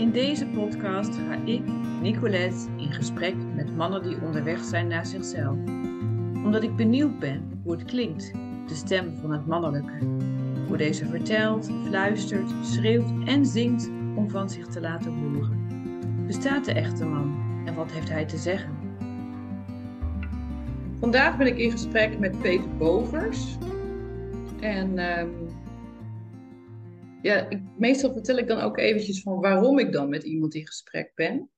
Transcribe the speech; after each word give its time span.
In 0.00 0.10
deze 0.10 0.46
podcast 0.46 1.14
ga 1.14 1.34
ik, 1.44 1.62
Nicolette, 2.00 2.68
in 2.76 2.92
gesprek 2.92 3.34
met 3.54 3.76
mannen 3.76 4.02
die 4.02 4.22
onderweg 4.22 4.64
zijn 4.64 4.86
naar 4.86 5.06
zichzelf. 5.06 5.56
Omdat 6.44 6.62
ik 6.62 6.76
benieuwd 6.76 7.18
ben 7.18 7.60
hoe 7.62 7.72
het 7.72 7.84
klinkt, 7.84 8.32
de 8.66 8.74
stem 8.74 9.16
van 9.20 9.32
het 9.32 9.46
mannelijke. 9.46 9.92
Hoe 10.66 10.76
deze 10.76 11.06
vertelt, 11.06 11.70
fluistert, 11.86 12.50
schreeuwt 12.62 13.12
en 13.24 13.46
zingt 13.46 13.90
om 14.14 14.30
van 14.30 14.50
zich 14.50 14.66
te 14.66 14.80
laten 14.80 15.12
horen. 15.12 15.66
Bestaat 16.26 16.64
de 16.64 16.72
echte 16.72 17.04
man 17.04 17.62
en 17.66 17.74
wat 17.74 17.92
heeft 17.92 18.10
hij 18.10 18.24
te 18.24 18.36
zeggen? 18.36 18.72
Vandaag 21.00 21.36
ben 21.36 21.46
ik 21.46 21.58
in 21.58 21.70
gesprek 21.70 22.18
met 22.18 22.40
Peter 22.40 22.76
Bovers. 22.78 23.56
En 24.60 24.98
ehm, 24.98 25.28
ja, 27.22 27.48
meestal 27.78 28.12
vertel 28.12 28.36
ik 28.36 28.46
dan 28.46 28.60
ook 28.60 28.78
eventjes 28.78 29.22
van 29.22 29.40
waarom 29.40 29.78
ik 29.78 29.92
dan 29.92 30.08
met 30.08 30.24
iemand 30.24 30.54
in 30.54 30.66
gesprek 30.66 31.12
ben. 31.14 31.50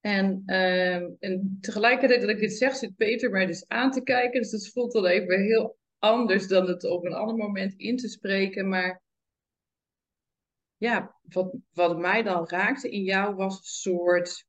En, 0.00 0.42
ehm, 0.46 1.10
en 1.18 1.58
tegelijkertijd 1.60 2.20
dat 2.20 2.30
ik 2.30 2.38
dit 2.38 2.52
zeg, 2.52 2.74
zit 2.74 2.96
Peter 2.96 3.30
mij 3.30 3.46
dus 3.46 3.68
aan 3.68 3.90
te 3.90 4.02
kijken. 4.02 4.40
Dus 4.40 4.50
dat 4.50 4.68
voelt 4.68 4.92
dan 4.92 5.06
even 5.06 5.42
heel 5.42 5.78
anders 5.98 6.48
dan 6.48 6.68
het 6.68 6.84
op 6.84 7.04
een 7.04 7.12
ander 7.12 7.36
moment 7.36 7.74
in 7.74 7.96
te 7.96 8.08
spreken. 8.08 8.68
Maar 8.68 9.02
ja, 10.76 11.18
wat, 11.22 11.56
wat 11.72 11.98
mij 11.98 12.22
dan 12.22 12.48
raakte 12.48 12.90
in 12.90 13.02
jou 13.02 13.34
was 13.34 13.58
een 13.58 13.64
soort, 13.64 14.46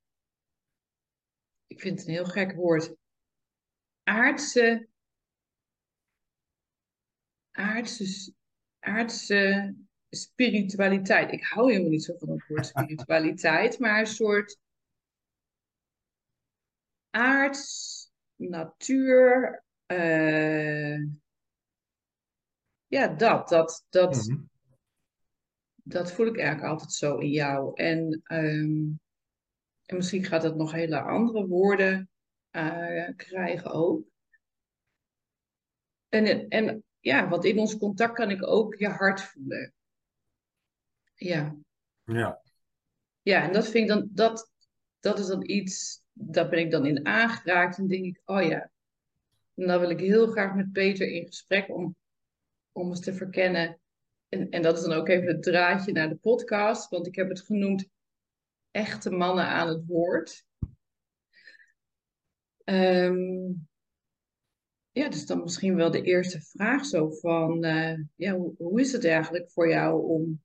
ik 1.67 1.79
vind 1.79 1.99
het 1.99 2.07
een 2.07 2.13
heel 2.13 2.25
gek 2.25 2.55
woord, 2.55 2.95
aardse, 4.03 4.87
aardse, 7.51 8.33
aardse 8.79 9.75
spiritualiteit. 10.15 11.31
Ik 11.31 11.43
hou 11.43 11.69
helemaal 11.69 11.91
niet 11.91 12.03
zo 12.03 12.15
van 12.17 12.29
het 12.29 12.47
woord 12.47 12.65
spiritualiteit, 12.65 13.79
maar 13.79 13.99
een 13.99 14.07
soort 14.07 14.59
aards, 17.09 18.11
natuur. 18.35 19.63
Uh, 19.87 20.97
ja, 22.87 23.07
dat. 23.07 23.49
Dat, 23.49 23.85
dat, 23.89 24.15
mm 24.15 24.35
-hmm. 24.35 24.49
dat 25.75 26.11
voel 26.11 26.27
ik 26.27 26.37
eigenlijk 26.37 26.71
altijd 26.71 26.91
zo 26.91 27.17
in 27.17 27.29
jou. 27.29 27.71
En, 27.73 28.21
um, 28.33 28.99
en 29.85 29.95
misschien 29.95 30.23
gaat 30.23 30.43
het 30.43 30.55
nog 30.55 30.71
hele 30.71 31.01
andere 31.01 31.47
woorden 31.47 32.09
uh, 32.51 33.09
krijgen 33.15 33.71
ook. 33.71 34.09
En, 36.09 36.47
en 36.49 36.83
ja, 36.99 37.29
want 37.29 37.45
in 37.45 37.59
ons 37.59 37.77
contact 37.77 38.13
kan 38.13 38.29
ik 38.29 38.47
ook 38.47 38.75
je 38.75 38.87
hart 38.87 39.21
voelen. 39.21 39.73
Ja. 41.23 41.55
Ja. 42.03 42.41
Ja, 43.21 43.43
en 43.43 43.53
dat 43.53 43.67
vind 43.67 43.75
ik 43.75 43.87
dan, 43.87 44.09
dat, 44.11 44.51
dat 44.99 45.19
is 45.19 45.27
dan 45.27 45.49
iets, 45.49 46.03
daar 46.13 46.49
ben 46.49 46.59
ik 46.59 46.71
dan 46.71 46.85
in 46.85 47.05
aangeraakt 47.05 47.77
en 47.77 47.87
denk 47.87 48.05
ik, 48.05 48.21
oh 48.25 48.41
ja, 48.41 48.71
en 49.55 49.67
dan 49.67 49.79
wil 49.79 49.89
ik 49.89 49.99
heel 49.99 50.27
graag 50.27 50.55
met 50.55 50.71
Peter 50.71 51.07
in 51.07 51.25
gesprek 51.25 51.69
om, 51.69 51.95
om 52.71 52.89
eens 52.89 52.99
te 52.99 53.13
verkennen. 53.13 53.79
En, 54.29 54.49
en 54.49 54.61
dat 54.61 54.77
is 54.77 54.83
dan 54.83 54.93
ook 54.93 55.07
even 55.07 55.27
het 55.27 55.43
draadje 55.43 55.91
naar 55.91 56.09
de 56.09 56.15
podcast, 56.15 56.89
want 56.89 57.07
ik 57.07 57.15
heb 57.15 57.29
het 57.29 57.41
genoemd 57.41 57.89
echte 58.71 59.11
mannen 59.11 59.45
aan 59.45 59.67
het 59.67 59.85
woord. 59.85 60.45
Um, 62.63 63.67
ja, 64.91 65.09
dus 65.09 65.25
dan 65.25 65.41
misschien 65.41 65.75
wel 65.75 65.91
de 65.91 66.01
eerste 66.01 66.41
vraag 66.41 66.85
zo 66.85 67.09
van, 67.09 67.65
uh, 67.65 67.99
ja, 68.15 68.35
hoe, 68.35 68.53
hoe 68.57 68.79
is 68.79 68.91
het 68.91 69.05
eigenlijk 69.05 69.51
voor 69.51 69.69
jou 69.69 70.07
om 70.07 70.41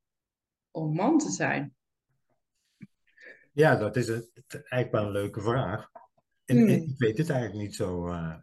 om 0.77 0.95
man 0.95 1.19
te 1.19 1.31
zijn? 1.31 1.75
Ja, 3.53 3.77
dat 3.77 3.97
is 3.97 4.09
het, 4.09 4.31
eigenlijk 4.49 4.91
wel 4.91 5.05
een 5.05 5.11
leuke 5.11 5.41
vraag. 5.41 5.91
En, 6.45 6.57
hmm. 6.57 6.69
ik 6.69 6.95
weet 6.99 7.19
het 7.19 7.31
eigenlijk 7.31 7.63
niet 7.63 7.75
zo. 7.75 8.09
Uh, 8.09 8.37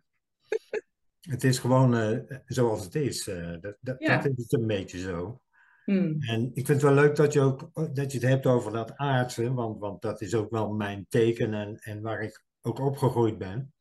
het 1.22 1.44
is 1.44 1.60
gewoon 1.60 1.96
uh, 1.96 2.20
zoals 2.46 2.84
het 2.84 2.96
is. 2.96 3.28
Uh, 3.28 3.62
dat, 3.62 3.78
dat, 3.80 3.96
ja. 4.00 4.18
dat, 4.18 4.26
is 4.26 4.44
het 4.44 4.54
een 4.54 4.68
beetje 4.68 5.00
zo. 5.00 5.42
Hmm. 5.86 6.22
En 6.22 6.46
ik 6.46 6.66
vind 6.66 6.68
het 6.68 6.82
wel 6.82 6.94
leuk 6.94 7.16
dat 7.16 7.34
je, 7.34 7.40
ook, 7.40 7.70
dat 7.74 8.12
je 8.12 8.18
het 8.18 8.28
hebt 8.28 8.46
over 8.46 8.72
dat 8.72 8.96
aardse, 8.96 9.54
want, 9.54 9.80
want 9.80 10.02
dat 10.02 10.22
is 10.22 10.36
ook 10.36 10.52
wel 10.52 10.74
mijn 10.74 11.06
teken 11.10 11.54
en, 11.54 11.78
en 11.78 12.02
waar 12.02 12.22
ik 12.22 12.44
ook 12.62 12.80
opgegroeid 12.80 13.38
ben. 13.38 13.74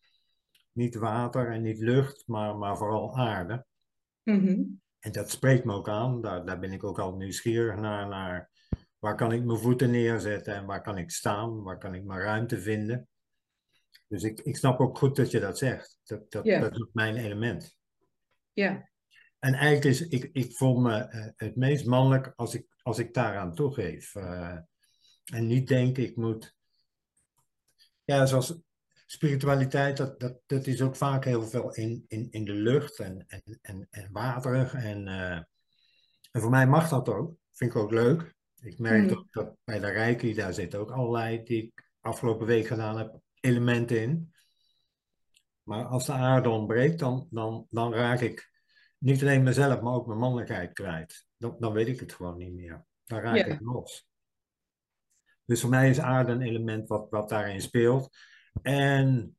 Niet 0.72 0.94
water 0.94 1.50
en 1.50 1.62
niet 1.62 1.78
lucht, 1.78 2.22
maar, 2.26 2.56
maar 2.56 2.76
vooral 2.76 3.16
aarde. 3.16 3.66
Mm 4.22 4.46
-hmm. 4.46 4.81
En 5.02 5.12
dat 5.12 5.30
spreekt 5.30 5.64
me 5.64 5.72
ook 5.72 5.88
aan. 5.88 6.20
Daar, 6.20 6.44
daar 6.44 6.58
ben 6.58 6.72
ik 6.72 6.84
ook 6.84 6.98
al 6.98 7.16
nieuwsgierig 7.16 7.76
naar, 7.76 8.08
naar. 8.08 8.50
Waar 8.98 9.16
kan 9.16 9.32
ik 9.32 9.44
mijn 9.44 9.58
voeten 9.58 9.90
neerzetten 9.90 10.54
en 10.54 10.66
waar 10.66 10.82
kan 10.82 10.98
ik 10.98 11.10
staan? 11.10 11.62
Waar 11.62 11.78
kan 11.78 11.94
ik 11.94 12.04
mijn 12.04 12.20
ruimte 12.20 12.60
vinden? 12.60 13.08
Dus 14.08 14.22
ik, 14.22 14.40
ik 14.40 14.56
snap 14.56 14.80
ook 14.80 14.98
goed 14.98 15.16
dat 15.16 15.30
je 15.30 15.40
dat 15.40 15.58
zegt. 15.58 15.98
Dat, 16.04 16.30
dat, 16.30 16.44
dat 16.44 16.72
is 16.72 16.88
mijn 16.92 17.16
element. 17.16 17.76
Ja, 18.52 18.90
En 19.38 19.54
eigenlijk 19.54 19.84
is, 19.84 20.08
ik, 20.08 20.30
ik 20.32 20.56
voel 20.56 20.80
me 20.80 20.98
eh, 20.98 21.26
het 21.36 21.56
meest 21.56 21.86
mannelijk 21.86 22.32
als 22.36 22.54
ik, 22.54 22.66
als 22.82 22.98
ik 22.98 23.14
daaraan 23.14 23.54
toegeef. 23.54 24.14
Eh, 24.14 24.58
en 25.24 25.46
niet 25.46 25.68
denk 25.68 25.98
ik 25.98 26.16
moet. 26.16 26.54
Ja, 28.04 28.26
zoals 28.26 28.60
spiritualiteit, 29.12 29.96
dat, 29.96 30.20
dat, 30.20 30.40
dat 30.46 30.66
is 30.66 30.82
ook 30.82 30.96
vaak 30.96 31.24
heel 31.24 31.42
veel 31.42 31.74
in, 31.74 32.04
in, 32.08 32.28
in 32.30 32.44
de 32.44 32.52
lucht 32.52 32.98
en, 32.98 33.24
en, 33.28 33.58
en, 33.62 33.86
en 33.90 34.08
waterig. 34.12 34.74
En, 34.74 35.08
eh, 35.08 35.36
en 36.30 36.40
voor 36.40 36.50
mij 36.50 36.66
mag 36.66 36.88
dat 36.88 37.08
ook. 37.08 37.34
Vind 37.50 37.70
ik 37.70 37.76
ook 37.76 37.90
leuk. 37.90 38.34
Ik 38.60 38.78
merk 38.78 39.02
Mm. 39.02 39.10
ook 39.18 39.32
dat 39.32 39.56
bij 39.64 39.80
de 39.80 39.90
Reiki, 39.90 40.34
daar 40.34 40.54
zitten 40.54 40.78
ook 40.80 40.90
allerlei, 40.90 41.42
die 41.42 41.62
ik 41.62 41.90
afgelopen 42.00 42.46
week 42.46 42.66
gedaan 42.66 42.98
heb, 42.98 43.20
elementen 43.40 44.00
in. 44.02 44.34
Maar 45.62 45.84
als 45.84 46.06
de 46.06 46.12
aarde 46.12 46.48
ontbreekt, 46.48 46.98
dan, 46.98 47.26
dan, 47.30 47.66
dan 47.70 47.94
raak 47.94 48.20
ik 48.20 48.50
niet 48.98 49.22
alleen 49.22 49.42
mezelf, 49.42 49.80
maar 49.80 49.92
ook 49.92 50.06
mijn 50.06 50.18
mannelijkheid 50.18 50.72
kwijt. 50.72 51.26
Dan, 51.36 51.56
dan 51.58 51.72
weet 51.72 51.88
ik 51.88 52.00
het 52.00 52.12
gewoon 52.12 52.36
niet 52.36 52.52
meer. 52.52 52.86
Dan 53.04 53.20
raak 53.20 53.36
Ja. 53.36 53.44
ik 53.44 53.60
los. 53.60 54.06
Dus 55.44 55.60
voor 55.60 55.70
mij 55.70 55.90
is 55.90 56.00
aarde 56.00 56.32
een 56.32 56.42
element 56.42 56.88
wat, 56.88 57.10
wat 57.10 57.28
daarin 57.28 57.60
speelt. 57.60 58.16
En 58.62 59.36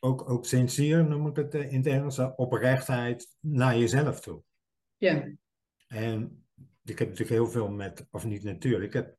ook, 0.00 0.30
ook 0.30 0.46
sincere, 0.46 1.02
noem 1.02 1.26
ik 1.26 1.36
het 1.36 1.54
eh, 1.54 1.72
in 1.72 1.76
het 1.76 1.86
Engels, 1.86 2.18
eh, 2.18 2.32
oprechtheid 2.36 3.36
naar 3.40 3.78
jezelf 3.78 4.20
toe. 4.20 4.42
ja, 4.96 5.28
En 5.88 6.46
ik 6.84 6.98
heb 6.98 7.08
natuurlijk 7.08 7.38
heel 7.38 7.50
veel 7.50 7.68
met, 7.68 8.06
of 8.10 8.24
niet 8.24 8.42
natuurlijk, 8.42 8.84
ik 8.84 8.92
heb 8.92 9.16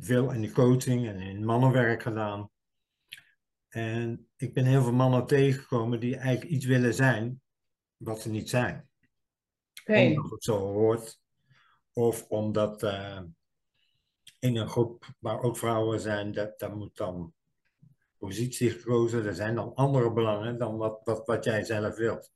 veel 0.00 0.32
in 0.32 0.40
de 0.40 0.52
coaching 0.52 1.06
en 1.06 1.20
in 1.20 1.44
mannenwerk 1.44 2.02
gedaan. 2.02 2.50
En 3.68 4.28
ik 4.36 4.54
ben 4.54 4.64
heel 4.64 4.82
veel 4.82 4.92
mannen 4.92 5.26
tegengekomen 5.26 6.00
die 6.00 6.16
eigenlijk 6.16 6.50
iets 6.50 6.66
willen 6.66 6.94
zijn 6.94 7.40
wat 7.96 8.20
ze 8.20 8.30
niet 8.30 8.48
zijn. 8.48 8.88
Omdat 9.86 10.30
het 10.30 10.44
zo 10.44 10.58
hoort. 10.58 11.20
Of 11.92 12.26
omdat 12.28 12.82
eh, 12.82 13.22
in 14.38 14.56
een 14.56 14.68
groep 14.68 15.08
waar 15.18 15.40
ook 15.40 15.56
vrouwen 15.56 16.00
zijn, 16.00 16.32
dat, 16.32 16.58
dat 16.58 16.74
moet 16.74 16.96
dan 16.96 17.34
positie 18.18 18.70
gekozen. 18.70 19.26
Er 19.26 19.34
zijn 19.34 19.54
dan 19.54 19.74
andere 19.74 20.12
belangen 20.12 20.58
dan 20.58 20.76
wat, 20.76 21.00
wat, 21.04 21.26
wat 21.26 21.44
jij 21.44 21.64
zelf 21.64 21.96
wilt. 21.96 22.32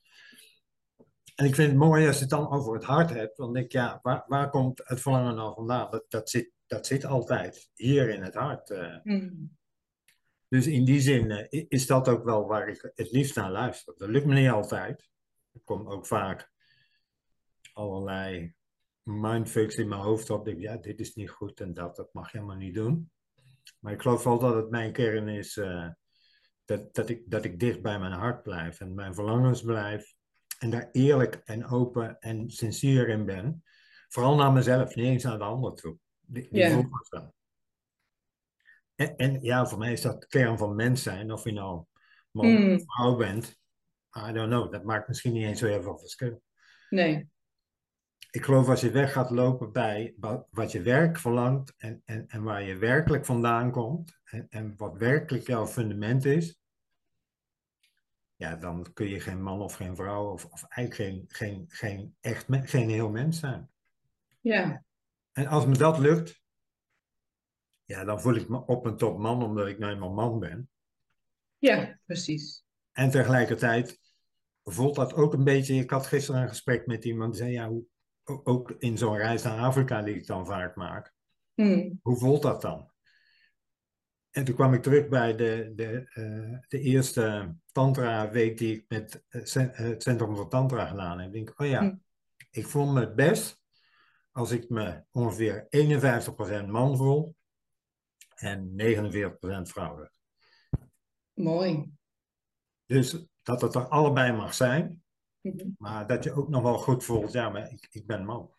En 1.35 1.47
ik 1.47 1.55
vind 1.55 1.69
het 1.71 1.79
mooi 1.79 2.07
als 2.07 2.15
je 2.17 2.21
het 2.21 2.31
dan 2.31 2.51
over 2.51 2.75
het 2.75 2.85
hart 2.85 3.11
hebt. 3.11 3.37
Want 3.37 3.57
ik, 3.57 3.73
ja, 3.73 3.99
waar, 4.03 4.25
waar 4.27 4.51
komt 4.51 4.81
het 4.85 5.01
verlangen 5.01 5.35
nou 5.35 5.55
vandaan? 5.55 5.91
Dat, 5.91 6.05
dat, 6.09 6.31
zit, 6.31 6.51
dat 6.67 6.87
zit 6.87 7.05
altijd 7.05 7.71
hier 7.75 8.09
in 8.09 8.23
het 8.23 8.35
hart. 8.35 8.71
eh. 8.71 8.97
Mm. 9.03 9.59
Dus 10.49 10.67
in 10.67 10.85
die 10.85 11.01
zin 11.01 11.31
eh, 11.31 11.65
is 11.69 11.87
dat 11.87 12.09
ook 12.09 12.25
wel 12.25 12.47
waar 12.47 12.69
ik 12.69 12.93
het 12.95 13.11
liefst 13.11 13.37
naar 13.37 13.51
luister. 13.51 13.95
Dat 13.97 14.09
lukt 14.09 14.27
me 14.27 14.35
niet 14.35 14.51
altijd. 14.51 15.09
Er 15.53 15.61
komen 15.65 15.93
ook 15.93 16.07
vaak 16.07 16.51
allerlei 17.73 18.55
mindfucks 19.03 19.77
in 19.77 19.89
mijn 19.89 20.01
hoofd 20.01 20.31
op. 20.31 20.39
Ik 20.39 20.45
denk, 20.45 20.61
ja, 20.61 20.77
dit 20.77 21.01
is 21.01 21.15
niet 21.15 21.31
goed 21.31 21.61
en 21.61 21.75
dat, 21.75 21.97
dat 21.97 22.13
mag 22.13 22.33
je 22.33 22.39
helemaal 22.39 22.59
niet 22.59 22.75
doen. 22.75 23.11
Maar 23.79 23.93
ik 23.93 24.01
geloof 24.03 24.25
wel 24.25 24.39
dat 24.39 24.55
het 24.55 24.71
mijn 24.71 24.93
kern 24.93 25.29
is 25.29 25.57
eh, 25.57 25.89
dat, 26.65 26.95
dat, 26.95 27.09
ik, 27.09 27.23
dat 27.27 27.45
ik 27.45 27.59
dicht 27.59 27.83
bij 27.83 27.99
mijn 27.99 28.13
hart 28.13 28.43
blijf 28.43 28.81
en 28.81 28.95
mijn 28.95 29.15
verlangens 29.15 29.63
blijf. 29.63 30.15
En 30.59 30.71
daar 30.71 30.89
eerlijk 30.93 31.35
en 31.45 31.67
open 31.67 32.19
en 32.19 32.51
sincere 32.51 33.13
in 33.13 33.27
ben. 33.27 33.65
Vooral 34.09 34.37
naar 34.37 34.53
mezelf, 34.53 34.95
niet 34.95 35.07
eens 35.07 35.23
naar 35.23 35.39
de 35.39 35.45
ander 35.45 35.75
toe. 35.75 35.99
Die, 36.21 36.49
wel. 36.51 37.35
En, 38.95 39.17
en 39.17 39.43
ja, 39.43 39.67
voor 39.67 39.79
mij 39.79 39.93
is 39.93 40.01
dat 40.01 40.21
de 40.21 40.27
kern 40.27 40.59
van 40.59 40.75
mens 40.75 41.03
zijn. 41.03 41.33
Of 41.33 41.45
je 41.45 41.53
nou 41.53 41.85
man 42.31 42.47
Mm. 42.47 42.75
of 42.75 42.83
vrouw 42.87 43.17
bent. 43.17 43.59
I 44.29 44.33
don't 44.33 44.49
know. 44.49 44.73
Dat 44.73 44.85
maakt 44.85 45.09
misschien 45.09 45.33
niet 45.33 45.45
eens 45.45 45.59
zo 45.59 45.67
heel 45.67 45.83
veel 45.83 45.99
verschil. 45.99 46.43
Nee, 46.89 47.31
Ik 48.31 48.45
geloof 48.45 48.69
als 48.69 48.81
je 48.81 48.91
weg 48.91 49.13
gaat 49.13 49.31
lopen 49.31 49.73
bij 49.73 50.15
wa- 50.17 50.47
wat 50.51 50.73
je 50.73 50.83
werk 50.83 51.19
verlangt. 51.19 51.75
En, 51.77 52.03
en, 52.05 52.29
en 52.29 52.43
waar 52.43 52.63
je 52.63 52.77
werkelijk 52.77 53.25
vandaan 53.25 53.71
komt. 53.71 54.19
En, 54.25 54.47
en 54.51 54.75
wat 54.77 54.97
werkelijk 54.97 55.47
jouw 55.47 55.67
fundament 55.67 56.25
is. 56.25 56.59
Ja, 58.37 58.57
dan 58.57 58.87
kun 58.93 59.07
je 59.09 59.21
geen 59.21 59.43
man 59.43 59.61
of 59.61 59.75
geen 59.75 59.97
vrouw. 59.97 60.31
Of, 60.33 60.45
of 60.45 60.65
eigenlijk 60.69 61.01
geen, 61.03 61.25
geen, 61.29 61.65
geen, 61.69 62.15
echt, 62.21 62.47
geen 62.49 62.89
heel 62.89 63.11
mens 63.11 63.39
zijn. 63.39 63.71
ja, 64.41 64.85
En 65.33 65.47
als 65.47 65.67
me 65.67 65.77
dat 65.77 65.99
lukt. 65.99 66.41
ja, 67.85 68.05
dan 68.05 68.21
voel 68.21 68.35
ik 68.35 68.49
me 68.49 68.67
op 68.67 68.87
en 68.87 68.97
top 68.97 69.19
man, 69.19 69.43
omdat 69.43 69.67
ik 69.67 69.79
nou 69.79 69.93
eenmaal 69.93 70.13
man 70.13 70.39
ben. 70.39 70.69
Ja, 71.59 71.99
precies. 72.07 72.65
En 72.93 73.11
tegelijkertijd 73.11 74.01
voelt 74.65 74.95
dat 74.95 75.15
ook 75.15 75.33
een 75.33 75.45
beetje. 75.45 75.75
Ik 75.75 75.91
had 75.91 76.07
gisteren 76.07 76.43
een 76.43 76.49
gesprek 76.49 76.87
met 76.87 77.05
iemand 77.05 77.33
die 77.33 77.43
zei: 77.43 77.53
Ja, 77.53 77.69
hoe, 77.69 77.85
ook 78.45 78.71
in 78.71 78.99
zo'n 78.99 79.17
reis 79.17 79.43
naar 79.43 79.59
Afrika 79.59 80.03
die 80.03 80.15
ik 80.15 80.27
dan 80.27 80.47
vaak 80.47 80.77
maak, 80.77 81.13
Hmm. 81.55 81.99
hoe 82.03 82.17
voelt 82.17 82.43
dat 82.43 82.61
dan? 82.63 82.91
En 84.31 84.45
toen 84.45 84.55
kwam 84.55 84.75
ik 84.75 84.83
terug 84.83 85.09
bij 85.09 85.37
de, 85.37 85.73
de, 85.75 86.11
eh, 86.15 86.59
de 86.69 86.81
eerste 86.81 87.55
Tantra-week 87.73 88.59
die 88.59 88.77
ik 88.77 88.85
met 88.89 89.25
het 89.29 89.49
cen- 89.49 89.71
het 89.73 90.03
Centrum 90.03 90.37
voor 90.37 90.49
Tantra 90.49 90.87
gedaan 90.87 91.19
heb. 91.19 91.27
Ik 91.27 91.33
denk, 91.33 91.61
oh 91.61 91.67
ja, 91.67 91.81
Hm. 91.81 91.95
ik 92.51 92.67
voel 92.67 92.87
me 92.87 93.01
het 93.01 93.15
best 93.15 93.61
als 94.33 94.51
ik 94.51 94.69
me 94.69 95.03
ongeveer 95.11 95.67
51% 95.69 96.67
man 96.69 96.97
voel 96.97 97.37
en 98.35 98.75
49% 98.75 99.71
vrouwelijk. 99.71 100.13
Mooi. 101.33 101.91
Dus 102.87 103.27
dat 103.43 103.61
het 103.61 103.75
er 103.75 103.89
allebei 103.89 104.33
mag 104.33 104.55
zijn, 104.55 105.03
Mhm. 105.43 105.69
maar 105.79 106.07
dat 106.07 106.25
je 106.25 106.33
ook 106.33 106.49
nog 106.49 106.63
wel 106.63 106.79
goed 106.79 107.05
voelt, 107.05 107.33
ja, 107.33 107.49
maar 107.49 107.73
ik, 107.73 107.89
ik 107.91 108.07
ben 108.07 108.25
man. 108.25 108.51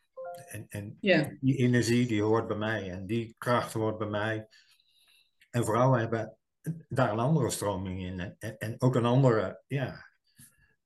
En, 0.48 0.66
en 0.69 0.98
die 1.39 1.56
energie 1.56 2.07
die 2.07 2.22
hoort 2.22 2.48
bij 2.48 2.57
mij 2.57 2.92
en 2.92 3.06
die 3.06 3.36
kracht 3.38 3.74
hoort 3.74 3.98
bij 3.98 4.07
mij. 4.07 4.48
En 5.50 5.66
vrouwen 5.66 6.00
hebben 6.00 6.38
daar 6.89 7.12
een 7.12 7.19
andere 7.19 7.50
stroming 7.50 8.01
in 8.01 8.19
en, 8.19 8.57
en 8.57 8.81
ook 8.81 8.95
een 8.95 9.06
andere, 9.06 9.62
ja, 9.68 10.06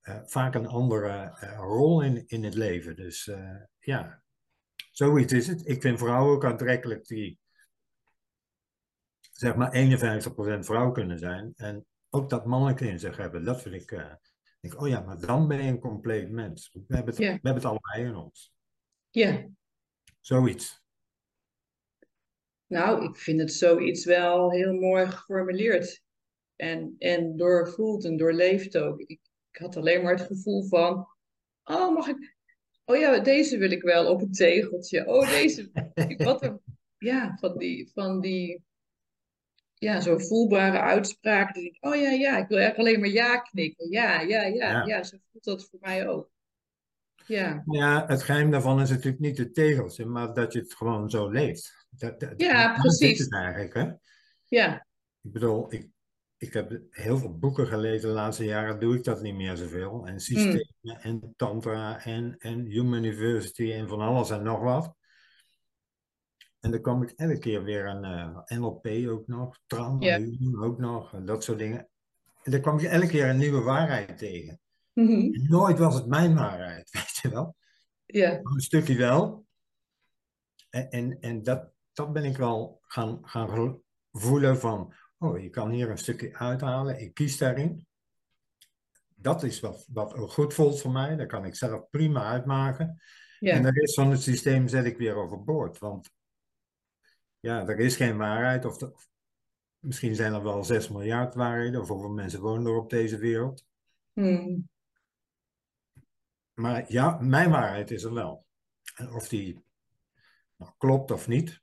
eh, 0.01 0.19
vaak 0.25 0.55
een 0.55 0.67
andere 0.67 1.37
eh, 1.39 1.57
rol 1.57 2.01
in, 2.01 2.23
in 2.27 2.43
het 2.43 2.53
leven. 2.53 2.95
Dus 2.95 3.27
eh, 3.27 3.61
ja, 3.79 4.23
zoiets 4.91 5.33
is 5.33 5.47
het. 5.47 5.67
Ik 5.67 5.81
vind 5.81 5.99
vrouwen 5.99 6.35
ook 6.35 6.45
aantrekkelijk 6.45 7.05
die 7.05 7.39
zeg 9.19 9.55
maar 9.55 9.73
51% 9.73 10.59
vrouw 10.59 10.91
kunnen 10.91 11.19
zijn 11.19 11.53
en 11.55 11.85
ook 12.09 12.29
dat 12.29 12.45
mannelijke 12.45 12.87
in 12.87 12.99
zich 12.99 13.17
hebben. 13.17 13.43
Dat 13.43 13.61
vind 13.61 13.75
ik, 13.75 13.91
ik 13.91 14.34
denk, 14.69 14.81
oh 14.81 14.87
ja, 14.87 14.99
maar 15.01 15.19
dan 15.19 15.47
ben 15.47 15.63
je 15.63 15.69
een 15.69 15.79
compleet 15.79 16.29
mens. 16.29 16.69
We 16.73 16.95
hebben 16.95 17.13
het, 17.13 17.23
Ja. 17.23 17.31
we 17.31 17.39
hebben 17.41 17.53
het 17.53 17.65
allebei 17.65 18.03
in 18.03 18.15
ons. 18.15 18.53
ja. 19.09 19.47
Zoiets. 20.19 20.83
Nou, 22.67 23.03
ik 23.03 23.15
vind 23.15 23.39
het 23.39 23.53
zoiets 23.53 24.05
wel 24.05 24.51
heel 24.51 24.73
mooi 24.73 25.05
geformuleerd. 25.05 26.03
En, 26.55 26.95
en 26.97 27.37
doorvoeld 27.37 28.05
en 28.05 28.17
doorleefd 28.17 28.77
ook. 28.77 28.99
Ik, 28.99 29.19
ik 29.51 29.57
had 29.57 29.75
alleen 29.75 30.03
maar 30.03 30.17
het 30.17 30.27
gevoel 30.27 30.63
van, 30.63 31.07
oh, 31.63 31.93
mag 31.93 32.07
ik... 32.07 32.35
Oh 32.85 32.97
ja, 32.97 33.19
deze 33.19 33.57
wil 33.57 33.71
ik 33.71 33.81
wel 33.81 34.11
op 34.11 34.21
een 34.21 34.31
tegeltje. 34.31 35.07
Oh, 35.07 35.29
deze... 35.29 35.69
Wat 36.17 36.43
een... 36.43 36.61
Ja, 36.97 37.37
van 37.39 37.57
die... 37.57 37.91
Van 37.93 38.21
die 38.21 38.63
ja, 39.85 40.01
zo 40.01 40.17
voelbare 40.17 40.79
uitspraken. 40.79 41.53
Dat 41.53 41.63
ik, 41.63 41.77
oh 41.79 41.95
ja, 41.95 42.09
ja, 42.09 42.37
ik 42.37 42.47
wil 42.47 42.57
eigenlijk 42.57 42.77
alleen 42.77 42.99
maar 42.99 43.09
ja 43.09 43.37
knikken. 43.37 43.91
Ja, 43.91 44.21
ja, 44.21 44.43
ja, 44.43 44.69
Ja. 44.69 44.85
ja, 44.85 45.03
zo 45.03 45.17
voelt 45.31 45.43
dat 45.43 45.67
voor 45.69 45.79
mij 45.81 46.07
ook. 46.07 46.33
Ja, 47.27 47.63
Ja, 47.65 48.05
het 48.07 48.23
geheim 48.23 48.51
daarvan 48.51 48.81
is 48.81 48.89
natuurlijk 48.89 49.19
niet 49.19 49.37
de 49.37 49.51
tegels, 49.51 49.97
maar 49.97 50.33
dat 50.33 50.53
je 50.53 50.59
het 50.59 50.73
gewoon 50.73 51.09
zo 51.09 51.29
leeft. 51.29 51.87
Dat, 51.89 52.19
dat, 52.19 52.33
Ja, 52.37 52.67
dat 52.67 52.81
precies. 52.81 53.11
is 53.11 53.19
het 53.19 53.33
eigenlijk, 53.33 53.73
hè? 53.73 53.89
ja, 54.45 54.87
Ik 55.21 55.31
bedoel, 55.31 55.73
ik, 55.73 55.87
ik 56.37 56.53
heb 56.53 56.79
heel 56.89 57.17
veel 57.17 57.37
boeken 57.37 57.67
gelezen 57.67 58.09
de 58.09 58.15
laatste 58.15 58.45
jaren, 58.45 58.79
doe 58.79 58.95
ik 58.95 59.03
dat 59.03 59.21
niet 59.21 59.35
meer 59.35 59.57
zoveel. 59.57 60.07
En 60.07 60.19
systemen 60.19 61.01
en 61.01 61.33
tantra 61.35 62.03
en, 62.03 62.35
en 62.37 62.65
Human 62.65 63.03
University 63.03 63.71
en 63.71 63.87
van 63.87 63.99
alles 63.99 64.29
en 64.29 64.43
nog 64.43 64.59
wat. 64.59 64.95
En 66.65 66.71
dan 66.71 66.81
kwam 66.81 67.03
ik 67.03 67.11
elke 67.15 67.37
keer 67.37 67.63
weer 67.63 67.85
eh, 67.85 68.57
NLP 68.57 68.87
ook 69.07 69.27
nog, 69.27 69.59
healing 69.67 70.61
ook 70.61 70.79
nog, 70.79 71.11
dat 71.25 71.43
soort 71.43 71.59
dingen. 71.59 71.87
En 72.43 72.51
dan 72.51 72.61
kwam 72.61 72.79
ik 72.79 72.85
elke 72.85 73.07
keer 73.07 73.29
een 73.29 73.37
nieuwe 73.37 73.61
waarheid 73.61 74.17
tegen. 74.17 74.59
mhm, 74.93 75.47
nooit 75.49 75.77
was 75.77 75.95
het 75.95 76.07
mijn 76.07 76.35
waarheid, 76.35 76.89
weet 76.97 77.19
je 77.21 77.29
wel. 77.29 77.55
ja, 78.05 78.39
Een 78.43 78.61
stukje 78.61 78.97
wel. 78.97 79.45
En, 80.69 80.89
en, 80.89 81.17
en 81.19 81.43
dat, 81.43 81.69
dat 81.93 82.13
ben 82.13 82.23
ik 82.23 82.37
wel 82.37 82.79
gaan, 82.81 83.19
gaan 83.21 83.81
voelen 84.11 84.59
van, 84.59 84.93
oh, 85.17 85.41
je 85.41 85.49
kan 85.49 85.69
hier 85.69 85.89
een 85.89 85.97
stukje 85.97 86.33
uithalen, 86.33 87.01
ik 87.01 87.13
kies 87.13 87.37
daarin. 87.37 87.87
Dat 89.15 89.43
is 89.43 89.59
wat, 89.59 89.85
wat 89.93 90.13
ook 90.13 90.31
goed 90.31 90.53
voelt 90.53 90.81
voor 90.81 90.91
mij, 90.91 91.15
dat 91.15 91.27
kan 91.27 91.45
ik 91.45 91.55
zelf 91.55 91.89
prima 91.89 92.23
uitmaken. 92.23 93.01
En 93.39 93.61
de 93.61 93.71
rest 93.71 93.93
van 93.93 94.11
het 94.11 94.21
systeem 94.21 94.67
zet 94.67 94.85
ik 94.85 94.97
weer 94.97 95.15
overboord, 95.15 95.77
want 95.77 96.13
ja, 97.45 97.67
er 97.67 97.79
is 97.79 97.95
geen 97.95 98.17
waarheid, 98.17 98.65
of, 98.65 98.77
de- 98.77 98.93
of 98.93 99.09
misschien 99.79 100.15
zijn 100.15 100.33
er 100.33 100.43
wel 100.43 100.63
6 100.63 100.89
miljard 100.89 101.35
waarheden, 101.35 101.81
of 101.81 101.87
hoeveel 101.87 102.09
mensen 102.09 102.41
wonen 102.41 102.71
er 102.71 102.77
op 102.77 102.89
deze 102.89 103.17
wereld. 103.17 103.65
mhm, 104.13 104.59
Maar 106.53 106.91
ja, 106.91 107.17
mijn 107.21 107.49
waarheid 107.49 107.91
is 107.91 108.03
er 108.03 108.13
wel. 108.13 108.45
En 108.95 109.13
of 109.13 109.27
die 109.27 109.65
nou, 110.55 110.71
klopt 110.77 111.11
of 111.11 111.27
niet, 111.27 111.61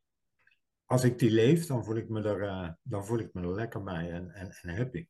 als 0.85 1.05
ik 1.05 1.19
die 1.19 1.31
leef, 1.31 1.67
dan 1.67 1.85
voel 1.85 1.97
ik 1.97 2.09
me 2.09 2.23
er, 2.23 2.43
eh, 2.43 2.71
dan 2.83 3.07
voel 3.07 3.19
ik 3.19 3.33
me 3.35 3.43
er 3.43 3.55
lekker 3.55 3.83
bij 3.83 4.11
en, 4.11 4.31
en, 4.31 4.51
en 4.51 4.77
happy. 4.77 5.07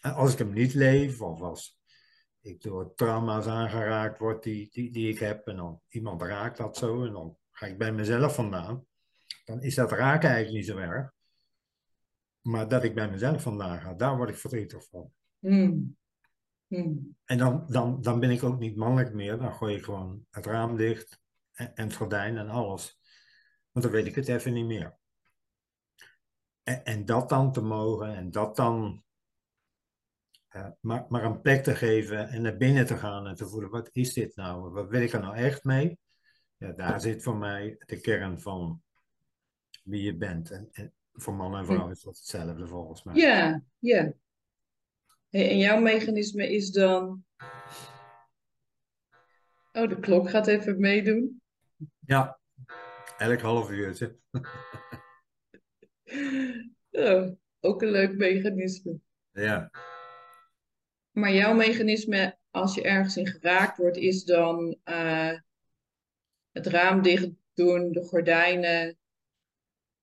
En 0.00 0.14
als 0.14 0.32
ik 0.32 0.38
hem 0.38 0.52
niet 0.52 0.74
leef, 0.74 1.20
of 1.20 1.40
als 1.40 1.78
ik 2.40 2.62
door 2.62 2.94
trauma's 2.94 3.46
aangeraakt 3.46 4.18
word 4.18 4.42
die, 4.42 4.68
die, 4.70 4.92
die 4.92 5.08
ik 5.08 5.18
heb, 5.18 5.46
en 5.46 5.56
dan 5.56 5.80
iemand 5.88 6.22
raakt 6.22 6.56
dat 6.56 6.76
zo, 6.76 7.04
en 7.04 7.12
dan 7.12 7.36
ga 7.50 7.66
ik 7.66 7.78
bij 7.78 7.92
mezelf 7.92 8.34
vandaan, 8.34 8.84
dan 9.44 9.62
is 9.62 9.74
dat 9.74 9.92
raken 9.92 10.28
eigenlijk 10.28 10.56
niet 10.56 10.76
zo 10.76 10.82
erg. 10.82 11.12
Maar 12.40 12.68
dat 12.68 12.84
ik 12.84 12.94
bij 12.94 13.10
mezelf 13.10 13.42
vandaan 13.42 13.80
ga, 13.80 13.94
daar 13.94 14.16
word 14.16 14.28
ik 14.28 14.36
verdrietig 14.36 14.88
van. 14.88 15.12
mhm, 15.38 15.78
mhm. 16.66 16.96
En 17.24 17.38
dan, 17.38 17.64
dan, 17.68 18.00
dan 18.00 18.20
ben 18.20 18.30
ik 18.30 18.42
ook 18.42 18.58
niet 18.58 18.76
mannelijk 18.76 19.14
meer. 19.14 19.38
Dan 19.38 19.54
gooi 19.54 19.76
ik 19.76 19.84
gewoon 19.84 20.26
het 20.30 20.46
raam 20.46 20.76
dicht 20.76 21.20
en, 21.52 21.74
en 21.74 21.84
het 21.84 21.96
gordijn 21.96 22.36
en 22.36 22.48
alles. 22.48 22.98
Want 23.70 23.84
dan 23.84 23.94
weet 23.94 24.06
ik 24.06 24.14
het 24.14 24.28
even 24.28 24.52
niet 24.52 24.66
meer. 24.66 24.98
En, 26.62 26.84
en 26.84 27.04
dat 27.04 27.28
dan 27.28 27.52
te 27.52 27.60
mogen 27.60 28.14
en 28.14 28.30
dat 28.30 28.56
dan 28.56 29.04
eh, 30.50 30.66
maar, 30.80 31.06
maar 31.08 31.24
een 31.24 31.40
plek 31.40 31.62
te 31.62 31.74
geven 31.74 32.28
en 32.28 32.42
naar 32.42 32.56
binnen 32.56 32.86
te 32.86 32.96
gaan 32.96 33.26
en 33.26 33.34
te 33.34 33.48
voelen, 33.48 33.70
wat 33.70 33.88
is 33.92 34.12
dit 34.12 34.36
nou? 34.36 34.70
Wat 34.70 34.88
wil 34.88 35.00
ik 35.00 35.12
er 35.12 35.20
nou 35.20 35.36
echt 35.36 35.64
mee? 35.64 35.98
Ja, 36.56 36.72
daar 36.72 37.00
zit 37.00 37.22
voor 37.22 37.36
mij 37.36 37.82
de 37.86 38.00
kern 38.00 38.40
van 38.40 38.82
wie 39.82 40.02
je 40.02 40.16
bent. 40.16 40.50
En, 40.50 40.68
en 40.72 40.92
voor 41.12 41.34
man 41.34 41.56
en 41.56 41.66
vrouw 41.66 41.90
is 41.90 42.02
dat 42.02 42.16
hetzelfde 42.16 42.66
volgens 42.66 43.02
mij. 43.02 43.14
Ja, 43.14 43.62
ja. 43.78 44.12
En 45.30 45.58
jouw 45.58 45.80
mechanisme 45.80 46.52
is 46.52 46.70
dan. 46.70 47.24
Oh, 49.72 49.88
de 49.88 50.00
klok 50.00 50.30
gaat 50.30 50.46
even 50.46 50.80
meedoen. 50.80 51.42
Ja, 52.06 52.38
elk 53.18 53.40
half 53.40 53.70
uurtje. 53.70 54.16
Oh, 56.92 57.30
ook 57.60 57.82
een 57.82 57.90
leuk 57.90 58.16
mechanisme. 58.16 59.00
Ja. 59.32 59.70
Maar 61.10 61.32
jouw 61.32 61.54
mechanisme, 61.54 62.38
als 62.50 62.74
je 62.74 62.82
ergens 62.82 63.16
in 63.16 63.26
geraakt 63.26 63.76
wordt, 63.76 63.96
is 63.96 64.24
dan 64.24 64.78
eh, 64.84 65.32
het 66.52 66.66
raam 66.66 67.02
dicht 67.02 67.28
doen, 67.54 67.92
de 67.92 68.02
gordijnen. 68.02 68.98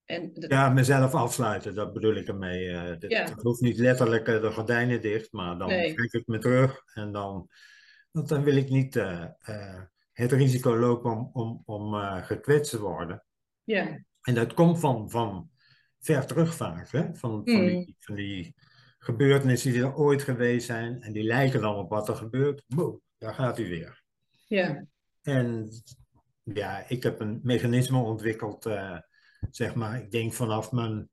En 0.08 0.32
de- 0.34 0.48
Ja, 0.48 0.70
mezelf 0.70 1.14
afsluiten, 1.14 1.76
dat 1.76 1.94
bedoel 1.94 2.16
ik 2.16 2.28
ermee. 2.28 2.70
eh 2.70 3.00
dat, 3.00 3.12
Ja. 3.12 3.26
dat 3.26 3.42
hoeft 3.42 3.62
niet 3.62 3.78
letterlijk 3.78 4.28
eh, 4.28 4.42
de 4.42 4.52
gordijnen 4.52 5.02
dicht, 5.02 5.32
maar 5.32 5.58
dan 5.58 5.68
Nee. 5.68 5.94
trek 5.94 6.12
ik 6.14 6.28
me 6.28 6.38
terug 6.38 6.82
en 6.94 7.12
dan, 7.12 7.50
want 8.12 8.30
dan 8.30 8.44
wil 8.44 8.56
ik 8.56 8.70
niet 8.70 8.96
eh, 8.96 9.26
het 10.12 10.32
risico 10.32 10.78
lopen 10.78 11.12
om, 11.12 11.30
om, 11.34 11.62
om 11.66 11.94
gekwetst 12.24 12.72
te 12.72 12.80
worden. 12.82 13.24
ja, 13.64 14.00
En 14.22 14.34
dat 14.34 14.54
komt 14.54 14.80
van, 14.80 15.10
van 15.10 15.50
ver 16.00 16.26
terug 16.26 16.56
vaak, 16.56 16.92
hè? 16.92 17.04
Van, 17.16 17.16
van, 17.16 17.42
Mm. 17.62 17.66
die, 17.68 17.96
van 18.00 18.16
die 18.16 18.56
gebeurtenissen 19.00 19.72
die 19.72 19.82
er 19.82 19.96
ooit 19.96 20.22
geweest 20.24 20.66
zijn 20.66 21.02
en 21.02 21.14
die 21.14 21.24
lijken 21.24 21.62
dan 21.62 21.76
op 21.76 21.90
wat 21.90 22.10
er 22.10 22.16
gebeurt. 22.16 22.64
Boom, 22.68 23.02
daar 23.18 23.34
gaat 23.34 23.58
hij 23.58 23.68
weer. 23.68 24.04
ja, 24.48 24.86
En 25.22 25.70
ja, 26.44 26.84
ik 26.88 27.04
heb 27.04 27.20
een 27.20 27.40
mechanisme 27.44 27.98
ontwikkeld, 28.00 28.66
zeg 29.52 29.76
maar, 29.76 30.02
ik 30.02 30.12
denk 30.12 30.34
vanaf 30.34 30.72
mijn, 30.72 31.10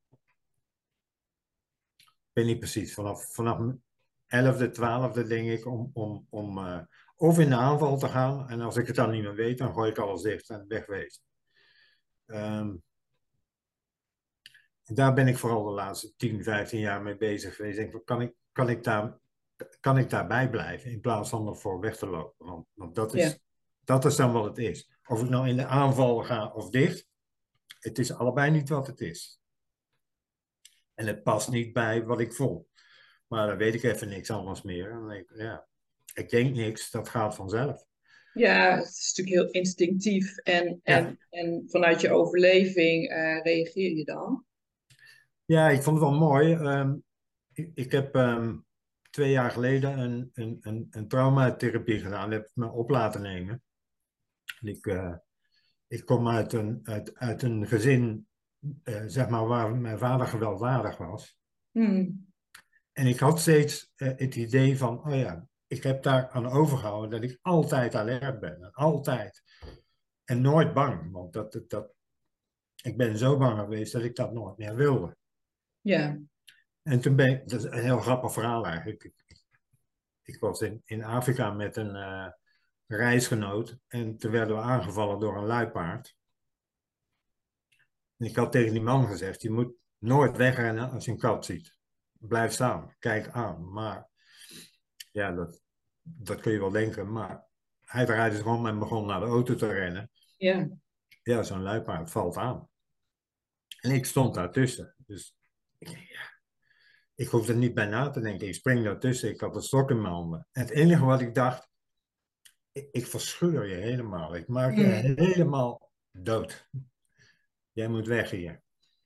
ik 2.01 2.31
weet 2.33 2.47
niet 2.47 2.59
precies, 2.59 2.95
vanaf, 2.95 3.33
vanaf 3.33 3.59
mijn 3.59 3.83
elfde, 4.27 4.71
twaalfde 4.71 5.27
denk 5.27 5.49
ik, 5.49 5.67
om, 5.67 5.91
om, 5.93 6.27
om 6.31 6.59
eh, 6.59 6.81
of 7.17 7.39
in 7.39 7.49
de 7.49 7.57
aanval 7.57 7.99
te 7.99 8.09
gaan. 8.09 8.49
En 8.49 8.61
als 8.61 8.77
ik 8.77 8.87
het 8.87 8.97
dan 8.97 9.11
niet 9.11 9.23
meer 9.23 9.35
weet, 9.35 9.59
dan 9.59 9.73
gooi 9.73 9.91
ik 9.91 9.99
alles 9.99 10.23
dicht 10.23 10.51
en 10.51 10.65
wegwezen. 10.69 11.23
Ehm, 12.27 12.75
daar 14.85 15.15
ben 15.15 15.29
ik 15.29 15.39
vooral 15.39 15.65
de 15.65 15.71
laatste 15.71 16.13
10, 16.17 16.43
15 16.43 16.79
jaar 16.81 17.03
mee 17.03 17.17
bezig 17.17 17.57
geweest. 17.57 17.79
Ik 17.79 17.93
denk, 17.93 18.07
kan 18.07 18.21
ik, 18.21 18.35
kan 18.53 18.69
ik, 18.69 18.85
daar, 18.85 19.19
kan 19.81 19.99
ik 19.99 20.11
daarbij 20.11 20.51
blijven 20.51 20.91
in 20.91 21.01
plaats 21.01 21.29
van 21.29 21.49
ervoor 21.49 21.81
weg 21.81 21.97
te 21.97 22.07
lopen? 22.07 22.47
Want, 22.47 22.67
want 22.75 22.95
dat, 22.95 23.15
is, 23.15 23.31
Ja. 23.31 23.37
dat 23.85 24.05
is 24.05 24.17
dan 24.17 24.33
wat 24.33 24.45
het 24.45 24.59
is. 24.59 24.91
Of 25.07 25.23
ik 25.23 25.29
nou 25.29 25.49
in 25.49 25.57
de 25.57 25.67
aanval 25.67 26.23
ga 26.23 26.47
of 26.47 26.71
dicht, 26.71 27.07
het 27.85 27.99
is 27.99 28.13
allebei 28.13 28.51
niet 28.51 28.69
wat 28.69 28.87
het 28.87 29.01
is. 29.01 29.41
En 30.95 31.07
het 31.07 31.23
past 31.23 31.51
niet 31.51 31.73
bij 31.73 32.05
wat 32.05 32.21
ik 32.21 32.33
voel. 32.33 32.69
Maar 33.27 33.47
dan 33.47 33.57
weet 33.57 33.75
ik 33.75 33.83
even 33.83 34.09
niks 34.09 34.31
anders 34.31 34.63
meer. 34.63 34.91
En 34.91 35.11
ik, 35.11 35.33
ja, 35.35 35.67
ik 36.15 36.31
denk 36.31 36.55
niks, 36.55 36.91
dat 36.91 37.09
gaat 37.09 37.35
vanzelf. 37.35 37.85
Ja, 38.33 38.77
het 38.77 38.89
is 38.89 39.15
natuurlijk 39.15 39.37
heel 39.37 39.63
instinctief. 39.63 40.37
En, 40.37 40.81
en, 40.83 41.19
en 41.31 41.65
vanuit 41.67 42.01
je 42.01 42.11
overleving 42.11 43.11
uh, 43.11 43.43
reageer 43.43 43.97
je 43.97 44.05
dan? 44.05 44.45
Ja, 45.45 45.69
ik 45.69 45.83
vond 45.83 46.01
het 46.01 46.09
wel 46.09 46.19
mooi. 46.19 46.55
Um, 46.55 47.05
ik, 47.53 47.71
ik, 47.75 47.93
heb 47.93 48.15
um, 48.15 48.67
twee 49.11 49.31
jaar 49.31 49.51
geleden 49.51 49.99
een, 49.99 50.31
een, 50.35 50.59
een, 50.61 50.87
een 50.91 51.09
traumatherapie 51.09 52.01
gedaan. 52.01 52.31
Dat 52.31 52.39
heb 52.39 52.49
ik 52.49 52.57
me 52.57 52.71
op 52.71 52.91
laten 52.91 53.23
nemen. 53.23 53.63
Ik, 54.61 54.87
uh, 54.87 55.15
ik 55.95 56.05
kom 56.05 56.29
uit 56.29 56.53
een, 56.53 56.81
uit, 56.83 57.15
uit 57.15 57.43
een 57.43 57.67
gezin, 57.67 58.27
uh, 58.85 59.03
zeg 59.07 59.29
maar, 59.29 59.47
waar 59.47 59.77
mijn 59.77 59.99
vader 59.99 60.27
gewelddadig 60.27 60.97
was. 60.97 61.37
Hmm. 61.71 62.33
En 62.93 63.07
ik 63.07 63.19
had 63.19 63.41
steeds 63.41 63.93
uh, 63.97 64.09
het 64.17 64.35
idee 64.35 64.79
van, 64.79 65.05
oh 65.05 65.15
ja, 65.15 65.47
ik 65.67 65.83
heb 65.83 66.03
daar 66.03 66.29
aan 66.29 66.47
overgehouden 66.47 67.11
dat 67.11 67.31
ik 67.31 67.39
altijd 67.43 67.95
alert 67.95 68.41
ben. 68.41 68.71
Altijd. 68.73 69.43
En 70.25 70.41
nooit 70.41 70.75
bang. 70.75 71.13
Want 71.13 71.33
dat, 71.33 71.53
dat, 71.53 71.71
dat, 71.71 71.93
ik 72.83 72.97
ben 72.97 73.19
zo 73.19 73.37
bang 73.37 73.59
geweest 73.59 73.93
dat 73.93 74.03
ik 74.03 74.17
dat 74.17 74.33
nooit 74.33 74.57
meer 74.57 74.75
wilde. 74.75 75.17
Ja. 75.81 76.19
En 76.83 77.01
toen 77.01 77.17
ben 77.17 77.31
ik, 77.31 77.49
dat 77.49 77.59
is 77.59 77.71
een 77.71 77.83
heel 77.83 78.01
grappig 78.01 78.33
verhaal 78.33 78.67
eigenlijk. 78.67 79.05
Ik, 79.05 79.45
ik 80.23 80.41
was 80.41 80.61
in, 80.61 80.81
in 80.85 81.05
Afrika 81.05 81.51
met 81.51 81.77
een 81.77 81.95
uh, 81.95 82.29
reisgenoot 82.87 83.79
en 83.87 84.17
toen 84.17 84.31
werden 84.31 84.57
we 84.57 84.63
aangevallen 84.63 85.21
door 85.21 85.37
een 85.37 85.47
luipaard. 85.47 86.17
En 88.17 88.27
ik 88.27 88.37
had 88.37 88.53
tegen 88.53 88.73
die 88.73 88.83
man 88.83 89.07
gezegd, 89.07 89.43
je 89.43 89.51
moet 89.51 89.75
nooit 89.99 90.37
wegrennen 90.37 90.91
als 90.91 91.05
je 91.05 91.11
een 91.11 91.19
kat 91.19 91.45
ziet. 91.45 91.77
Blijf 92.13 92.53
staan, 92.53 92.95
kijk 92.99 93.29
aan. 93.29 93.73
Maar 93.73 94.09
ja, 95.11 95.33
dat, 95.33 95.63
dat 96.03 96.41
kun 96.41 96.53
je 96.53 96.59
wel 96.59 96.71
denken, 96.71 97.13
maar 97.13 97.47
hij 97.85 98.05
draaide 98.05 98.37
zich 98.37 98.47
om 98.47 98.67
en 98.67 98.79
begon 98.79 99.07
naar 99.07 99.21
de 99.21 99.27
auto 99.27 99.55
te 99.55 99.73
rennen. 99.73 100.11
Ja. 100.37 100.69
Ja, 101.23 101.43
zo'n 101.43 101.63
luipaard 101.63 102.11
valt 102.11 102.37
aan. 102.37 102.69
En 103.81 103.91
ik 103.91 104.07
stond 104.07 104.35
daartussen. 104.35 104.95
Dus 105.07 105.37
ik 105.79 105.89
ja, 105.89 106.35
ik 107.15 107.29
hoefde 107.29 107.53
er 107.53 107.59
niet 107.59 107.75
bij 107.75 107.87
na 107.87 108.11
te 108.11 108.21
denken. 108.21 108.47
Ik 108.47 108.55
spring 108.55 108.85
daartussen, 108.85 109.29
ik 109.29 109.41
had 109.41 109.55
een 109.55 109.63
stok 109.63 109.91
in 109.91 110.01
mijn 110.01 110.15
handen. 110.15 110.49
En 110.53 110.63
het 110.63 110.71
enige 110.71 111.05
wat 111.05 111.21
ik 111.21 111.35
dacht, 111.35 111.69
ik, 112.75 113.07
verscheur 113.07 113.67
je 113.67 113.75
helemaal. 113.75 114.35
Ik 114.35 114.49
maak 114.49 114.77
je 114.77 114.85
mm. 114.85 115.25
helemaal 115.25 115.91
dood. 116.13 116.69
Jij 117.73 117.89
moet 117.89 118.07
weg 118.07 118.31
hier. 118.31 118.63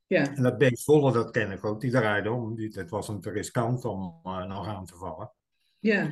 Ja. 0.06 0.34
En 0.36 0.42
dat 0.42 0.58
beest 0.58 0.84
volle, 0.84 1.12
dat 1.12 1.30
ken 1.30 1.50
ik 1.50 1.64
ook, 1.64 1.80
die 1.80 1.90
draaide 1.90 2.30
om. 2.30 2.60
Het 2.60 2.90
was 2.90 3.06
hem 3.06 3.20
te 3.20 3.30
riskant 3.30 3.84
om 3.84 4.20
uh, 4.24 4.44
nog 4.44 4.66
aan 4.66 4.84
te 4.84 4.96
vallen. 4.96 5.32
Ja. 5.78 6.02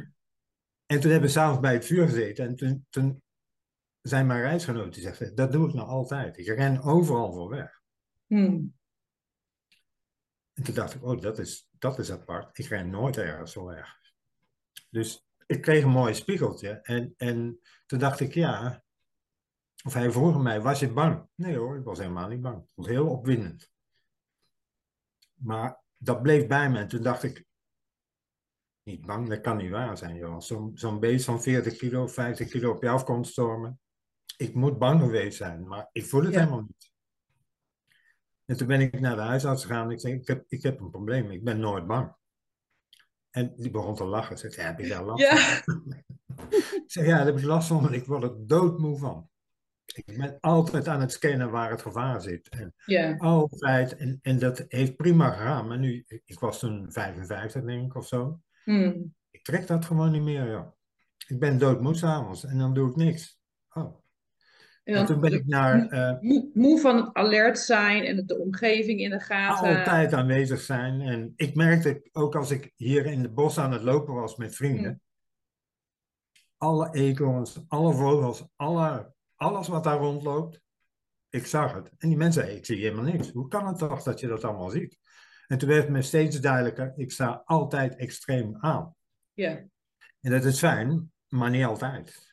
En 0.86 1.00
toen 1.00 1.10
hebben 1.10 1.28
we 1.28 1.34
s'avonds 1.34 1.60
bij 1.60 1.72
het 1.72 1.86
vuur 1.86 2.08
gezeten. 2.08 2.46
En 2.46 2.56
toen, 2.56 2.86
toen 2.90 3.22
zijn 4.02 4.26
mijn 4.26 4.40
reisgenoten 4.40 4.92
die 4.92 5.02
zeggen, 5.02 5.34
dat 5.34 5.52
doe 5.52 5.68
ik 5.68 5.75
nou 5.75 5.88
altijd. 5.88 6.38
Ik 6.38 6.46
ren 6.46 6.82
overal 6.82 7.32
voor 7.32 7.48
weg. 7.48 7.80
Hmm. 8.26 8.75
En 10.52 10.62
toen 10.62 10.75
dacht 10.75 10.94
ik, 10.94 11.04
oh, 11.04 11.20
dat 11.20 11.38
is, 11.38 11.68
dat 11.78 11.98
is 11.98 12.10
apart. 12.10 12.58
Ik 12.58 12.66
ren 12.66 12.90
nooit 12.90 13.16
ergens 13.16 13.52
zo 13.52 13.64
weg. 13.64 13.98
Dus 14.90 15.25
ik 15.47 15.61
kreeg 15.62 15.85
een 15.85 15.91
mooi 15.91 16.15
spiegeltje. 16.15 16.69
En, 16.71 17.15
en 17.17 17.61
toen 17.87 17.99
dacht 17.99 18.21
ik, 18.21 18.35
ja. 18.35 18.85
Of 19.85 19.95
hij 19.95 20.11
vroeg 20.11 20.43
mij, 20.43 20.61
was 20.61 20.81
je 20.81 20.93
bang? 20.93 21.29
Nee 21.35 21.57
hoor, 21.57 21.76
ik 21.76 21.85
was 21.85 21.99
helemaal 21.99 22.29
niet 22.29 22.41
bang. 22.41 22.57
Het 22.57 22.71
was 22.75 22.87
heel 22.87 23.09
opwindend. 23.09 23.73
Maar 25.35 25.83
dat 25.97 26.23
bleef 26.23 26.47
bij 26.47 26.71
me. 26.71 26.79
En 26.79 26.88
toen 26.88 27.03
dacht 27.03 27.23
ik, 27.23 27.45
niet 28.83 29.07
bang, 29.07 29.29
dat 29.29 29.41
kan 29.41 29.57
niet 29.57 29.71
waar 29.71 29.99
zijn, 29.99 30.17
joh. 30.17 30.41
Zo'n 30.41 30.71
zo'n 30.75 31.00
beest 31.00 31.25
van 31.25 31.43
40 31.43 31.76
kilo, 31.76 32.07
50 32.07 32.49
kilo 32.49 32.71
op 32.71 32.83
je 32.83 32.88
af 32.88 33.05
komt 33.05 33.26
stormen. 33.26 33.81
Ik 34.37 34.55
moet 34.55 34.79
bang 34.79 35.00
geweest 35.00 35.37
zijn, 35.37 35.67
maar 35.67 35.88
ik 35.93 36.05
voel 36.07 36.23
het 36.23 36.33
Ja. 36.33 36.38
helemaal 36.38 36.61
niet. 36.61 36.93
En 38.45 38.57
toen 38.57 38.67
ben 38.67 38.81
ik 38.81 39.00
naar 39.00 39.17
de 39.17 39.23
huisarts 39.23 39.62
gegaan. 39.65 39.91
Ik 39.91 40.00
zei, 40.00 40.15
ik 40.15 40.26
heb, 40.26 40.45
ik 40.49 40.62
heb 40.62 40.81
een 40.81 40.91
probleem, 40.91 41.31
ik 41.31 41.45
ben 41.45 41.59
nooit 41.61 41.87
bang. 41.87 42.15
En 43.37 43.52
die 43.57 43.71
begon 43.71 43.95
te 43.95 44.05
lachen. 44.05 44.38
Ze 44.38 44.50
zei, 44.50 44.66
heb 44.66 44.78
je 44.78 44.88
daar 44.88 45.05
last 45.05 45.23
Ja. 45.23 45.37
van? 45.37 45.95
ik 46.57 46.83
zei, 46.87 47.07
ja, 47.07 47.16
daar 47.16 47.26
heb 47.26 47.38
ik 47.38 47.45
last 47.45 47.69
van, 47.69 47.81
want 47.83 47.95
ik 47.95 48.05
word 48.07 48.23
er 48.23 48.47
doodmoe 48.47 48.99
van. 48.99 49.28
Ik 49.85 50.19
ben 50.19 50.37
altijd 50.40 50.88
aan 50.88 51.00
het 51.00 51.12
scannen 51.12 51.50
waar 51.50 51.71
het 51.71 51.83
gevaar 51.83 52.21
zit. 52.21 52.49
En 52.49 52.75
Ja. 52.85 53.16
altijd, 53.16 53.97
en, 53.97 54.19
en 54.23 54.38
dat 54.38 54.64
heeft 54.69 54.97
prima 54.97 55.31
gegaan. 55.31 55.69
Maar 55.69 55.78
nu, 55.78 56.05
ik 56.25 56.38
was 56.38 56.59
toen 56.59 56.93
55 56.93 57.64
denk 57.64 57.85
ik 57.87 57.95
of 57.95 58.07
zo. 58.07 58.40
Hmm. 58.64 59.14
Ik 59.31 59.43
trek 59.45 59.66
dat 59.66 59.85
gewoon 59.85 60.11
niet 60.12 60.23
meer, 60.23 60.50
joh. 60.50 60.66
Ik 61.26 61.38
ben 61.38 61.59
doodmoe 61.59 61.95
s'avonds 61.95 62.45
en 62.45 62.59
dan 62.59 62.75
doe 62.75 62.90
ik 62.90 62.97
niks. 62.97 63.38
En 64.87 64.95
En 64.95 65.07
toen 65.07 65.21
ben 65.21 65.33
ik 65.33 65.47
naar 65.47 65.88
eh, 65.88 66.21
moe, 66.52 66.78
van 66.81 66.97
het 66.97 67.14
alert 67.14 67.59
zijn 67.59 68.05
en 68.05 68.16
het 68.16 68.28
de 68.28 68.38
omgeving 68.38 69.00
in 69.00 69.11
de 69.11 69.21
gaten. 69.21 69.76
altijd 69.76 70.12
aanwezig 70.12 70.61
zijn. 70.61 71.00
En 71.00 71.33
ik 71.37 71.55
merkte 71.55 72.09
ook 72.12 72.35
als 72.35 72.50
ik 72.50 72.73
hier 72.76 73.07
in 73.07 73.23
de 73.23 73.31
bos 73.31 73.59
aan 73.59 73.73
het 73.73 73.83
lopen 73.83 74.14
was 74.14 74.37
met 74.37 74.55
vrienden. 74.55 74.90
Mm. 74.90 75.00
Alle 76.57 76.88
eekhoorns, 76.93 77.64
alle 77.69 77.95
vogels, 77.95 78.47
alle, 78.57 79.14
alles 79.35 79.69
wat 79.69 79.85
daar 79.85 79.99
rondloopt. 79.99 80.61
Ik 81.28 81.47
zag 81.47 81.75
het. 81.75 81.90
En 81.99 82.09
die 82.09 82.16
mensen 82.16 82.40
zeiden, 82.40 82.59
ik 82.59 82.66
zie 82.66 82.76
helemaal 82.76 83.12
niks. 83.12 83.31
Hoe 83.31 83.49
kan 83.49 83.66
het 83.66 83.78
toch 83.78 84.02
dat 84.02 84.21
je 84.21 84.26
dat 84.26 84.45
allemaal 84.45 84.71
ziet? 84.71 84.99
En 85.47 85.59
toen 85.59 85.69
werd 85.69 85.83
het 85.83 85.93
me 85.93 86.02
steeds 86.02 86.40
duidelijker, 86.40 86.93
ik 86.97 87.12
sta 87.12 87.43
altijd 87.45 87.97
extreem 87.97 88.57
aan. 88.61 88.95
Ja. 89.33 89.50
En 90.21 90.31
dat 90.31 90.45
is 90.45 90.59
fijn, 90.59 91.12
maar 91.28 91.50
niet 91.50 91.64
altijd. 91.64 92.25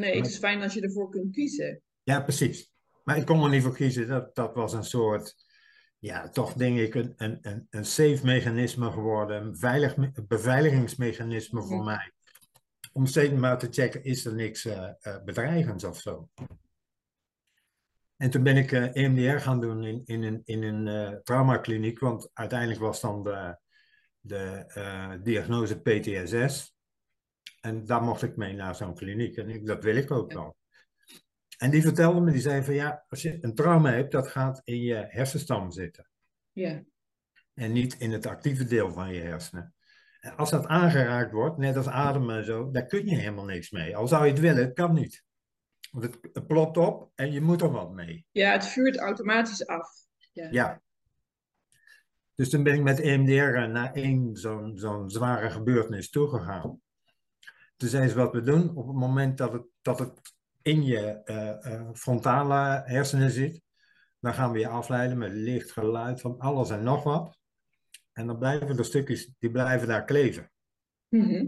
Nee, 0.00 0.16
het 0.16 0.26
is 0.26 0.38
fijn 0.38 0.62
als 0.62 0.74
je 0.74 0.80
ervoor 0.80 1.10
kunt 1.10 1.32
kiezen. 1.34 1.82
Ja, 2.02 2.20
precies. 2.20 2.70
Maar 3.04 3.16
ik 3.16 3.26
kon 3.26 3.42
er 3.44 3.50
niet 3.50 3.62
voor 3.62 3.74
kiezen. 3.74 4.08
Dat, 4.08 4.34
dat 4.34 4.54
was 4.54 4.72
een 4.72 4.84
soort, 4.84 5.34
ja, 5.98 6.28
toch 6.28 6.52
denk 6.52 6.78
ik 6.78 6.94
een, 6.94 7.12
een, 7.16 7.38
een, 7.42 7.66
een 7.70 7.84
safe 7.84 8.20
mechanisme 8.22 8.90
geworden. 8.90 9.42
Een 9.42 9.56
veilig, 9.56 9.96
me- 9.96 10.12
beveiligingsmechanisme 10.26 11.62
voor 11.62 11.76
Mhm. 11.76 11.84
mij. 11.84 12.12
Om 12.92 13.06
steeds 13.06 13.32
maar 13.32 13.58
te 13.58 13.68
checken, 13.70 14.04
is 14.04 14.24
er 14.24 14.34
niks 14.34 14.64
eh, 14.64 14.90
bedreigends 15.24 15.84
of 15.84 16.00
zo. 16.00 16.28
En 18.16 18.30
toen 18.30 18.42
ben 18.42 18.56
ik 18.56 18.72
eh, 18.72 18.96
EMDR 18.96 19.36
gaan 19.42 19.60
doen 19.60 19.84
in, 19.84 20.02
in 20.04 20.22
een, 20.22 20.40
in 20.44 20.62
een 20.62 20.88
eh, 20.88 21.18
traumakliniek. 21.22 21.98
Want 21.98 22.30
uiteindelijk 22.32 22.80
was 22.80 23.00
dan 23.00 23.22
de, 23.22 23.58
de 24.20 25.20
diagnose 25.22 25.80
PTSS. 25.80 26.74
En 27.62 27.84
daar 27.84 28.02
mocht 28.02 28.22
ik 28.22 28.36
mee 28.36 28.54
naar 28.54 28.74
zo'n 28.74 28.94
kliniek. 28.94 29.36
En 29.36 29.48
ik, 29.48 29.66
dat 29.66 29.82
wil 29.84 29.96
ik 29.96 30.10
ook 30.10 30.32
wel. 30.32 30.56
En 31.58 31.70
die 31.70 31.82
vertelde 31.82 32.20
me, 32.20 32.32
die 32.32 32.40
zei 32.40 32.62
van 32.62 32.74
ja, 32.74 33.04
als 33.08 33.22
je 33.22 33.38
een 33.40 33.54
trauma 33.54 33.90
hebt, 33.90 34.12
dat 34.12 34.28
gaat 34.28 34.60
in 34.64 34.82
je 34.82 35.06
hersenstam 35.08 35.70
zitten. 35.70 36.08
Ja. 36.52 36.82
En 37.54 37.72
niet 37.72 37.94
in 37.98 38.12
het 38.12 38.26
actieve 38.26 38.64
deel 38.64 38.92
van 38.92 39.12
je 39.12 39.20
hersenen. 39.20 39.74
En 40.20 40.36
als 40.36 40.50
dat 40.50 40.66
aangeraakt 40.66 41.32
wordt, 41.32 41.58
net 41.58 41.76
als 41.76 41.88
ademen 41.88 42.36
en 42.36 42.44
zo, 42.44 42.70
daar 42.70 42.86
kun 42.86 43.06
je 43.06 43.16
helemaal 43.16 43.44
niks 43.44 43.70
mee. 43.70 43.96
Al 43.96 44.08
zou 44.08 44.24
je 44.24 44.30
het 44.30 44.40
willen, 44.40 44.64
het 44.64 44.74
kan 44.74 44.94
niet. 44.94 45.24
Want 45.90 46.04
het, 46.04 46.18
het 46.32 46.46
plopt 46.46 46.76
op 46.76 47.10
en 47.14 47.32
je 47.32 47.40
moet 47.40 47.62
er 47.62 47.70
wat 47.70 47.92
mee. 47.92 48.26
ja, 48.30 48.52
het 48.52 48.66
vuurt 48.66 48.98
automatisch 48.98 49.66
af. 49.66 49.88
Ja. 50.32 50.48
Ja. 50.50 50.82
Dus 52.34 52.50
toen 52.50 52.62
ben 52.62 52.74
ik 52.74 52.82
met 52.82 53.00
EMDR 53.00 53.68
naar 53.68 53.92
één 53.92 54.36
zo'n 54.36 54.78
zo'n 54.78 55.10
zware 55.10 55.50
gebeurtenis 55.50 56.10
toegegaan. 56.10 56.80
Zei 57.88 58.08
ze 58.08 58.14
wat 58.14 58.32
we 58.32 58.42
doen 58.42 58.76
op 58.76 58.86
het 58.86 58.96
moment 58.96 59.38
dat 59.38 59.52
het, 59.52 59.62
dat 59.82 59.98
het 59.98 60.12
in 60.62 60.84
je 60.84 61.22
eh, 61.24 61.74
eh, 61.74 61.88
frontale 61.92 62.82
hersenen 62.84 63.30
zit. 63.30 63.62
Dan 64.20 64.34
gaan 64.34 64.52
we 64.52 64.58
je 64.58 64.68
afleiden 64.68 65.18
met 65.18 65.32
licht, 65.32 65.72
geluid, 65.72 66.20
van 66.20 66.38
alles 66.38 66.70
en 66.70 66.82
nog 66.82 67.02
wat. 67.02 67.38
En 68.12 68.26
dan 68.26 68.38
blijven 68.38 68.76
de 68.76 68.82
stukjes, 68.82 69.30
die 69.38 69.50
blijven 69.50 69.88
daar 69.88 70.04
kleven. 70.04 70.50
Mhm. 71.08 71.46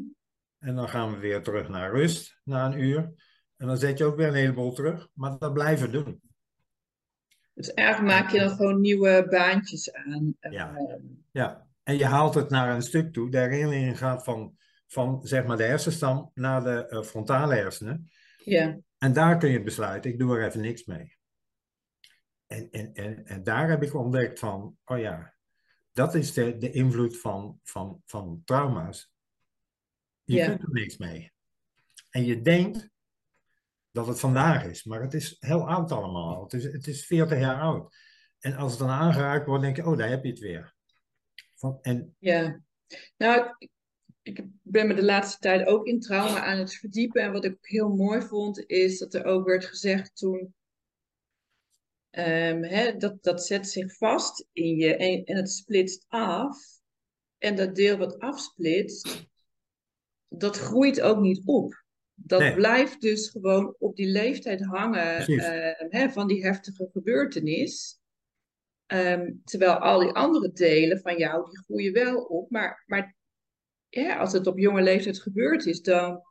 En 0.59 0.75
dan 0.75 0.89
gaan 0.89 1.13
we 1.13 1.19
weer 1.19 1.43
terug 1.43 1.69
naar 1.69 1.91
rust, 1.91 2.41
na 2.45 2.67
een 2.67 2.81
uur. 2.81 3.13
En 3.57 3.67
dan 3.67 3.77
zet 3.77 3.99
je 3.99 4.05
ook 4.05 4.17
weer 4.17 4.29
een 4.29 4.35
heleboel 4.35 4.73
terug, 4.73 5.09
maar 5.13 5.39
dat 5.39 5.53
blijven 5.53 5.93
doen. 5.93 6.21
Dus 7.55 7.73
eigenlijk 7.73 8.15
maak 8.15 8.31
je 8.31 8.39
dan 8.39 8.51
gewoon 8.51 8.81
nieuwe 8.81 9.27
baantjes 9.31 9.93
aan. 9.93 10.37
Ja. 10.41 10.77
Eh, 10.77 10.97
Ja, 11.31 11.67
en 11.83 11.97
je 11.99 12.05
haalt 12.05 12.35
het 12.35 12.51
naar 12.51 12.75
een 12.75 12.83
stuk 12.83 13.13
toe. 13.13 13.31
De 13.31 13.39
herinnering 13.39 13.99
gaat 13.99 14.25
van, 14.25 14.57
van 14.95 15.21
zeg 15.27 15.45
maar 15.45 15.57
de 15.57 15.63
hersenstam 15.63 16.31
naar 16.35 16.63
de 16.65 16.87
eh, 16.87 17.03
frontale 17.03 17.55
hersenen. 17.55 18.11
ja. 18.45 18.79
En 18.99 19.13
daar 19.13 19.39
kun 19.39 19.51
je 19.51 19.63
besluiten, 19.63 20.11
ik 20.11 20.19
doe 20.19 20.37
er 20.37 20.47
even 20.47 20.61
niks 20.61 20.85
mee. 20.85 21.17
En, 22.47 22.71
en, 22.71 22.93
en, 22.95 23.27
en 23.27 23.43
daar 23.43 23.69
heb 23.69 23.83
ik 23.83 23.95
ontdekt 23.95 24.39
van, 24.39 24.77
oh 24.85 24.99
ja, 24.99 25.35
dat 25.93 26.15
is 26.15 26.33
de, 26.33 26.57
de 26.57 26.71
invloed 26.71 27.21
van, 27.21 27.61
van, 27.63 28.03
van 28.05 28.43
trauma's. 28.45 29.13
Je 30.23 30.37
Ja. 30.37 30.47
kunt 30.47 30.63
er 30.63 30.73
niks 30.73 30.97
mee. 30.97 31.33
En 32.11 32.25
je 32.25 32.41
denkt 32.41 32.89
dat 33.91 34.07
het 34.07 34.21
vandaag 34.21 34.65
is, 34.65 34.85
maar 34.85 35.01
het 35.03 35.15
is 35.15 35.37
heel 35.39 35.69
oud 35.69 35.93
allemaal. 35.93 36.43
Het 36.43 36.53
is, 36.53 36.65
het 36.65 36.87
is 36.87 37.07
40 37.07 37.39
jaar 37.39 37.61
oud. 37.61 37.97
En 38.39 38.55
als 38.57 38.71
het 38.71 38.81
dan 38.81 38.91
aangeraakt 38.91 39.47
wordt, 39.47 39.63
denk 39.63 39.77
je, 39.77 39.87
oh, 39.87 39.99
daar 39.99 40.09
heb 40.09 40.25
je 40.25 40.31
het 40.31 40.39
weer. 40.39 40.75
Van, 41.55 41.79
en... 41.83 42.17
Ja, 42.19 42.61
nou, 43.17 43.57
ik, 44.25 44.45
ben 44.63 44.87
me 44.87 44.95
de 44.95 45.05
laatste 45.05 45.39
tijd 45.39 45.67
ook 45.67 45.87
in 45.87 46.01
trauma 46.01 46.45
aan 46.45 46.59
het 46.59 46.75
verdiepen. 46.75 47.23
En 47.23 47.33
wat 47.33 47.45
ik 47.45 47.53
ook 47.53 47.69
heel 47.69 47.89
mooi 47.89 48.23
vond, 48.23 48.65
is 48.67 48.99
dat 48.99 49.15
er 49.15 49.25
ook 49.25 49.47
werd 49.47 49.65
gezegd 49.65 50.17
toen. 50.17 50.55
Um, 52.11 52.99
dat, 52.99 53.23
dat 53.23 53.45
zet 53.45 53.69
zich 53.69 53.97
vast 53.97 54.47
in 54.53 54.77
je 54.77 54.97
en, 54.97 55.25
en 55.25 55.37
het 55.37 55.51
splitst 55.51 56.05
af. 56.09 56.59
En 57.39 57.57
dat 57.57 57.75
deel 57.75 57.97
wat 57.97 58.19
afsplitst, 58.19 59.27
dat 60.29 60.57
groeit 60.57 61.01
ook 61.01 61.21
niet 61.21 61.43
op. 61.45 61.83
Dat 62.15 62.55
blijft 62.55 63.01
dus 63.01 63.29
gewoon 63.29 63.77
op 63.79 63.97
die 63.97 64.07
leeftijd 64.07 64.65
hangen 64.65 65.31
uh, 65.31 66.09
van 66.11 66.27
die 66.29 66.45
heftige 66.45 66.89
gebeurtenis. 66.93 67.99
Um, 68.87 69.41
terwijl 69.45 69.73
al 69.73 69.99
die 70.01 70.13
andere 70.13 70.53
delen 70.53 71.01
van 71.01 71.19
jou, 71.19 71.51
die 71.51 71.59
groeien 71.59 71.93
wel 71.93 72.25
op. 72.25 72.51
Maar, 72.51 72.83
maar 72.87 73.17
ja, 74.01 74.19
als 74.19 74.33
het 74.33 74.47
op 74.47 74.59
jonge 74.59 74.83
leeftijd 74.83 75.21
gebeurd 75.21 75.67
is, 75.67 75.83
dan 75.83 76.23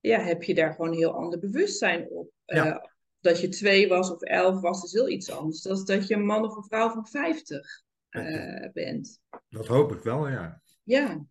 ja, 0.00 0.20
heb 0.20 0.42
je 0.42 0.54
daar 0.54 0.70
gewoon 0.72 0.90
een 0.90 0.96
heel 0.96 1.14
ander 1.14 1.38
bewustzijn 1.38 2.08
op. 2.08 2.32
Uh, 2.46 2.76
dat 3.20 3.40
je 3.40 3.48
twee 3.48 3.88
was 3.88 4.10
of 4.10 4.22
elf 4.22 4.60
was, 4.60 4.84
is 4.84 4.92
heel 4.92 5.08
iets 5.08 5.30
anders. 5.30 5.62
Dan 5.62 5.84
dat 5.84 6.06
je 6.06 6.14
een 6.14 6.24
man 6.24 6.44
of 6.44 6.56
een 6.56 6.64
vrouw 6.64 6.90
van 6.90 7.06
vijftig 7.06 7.82
uh, 8.10 8.70
bent. 8.72 9.20
Dat 9.48 9.66
hoop 9.66 9.92
ik 9.92 10.02
wel, 10.02 10.28
ja. 10.28 10.62
Ja. 10.82 11.24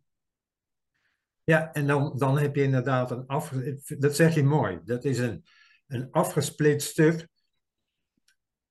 Ja, 1.43 1.73
en 1.73 1.87
dan, 1.87 2.17
dan 2.17 2.37
heb 2.37 2.55
je 2.55 2.63
inderdaad 2.63 3.11
een 3.11 3.25
af... 3.27 3.49
Dat 3.97 4.15
zeg 4.15 4.35
je 4.35 4.43
mooi. 4.43 4.79
Dat 4.85 5.05
is 5.05 5.19
een, 5.19 5.43
een 5.87 6.11
afgesplit 6.11 6.81
stuk. 6.81 7.27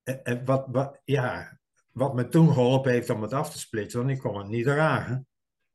En 0.02 0.22
eh, 0.22 0.44
wat, 0.44 0.66
wat, 0.70 1.00
ja, 1.04 1.58
wat 1.92 2.14
me 2.14 2.28
toen 2.28 2.52
geholpen 2.52 2.92
heeft 2.92 3.10
om 3.10 3.22
het 3.22 3.32
af 3.32 3.50
te 3.50 3.58
splitsen, 3.58 4.00
want 4.00 4.12
ik 4.12 4.18
kon 4.18 4.38
het 4.38 4.48
niet 4.48 4.64
dragen. 4.64 5.27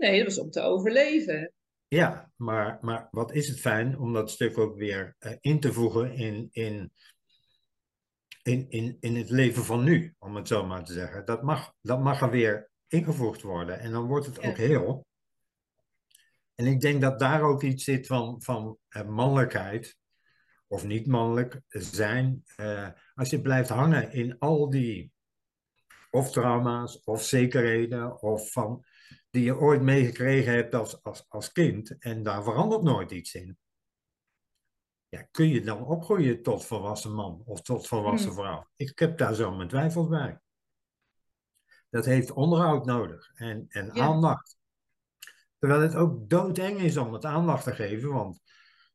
Nee, 0.03 0.17
dat 0.17 0.27
was 0.27 0.39
om 0.39 0.51
te 0.51 0.61
overleven. 0.61 1.53
Ja, 1.87 2.31
maar, 2.35 2.77
maar 2.81 3.07
wat 3.11 3.33
is 3.33 3.47
het 3.47 3.59
fijn 3.59 3.99
om 3.99 4.13
dat 4.13 4.31
stuk 4.31 4.57
ook 4.57 4.77
weer 4.77 5.15
uh, 5.19 5.31
in 5.39 5.59
te 5.59 5.73
voegen 5.73 6.13
in, 6.13 6.49
in, 6.51 6.93
in, 8.43 8.69
in, 8.69 8.97
in 8.99 9.15
het 9.15 9.29
leven 9.29 9.63
van 9.63 9.83
nu, 9.83 10.15
om 10.19 10.35
het 10.35 10.47
zo 10.47 10.65
maar 10.65 10.83
te 10.83 10.93
zeggen. 10.93 11.25
Dat 11.25 11.43
mag, 11.43 11.73
dat 11.81 11.99
mag 12.01 12.21
er 12.21 12.29
weer 12.29 12.69
ingevoegd 12.87 13.41
worden 13.41 13.79
en 13.79 13.91
dan 13.91 14.05
wordt 14.05 14.25
het 14.25 14.41
ook 14.41 14.57
heel. 14.57 15.05
En 16.55 16.65
ik 16.65 16.81
denk 16.81 17.01
dat 17.01 17.19
daar 17.19 17.41
ook 17.41 17.63
iets 17.63 17.83
zit 17.83 18.07
van, 18.07 18.41
van 18.41 18.77
uh, 18.89 19.03
mannelijkheid, 19.03 19.97
of 20.67 20.85
niet 20.85 21.07
mannelijk 21.07 21.61
zijn. 21.69 22.43
Uh, 22.57 22.89
als 23.13 23.29
je 23.29 23.41
blijft 23.41 23.69
hangen 23.69 24.11
in 24.11 24.39
al 24.39 24.69
die 24.69 25.11
of 26.11 26.31
trauma's 26.31 27.01
of 27.03 27.23
zekerheden 27.23 28.21
of 28.21 28.51
van, 28.51 28.85
die 29.33 29.43
je 29.43 29.57
ooit 29.57 29.81
meegekregen 29.81 30.53
hebt 30.53 30.75
als, 30.75 31.03
als, 31.03 31.25
als 31.29 31.51
kind 31.51 31.97
en 31.99 32.23
daar 32.23 32.43
verandert 32.43 32.81
nooit 32.81 33.11
iets 33.11 33.33
in. 33.33 33.57
Ja, 35.09 35.27
kun 35.31 35.47
je 35.47 35.61
dan 35.61 35.85
opgroeien 35.85 36.41
tot 36.41 36.65
volwassen 36.65 37.13
man 37.13 37.41
of 37.45 37.61
tot 37.61 37.87
volwassen 37.87 38.29
hmm. 38.29 38.39
vrouw? 38.39 38.67
Ik 38.75 38.99
heb 38.99 39.17
daar 39.17 39.33
zo 39.33 39.51
mijn 39.51 39.67
twijfels 39.67 40.07
bij. 40.07 40.39
Dat 41.89 42.05
heeft 42.05 42.31
onderhoud 42.31 42.85
nodig 42.85 43.31
en, 43.35 43.65
en 43.69 43.91
aandacht. 43.91 44.57
Terwijl 45.59 45.81
het 45.81 45.95
ook 45.95 46.29
doodeng 46.29 46.79
is 46.79 46.97
om 46.97 47.13
het 47.13 47.25
aandacht 47.25 47.63
te 47.63 47.75
geven, 47.75 48.09
want 48.09 48.41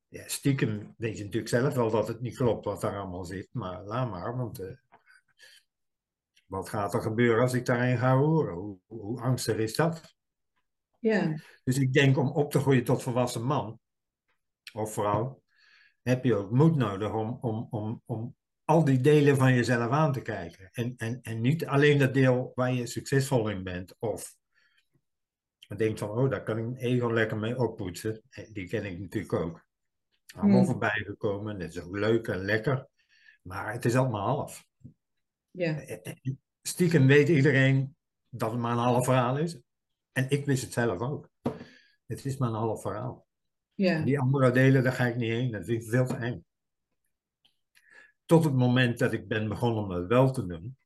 ja, 0.09 0.28
stiekem 0.28 0.95
weet 0.97 1.18
je 1.18 1.25
natuurlijk 1.25 1.52
zelf 1.52 1.75
wel 1.75 1.90
dat 1.90 2.09
het 2.09 2.21
niet 2.21 2.37
klopt 2.37 2.64
wat 2.64 2.80
daar 2.80 2.99
allemaal 2.99 3.25
zit, 3.25 3.49
maar 3.52 3.83
laat 3.85 4.11
maar, 4.11 4.37
want 4.37 4.61
uh, 4.61 4.76
wat 6.47 6.68
gaat 6.68 6.95
er 6.95 7.02
gebeuren 7.02 7.42
als 7.42 7.52
ik 7.52 7.66
daarin 7.66 7.99
ga 7.99 8.16
horen? 8.16 8.54
Hoe, 8.54 8.78
hoe 8.87 9.21
angstig 9.21 9.57
is 9.57 9.76
dat? 9.76 10.16
Ja. 10.99 11.41
Dus 11.65 11.78
ik 11.78 11.93
denk 11.93 12.17
om 12.17 12.28
op 12.28 12.50
te 12.50 12.61
groeien 12.61 12.84
tot 12.84 13.02
volwassen 13.02 13.43
man 13.43 13.80
of 14.73 14.93
vrouw, 14.93 15.43
heb 16.02 16.25
je 16.25 16.34
ook 16.34 16.50
moed 16.50 16.76
nodig 16.76 17.13
om, 17.13 17.39
om, 17.41 17.67
om, 17.71 18.02
om 18.04 18.37
al 18.65 18.84
die 18.84 19.00
delen 19.00 19.37
van 19.37 19.54
jezelf 19.54 19.91
aan 19.91 20.13
te 20.13 20.23
kijken. 20.23 20.69
En, 20.73 20.95
en, 20.97 21.19
en 21.23 21.41
niet 21.41 21.67
alleen 21.67 21.99
dat 21.99 22.15
deel 22.15 22.52
waar 22.54 22.73
je 22.73 22.87
succesvol 22.87 23.49
in 23.49 23.65
bent 23.65 23.95
of 23.99 24.37
denkt 25.76 25.99
van, 25.99 26.11
oh, 26.11 26.30
daar 26.30 26.43
kan 26.43 26.58
ik 26.58 26.65
mijn 26.65 26.76
ego 26.76 27.13
lekker 27.13 27.37
mee 27.37 27.58
oppoetsen. 27.58 28.23
Eh, 28.30 28.52
die 28.52 28.69
ken 28.69 28.84
ik 28.84 28.99
natuurlijk 28.99 29.32
ook. 29.32 29.67
Allemaal 30.34 30.56
hmm. 30.56 30.67
voorbij 30.67 31.02
gekomen, 31.06 31.58
dat 31.58 31.69
is 31.69 31.80
ook 31.80 31.97
leuk 31.97 32.28
en 32.28 32.45
lekker. 32.45 32.89
Maar 33.43 33.73
het 33.73 33.84
is 33.84 33.97
allemaal 33.97 34.26
half. 34.26 34.67
Ja. 35.50 35.80
Eh, 35.80 35.99
eh, 36.02 36.34
stiekem 36.63 37.06
weet 37.06 37.28
iedereen 37.28 37.97
dat 38.28 38.50
het 38.50 38.61
maar 38.61 38.73
een 38.73 38.78
half 38.78 39.04
verhaal 39.04 39.39
is. 39.39 39.58
En 40.12 40.30
ik 40.30 40.47
wist 40.47 40.62
het 40.62 40.73
zelf 40.73 41.00
ook. 41.00 41.30
Het 42.06 42.25
is 42.25 42.36
maar 42.36 42.49
een 42.49 42.54
half 42.54 42.80
verhaal. 42.80 43.26
Ja. 43.75 44.02
Die 44.02 44.21
andere 44.21 44.50
delen, 44.50 44.82
daar 44.82 44.92
ga 44.92 45.06
ik 45.06 45.16
niet 45.16 45.30
heen. 45.30 45.50
Dat 45.50 45.64
vind 45.64 45.82
ik 45.82 45.88
veel 45.88 46.06
te 46.06 46.14
eng. 46.14 46.44
Tot 48.25 48.44
het 48.44 48.54
moment 48.54 48.99
dat 48.99 49.12
ik 49.12 49.28
ben 49.28 49.49
begonnen 49.49 49.82
om 49.82 49.88
dat 49.88 50.06
wel 50.06 50.30
te 50.30 50.47
doen. 50.47 50.76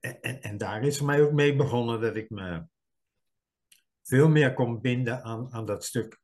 En, 0.00 0.20
en, 0.20 0.42
en 0.42 0.58
daar 0.58 0.84
is 0.84 0.98
voor 0.98 1.06
mij 1.06 1.22
ook 1.22 1.32
mee 1.32 1.56
begonnen 1.56 2.00
dat 2.00 2.16
ik 2.16 2.30
me 2.30 2.66
veel 4.02 4.28
meer 4.28 4.54
kon 4.54 4.80
binden 4.80 5.22
aan, 5.22 5.52
aan 5.52 5.66
dat 5.66 5.84
stuk 5.84 6.20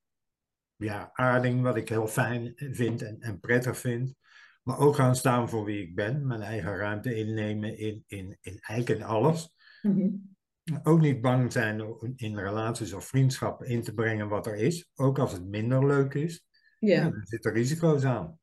ja, 0.76 1.10
aarding, 1.12 1.62
wat 1.62 1.76
ik 1.76 1.88
heel 1.88 2.06
fijn 2.06 2.52
vind 2.56 3.02
en, 3.02 3.20
en 3.20 3.40
prettig 3.40 3.78
vind. 3.78 4.14
Maar 4.62 4.78
ook 4.78 4.94
gaan 4.94 5.16
staan 5.16 5.48
voor 5.48 5.64
wie 5.64 5.82
ik 5.82 5.94
ben, 5.94 6.26
mijn 6.26 6.42
eigen 6.42 6.76
ruimte 6.76 7.14
innemen 7.14 7.78
in, 7.78 8.04
in, 8.06 8.38
in 8.40 8.58
eigenlijk 8.60 9.00
in 9.00 9.06
alles. 9.06 9.54
Mhm. 9.82 10.08
Ook 10.82 11.00
niet 11.00 11.20
bang 11.20 11.52
zijn 11.52 11.82
om 11.82 12.12
in 12.16 12.38
relaties 12.38 12.92
of 12.92 13.06
vriendschappen 13.06 13.66
in 13.66 13.82
te 13.82 13.94
brengen 13.94 14.28
wat 14.28 14.46
er 14.46 14.56
is, 14.56 14.90
ook 14.94 15.18
als 15.18 15.32
het 15.32 15.44
minder 15.44 15.86
leuk 15.86 16.14
is. 16.14 16.46
Ja. 16.78 17.04
er 17.04 17.20
zitten 17.24 17.52
risico's 17.52 18.04
aan. 18.04 18.38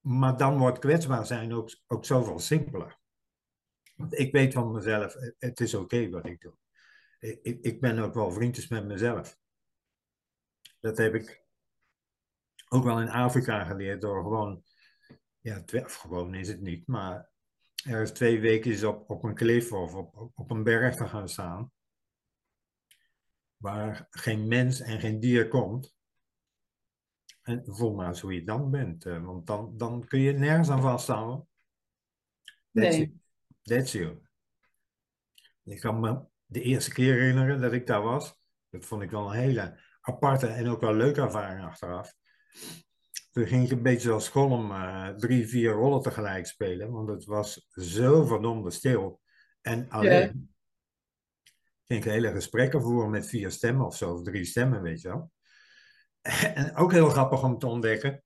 Maar 0.00 0.36
dan 0.36 0.58
wordt 0.58 0.78
kwetsbaar 0.78 1.26
zijn 1.26 1.52
ook, 1.52 1.70
ook 1.86 2.04
zoveel 2.04 2.38
simpeler. 2.38 2.98
Want 3.96 4.18
ik 4.18 4.32
weet 4.32 4.52
van 4.52 4.72
mezelf, 4.72 5.16
het 5.38 5.60
is 5.60 5.74
oké 5.74 6.10
wat 6.10 6.26
ik 6.26 6.40
doe. 6.40 6.54
Ik, 7.18 7.58
ik 7.60 7.80
ben 7.80 7.98
ook 7.98 8.14
wel 8.14 8.32
vriendjes 8.32 8.68
met 8.68 8.84
mezelf. 8.84 9.38
Dat 10.80 10.98
heb 10.98 11.14
ik 11.14 11.44
ook 12.68 12.84
wel 12.84 13.00
in 13.00 13.08
Afrika 13.08 13.64
geleerd 13.64 14.00
door 14.00 14.22
gewoon, 14.22 14.62
ja, 15.40 15.62
gewoon 15.66 16.34
is 16.34 16.48
het 16.48 16.60
niet, 16.60 16.86
maar 16.86 17.30
er 17.86 18.02
is 18.02 18.10
twee 18.10 18.40
weken 18.40 18.88
op, 18.88 19.10
op 19.10 19.24
een 19.24 19.34
klif 19.34 19.72
of 19.72 19.94
op, 19.94 20.32
op 20.34 20.50
een 20.50 20.62
berg 20.62 20.96
te 20.96 21.08
gaan 21.08 21.28
staan. 21.28 21.72
Waar 23.56 24.06
geen 24.10 24.48
mens 24.48 24.80
en 24.80 25.00
geen 25.00 25.20
dier 25.20 25.48
komt. 25.48 25.94
En 27.42 27.62
voel 27.64 27.94
maar 27.94 28.08
eens 28.08 28.20
hoe 28.20 28.34
je 28.34 28.44
dan 28.44 28.70
bent. 28.70 29.06
Eh, 29.06 29.24
want 29.24 29.46
dan, 29.46 29.76
dan 29.76 30.06
kun 30.06 30.20
je 30.20 30.32
nergens 30.32 30.68
aan 30.68 30.82
vasthouden. 30.82 31.48
That's 32.72 32.96
nee. 32.96 33.20
That's 33.62 33.92
you. 33.92 34.18
Ik 35.64 35.80
kan 35.80 36.00
me 36.00 36.20
de 36.44 36.62
eerste 36.62 36.92
keer 36.92 37.14
herinneren 37.14 37.60
dat 37.60 37.72
ik 37.72 37.86
daar 37.86 38.02
was. 38.02 38.40
Dat 38.70 38.86
vond 38.86 39.02
ik 39.02 39.10
wel 39.10 39.26
een 39.26 39.38
hele 39.38 39.80
aparte 40.00 40.46
en 40.46 40.68
ook 40.68 40.80
wel 40.80 40.94
leuke 40.94 41.20
ervaring 41.20 41.64
achteraf. 41.64 42.14
Toen 43.36 43.46
ging 43.46 43.64
ik 43.64 43.70
een 43.70 43.82
beetje 43.82 44.10
als 44.10 44.28
Gollum 44.28 44.70
uh, 44.70 45.08
drie, 45.08 45.48
vier 45.48 45.72
rollen 45.72 46.02
tegelijk 46.02 46.46
spelen, 46.46 46.90
want 46.90 47.08
het 47.08 47.24
was 47.24 47.66
zo 47.70 48.24
verdomde 48.24 48.70
stil. 48.70 49.20
En 49.60 49.88
alleen 49.88 50.54
ging 51.84 52.04
ik 52.04 52.10
hele 52.10 52.32
gesprekken 52.32 52.82
voeren 52.82 53.10
met 53.10 53.26
vier 53.26 53.50
stemmen 53.50 53.86
of 53.86 53.96
zo, 53.96 54.12
of 54.12 54.22
drie 54.22 54.44
stemmen, 54.44 54.82
weet 54.82 55.00
je 55.00 55.08
wel. 55.08 55.32
En 56.54 56.76
ook 56.76 56.92
heel 56.92 57.08
grappig 57.08 57.42
om 57.42 57.58
te 57.58 57.66
ontdekken. 57.66 58.22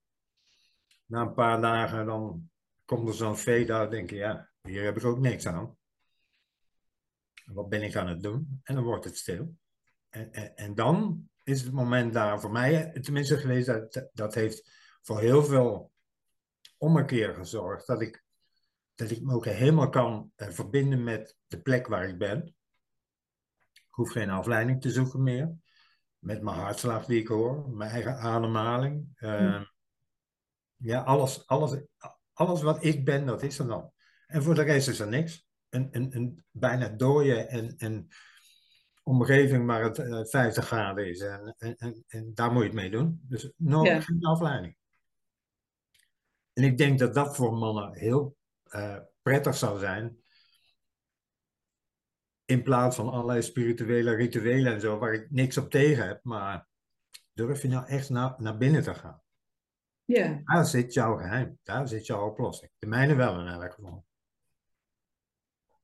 Na 1.07 1.21
een 1.21 1.35
paar 1.35 1.61
dagen 1.61 2.07
dan 2.07 2.51
komt 2.85 3.09
er 3.09 3.15
zo'n 3.15 3.37
fade 3.37 3.73
uit, 3.73 3.91
denk 3.91 4.11
je, 4.11 4.17
ja, 4.17 4.51
hier 4.63 4.85
heb 4.85 4.97
ik 4.97 5.05
ook 5.05 5.19
niks 5.19 5.47
aan. 5.47 5.77
Wat 7.45 7.69
ben 7.69 7.83
ik 7.83 7.97
aan 7.97 8.09
het 8.09 8.23
doen? 8.23 8.61
En 8.63 8.75
dan 8.75 8.85
wordt 8.85 9.05
het 9.05 9.17
stil. 9.17 9.57
En, 10.09 10.33
en, 10.33 10.57
en 10.57 10.75
dan 10.75 11.29
is 11.45 11.63
het 11.63 11.73
moment 11.73 12.13
daar 12.13 12.41
voor 12.41 12.53
mij, 12.53 12.93
tenminste 13.01 13.39
geweest, 13.39 13.67
dat, 13.67 14.09
dat 14.13 14.35
heeft 14.35 14.79
voor 15.11 15.21
heel 15.21 15.45
veel 15.45 15.93
ommekeer 16.77 17.35
gezorgd. 17.35 17.87
Dat 17.87 18.01
ik, 18.01 18.25
dat 18.95 19.11
ik 19.11 19.23
me 19.23 19.35
ook 19.35 19.45
helemaal 19.45 19.89
kan 19.89 20.33
uh, 20.37 20.49
verbinden 20.49 21.05
met 21.05 21.37
de 21.47 21.61
plek 21.61 21.87
waar 21.87 22.09
ik 22.09 22.19
ben. 22.19 22.47
Ik 23.73 23.89
hoef 23.91 24.11
geen 24.11 24.31
afleiding 24.31 24.81
te 24.81 24.91
zoeken 24.91 25.23
meer. 25.23 25.55
Met 26.19 26.43
mijn 26.43 26.57
hartslag 26.57 27.07
die 27.07 27.21
ik 27.21 27.29
hoor, 27.29 27.71
mijn 27.71 27.91
eigen 27.91 28.17
ademhaling. 28.17 29.09
Uh, 29.19 29.63
Ja, 30.77 31.01
alles, 31.01 31.47
alles, 31.47 31.81
alles 32.33 32.63
wat 32.63 32.85
ik 32.85 33.05
ben, 33.05 33.27
dat 33.27 33.43
is 33.43 33.59
er 33.59 33.67
dan. 33.67 33.93
En 34.27 34.43
voor 34.43 34.55
de 34.55 34.63
rest 34.63 34.89
is 34.89 35.01
er 35.01 35.09
niks 35.09 35.47
een, 35.69 35.89
een, 35.91 36.17
een 36.17 36.45
bijna 36.51 36.89
dode 36.89 37.35
en, 37.35 37.77
en 37.77 38.09
omgeving 39.03 39.67
waar 39.67 39.83
het 39.83 39.99
uh, 39.99 40.21
eh, 40.21 40.27
50 40.27 40.67
graden 40.67 41.09
is. 41.09 41.21
En, 41.21 41.55
en, 41.59 42.05
en, 42.09 42.35
daar 42.35 42.53
moet 42.53 42.63
je 42.63 42.69
het 42.69 42.77
mee 42.77 42.91
doen. 42.91 43.21
Dus 43.23 43.53
nooit 43.57 43.89
ja. 43.89 44.01
geen 44.01 44.25
afleiding. 44.25 44.79
En 46.53 46.65
ik 46.65 46.79
denk 46.79 46.99
dat 46.99 47.15
dat 47.15 47.37
voor 47.37 47.53
mannen 47.53 47.95
heel 47.95 48.37
uh, 48.71 48.99
prettig 49.23 49.57
zou 49.57 49.79
zijn. 49.79 50.19
In 52.45 52.63
plaats 52.63 52.97
van 52.97 53.11
allerlei 53.11 53.43
spirituele 53.43 54.15
rituelen 54.15 54.73
en 54.73 54.81
zo, 54.81 54.99
waar 54.99 55.13
ik 55.13 55.31
niks 55.31 55.57
op 55.57 55.71
tegen 55.71 56.07
heb. 56.07 56.25
Maar 56.25 56.69
durf 57.33 57.63
je 57.63 57.69
nou 57.69 57.87
echt 57.87 58.11
naar, 58.11 58.35
naar 58.39 58.57
binnen 58.57 58.83
te 58.83 58.95
gaan? 58.95 59.23
Ja. 60.05 60.41
Daar 60.45 60.67
zit 60.67 60.93
jouw 60.93 61.17
geheim. 61.17 61.59
Daar 61.63 61.89
zit 61.89 62.07
jouw 62.07 62.27
oplossing. 62.27 62.71
De 62.79 62.87
mijne 62.87 63.15
wel 63.15 63.41
in 63.41 63.47
elk 63.47 63.73
geval. 63.73 64.05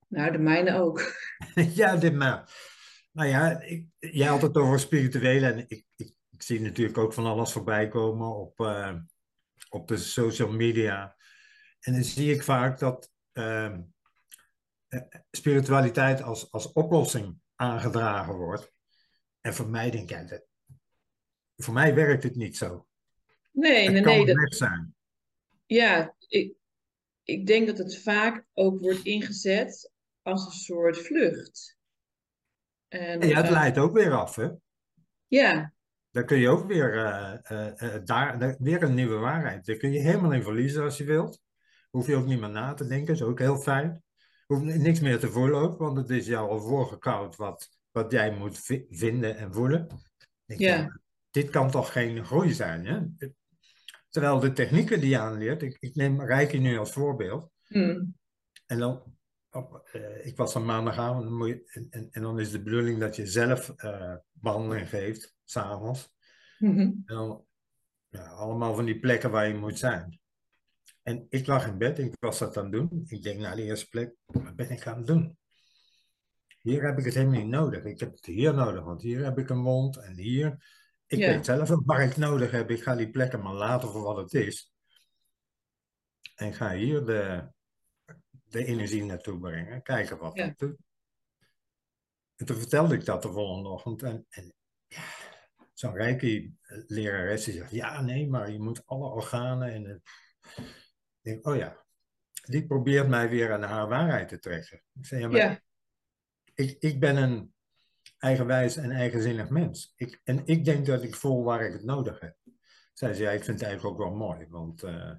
Nou, 0.08 0.32
de 0.32 0.38
mijne 0.38 0.74
ook. 0.74 1.12
ja, 1.80 1.96
dit 1.96 2.14
maar. 2.14 2.50
Nou 3.12 3.28
ja, 3.28 3.60
ik, 3.60 3.86
jij 3.98 4.26
had 4.26 4.42
het 4.42 4.56
over 4.56 4.78
spirituele 4.78 5.52
en 5.52 5.58
ik, 5.58 5.84
ik, 5.96 6.14
ik 6.30 6.42
zie 6.42 6.60
natuurlijk 6.60 6.98
ook 6.98 7.12
van 7.12 7.26
alles 7.26 7.52
voorbij 7.52 7.88
komen 7.88 8.36
op, 8.36 8.60
uh, 8.60 8.94
op 9.76 9.88
de 9.88 9.96
social 9.96 10.52
media. 10.52 11.16
En 11.80 11.92
dan 11.92 12.04
zie 12.04 12.34
ik 12.34 12.42
vaak 12.42 12.78
dat 12.78 13.10
uh, 13.32 13.78
spiritualiteit 15.30 16.22
als, 16.22 16.50
als 16.50 16.72
oplossing 16.72 17.38
aangedragen 17.54 18.34
wordt. 18.34 18.72
En 19.40 19.54
voor 19.54 19.68
mij 19.68 19.90
denk 19.90 20.10
ik, 20.10 20.28
ja, 20.28 20.40
voor 21.56 21.74
mij 21.74 21.94
werkt 21.94 22.22
het 22.22 22.36
niet 22.36 22.56
zo. 22.56 22.86
Nee, 23.50 23.84
het 23.84 23.92
nee, 23.92 24.02
kan 24.02 24.16
nee. 24.16 24.34
Dat... 24.34 24.54
zijn. 24.54 24.94
Ja, 25.66 26.14
ik, 26.28 26.54
ik 27.22 27.46
denk 27.46 27.66
dat 27.66 27.78
het 27.78 28.02
vaak 28.02 28.46
ook 28.52 28.80
wordt 28.80 29.04
ingezet 29.04 29.92
als 30.22 30.46
een 30.46 30.52
soort 30.52 30.98
vlucht. 30.98 31.78
En, 32.88 33.28
ja, 33.28 33.36
het 33.36 33.46
uh, 33.46 33.52
leidt 33.52 33.78
ook 33.78 33.92
weer 33.92 34.12
af, 34.12 34.36
hè? 34.36 34.48
Ja. 35.26 35.74
Dan 36.16 36.24
kun 36.24 36.38
je 36.38 36.48
ook 36.48 36.66
weer, 36.66 36.94
uh, 36.94 37.34
uh, 37.82 37.94
daar, 38.04 38.56
weer 38.58 38.82
een 38.82 38.94
nieuwe 38.94 39.16
waarheid. 39.16 39.66
Daar 39.66 39.76
kun 39.76 39.92
je 39.92 39.98
helemaal 39.98 40.32
in 40.32 40.42
verliezen 40.42 40.82
als 40.82 40.96
je 40.96 41.04
wilt. 41.04 41.40
Hoef 41.90 42.06
je 42.06 42.16
ook 42.16 42.26
niet 42.26 42.40
meer 42.40 42.50
na 42.50 42.74
te 42.74 42.86
denken, 42.86 43.14
is 43.14 43.22
ook 43.22 43.38
heel 43.38 43.56
fijn. 43.56 44.02
Hoef 44.46 44.62
niks 44.62 45.00
meer 45.00 45.18
te 45.18 45.30
voelen 45.30 45.60
ook, 45.60 45.78
want 45.78 45.96
het 45.96 46.10
is 46.10 46.26
jou 46.26 46.50
al 46.50 46.60
voorgekoud 46.60 47.36
wat, 47.36 47.78
wat 47.90 48.12
jij 48.12 48.36
moet 48.36 48.84
vinden 48.90 49.36
en 49.36 49.52
voelen. 49.52 49.86
Ja. 50.46 51.00
Dit 51.30 51.50
kan 51.50 51.70
toch 51.70 51.92
geen 51.92 52.24
groei 52.24 52.52
zijn, 52.52 52.86
hè? 52.86 53.28
Terwijl 54.08 54.40
de 54.40 54.52
technieken 54.52 55.00
die 55.00 55.10
je 55.10 55.18
aanleert, 55.18 55.62
ik, 55.62 55.76
ik 55.80 55.94
neem 55.94 56.22
Reiki 56.22 56.58
nu 56.58 56.78
als 56.78 56.92
voorbeeld. 56.92 57.50
Mm. 57.68 58.14
En 58.66 58.78
dan, 58.78 59.15
op, 59.56 59.88
uh, 59.92 60.26
ik 60.26 60.36
was 60.36 60.52
van 60.52 60.64
maandagavond 60.64 61.24
en, 61.66 61.86
en, 61.90 62.08
en, 62.10 62.22
dan 62.22 62.40
is 62.40 62.50
de 62.50 62.62
bedoeling 62.62 62.98
dat 62.98 63.16
je 63.16 63.26
zelf 63.26 63.74
uh, 63.76 64.14
behandeling 64.32 64.88
geeft, 64.88 65.34
s'avonds. 65.44 66.14
Mm 66.58 66.76
-hmm. 66.76 67.02
En 67.06 67.14
dan 67.14 67.44
ja, 68.08 68.26
allemaal 68.26 68.74
van 68.74 68.84
die 68.84 68.98
plekken 68.98 69.30
waar 69.30 69.48
je 69.48 69.54
moet 69.54 69.78
zijn. 69.78 70.20
En 71.02 71.26
ik 71.28 71.46
lag 71.46 71.66
in 71.66 71.78
bed 71.78 71.98
en 71.98 72.04
ik 72.04 72.16
was 72.20 72.38
dat 72.38 72.56
aan 72.56 72.62
het 72.62 72.72
doen. 72.72 73.04
Ik 73.06 73.22
denk 73.22 73.40
naar 73.40 73.56
de 73.56 73.62
eerste 73.62 73.88
plek, 73.88 74.14
wat 74.26 74.56
ben 74.56 74.70
ik 74.70 74.86
aan 74.86 74.96
het 74.96 75.06
doen? 75.06 75.38
Hier 76.60 76.82
heb 76.82 76.98
ik 76.98 77.04
het 77.04 77.14
helemaal 77.14 77.40
niet 77.40 77.48
nodig. 77.48 77.84
Ik 77.84 78.00
heb 78.00 78.12
het 78.12 78.26
hier 78.26 78.54
nodig, 78.54 78.84
want 78.84 79.02
hier 79.02 79.24
heb 79.24 79.38
ik 79.38 79.50
een 79.50 79.58
mond 79.58 79.96
en 79.96 80.16
hier. 80.16 80.56
Ik 81.06 81.18
Ja. 81.18 81.26
weet 81.26 81.44
zelf 81.44 81.70
waar 81.84 82.02
ik 82.02 82.16
nodig 82.16 82.50
heb. 82.50 82.70
Ik 82.70 82.82
ga 82.82 82.94
die 82.94 83.10
plekken 83.10 83.42
maar 83.42 83.54
laten 83.54 83.88
voor 83.88 84.02
wat 84.02 84.16
het 84.16 84.34
is. 84.34 84.72
En 86.34 86.54
ga 86.54 86.74
hier 86.74 87.04
de, 87.04 87.48
de 88.48 88.64
energie 88.64 89.04
naartoe 89.04 89.38
brengen. 89.38 89.82
Kijken 89.82 90.18
wat 90.18 90.36
Ja. 90.36 90.46
dat 90.46 90.58
doet. 90.58 90.76
En 92.36 92.46
toen 92.46 92.56
vertelde 92.56 92.94
ik 92.94 93.04
dat 93.04 93.22
de 93.22 93.32
volgende 93.32 93.68
ochtend. 93.68 94.02
En, 94.02 94.26
en 94.28 94.54
ja, 94.86 95.02
zo'n 95.72 95.94
rijke 95.94 96.52
lerares 96.86 97.44
die 97.44 97.54
zegt, 97.54 97.70
ja 97.70 98.00
nee, 98.00 98.28
maar 98.28 98.50
je 98.50 98.60
moet 98.60 98.86
alle 98.86 99.08
organen. 99.08 99.72
En 99.72 99.84
het... 99.84 100.00
ik 101.20 101.22
denk, 101.22 101.46
oh 101.46 101.56
ja, 101.56 101.84
die 102.46 102.66
probeert 102.66 103.08
mij 103.08 103.28
weer 103.28 103.52
aan 103.52 103.62
haar 103.62 103.88
waarheid 103.88 104.28
te 104.28 104.38
trekken. 104.38 104.82
Ik 104.94 105.06
zeg, 105.06 105.20
ja, 105.20 105.28
maar 105.28 105.36
Ja. 105.40 105.60
ik, 106.54 106.76
ik 106.78 107.00
ben 107.00 107.16
een 107.16 107.54
eigenwijs 108.18 108.76
en 108.76 108.90
eigenzinnig 108.90 109.48
mens. 109.50 109.92
Ik, 109.96 110.20
en 110.24 110.46
ik 110.46 110.64
denk 110.64 110.86
dat 110.86 111.02
ik 111.02 111.14
voel 111.14 111.44
waar 111.44 111.64
ik 111.66 111.72
het 111.72 111.84
nodig 111.84 112.20
heb. 112.20 112.36
Zij 112.92 113.14
zei, 113.14 113.24
ja, 113.28 113.30
ik 113.34 113.44
vind 113.44 113.60
het 113.60 113.68
eigenlijk 113.68 114.00
ook 114.00 114.08
wel 114.08 114.16
mooi, 114.16 114.46
want 114.48 114.82
eh, 114.82 115.12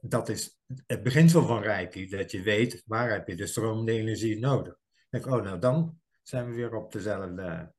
dat 0.00 0.28
is 0.28 0.58
het 0.86 1.02
beginsel 1.02 1.46
van 1.46 1.62
Reiki, 1.62 2.08
dat 2.08 2.30
je 2.30 2.42
weet 2.42 2.82
waar 2.86 3.10
heb 3.10 3.28
je 3.28 3.36
de 3.36 3.46
stromende 3.46 3.92
energie 3.92 4.38
nodig. 4.38 4.72
Ik 4.72 5.06
denk, 5.10 5.26
oh 5.26 5.42
nou 5.42 5.58
dan 5.58 5.98
zijn 6.22 6.46
we 6.46 6.54
weer 6.54 6.74
op 6.74 6.92
dezelfde... 6.92 7.72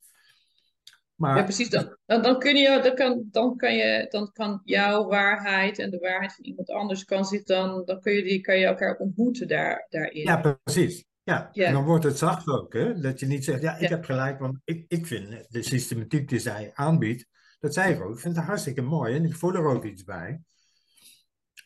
Maar, 1.15 1.38
Ja, 1.38 1.43
precies. 1.43 1.69
Dan, 1.69 1.97
dan, 2.06 2.21
dan, 2.21 2.39
kun 2.39 2.56
je, 2.56 2.80
dan, 2.84 2.95
kan, 2.95 3.28
dan, 3.32 3.58
kan 3.58 3.76
je, 3.76 4.06
dan 4.10 4.32
kan 4.32 4.62
jouw 4.63 5.08
waarheid 5.08 5.80
en 5.80 5.89
de 5.89 5.97
waarheid 6.00 6.34
van 6.36 6.45
iemand 6.45 6.69
anders, 6.69 7.06
kan 7.06 7.26
zich 7.26 7.43
dan, 7.43 7.86
dan 7.86 8.00
kun 8.00 8.13
je, 8.13 8.24
die, 8.24 8.41
kan 8.41 8.58
je 8.58 8.65
elkaar 8.65 8.97
ontmoeten 8.97 9.47
daar, 9.47 9.86
daarin. 9.89 10.24
Ja, 10.24 10.58
precies. 10.63 11.06
Ja. 11.24 11.50
Ja. 11.52 11.65
en 11.65 11.74
dan 11.74 11.86
wordt 11.86 12.04
het 12.04 12.17
zacht 12.17 12.47
ook, 12.47 12.74
hè? 12.74 13.00
dat 13.00 13.19
je 13.19 13.26
niet 13.26 13.43
zegt, 13.43 13.62
ja, 13.62 13.76
ik 13.76 13.82
Ja. 13.82 13.88
heb 13.89 14.06
gelijk, 14.06 14.39
want 14.39 14.58
ik, 14.63 14.86
ik 14.88 15.08
vind 15.08 15.45
de 15.50 15.63
systematiek 15.63 16.30
die 16.30 16.39
zij 16.39 16.71
aanbiedt, 16.74 17.28
dat 17.60 17.76
ik 17.76 18.02
ook, 18.02 18.13
ik 18.13 18.19
vind 18.19 18.36
het 18.36 18.45
hartstikke 18.45 18.82
mooi 18.82 19.15
en 19.15 19.26
ik 19.26 19.36
voel 19.36 19.54
er 19.54 19.65
ook 19.65 19.86
iets 19.86 20.04
bij. 20.04 20.41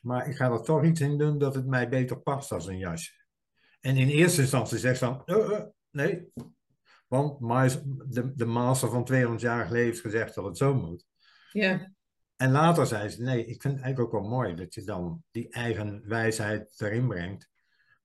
Maar 0.05 0.29
ik 0.29 0.35
ga 0.35 0.51
er 0.51 0.61
toch 0.63 0.83
iets 0.83 1.01
in 1.01 1.17
doen 1.17 1.37
dat 1.37 1.55
het 1.55 1.65
mij 1.65 1.89
beter 1.89 2.17
past 2.17 2.51
als 2.51 2.67
een 2.67 2.77
jasje. 2.77 3.11
En 3.79 3.97
in 3.97 4.07
eerste 4.07 4.41
instantie 4.41 4.77
zegt 4.77 4.97
ze 4.97 5.05
dan, 5.05 5.21
"Eh, 5.25 5.57
eh, 5.57 5.65
nee, 5.91 6.31
want 7.07 7.39
de, 8.13 8.35
de 8.35 8.45
master 8.45 8.89
van 8.89 9.05
200 9.05 9.41
jaar 9.41 9.65
geleden 9.65 9.85
heeft 9.85 9.99
gezegd 9.99 10.35
dat 10.35 10.45
het 10.45 10.57
zo 10.57 10.73
moet. 10.73 11.05
Ja, 11.51 11.91
En 12.35 12.51
later 12.51 12.87
zei 12.87 13.09
ze, 13.09 13.21
nee, 13.21 13.45
ik 13.45 13.61
vind 13.61 13.73
het 13.73 13.83
eigenlijk 13.83 13.99
ook 13.99 14.21
wel 14.21 14.29
mooi 14.29 14.55
dat 14.55 14.73
je 14.73 14.83
dan 14.83 15.23
die 15.31 15.49
eigen 15.49 16.07
wijsheid 16.07 16.81
erin 16.81 17.07
brengt. 17.07 17.49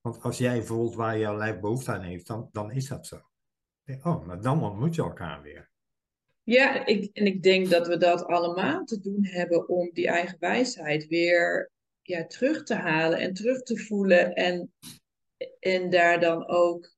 Want 0.01 0.23
als 0.23 0.39
jij 0.39 0.63
voelt 0.63 0.95
waar 0.95 1.19
jouw 1.19 1.37
lijf 1.37 1.61
behoefte 1.61 1.93
aan 1.93 2.03
heeft, 2.03 2.27
dan, 2.27 2.49
dan 2.53 2.71
is 2.71 2.89
dat 2.89 3.07
zo. 3.07 3.21
Oh, 4.03 4.27
maar 4.27 4.41
dan 4.41 4.63
ontmoet 4.63 4.95
je 4.95 5.03
elkaar 5.03 5.43
weer. 5.43 5.71
ja 6.43 6.87
ik, 6.87 7.11
en 7.17 7.27
ik 7.27 7.43
denk 7.43 7.71
dat 7.71 7.87
we 7.87 7.97
dat 7.97 8.25
allemaal 8.25 8.85
te 8.85 9.01
doen 9.01 9.25
hebben 9.25 9.69
om 9.69 9.91
die 9.93 10.09
eigen 10.09 10.37
wijsheid 10.39 11.07
weer 11.07 11.71
ja, 12.11 12.27
terug 12.27 12.63
te 12.63 12.75
halen 12.75 13.19
en 13.19 13.35
terug 13.35 13.63
te 13.63 13.79
voelen. 13.79 14.35
En, 14.35 14.73
en 15.61 15.91
daar 15.91 16.21
dan 16.21 16.49
ook 16.49 16.95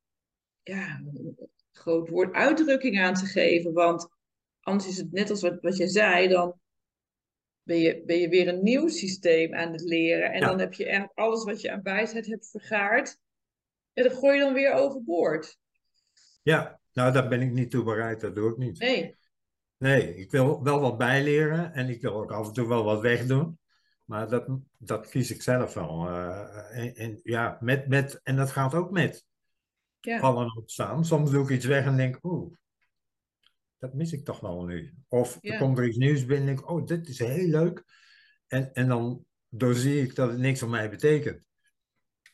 ja, 0.63 1.01
een 1.15 1.39
groot 1.73 2.09
woord 2.09 2.35
uitdrukking 2.35 3.01
aan 3.01 3.15
te 3.15 3.27
geven. 3.27 3.73
Want 3.73 4.09
anders 4.61 4.89
is 4.89 4.97
het 4.97 5.13
net 5.13 5.31
als 5.31 5.43
wat, 5.43 5.61
wat 5.61 5.77
je 5.77 5.89
zei, 5.89 6.29
dan 6.29 6.61
ben 7.63 7.79
je, 7.79 8.03
ben 8.05 8.19
je 8.19 8.29
weer 8.29 8.49
een 8.49 8.63
nieuw 8.63 8.89
systeem 8.89 9.55
aan 9.55 9.73
het 9.73 9.81
leren. 9.81 10.33
En 10.33 10.41
Ja. 10.41 10.47
dan 10.47 10.59
heb 10.59 10.73
je 10.73 10.87
echt 10.87 11.15
alles 11.15 11.45
wat 11.45 11.61
je 11.61 11.71
aan 11.71 11.83
wijsheid 11.83 12.27
hebt 12.27 12.51
vergaard. 12.51 13.19
En 13.93 14.03
dat 14.03 14.15
gooi 14.15 14.35
je 14.35 14.41
dan 14.45 14.53
weer 14.53 14.73
overboord. 14.73 15.59
Ja, 16.43 16.81
nou 16.93 17.13
daar 17.13 17.29
ben 17.29 17.41
ik 17.41 17.53
niet 17.53 17.71
toe 17.71 17.85
bereid, 17.85 18.21
dat 18.21 18.35
doe 18.35 18.51
ik 18.51 18.57
niet. 18.57 18.79
Nee, 18.79 19.17
Nee, 19.83 20.15
ik 20.17 20.31
wil 20.31 20.63
wel 20.63 20.81
wat 20.81 20.99
bijleren 20.99 21.73
en 21.73 21.89
ik 21.89 22.01
wil 22.03 22.13
ook 22.15 22.33
af 22.33 22.47
en 22.47 22.53
toe 22.53 22.69
wel 22.69 22.85
wat 22.85 23.01
wegdoen. 23.01 23.59
Maar 24.13 24.29
dat, 24.29 24.47
dat 24.77 25.09
kies 25.09 25.31
ik 25.31 25.43
zelf 25.43 25.75
wel. 25.75 26.09
Eh, 26.09 26.79
en, 26.79 26.95
en 26.95 27.21
ja, 27.23 27.59
met, 27.61 27.89
met, 27.89 28.21
en 28.23 28.37
dat 28.37 28.51
gaat 28.51 28.75
ook 28.75 28.91
met 28.91 29.27
ja, 30.01 30.19
vallen 30.19 30.45
en 30.45 30.57
opstaan. 30.57 31.05
Soms 31.05 31.31
doe 31.31 31.45
ik 31.45 31.51
iets 31.51 31.65
weg 31.67 31.85
en 31.85 31.97
denk, 31.97 32.19
oeh, 32.23 32.55
dat 33.79 33.95
mis 33.95 34.13
ik 34.13 34.25
toch 34.25 34.41
wel 34.41 34.65
nu. 34.65 34.95
Of 35.09 35.39
Ja. 35.41 35.53
er 35.53 35.59
komt 35.59 35.79
er 35.79 35.87
iets 35.87 35.97
nieuws 35.97 36.27
binnen 36.27 36.49
en 36.49 36.55
denk, 36.55 36.71
oh, 36.71 36.87
dit 36.87 37.09
is 37.09 37.19
heel 37.19 37.49
leuk. 37.49 37.85
En, 38.47 38.73
en 38.73 38.89
dan 38.89 39.25
doorzie 39.49 40.03
ik 40.03 40.15
dat 40.15 40.31
het 40.31 40.39
niks 40.39 40.61
voor 40.61 40.69
mij 40.69 40.91
betekent. 40.91 41.43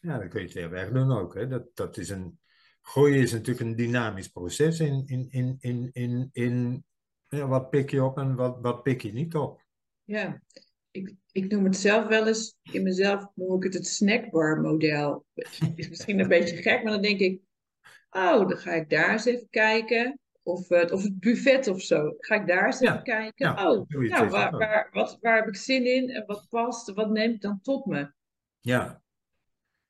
Ja, 0.01 0.19
dan 0.19 0.29
kun 0.29 0.41
je 0.41 0.47
het 0.47 0.55
weer 0.55 0.71
wegdoen 0.71 1.13
ook. 1.13 1.35
Hè. 1.35 1.49
Dat, 1.49 1.65
dat 1.75 1.97
is 1.97 2.09
een, 2.09 2.41
groeien 2.83 3.21
is 3.21 3.33
natuurlijk 3.33 3.67
een 3.67 3.77
dynamisch 3.77 4.29
proces 4.29 4.81
in, 4.81 5.07
in, 5.07 5.27
in, 5.31 5.57
in, 5.61 5.91
in, 5.93 6.29
in 6.33 6.85
ja, 7.29 7.47
wat 7.47 7.71
pik 7.71 7.91
je 7.91 8.05
op 8.05 8.19
en 8.19 8.35
wat, 8.35 8.59
wat 8.61 8.83
pik 8.83 9.03
je 9.03 9.13
niet 9.13 9.35
op. 9.35 9.65
ja. 10.05 10.41
Ik, 10.91 11.15
ik 11.33 11.51
noem 11.51 11.65
het 11.65 11.77
zelf 11.77 12.07
wel 12.07 12.27
eens, 12.27 12.57
in 12.63 12.83
mezelf 12.83 13.27
noem 13.35 13.57
ik 13.57 13.63
het 13.63 13.75
het 13.75 13.87
snackbar 13.87 14.61
model. 14.61 15.27
Is 15.75 15.89
misschien 15.89 16.21
een 16.21 16.29
beetje 16.29 16.57
gek, 16.57 16.83
maar 16.83 16.93
dan 16.93 17.03
denk 17.03 17.21
ik, 17.21 17.41
oh, 18.11 18.49
dan 18.49 18.57
ga 18.57 18.73
ik 18.73 18.91
daar 18.91 19.13
eens 19.13 19.25
even 19.25 19.49
kijken. 19.51 20.19
Of 20.43 20.69
het, 20.69 20.93
of 20.93 21.03
het 21.03 21.19
buffet 21.21 21.69
of 21.69 21.81
zo. 21.83 22.15
Ga 22.19 22.35
ik 22.35 22.47
daar 22.47 22.67
eens 22.67 22.79
Ja, 22.79 22.91
even 22.93 23.03
kijken. 23.05 23.47
ja, 23.47 23.71
oh, 23.71 23.89
nou, 23.89 24.29
waar, 24.29 24.51
waar, 24.51 24.89
wat, 24.93 25.19
waar 25.21 25.37
heb 25.37 25.47
ik 25.47 25.57
zin 25.57 25.87
in 25.87 26.11
en 26.11 26.27
wat 26.27 26.47
past? 26.49 26.93
Wat 26.93 27.11
neem 27.11 27.31
ik 27.31 27.41
dan 27.41 27.61
tot 27.63 27.87
me? 27.87 28.13
Ja, 28.61 29.03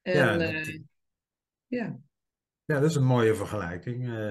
En, 0.03 0.17
ja, 0.17 0.33
eh, 0.39 0.39
dat- 0.39 0.79
ja. 1.67 1.99
Ja, 2.65 2.81
dat 2.81 2.91
is 2.91 2.95
een 2.95 3.05
mooie 3.05 3.35
vergelijking. 3.35 4.09
Eh, 4.09 4.27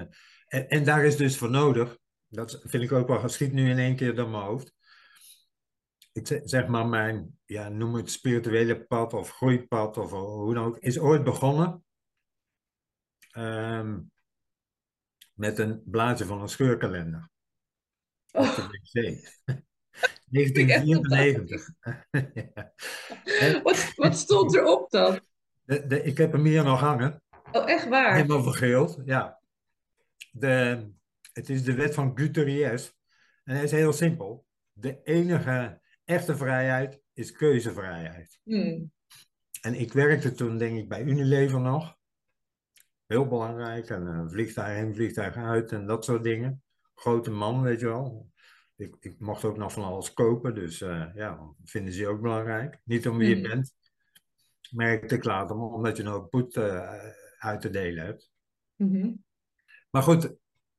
en, 0.47 0.67
en 0.67 0.83
daar 0.83 1.05
is 1.05 1.15
dus 1.15 1.37
voor 1.37 1.49
nodig, 1.49 1.97
dat 2.27 2.61
vind 2.63 2.83
ik 2.83 2.91
ook 2.91 3.07
wel, 3.07 3.19
geschiet 3.19 3.53
nu 3.53 3.69
in 3.69 3.77
één 3.77 3.95
keer 3.95 4.15
door 4.15 4.29
mijn 4.29 4.43
hoofd. 4.43 4.73
Ik 6.17 6.41
zeg, 6.43 6.67
maar 6.67 6.87
mijn, 6.87 7.39
ja, 7.45 7.69
noem 7.69 7.95
het 7.95 8.11
spirituele 8.11 8.85
pad 8.85 9.13
of 9.13 9.31
groeipad 9.31 9.97
of 9.97 10.11
hoe 10.11 10.53
dan 10.53 10.65
ook, 10.65 10.77
is 10.77 10.99
ooit 10.99 11.23
begonnen 11.23 11.85
ehm, 13.31 13.99
met 15.33 15.59
een 15.59 15.81
blaadje 15.85 16.25
van 16.25 16.41
een 16.41 16.49
scheurkalender. 16.49 17.29
Op 18.31 18.41
Oh, 18.41 18.55
de 18.55 18.61
wc. 18.61 18.91
vind 20.31 20.57
ik 20.57 20.69
echt 20.69 20.85
1994. 20.85 21.69
Ja. 22.33 22.73
En 23.39 23.63
wat, 23.63 23.93
wat 23.95 24.17
stond 24.17 24.55
erop 24.55 24.89
dan? 24.89 25.19
de, 25.63 25.87
de, 25.87 26.03
ik 26.03 26.17
heb 26.17 26.31
hem 26.31 26.45
hier 26.45 26.63
nog 26.63 26.79
hangen. 26.79 27.21
Oh, 27.51 27.69
echt 27.69 27.87
waar? 27.87 28.15
Helemaal 28.15 28.43
vergeeld, 28.43 29.01
ja. 29.05 29.41
De, 30.31 30.87
het 31.33 31.49
is 31.49 31.63
de 31.63 31.73
wet 31.73 31.93
van 31.93 32.17
Guterres. 32.17 32.93
En 33.43 33.55
hij 33.55 33.63
is 33.63 33.71
heel 33.71 33.93
simpel. 33.93 34.45
De 34.71 35.01
enige 35.03 35.81
echte 36.07 36.37
vrijheid 36.37 37.01
is 37.13 37.31
keuzevrijheid. 37.31 38.39
Hmm. 38.43 38.91
En 39.61 39.73
ik 39.73 39.93
werkte 39.93 40.31
toen, 40.31 40.57
denk 40.57 40.77
ik, 40.77 40.89
bij 40.89 41.03
Unilever 41.03 41.59
nog. 41.59 41.95
Heel 43.05 43.27
belangrijk. 43.27 43.89
En 43.89 44.05
een 44.05 44.29
vliegtuig 44.29 44.77
in, 44.77 44.95
vliegtuig 44.95 45.35
uit 45.35 45.71
en 45.71 45.85
dat 45.85 46.05
soort 46.05 46.23
dingen. 46.23 46.63
Grote 46.95 47.31
man, 47.31 47.61
weet 47.61 47.79
je 47.79 47.85
wel. 47.85 48.31
Ik, 48.75 48.95
ik 48.99 49.19
mocht 49.19 49.43
ook 49.43 49.57
nog 49.57 49.73
van 49.73 49.83
alles 49.83 50.13
kopen, 50.13 50.55
dus 50.55 50.81
uh, 50.81 51.05
ja, 51.13 51.53
vinden 51.63 51.93
ze 51.93 52.07
ook 52.07 52.21
belangrijk. 52.21 52.79
Niet 52.83 53.07
om 53.07 53.17
wie 53.17 53.29
je 53.29 53.35
Hmm. 53.35 53.43
bent, 53.43 53.75
merkte 54.71 55.15
ik 55.15 55.23
later, 55.23 55.55
maar 55.55 55.67
omdat 55.67 55.97
je 55.97 56.03
een 56.03 56.09
hoop 56.09 56.51
eh, 56.57 57.09
uit 57.37 57.61
te 57.61 57.69
delen 57.69 58.05
hebt. 58.05 58.31
Mhm. 58.75 59.13
Maar 59.89 60.03
goed, 60.03 60.35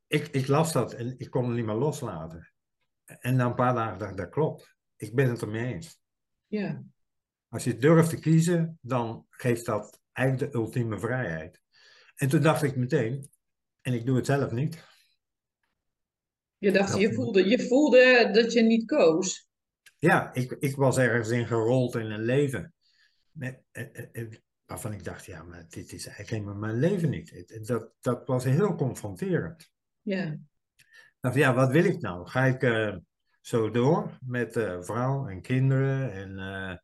ik, 0.06 0.28
ik 0.28 0.46
las 0.46 0.72
dat 0.72 0.92
en 0.92 1.18
ik 1.18 1.30
kon 1.30 1.44
het 1.44 1.54
niet 1.54 1.64
meer 1.64 1.74
loslaten. 1.74 2.52
En 3.04 3.36
na 3.36 3.46
een 3.46 3.54
paar 3.54 3.74
dagen 3.74 3.98
dacht 3.98 4.10
ik, 4.10 4.16
dat 4.16 4.28
klopt. 4.28 4.77
Ik 4.98 5.14
ben 5.14 5.30
het 5.30 5.42
ermee 5.42 5.74
eens. 5.74 6.00
Ja. 6.46 6.82
Als 7.48 7.64
je 7.64 7.76
durft 7.76 8.10
te 8.10 8.18
kiezen, 8.18 8.78
dan 8.82 9.26
geeft 9.30 9.66
dat 9.66 10.00
eigenlijk 10.12 10.52
de 10.52 10.58
ultieme 10.58 10.98
vrijheid. 10.98 11.60
En 12.14 12.28
toen 12.28 12.42
dacht 12.42 12.62
ik 12.62 12.76
meteen, 12.76 13.30
en 13.80 13.92
ik 13.92 14.06
doe 14.06 14.16
het 14.16 14.26
zelf 14.26 14.50
niet. 14.50 14.86
Je 16.58 16.72
dacht, 16.72 16.98
je 16.98 17.14
voelde, 17.14 17.48
je 17.48 17.66
voelde 17.66 18.30
dat 18.32 18.52
je 18.52 18.62
niet 18.62 18.86
koos. 18.86 19.48
Ja, 19.98 20.34
ik, 20.34 20.56
ik 20.58 20.76
was 20.76 20.96
ergens 20.96 21.28
in 21.28 21.46
gerold 21.46 21.94
in 21.94 22.10
een 22.10 22.24
leven. 22.24 22.74
Met, 23.30 23.62
eh, 23.70 23.84
eh, 23.92 24.08
eh, 24.12 24.32
waarvan 24.66 24.92
ik 24.92 25.04
dacht, 25.04 25.24
ja, 25.24 25.42
maar 25.42 25.66
dit 25.68 25.92
is 25.92 26.06
eigenlijk 26.06 26.30
helemaal 26.30 26.54
mijn 26.54 26.78
leven 26.78 27.10
niet. 27.10 27.66
Dat, 27.66 27.92
dat 28.00 28.26
was 28.26 28.44
heel 28.44 28.74
confronterend. 28.74 29.70
Ja. 30.00 30.24
Ik 30.74 31.18
dacht, 31.20 31.36
ja, 31.36 31.54
wat 31.54 31.70
wil 31.70 31.84
ik 31.84 32.00
nou? 32.00 32.28
Ga 32.28 32.44
ik 32.44 32.60
zo 33.40 33.70
door 33.70 34.18
met 34.20 34.56
eh, 34.56 34.80
vrouw 34.80 35.28
en 35.28 35.42
kinderen 35.42 36.12
en, 36.12 36.38
eh, 36.38 36.76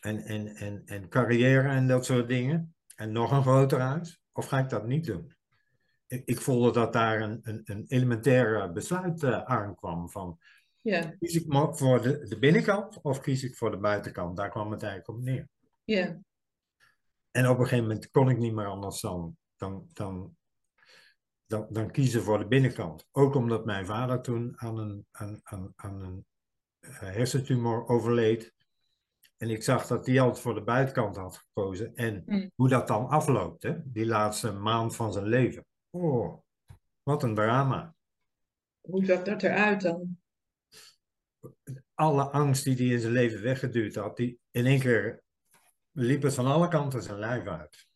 en, 0.00 0.24
en, 0.24 0.46
en, 0.46 0.82
en 0.84 1.08
carrière 1.08 1.68
en 1.68 1.86
dat 1.86 2.04
soort 2.04 2.28
dingen? 2.28 2.74
En 2.96 3.12
nog 3.12 3.30
een 3.30 3.42
groter 3.42 3.80
huis? 3.80 4.20
Of 4.32 4.46
ga 4.46 4.58
ik 4.58 4.68
dat 4.68 4.86
niet 4.86 5.04
doen? 5.04 5.34
Ik, 6.06 6.22
ik 6.24 6.40
voelde 6.40 6.72
dat 6.72 6.92
daar 6.92 7.20
een, 7.20 7.40
een, 7.42 7.60
een 7.64 7.84
elementair 7.88 8.72
besluit 8.72 9.22
eh, 9.22 9.42
aankwam 9.42 10.10
van... 10.10 10.38
Ja. 10.80 11.14
Kies 11.18 11.34
ik 11.34 11.44
voor 11.76 12.02
de, 12.02 12.28
de 12.28 12.38
binnenkant 12.38 13.00
of 13.02 13.20
kies 13.20 13.42
ik 13.42 13.56
voor 13.56 13.70
de 13.70 13.78
buitenkant? 13.78 14.36
Daar 14.36 14.50
kwam 14.50 14.70
het 14.70 14.82
eigenlijk 14.82 15.18
op 15.18 15.24
neer. 15.24 15.48
Ja. 15.84 16.20
En 17.30 17.48
op 17.48 17.58
een 17.58 17.64
gegeven 17.64 17.84
moment 17.84 18.10
kon 18.10 18.30
ik 18.30 18.38
niet 18.38 18.54
meer 18.54 18.66
anders 18.66 19.00
dan, 19.00 19.36
dan, 19.56 19.86
dan, 19.92 20.36
dan, 21.52 21.66
dan 21.70 21.90
kiezen 21.90 22.22
voor 22.22 22.38
de 22.38 22.46
binnenkant. 22.46 23.06
Ook 23.10 23.34
omdat 23.34 23.64
mijn 23.64 23.86
vader 23.86 24.20
toen 24.20 24.52
aan 24.56 24.78
een, 24.78 25.06
aan, 25.10 25.40
aan, 25.42 25.72
aan 25.76 26.00
een 26.02 26.26
eh, 26.80 26.90
hersentumor 26.98 27.88
overleed. 27.88 28.54
En 29.36 29.50
ik 29.50 29.62
zag 29.62 29.86
dat 29.86 30.06
hij 30.06 30.20
altijd 30.20 30.40
voor 30.40 30.54
de 30.54 30.62
buitenkant 30.62 31.16
had 31.16 31.36
gekozen. 31.36 31.94
En 31.94 32.22
Mm. 32.26 32.50
hoe 32.54 32.68
dat 32.68 32.88
dan 32.88 33.08
afloopt, 33.08 33.62
hè? 33.62 33.74
die 33.84 34.06
laatste 34.06 34.52
maand 34.52 34.96
van 34.96 35.12
zijn 35.12 35.26
leven. 35.26 35.66
Oh, 35.90 36.38
wat 37.02 37.22
een 37.22 37.34
drama. 37.34 37.94
Hoe 38.80 39.04
zag 39.04 39.22
dat 39.22 39.42
eruit 39.42 39.80
dan? 39.80 40.20
Alle 41.94 42.22
angst 42.22 42.64
die 42.64 42.76
hij 42.76 42.86
in 42.86 43.00
zijn 43.00 43.12
leven 43.12 43.42
weggeduwd 43.42 43.94
had, 43.94 44.16
die 44.16 44.38
in 44.50 44.66
één 44.66 44.80
keer 44.80 45.22
liep 45.90 46.22
het 46.22 46.34
van 46.34 46.46
alle 46.46 46.68
kanten 46.68 47.02
zijn 47.02 47.18
lijf 47.18 47.46
uit. 47.46 47.86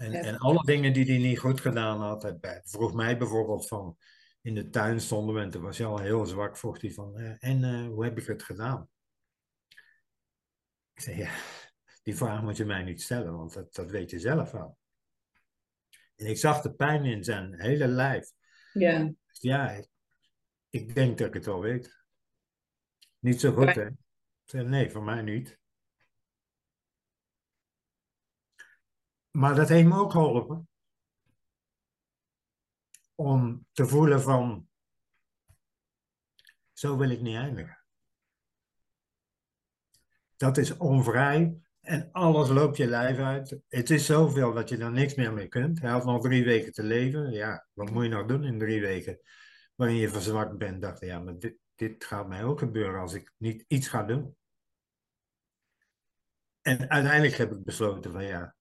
En, 0.00 0.12
en 0.12 0.38
alle 0.38 0.62
dingen 0.64 0.92
die 0.92 1.04
hij 1.04 1.18
niet 1.18 1.38
goed 1.38 1.60
gedaan 1.60 2.00
had, 2.00 2.22
hij 2.22 2.38
bij- 2.38 2.60
vroeg 2.64 2.94
mij 2.94 3.18
bijvoorbeeld 3.18 3.68
van, 3.68 3.96
in 4.42 4.54
de 4.54 4.68
tuin 4.68 5.00
stonden 5.00 5.34
we 5.34 5.40
en 5.40 5.50
toen 5.50 5.62
was 5.62 5.78
hij 5.78 5.86
al 5.86 5.98
heel 5.98 6.26
zwak, 6.26 6.56
vroeg 6.56 6.80
hij 6.80 6.90
van, 6.90 7.18
eh, 7.18 7.34
en 7.38 7.64
eh, 7.64 7.86
hoe 7.86 8.04
heb 8.04 8.18
ik 8.18 8.26
het 8.26 8.42
gedaan? 8.42 8.88
Ik 10.94 11.00
zei, 11.02 11.16
ja, 11.16 11.34
die 12.02 12.16
vraag 12.16 12.42
moet 12.42 12.56
je 12.56 12.64
mij 12.64 12.82
niet 12.82 13.02
stellen, 13.02 13.36
want 13.36 13.52
dat, 13.52 13.74
dat 13.74 13.90
weet 13.90 14.10
je 14.10 14.18
zelf 14.18 14.50
wel. 14.50 14.78
En 16.16 16.26
ik 16.26 16.36
zag 16.36 16.60
de 16.60 16.74
pijn 16.74 17.04
in 17.04 17.24
zijn 17.24 17.60
hele 17.60 17.86
lijf. 17.86 18.32
Ja. 18.72 19.12
Ja, 19.32 19.70
ik, 19.70 19.88
ik 20.70 20.94
denk 20.94 21.18
dat 21.18 21.26
ik 21.26 21.34
het 21.34 21.44
wel 21.46 21.60
weet. 21.60 22.04
Niet 23.18 23.40
zo 23.40 23.52
goed, 23.52 23.74
hè? 23.74 23.86
Ik 23.86 23.96
zei, 24.44 24.68
nee, 24.68 24.90
voor 24.90 25.02
mij 25.02 25.22
niet. 25.22 25.58
Maar 29.30 29.54
dat 29.54 29.68
heeft 29.68 29.88
me 29.88 29.98
ook 29.98 30.12
geholpen. 30.12 30.68
Om 33.14 33.66
te 33.72 33.86
voelen 33.86 34.22
van, 34.22 34.68
zo 36.72 36.96
wil 36.96 37.10
ik 37.10 37.20
niet 37.20 37.36
eindigen. 37.36 37.84
Dat 40.36 40.56
is 40.56 40.76
onvrij 40.76 41.60
en 41.80 42.08
alles 42.12 42.48
loopt 42.48 42.76
je 42.76 42.86
lijf 42.86 43.18
uit. 43.18 43.58
Het 43.68 43.90
is 43.90 44.06
zoveel 44.06 44.52
dat 44.52 44.68
je 44.68 44.78
er 44.78 44.92
niks 44.92 45.14
meer 45.14 45.32
mee 45.32 45.48
kunt. 45.48 45.80
Hij 45.80 45.90
had 45.90 46.04
nog 46.04 46.22
drie 46.22 46.44
weken 46.44 46.72
te 46.72 46.82
leven. 46.82 47.30
Ja, 47.30 47.66
wat 47.72 47.90
moet 47.90 48.02
je 48.02 48.08
nou 48.08 48.26
doen 48.26 48.44
in 48.44 48.58
drie 48.58 48.80
weken? 48.80 49.20
Waarin 49.74 49.96
je 49.96 50.08
verzwakt 50.08 50.58
bent, 50.58 50.82
dacht 50.82 51.00
ja, 51.00 51.18
maar 51.18 51.38
dit, 51.38 51.56
dit 51.74 52.04
gaat 52.04 52.28
mij 52.28 52.44
ook 52.44 52.58
gebeuren 52.58 53.00
als 53.00 53.14
ik 53.14 53.32
niet 53.36 53.64
iets 53.68 53.88
ga 53.88 54.02
doen. 54.02 54.36
En 56.60 56.90
uiteindelijk 56.90 57.34
heb 57.34 57.52
ik 57.52 57.64
besloten 57.64 58.12
van 58.12 58.24
ja, 58.24 58.54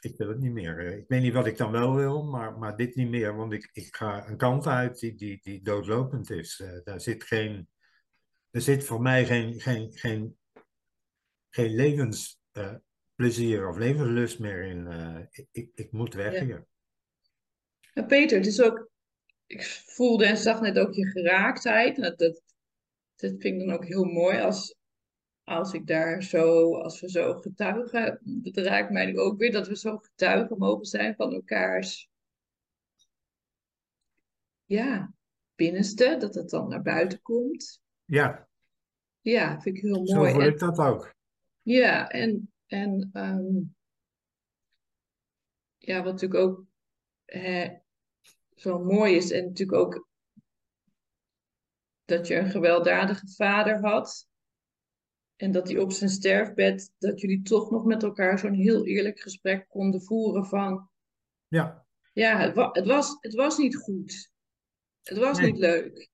ik 0.00 0.16
wil 0.16 0.28
het 0.28 0.38
niet 0.38 0.52
meer. 0.52 0.86
Eh, 0.86 0.96
Ik 0.98 1.04
weet 1.08 1.22
niet 1.22 1.32
wat 1.32 1.46
ik 1.46 1.56
dan 1.56 1.70
wel 1.70 1.94
wil, 1.94 2.24
maar, 2.24 2.58
maar 2.58 2.76
dit 2.76 2.94
niet 2.94 3.08
meer. 3.08 3.36
Want 3.36 3.52
ik, 3.52 3.70
ik 3.72 3.96
ga 3.96 4.28
een 4.28 4.36
kant 4.36 4.66
uit 4.66 4.98
die, 4.98 5.14
die, 5.14 5.40
die 5.42 5.62
doodlopend 5.62 6.30
is. 6.30 6.60
Eh, 6.60 6.78
daar 6.84 7.00
zit 7.00 7.24
geen, 7.24 7.68
er 8.50 8.60
zit 8.60 8.84
voor 8.84 9.00
mij 9.02 9.26
geen, 9.26 9.60
geen, 9.60 9.92
geen, 9.92 10.38
geen 11.50 11.74
levensplezier 11.74 13.68
of 13.68 13.76
levenslust 13.76 14.38
meer 14.38 14.62
in. 14.62 14.86
Eh, 14.86 15.18
ik, 15.30 15.46
ik, 15.52 15.70
ik 15.74 15.92
moet 15.92 16.14
weg 16.14 16.32
Ja. 16.34 16.44
hier. 16.44 16.66
En 17.92 18.06
Peter, 18.06 18.36
het 18.36 18.46
is 18.46 18.62
ook, 18.62 18.90
ik 19.46 19.64
voelde 19.86 20.26
en 20.26 20.36
zag 20.36 20.60
net 20.60 20.78
ook 20.78 20.94
je 20.94 21.06
geraaktheid. 21.06 21.96
Dat, 21.96 22.18
dat, 22.18 22.42
dat 23.16 23.30
vind 23.30 23.44
ik 23.44 23.58
dan 23.58 23.72
ook 23.72 23.84
heel 23.84 24.04
mooi 24.04 24.38
als, 24.40 24.76
als 25.46 25.72
ik 25.72 25.86
daar 25.86 26.22
zo, 26.22 26.74
als 26.76 27.00
we 27.00 27.10
zo 27.10 27.34
getuigen, 27.34 28.20
het 28.42 28.56
raakt 28.56 28.90
mij 28.90 29.16
ook 29.16 29.38
weer 29.38 29.52
dat 29.52 29.68
we 29.68 29.76
zo 29.76 29.96
getuigen 29.96 30.58
mogen 30.58 30.86
zijn 30.86 31.14
van 31.14 31.32
elkaars, 31.32 32.10
ja, 34.64 35.14
binnenste, 35.54 36.16
dat 36.18 36.34
het 36.34 36.50
dan 36.50 36.68
naar 36.68 36.82
buiten 36.82 37.22
komt. 37.22 37.80
Ja, 38.04 38.48
Ja, 39.20 39.60
vind 39.60 39.76
ik 39.76 39.82
heel 39.82 40.06
zo 40.06 40.16
mooi. 40.16 40.32
voel 40.32 40.42
En- 40.42 40.48
ik 40.48 40.58
dat 40.58 40.78
ook. 40.78 41.14
Ja, 41.62 42.08
en, 42.10 42.52
en 42.66 43.10
ehm, 43.12 43.60
ja, 45.78 46.02
wat 46.02 46.12
natuurlijk 46.12 46.40
ook 46.40 46.64
hè, 47.24 47.76
zo 48.54 48.78
mooi 48.84 49.16
is, 49.16 49.30
en 49.30 49.44
natuurlijk 49.44 49.78
ook 49.78 50.08
dat 52.04 52.26
je 52.26 52.34
een 52.36 52.50
gewelddadige 52.50 53.28
vader 53.28 53.80
had. 53.80 54.28
En 55.36 55.52
dat 55.52 55.68
hij 55.68 55.78
op 55.78 55.92
zijn 55.92 56.10
sterfbed, 56.10 56.92
dat 56.98 57.20
jullie 57.20 57.42
toch 57.42 57.70
nog 57.70 57.84
met 57.84 58.02
elkaar 58.02 58.38
zo'n 58.38 58.54
heel 58.54 58.86
eerlijk 58.86 59.20
gesprek 59.20 59.68
konden 59.68 60.02
voeren 60.02 60.44
van, 60.46 60.90
Ja, 61.48 61.86
ja, 62.12 62.38
het, 62.38 62.54
wa 62.54 62.68
het, 62.72 62.86
was, 62.86 63.16
het 63.20 63.34
was 63.34 63.58
niet 63.58 63.76
goed. 63.76 64.30
Het 65.02 65.18
was 65.18 65.38
Nee. 65.38 65.50
niet 65.52 65.60
leuk. 65.60 66.10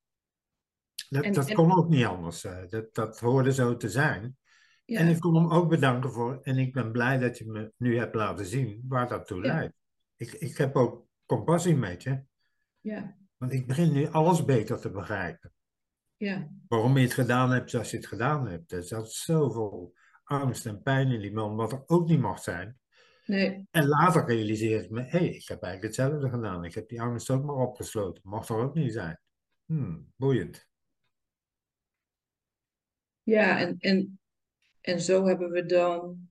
dat, 1.09 1.25
En- 1.25 1.33
dat 1.33 1.49
en- 1.49 1.55
kon 1.55 1.73
ook 1.79 1.89
niet 1.89 2.05
anders. 2.05 2.45
eh, 2.45 2.69
dat, 2.69 2.95
dat 2.95 3.21
hoorde 3.21 3.53
zo 3.53 3.77
te 3.77 3.89
zijn. 3.91 4.37
Ja, 4.85 4.99
En 4.99 5.09
ik 5.09 5.23
wil 5.23 5.35
hem 5.35 5.51
ook 5.53 5.69
bedanken 5.69 6.13
voor, 6.13 6.39
en 6.43 6.59
ik 6.59 6.73
ben 6.73 6.93
blij 6.93 7.19
dat 7.19 7.39
je 7.39 7.47
me 7.47 7.73
nu 7.77 7.99
hebt 7.99 8.15
laten 8.15 8.47
zien 8.47 8.85
waar 8.89 9.09
dat 9.09 9.27
toe 9.27 9.45
Ja. 9.45 9.55
leidt. 9.55 9.75
Ik, 10.17 10.33
ik 10.33 10.57
heb 10.57 10.77
ook 10.77 11.07
compassie 11.27 11.77
met 11.77 12.03
je, 12.03 12.23
ja, 12.81 13.17
want 13.37 13.53
ik 13.53 13.67
begin 13.67 13.93
nu 13.93 14.07
alles 14.07 14.45
beter 14.45 14.81
te 14.81 14.91
begrijpen. 14.91 15.53
Ja, 16.25 16.49
Waarom 16.69 16.97
je 16.97 17.03
het 17.03 17.15
gedaan 17.15 17.51
hebt 17.51 17.71
zoals 17.71 17.91
je 17.91 17.97
het 17.97 18.07
gedaan 18.07 18.47
hebt. 18.47 18.73
Er 18.73 18.83
zat 18.83 19.13
zoveel 19.13 19.95
angst 20.25 20.67
en 20.67 20.83
pijn 20.83 21.11
in 21.11 21.21
die 21.21 21.33
man, 21.33 21.57
wat 21.57 21.73
er 21.73 21.83
ook 21.87 22.09
niet 22.09 22.21
mocht 22.21 22.43
zijn. 22.43 22.79
nee, 23.27 23.67
En 23.71 23.87
later 23.87 24.27
realiseerde 24.27 24.85
ik 24.85 24.91
me, 24.91 25.03
hé, 25.03 25.19
ik 25.19 25.49
heb 25.49 25.63
eigenlijk 25.63 25.83
hetzelfde 25.83 26.31
gedaan. 26.31 26.65
Ik 26.65 26.75
heb 26.75 26.89
die 26.89 27.01
angst 27.01 27.31
ook 27.31 27.45
maar 27.45 27.57
opgesloten. 27.57 28.23
Mocht 28.27 28.49
er 28.49 28.57
ook 28.57 28.75
niet 28.75 28.93
zijn. 28.93 29.21
Hmm, 29.65 30.13
boeiend. 30.17 30.69
ja, 33.23 33.59
en, 33.59 33.77
en, 33.79 34.21
en 34.81 35.01
zo 35.01 35.27
hebben 35.27 35.51
we 35.51 35.67
dan 35.67 36.31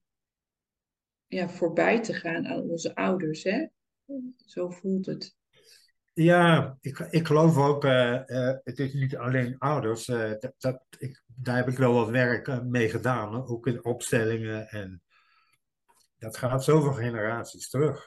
ja, 1.27 1.49
voorbij 1.49 2.01
te 2.01 2.13
gaan 2.13 2.47
aan 2.47 2.61
onze 2.61 2.95
ouders, 2.95 3.43
hè? 3.43 3.67
Zo 4.45 4.69
voelt 4.69 5.05
het. 5.05 5.35
Ja, 6.13 6.77
ik, 6.81 6.99
ik 6.99 7.27
geloof 7.27 7.57
ook, 7.57 7.85
eh, 7.85 8.29
eh, 8.29 8.57
het 8.63 8.79
is 8.79 8.93
niet 8.93 9.17
alleen 9.17 9.57
ouders. 9.57 10.07
eh, 10.07 10.31
dat, 10.39 10.53
dat, 10.57 10.83
ik, 10.97 11.23
daar 11.25 11.55
heb 11.55 11.67
ik 11.67 11.77
wel 11.77 11.93
wat 11.93 12.09
werk 12.09 12.63
mee 12.63 12.89
gedaan. 12.89 13.47
Ook 13.47 13.67
in 13.67 13.85
opstellingen 13.85 14.67
en 14.67 15.01
dat 16.17 16.37
gaat 16.37 16.63
zoveel 16.63 16.93
generaties 16.93 17.69
terug. 17.69 18.05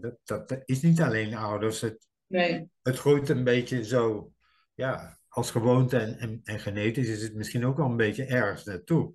Dat, 0.00 0.18
dat 0.24 0.62
is 0.64 0.82
niet 0.82 1.00
alleen 1.00 1.34
ouders. 1.34 1.80
Het, 1.80 2.06
nee. 2.26 2.70
het 2.82 2.98
groeit 2.98 3.28
een 3.28 3.44
beetje 3.44 3.84
zo, 3.84 4.32
ja, 4.74 5.18
als 5.28 5.50
gewoonte 5.50 5.98
en, 5.98 6.18
en, 6.18 6.40
en 6.44 6.60
genetisch 6.60 7.08
is 7.08 7.22
het 7.22 7.34
misschien 7.34 7.66
ook 7.66 7.76
wel 7.76 7.86
een 7.86 7.96
beetje 7.96 8.24
ergens 8.24 8.64
naartoe. 8.64 9.14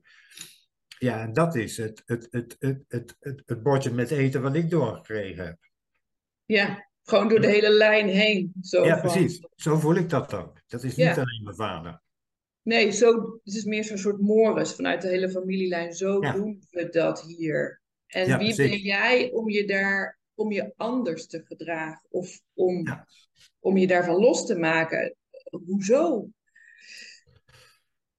Ja, 1.00 1.22
en 1.22 1.34
dat 1.34 1.56
is 1.56 1.78
het, 1.78 2.02
het, 2.06 2.28
het, 2.30 2.56
het, 2.60 2.84
het, 2.88 3.16
het, 3.20 3.44
het 3.46 3.64
bordje 3.64 3.92
met 3.92 4.12
eten 4.12 4.42
wat 4.42 4.56
ik 4.56 4.70
doorgekregen 4.70 5.46
heb. 5.46 5.58
Ja, 6.46 6.87
gewoon 7.10 7.28
door 7.28 7.42
de 7.42 7.48
hele 7.48 7.70
lijn 7.70 8.08
heen. 8.08 8.54
Zo 8.62 8.86
ja, 8.86 9.00
precies. 9.00 9.42
Zo 9.56 9.78
voel 9.78 9.96
ik 9.96 10.10
dat 10.10 10.34
ook. 10.34 10.62
Dat 10.68 10.84
is 10.84 10.96
niet 10.96 11.08
alleen 11.08 11.44
mijn 11.44 11.56
vader. 11.56 12.02
Nee, 12.62 12.92
zo, 12.92 13.40
het 13.44 13.56
is 13.56 13.64
meer 13.64 13.84
zo'n 13.84 13.98
soort 13.98 14.22
mores 14.22 14.74
vanuit 14.74 15.02
de 15.02 15.08
hele 15.08 15.30
familielijn. 15.30 15.94
Zo 15.94 16.20
doen 16.20 16.64
we 16.72 16.90
dat 16.90 17.22
hier. 17.22 17.82
En 18.08 18.38
wie 18.38 18.56
ben 18.56 18.78
jij 18.78 19.32
om 19.32 19.50
je 19.50 19.68
daar, 19.68 20.20
om 20.36 20.52
je 20.52 20.74
anders 20.76 21.28
te 21.28 21.44
gedragen? 21.46 22.02
Of 22.10 22.42
om, 22.54 22.84
om 23.60 23.78
je 23.78 23.88
daarvan 23.88 24.16
los 24.16 24.46
te 24.46 24.58
maken? 24.58 25.16
Hoezo? 25.66 26.30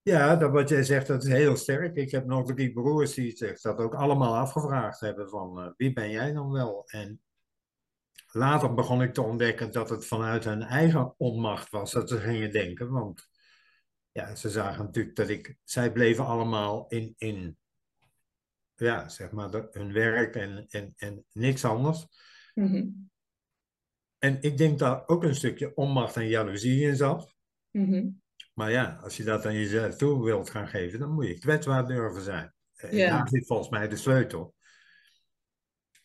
Ja, 0.03 0.37
dat 0.37 0.51
wat 0.51 0.69
jij 0.69 0.83
zegt, 0.83 1.07
dat 1.07 1.23
is 1.23 1.29
heel 1.29 1.57
sterk. 1.57 1.97
Ik 1.97 2.11
heb 2.11 2.27
nog 2.27 2.53
drie 2.53 2.73
broers 2.73 3.15
die 3.15 3.37
zich 3.37 3.61
dat 3.61 3.79
ook 3.79 3.95
allemaal 3.95 4.37
afgevraagd 4.37 5.01
hebben 5.01 5.29
van 5.29 5.59
uh, 5.59 5.71
wie 5.77 5.93
ben 5.93 6.11
jij 6.11 6.33
dan 6.33 6.51
wel? 6.51 6.85
En 6.87 7.21
later 8.33 8.75
begon 8.75 9.03
ik 9.03 9.15
te 9.15 9.23
ontdekken 9.23 9.73
dat 9.73 9.91
het 9.91 10.07
vanuit 10.07 10.45
hun 10.45 10.63
eigen 10.63 11.15
onmacht 11.19 11.71
was 11.71 11.93
dat 11.93 12.09
ze 12.09 12.19
gingen 12.19 12.53
denken. 12.53 12.91
Want 12.91 13.29
ja, 14.13 14.35
ze 14.35 14.51
zagen 14.51 14.85
natuurlijk 14.85 15.17
dat 15.17 15.29
ik, 15.29 15.57
zij 15.65 15.93
bleven 15.93 16.27
allemaal 16.27 16.87
in, 16.89 17.15
in 17.17 17.59
ja, 18.75 19.09
zeg 19.09 19.31
maar, 19.31 19.51
de, 19.51 19.69
hun 19.71 19.93
werk 19.93 20.35
en, 20.35 20.67
en, 20.69 20.95
en 20.97 21.25
niks 21.33 21.65
anders. 21.65 22.07
Mhm. 22.55 22.89
En 24.19 24.43
ik 24.43 24.59
denk 24.59 24.79
dat 24.79 25.09
ook 25.09 25.23
een 25.23 25.35
stukje 25.35 25.75
onmacht 25.75 26.17
en 26.17 26.29
jaloezie 26.29 26.83
in 26.83 26.97
zat. 26.97 27.35
Mhm. 27.71 28.09
Maar 28.55 28.71
ja, 28.71 28.99
als 29.03 29.17
je 29.17 29.25
dat 29.25 29.47
aan 29.47 29.55
jezelf 29.55 29.97
toe 29.97 30.25
wilt 30.25 30.51
gaan 30.51 30.69
geven, 30.69 30.99
dan 30.99 31.13
moet 31.13 31.27
je 31.27 31.39
kwetsbaar 31.39 31.87
durven 31.87 32.23
zijn. 32.23 32.55
En 32.75 32.97
daar 32.97 33.29
zit 33.29 33.47
volgens 33.47 33.69
mij 33.69 33.89
de 33.89 33.97
sleutel. 33.97 34.55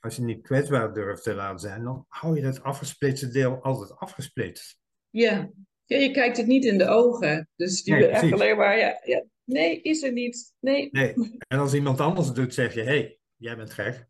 Als 0.03 0.15
je 0.15 0.21
niet 0.21 0.41
kwetsbaar 0.41 0.93
durft 0.93 1.23
te 1.23 1.33
laten 1.33 1.59
zijn, 1.59 1.83
dan 1.83 2.05
hou 2.07 2.35
je 2.35 2.41
dat 2.41 2.63
afgesplitste 2.63 3.27
deel 3.27 3.61
altijd 3.61 3.95
afgesplitst. 3.97 4.79
Ja, 5.09 5.49
ja 5.85 5.97
je 5.97 6.11
kijkt 6.11 6.37
het 6.37 6.47
niet 6.47 6.65
in 6.65 6.77
de 6.77 6.87
ogen. 6.87 7.49
Dus 7.55 7.83
je 7.83 7.91
nee, 7.91 8.07
echt 8.07 8.33
alleen 8.33 8.57
maar, 8.57 8.77
ja, 8.77 8.99
ja, 9.03 9.23
nee, 9.43 9.81
is 9.81 10.03
er 10.03 10.11
niet. 10.11 10.53
Nee. 10.59 10.89
nee. 10.91 11.13
En 11.47 11.59
als 11.59 11.73
iemand 11.73 11.99
anders 11.99 12.27
het 12.27 12.35
doet, 12.35 12.53
zeg 12.53 12.73
je, 12.73 12.79
hé, 12.79 12.85
hey, 12.85 13.19
jij 13.35 13.55
bent 13.55 13.73
gek. 13.73 14.07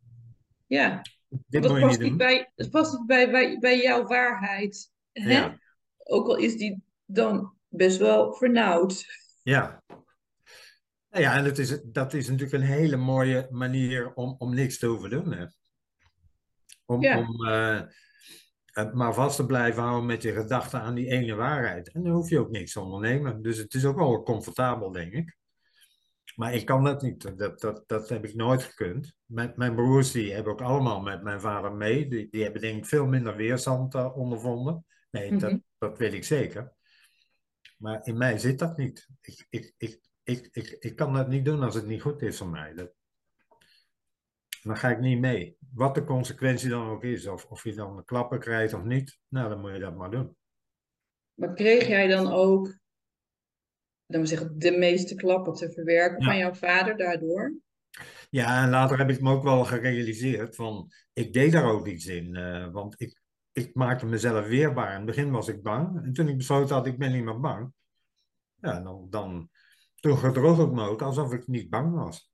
Ja, 0.68 1.02
Dit 1.48 1.64
dat 1.64 1.80
past, 1.80 2.00
niet, 2.00 2.18
bij, 2.18 2.52
dat 2.56 2.70
past 2.70 2.98
niet 2.98 3.08
bij, 3.08 3.32
bij, 3.32 3.60
bij 3.60 3.82
jouw 3.82 4.06
waarheid. 4.08 4.92
Hè? 5.12 5.32
Ja. 5.32 5.60
Ook 5.98 6.28
al 6.28 6.36
is 6.36 6.58
die 6.58 6.84
dan 7.06 7.54
best 7.68 7.98
wel 7.98 8.34
vernauwd. 8.34 9.06
Ja. 9.44 9.84
Nou 11.10 11.24
ja, 11.24 11.36
en 11.36 11.44
dat 11.44 11.58
is, 11.58 11.82
dat 11.84 12.14
is 12.14 12.28
natuurlijk 12.28 12.54
een 12.54 12.70
hele 12.70 12.98
mooie 12.98 13.48
manier 13.52 14.14
om, 14.14 14.36
om 14.38 14.54
niks 14.54 14.78
te 14.78 14.88
overdoen. 14.88 15.34
Hè? 15.34 15.46
Om, 16.86 17.02
ja. 17.02 17.18
om 17.18 17.48
uh, 17.48 17.82
maar 18.94 19.14
vast 19.14 19.36
te 19.36 19.46
blijven 19.46 19.82
houden 19.82 20.06
met 20.06 20.22
je 20.22 20.34
gedachten 20.34 20.82
aan 20.82 20.96
die 20.96 21.08
ene 21.08 21.36
waarheid. 21.36 21.92
En 21.92 22.04
dan 22.04 22.14
hoef 22.14 22.30
je 22.30 22.40
ook 22.40 22.52
niks 22.52 22.74
te 22.74 22.80
ondernemen. 22.80 23.42
Dus 23.42 23.58
het 23.58 23.74
is 23.74 23.86
ook 23.86 23.96
wel 23.96 24.24
comfortabel, 24.24 24.92
denk 24.92 25.14
ik. 25.14 25.38
Maar 26.36 26.54
ik 26.54 26.66
kan 26.66 26.84
dat 26.84 27.02
niet. 27.02 27.38
Dat, 27.38 27.60
dat, 27.60 27.84
dat 27.88 28.10
heb 28.10 28.26
ik 28.26 28.36
nooit 28.36 28.64
gekund. 28.64 29.16
Mijn, 29.26 29.54
mijn 29.56 29.76
broers 29.76 30.12
die 30.12 30.34
hebben 30.34 30.54
ook 30.54 30.62
allemaal 30.62 31.02
met 31.02 31.24
mijn 31.24 31.42
vader 31.42 31.74
mee. 31.74 32.08
Die, 32.08 32.28
die 32.30 32.44
hebben 32.44 32.62
denk 32.62 32.78
ik 32.78 32.86
veel 32.86 33.06
minder 33.06 33.36
weerstand 33.36 33.96
uh, 33.96 34.18
ondervonden. 34.18 34.86
Nee, 35.12 35.36
dat, 35.36 35.52
mhm. 35.52 35.60
dat 35.78 35.98
weet 35.98 36.14
ik 36.14 36.24
zeker. 36.24 36.74
Maar 37.78 38.06
in 38.06 38.18
mij 38.18 38.38
zit 38.38 38.60
dat 38.60 38.78
niet. 38.78 39.08
Ik, 39.22 39.46
ik, 39.50 39.74
ik, 39.78 40.00
ik, 40.24 40.50
ik, 40.52 40.76
ik 40.80 40.96
kan 40.96 41.14
dat 41.14 41.28
niet 41.28 41.46
doen 41.46 41.64
als 41.64 41.76
het 41.76 41.86
niet 41.86 42.02
goed 42.02 42.22
is 42.22 42.38
voor 42.38 42.50
mij. 42.50 42.74
Dat, 42.74 42.92
dan 44.64 44.78
ga 44.78 44.90
ik 44.90 45.00
niet 45.00 45.20
mee. 45.20 45.58
Wat 45.74 45.96
de 45.96 46.04
consequentie 46.04 46.70
dan 46.70 46.90
ook 46.90 47.04
is, 47.04 47.28
of, 47.28 47.46
of 47.46 47.64
je 47.64 47.74
dan 47.74 48.06
klappen 48.06 48.40
krijgt 48.40 48.74
of 48.74 48.84
niet, 48.84 49.20
nou 49.28 49.50
dan 49.50 49.60
moet 49.60 49.74
je 49.74 49.80
dat 49.80 49.96
maar 49.96 50.12
doen. 50.12 50.36
Maar 51.34 51.54
kreeg 51.54 51.88
jij 51.88 52.08
dan 52.08 52.32
ook, 52.32 52.78
dan 54.06 54.22
we 54.22 54.28
zeggen, 54.28 54.60
de 54.60 54.78
meeste 54.78 55.16
klappen 55.16 55.54
te 55.54 55.72
verwerken 55.72 56.24
van 56.24 56.38
jouw 56.38 56.54
vader 56.54 56.98
daardoor? 56.98 57.54
Ja, 58.30 58.64
en 58.64 58.70
later 58.70 58.98
heb 58.98 59.10
ik 59.10 59.22
me 59.22 59.32
ook 59.32 59.44
wel 59.44 59.66
gerealiseerd 59.66 60.56
van, 60.56 60.92
ik 61.14 61.34
deed 61.34 61.52
daar 61.52 61.72
ook 61.72 61.88
iets 61.88 62.06
in. 62.06 62.36
Uh, 62.36 62.72
want 62.72 63.02
ik, 63.02 63.22
ik 63.52 63.76
maakte 63.76 64.06
mezelf 64.06 64.48
weerbaar. 64.48 64.90
In 64.90 64.96
het 64.96 65.06
begin 65.06 65.32
was 65.32 65.48
ik 65.48 65.64
bang. 65.64 66.04
En 66.04 66.14
toen 66.14 66.28
ik 66.28 66.38
besloot 66.38 66.70
had, 66.70 66.88
ik 66.88 66.98
ben 66.98 67.12
niet 67.12 67.24
meer 67.24 67.40
bang. 67.40 67.74
Ja, 68.56 68.80
dan, 68.80 69.08
dan 69.10 69.50
toen 69.96 70.18
gedroog 70.18 70.60
ik 70.60 70.72
me 70.72 70.88
ook 70.88 71.02
alsof 71.02 71.34
ik 71.34 71.48
niet 71.48 71.70
bang 71.70 71.94
was. 71.94 72.33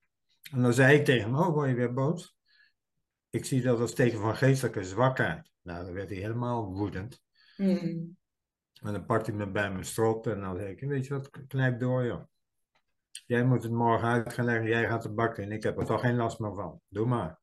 En 0.51 0.61
dan 0.61 0.73
zei 0.73 0.97
ik 0.97 1.05
tegen 1.05 1.23
hem, 1.23 1.39
oh, 1.39 1.53
word 1.53 1.69
je 1.69 1.75
weer 1.75 1.93
boos? 1.93 2.37
Ik 3.29 3.45
zie 3.45 3.61
dat 3.61 3.79
als 3.79 3.93
teken 3.93 4.19
van 4.19 4.35
geestelijke 4.35 4.83
zwakheid. 4.83 5.51
Nou, 5.61 5.85
dan 5.85 5.93
werd 5.93 6.09
hij 6.09 6.19
helemaal 6.19 6.73
woedend. 6.73 7.21
Mm. 7.57 8.17
En 8.81 8.93
dan 8.93 9.05
pakte 9.05 9.31
hij 9.31 9.39
me 9.39 9.51
bij 9.51 9.71
mijn 9.71 9.85
strot 9.85 10.27
en 10.27 10.39
dan 10.39 10.57
zei 10.57 10.71
ik, 10.71 10.79
weet 10.79 11.05
je 11.05 11.13
wat, 11.13 11.29
knijp 11.47 11.79
door 11.79 12.05
joh. 12.05 12.23
Jij 13.25 13.45
moet 13.45 13.63
het 13.63 13.71
morgen 13.71 14.07
uit 14.07 14.33
gaan 14.33 14.45
leggen, 14.45 14.67
jij 14.67 14.87
gaat 14.87 15.03
de 15.03 15.09
bak 15.09 15.37
in. 15.37 15.51
Ik 15.51 15.63
heb 15.63 15.77
er 15.77 15.85
toch 15.85 16.01
geen 16.01 16.15
last 16.15 16.39
meer 16.39 16.55
van. 16.55 16.81
Doe 16.87 17.05
maar. 17.05 17.39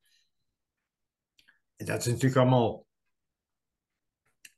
En 1.77 1.87
dat 1.87 1.99
is 1.99 2.07
natuurlijk 2.07 2.37
allemaal 2.37 2.87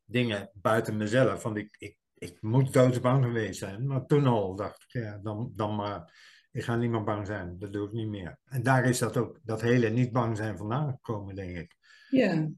dingen 0.04 0.50
buiten 0.54 0.96
mezelf. 0.96 1.42
Want 1.42 1.56
ik, 1.56 1.76
ik, 1.78 1.98
ik 2.14 2.42
moet 2.42 2.72
doodsbang 2.72 3.24
geweest 3.24 3.58
zijn. 3.58 3.86
Maar 3.86 4.06
toen 4.06 4.26
al 4.26 4.54
dacht 4.54 4.82
ik, 4.82 5.02
ja, 5.02 5.18
dan, 5.18 5.52
dan 5.54 5.76
maar 5.76 6.12
ik 6.50 6.64
ga 6.64 6.76
niet 6.76 6.90
meer 6.90 7.04
bang 7.04 7.26
zijn. 7.26 7.58
Dat 7.58 7.72
doe 7.72 7.86
ik 7.86 7.92
niet 7.92 8.08
meer. 8.08 8.38
En 8.44 8.62
daar 8.62 8.84
is 8.84 8.98
dat 8.98 9.16
ook, 9.16 9.38
dat 9.42 9.60
hele 9.60 9.88
niet 9.88 10.12
bang 10.12 10.36
zijn 10.36 10.56
vandaan 10.56 10.90
gekomen, 10.90 11.34
denk 11.34 11.56
ik. 11.56 11.76
Ja. 12.10 12.48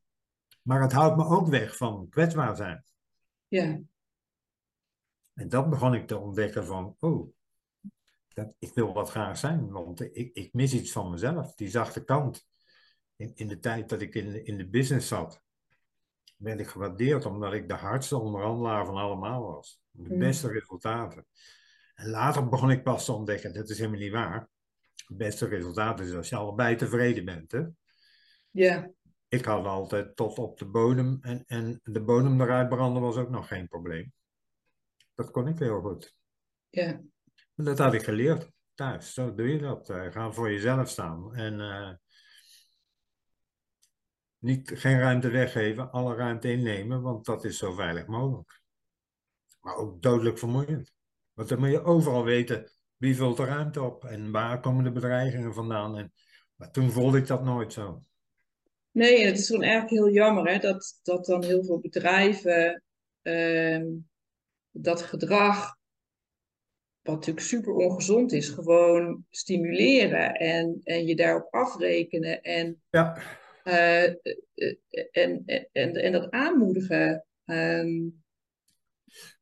Maar 0.62 0.82
het 0.82 0.92
houdt 0.92 1.16
me 1.16 1.24
ook 1.24 1.48
weg 1.48 1.76
van 1.76 2.08
kwetsbaar 2.08 2.56
zijn. 2.56 2.84
Ja. 3.48 3.80
En 5.34 5.48
dat 5.48 5.70
begon 5.70 5.94
ik 5.94 6.06
te 6.06 6.18
ontdekken 6.18 6.66
van, 6.66 6.96
oh, 6.98 7.32
dat, 8.28 8.52
ik 8.58 8.74
wil 8.74 8.92
wat 8.92 9.10
graag 9.10 9.38
zijn, 9.38 9.70
want 9.70 10.00
ik, 10.00 10.34
ik 10.34 10.52
mis 10.52 10.74
iets 10.74 10.92
van 10.92 11.10
mezelf. 11.10 11.54
Die 11.54 11.68
zachte 11.68 12.04
kant. 12.04 12.48
In, 13.16 13.32
in 13.34 13.48
de 13.48 13.58
tijd 13.58 13.88
dat 13.88 14.00
ik 14.00 14.14
in, 14.14 14.44
in 14.44 14.56
de 14.56 14.68
business 14.68 15.08
zat, 15.08 15.42
werd 16.36 16.60
ik 16.60 16.66
gewaardeerd 16.66 17.24
omdat 17.24 17.52
ik 17.52 17.68
de 17.68 17.74
hardste 17.74 18.18
onderhandelaar 18.18 18.86
van 18.86 18.96
allemaal 18.96 19.42
was. 19.42 19.82
De 19.90 20.12
mm. 20.12 20.18
beste 20.18 20.48
resultaten. 20.48 21.26
En 22.00 22.10
later 22.10 22.48
begon 22.48 22.70
ik 22.70 22.82
pas 22.82 23.04
te 23.04 23.12
ontdekken, 23.12 23.54
dat 23.54 23.68
is 23.68 23.78
helemaal 23.78 24.00
niet 24.00 24.12
waar. 24.12 24.48
Het 25.06 25.16
beste 25.16 25.46
resultaat 25.46 26.00
is 26.00 26.14
als 26.14 26.28
je 26.28 26.36
allebei 26.36 26.76
tevreden 26.76 27.24
bent. 27.24 27.52
Hè? 27.52 27.62
Ja. 28.50 28.90
Ik 29.28 29.44
had 29.44 29.66
altijd 29.66 30.16
tot 30.16 30.38
op 30.38 30.58
de 30.58 30.66
bodem 30.66 31.18
en, 31.20 31.44
en 31.46 31.80
de 31.82 32.02
bodem 32.02 32.40
eruit 32.40 32.68
branden 32.68 33.02
was 33.02 33.16
ook 33.16 33.30
nog 33.30 33.48
geen 33.48 33.68
probleem. 33.68 34.12
Dat 35.14 35.30
kon 35.30 35.48
ik 35.48 35.58
heel 35.58 35.80
goed. 35.80 36.14
Ja. 36.68 36.84
En 37.54 37.64
dat 37.64 37.78
had 37.78 37.94
ik 37.94 38.02
geleerd 38.02 38.50
thuis. 38.74 39.14
Zo 39.14 39.34
doe 39.34 39.48
je 39.48 39.58
dat. 39.58 39.90
Uh, 39.90 40.10
ga 40.10 40.32
voor 40.32 40.50
jezelf 40.50 40.88
staan. 40.88 41.34
En 41.34 41.58
uh, 41.58 41.92
niet, 44.38 44.70
geen 44.74 44.98
ruimte 44.98 45.28
weggeven, 45.28 45.90
alle 45.90 46.14
ruimte 46.14 46.52
innemen, 46.52 47.02
want 47.02 47.24
dat 47.24 47.44
is 47.44 47.58
zo 47.58 47.72
veilig 47.72 48.06
mogelijk. 48.06 48.62
Maar 49.60 49.74
ook 49.74 50.02
dodelijk 50.02 50.38
vermoeiend. 50.38 50.98
Want 51.40 51.52
dan 51.52 51.60
moet 51.60 51.70
je 51.70 51.84
overal 51.84 52.24
weten 52.24 52.70
wie 52.96 53.16
vult 53.16 53.36
de 53.36 53.44
ruimte 53.44 53.82
op 53.82 54.04
en 54.04 54.30
waar 54.30 54.60
komen 54.60 54.84
de 54.84 54.92
bedreigingen 54.92 55.54
vandaan. 55.54 55.98
En, 55.98 56.12
maar 56.54 56.70
toen 56.70 56.90
voelde 56.90 57.18
ik 57.18 57.26
dat 57.26 57.44
nooit 57.44 57.72
zo. 57.72 58.02
Nee, 58.90 59.26
het 59.26 59.38
is 59.38 59.46
gewoon 59.46 59.62
eigenlijk 59.62 59.92
heel 59.92 60.10
jammer 60.10 60.52
hè, 60.52 60.58
dat, 60.58 61.00
dat 61.02 61.24
dan 61.24 61.44
heel 61.44 61.64
veel 61.64 61.78
bedrijven 61.78 62.82
ehm, 63.22 63.86
dat 64.70 65.02
gedrag, 65.02 65.76
wat 67.00 67.14
natuurlijk 67.14 67.46
super 67.46 67.72
ongezond 67.72 68.32
is, 68.32 68.48
gewoon 68.48 69.24
stimuleren 69.30 70.34
en, 70.34 70.80
en 70.82 71.06
je 71.06 71.16
daarop 71.16 71.54
afrekenen 71.54 72.42
en, 72.42 72.82
ja. 72.90 73.22
Uh, 73.64 74.04
en, 75.10 75.42
en, 75.72 75.94
en, 75.94 76.12
dat 76.12 76.30
aanmoedigen. 76.30 77.26
Um, 77.44 78.19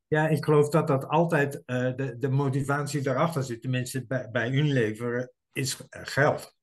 ja, 0.09 0.29
ik 0.29 0.45
geloof 0.45 0.69
dat 0.69 0.87
dat 0.87 1.07
altijd 1.07 1.55
uh, 1.55 1.63
de, 1.97 2.17
de 2.19 2.29
motivatie 2.29 3.03
daarachter 3.03 3.43
zit, 3.43 3.63
tenminste 3.63 4.07
bij, 4.07 4.31
bij 4.31 4.51
Unilever, 4.51 5.33
is 5.53 5.79
geld. 5.91 6.57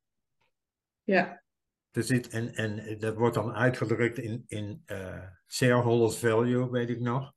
Ja. 1.04 1.44
Er 1.92 2.04
zit, 2.04 2.28
en, 2.28 2.54
en 2.54 3.00
dat 3.00 3.16
wordt 3.16 3.36
dan 3.36 3.54
uitgedrukt 3.54 4.18
in, 4.18 4.44
in 4.48 4.84
uh, 4.86 5.28
shareholders 5.48 6.18
value, 6.18 6.70
weet 6.70 6.90
ik 6.90 7.00
nog. 7.00 7.34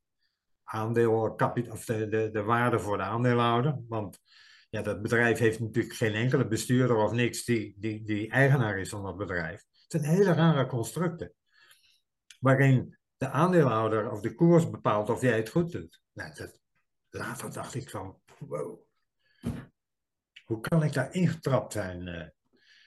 Aandeel, 0.65 1.13
of 1.71 1.85
de, 1.85 2.09
de, 2.09 2.31
de 2.33 2.43
waarde 2.43 2.79
voor 2.79 2.97
de 2.97 3.03
aandeelhouder. 3.03 3.79
Want 3.89 4.19
ja, 4.71 4.83
dat 4.83 5.03
bedrijf 5.03 5.39
heeft 5.39 5.61
natuurlijk 5.61 5.95
geen 5.95 6.15
enkele 6.15 6.49
bestuurder 6.49 6.97
of 6.97 7.13
niks 7.13 7.45
die, 7.45 7.77
die, 7.79 8.05
die 8.05 8.31
eigenaar 8.31 8.79
is 8.79 8.89
van 8.89 9.03
dat 9.03 9.17
bedrijf. 9.17 9.65
Het 9.71 10.03
zijn 10.03 10.05
hele 10.05 10.33
rare 10.33 10.67
constructen. 10.67 11.33
Waarin 12.41 12.98
de 13.19 13.29
aandeelhouder 13.29 14.11
of 14.11 14.21
de 14.21 14.35
koers 14.35 14.71
bepaalt 14.71 15.11
of 15.11 15.21
jij 15.21 15.37
het 15.37 15.49
goed 15.49 15.73
doet. 15.73 16.01
Nou, 16.13 16.35
dat, 16.35 16.61
later 17.11 17.53
dacht 17.53 17.75
ik 17.75 17.91
van, 17.91 18.21
wow, 18.39 18.79
hoe 20.45 20.61
kan 20.61 20.83
ik 20.83 20.93
daar 20.93 21.15
ingetrapt 21.15 21.73
zijn? 21.73 22.09
eh? 22.09 22.27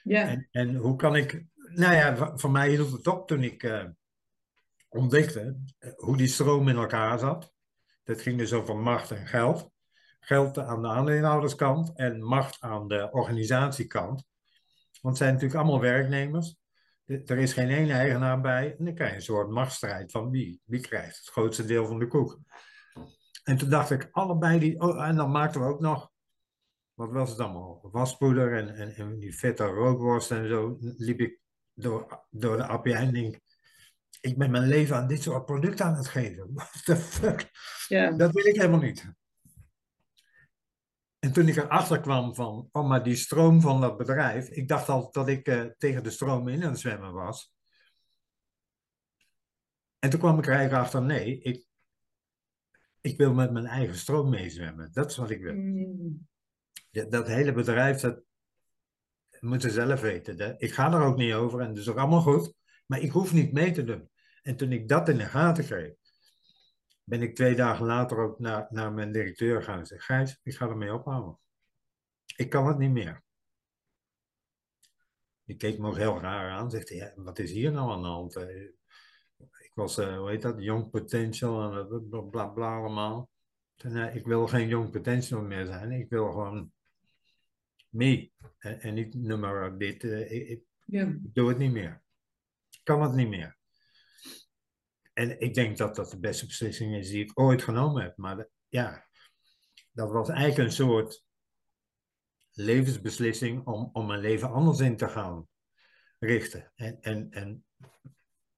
Ja. 0.02 0.28
En, 0.28 0.48
en 0.50 0.74
hoe 0.74 0.96
kan 0.96 1.16
ik, 1.16 1.44
nou 1.54 1.94
ja, 1.94 2.36
voor 2.36 2.50
mij 2.50 2.68
hield 2.68 2.92
het 2.92 3.06
op 3.06 3.26
toen 3.28 3.42
ik 3.42 3.62
eh, 3.62 3.84
ontdekte 4.88 5.60
eh, 5.78 5.92
hoe 5.96 6.16
die 6.16 6.26
stroom 6.26 6.68
in 6.68 6.76
elkaar 6.76 7.18
zat. 7.18 7.52
Dat 8.04 8.20
ging 8.20 8.38
dus 8.38 8.52
over 8.52 8.76
macht 8.76 9.10
en 9.10 9.26
geld. 9.26 9.70
Geld 10.20 10.58
aan 10.58 10.82
de 10.82 10.88
aandeelhouderskant 10.88 11.96
en 11.96 12.22
macht 12.22 12.60
aan 12.60 12.88
de 12.88 13.10
organisatiekant. 13.10 14.24
Want 15.00 15.14
het 15.14 15.16
zijn 15.16 15.32
natuurlijk 15.32 15.60
allemaal 15.60 15.80
werknemers. 15.80 16.56
Er 17.06 17.38
is 17.38 17.52
geen 17.52 17.68
ene 17.68 17.92
eigenaar 17.92 18.40
bij. 18.40 18.76
En 18.78 18.84
dan 18.84 18.94
krijg 18.94 19.10
je 19.10 19.16
een 19.16 19.22
soort 19.22 19.50
machtsstrijd 19.50 20.10
van 20.10 20.30
wie, 20.30 20.60
wie 20.64 20.80
krijgt 20.80 21.18
het 21.18 21.28
grootste 21.28 21.64
deel 21.64 21.86
van 21.86 21.98
de 21.98 22.06
koek. 22.06 22.38
En 23.44 23.56
toen 23.56 23.70
dacht 23.70 23.90
ik, 23.90 24.08
allebei 24.10 24.58
die. 24.58 24.80
Oh, 24.80 25.06
en 25.06 25.16
dan 25.16 25.30
maakten 25.30 25.60
we 25.60 25.66
ook 25.66 25.80
nog. 25.80 26.10
Wat 26.94 27.12
was 27.12 27.30
het 27.30 27.38
allemaal? 27.38 27.88
Waspoeder 27.92 28.56
en, 28.56 28.74
en, 28.74 28.94
en 28.94 29.18
die 29.18 29.36
vette 29.36 29.64
rookworst 29.64 30.30
en 30.30 30.48
zo. 30.48 30.76
Liep 30.80 31.20
ik 31.20 31.40
door, 31.74 32.26
door 32.30 32.56
de 32.56 32.66
API 32.66 32.92
en 32.92 33.12
denk. 33.12 33.40
Ik 34.20 34.38
ben 34.38 34.50
mijn 34.50 34.68
leven 34.68 34.96
aan 34.96 35.06
dit 35.06 35.22
soort 35.22 35.44
producten 35.44 35.84
aan 35.84 35.94
het 35.94 36.08
geven. 36.08 36.50
What 36.54 36.84
the 36.84 36.96
fuck? 36.96 37.50
Ja. 37.88 38.10
Dat 38.10 38.32
wil 38.32 38.46
ik 38.46 38.56
helemaal 38.56 38.80
niet. 38.80 39.12
En 41.24 41.32
toen 41.32 41.48
ik 41.48 41.56
erachter 41.56 42.00
kwam 42.00 42.34
van, 42.34 42.68
oh 42.72 42.88
maar 42.88 43.02
die 43.02 43.16
stroom 43.16 43.60
van 43.60 43.80
dat 43.80 43.96
bedrijf, 43.96 44.48
ik 44.48 44.68
dacht 44.68 44.88
altijd 44.88 45.12
dat 45.14 45.28
ik 45.28 45.46
eh, 45.46 45.64
tegen 45.78 46.02
de 46.02 46.10
stroom 46.10 46.48
in 46.48 46.64
aan 46.64 46.70
het 46.70 46.80
zwemmen 46.80 47.12
was. 47.12 47.54
En 49.98 50.10
toen 50.10 50.20
kwam 50.20 50.38
ik 50.38 50.46
er 50.46 50.52
eigenlijk 50.52 50.84
achter, 50.84 51.02
nee, 51.02 51.38
ik, 51.40 51.66
ik 53.00 53.16
wil 53.16 53.34
met 53.34 53.52
mijn 53.52 53.66
eigen 53.66 53.94
stroom 53.94 54.30
meezwemmen. 54.30 54.92
Dat 54.92 55.10
is 55.10 55.16
wat 55.16 55.30
ik 55.30 55.42
wil. 55.42 55.54
Mm. 55.54 56.28
Dat 56.90 57.26
hele 57.26 57.52
bedrijf, 57.52 58.00
dat 58.00 58.22
moeten 59.40 59.70
ze 59.70 59.74
zelf 59.74 60.00
weten. 60.00 60.38
Hè? 60.38 60.54
Ik 60.58 60.72
ga 60.72 60.92
er 60.92 61.02
ook 61.02 61.16
niet 61.16 61.34
over 61.34 61.60
en 61.60 61.68
dat 61.68 61.78
is 61.78 61.88
ook 61.88 61.98
allemaal 61.98 62.20
goed, 62.20 62.54
maar 62.86 63.00
ik 63.00 63.10
hoef 63.10 63.32
niet 63.32 63.52
mee 63.52 63.72
te 63.72 63.84
doen. 63.84 64.10
En 64.42 64.56
toen 64.56 64.72
ik 64.72 64.88
dat 64.88 65.08
in 65.08 65.16
de 65.16 65.24
gaten 65.24 65.64
kreeg, 65.64 65.92
ben 67.04 67.22
ik 67.22 67.34
twee 67.34 67.54
dagen 67.54 67.86
later 67.86 68.18
ook 68.18 68.38
naar, 68.38 68.66
naar 68.70 68.92
mijn 68.92 69.12
directeur 69.12 69.62
gaan 69.62 69.78
en 69.78 69.86
zeggen, 69.86 70.16
Gijs, 70.16 70.40
ik 70.42 70.54
ga 70.56 70.68
ermee 70.68 70.94
ophouden. 70.94 71.38
Ik 72.36 72.50
kan 72.50 72.66
het 72.66 72.78
niet 72.78 72.90
meer. 72.90 73.22
Die 75.44 75.56
keek 75.56 75.78
me 75.78 75.88
ook 75.88 75.96
heel 75.96 76.20
raar 76.20 76.50
aan, 76.50 76.70
zegt 76.70 76.88
hij, 76.88 76.98
ja, 76.98 77.12
wat 77.16 77.38
is 77.38 77.50
hier 77.50 77.72
nou 77.72 77.90
aan 77.90 78.02
de 78.02 78.08
hand? 78.08 78.36
Eh, 78.36 78.62
Ik 79.64 79.72
was, 79.74 79.98
eh, 79.98 80.16
hoe 80.18 80.30
heet 80.30 80.42
dat, 80.42 80.62
young 80.62 80.90
potential 80.90 81.62
en 81.62 81.88
dat 81.88 82.08
bla 82.08 82.20
bla 82.20 82.46
bla 82.46 82.76
allemaal. 82.76 83.30
Toen, 83.74 83.96
eh, 83.96 84.14
ik 84.14 84.26
wil 84.26 84.46
geen 84.48 84.68
young 84.68 84.90
potential 84.90 85.42
meer 85.42 85.66
zijn, 85.66 85.90
ik 85.92 86.08
wil 86.08 86.30
gewoon 86.30 86.72
me. 87.88 88.30
En, 88.58 88.80
en 88.80 88.94
niet 88.94 89.14
nummer 89.14 89.78
dit, 89.78 90.04
eh, 90.04 90.32
ik, 90.32 90.48
ik 90.48 90.62
Ja. 90.84 91.06
ik 91.06 91.34
doe 91.34 91.48
het 91.48 91.58
niet 91.58 91.72
meer. 91.72 92.02
Ik 92.70 92.80
kan 92.82 93.02
het 93.02 93.12
niet 93.12 93.28
meer. 93.28 93.56
En 95.12 95.40
ik 95.40 95.54
denk 95.54 95.76
dat 95.76 95.96
dat 95.96 96.10
de 96.10 96.18
beste 96.18 96.46
beslissing 96.46 96.94
is 96.94 97.08
die 97.08 97.24
ik 97.24 97.40
ooit 97.40 97.62
genomen 97.62 98.02
heb. 98.02 98.16
Maar 98.16 98.48
ja, 98.68 99.06
dat 99.92 100.10
was 100.10 100.28
eigenlijk 100.28 100.68
een 100.68 100.74
soort 100.74 101.24
levensbeslissing 102.52 103.66
om, 103.66 103.90
om 103.92 104.06
mijn 104.06 104.20
leven 104.20 104.50
anders 104.50 104.80
in 104.80 104.96
te 104.96 105.08
gaan 105.08 105.48
richten. 106.18 106.72
En, 106.74 107.00
en, 107.00 107.30
en 107.30 107.64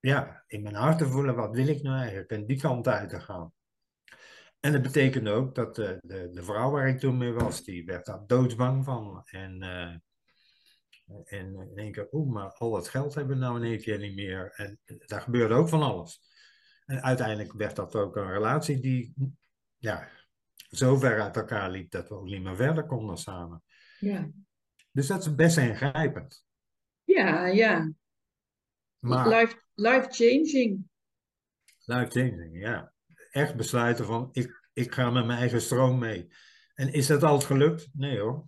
ja, 0.01 0.45
in 0.47 0.63
mijn 0.63 0.75
hart 0.75 0.99
te 0.99 1.09
voelen, 1.09 1.35
wat 1.35 1.55
wil 1.55 1.67
ik 1.67 1.83
nou 1.83 1.99
eigenlijk? 1.99 2.31
En 2.31 2.47
die 2.47 2.61
kant 2.61 2.89
uit 2.89 3.09
te 3.09 3.21
gaan. 3.21 3.53
En 4.61 4.73
dat 4.73 4.83
betekende 4.83 5.31
ook 5.31 5.55
dat 5.55 5.75
de, 5.75 5.99
de, 6.01 6.31
de 6.31 6.43
vrouw 6.43 6.71
waar 6.71 6.89
ik 6.89 6.99
toen 6.99 7.17
mee 7.17 7.33
was, 7.33 7.65
die 7.65 7.85
werd 7.85 8.07
daar 8.07 8.27
doodsbang 8.27 8.85
van. 8.85 9.23
En, 9.25 9.63
eh, 9.63 9.97
en 11.25 11.55
in 11.55 11.73
één 11.75 11.93
keer, 11.93 12.09
oeh, 12.11 12.33
maar 12.33 12.53
al 12.53 12.71
dat 12.71 12.89
geld 12.89 13.15
hebben 13.15 13.37
we 13.37 13.43
nou 13.43 13.57
in 13.57 13.71
één 13.71 13.81
keer 13.81 13.99
niet 13.99 14.15
meer. 14.15 14.53
En 14.57 14.81
daar 15.07 15.21
gebeurde 15.21 15.55
ook 15.55 15.69
van 15.69 15.83
alles. 15.83 16.34
En 16.85 17.03
uiteindelijk 17.03 17.53
werd 17.53 17.77
dat 17.77 17.95
ook 17.95 18.17
een 18.17 18.33
relatie 18.33 18.81
die 18.81 19.15
ja, 19.77 20.09
zo 20.71 20.97
ver 20.97 21.21
uit 21.21 21.37
elkaar 21.37 21.71
liep 21.71 21.91
dat 21.91 22.09
we 22.09 22.15
ook 22.15 22.25
niet 22.25 22.43
meer 22.43 22.57
verder 22.57 22.87
konden 22.87 23.17
samen. 23.17 23.63
Ja. 23.99 24.31
Dus 24.91 25.07
dat 25.07 25.21
is 25.21 25.35
best 25.35 25.57
ingrijpend. 25.57 26.47
Ja, 27.05 27.47
ja. 27.47 27.93
Maar 28.99 29.29
Life, 29.29 29.61
life 29.75 30.07
changing. 30.11 30.89
life 31.85 32.11
changing, 32.11 32.59
ja. 32.61 32.93
Echt 33.31 33.57
besluiten 33.57 34.05
van, 34.05 34.29
ik, 34.33 34.69
ik 34.73 34.93
ga 34.95 35.11
met 35.11 35.27
mijn 35.27 35.39
eigen 35.39 35.61
stroom 35.61 35.99
mee. 35.99 36.29
En 36.75 36.93
is 36.93 37.07
dat 37.07 37.23
altijd 37.23 37.45
gelukt? 37.51 37.89
Nee 37.93 38.19
hoor. 38.19 38.47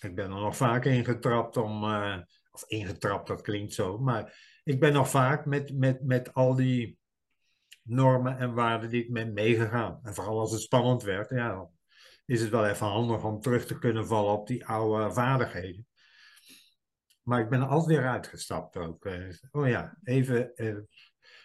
Ik 0.00 0.14
ben 0.14 0.24
er 0.24 0.40
nog 0.40 0.56
vaak 0.56 0.84
ingetrapt 0.84 1.56
om, 1.56 1.84
eh, 1.84 2.18
of 2.50 2.64
ingetrapt, 2.66 3.28
dat 3.28 3.42
klinkt 3.42 3.72
zo, 3.72 3.98
maar 3.98 4.50
ik 4.64 4.80
ben 4.80 4.92
nog 4.92 5.10
vaak 5.10 5.46
met, 5.46 5.78
met, 5.78 6.02
met 6.02 6.34
al 6.34 6.54
die 6.54 6.98
normen 7.82 8.38
en 8.38 8.54
waarden 8.54 8.90
die 8.90 9.04
ik 9.04 9.12
ben 9.12 9.32
meegegaan. 9.32 10.00
En 10.02 10.14
vooral 10.14 10.38
als 10.40 10.52
het 10.52 10.60
spannend 10.60 11.02
werd, 11.02 11.30
ja, 11.30 11.48
dan 11.54 11.70
is 12.26 12.40
het 12.40 12.50
wel 12.50 12.66
even 12.66 12.86
handig 12.86 13.24
om 13.24 13.40
terug 13.40 13.66
te 13.66 13.78
kunnen 13.78 14.06
vallen 14.06 14.32
op 14.32 14.46
die 14.46 14.66
oude 14.66 15.12
vaardigheden. 15.12 15.86
Maar 17.22 17.40
ik 17.40 17.48
ben 17.48 17.60
er 17.60 17.66
altijd 17.66 17.98
weer 17.98 18.08
uitgestapt 18.08 18.76
ook. 18.76 19.04
eh. 19.04 19.28
Oh 19.50 19.68
ja, 19.68 19.98
even. 20.04 20.54
eh, 20.54 20.76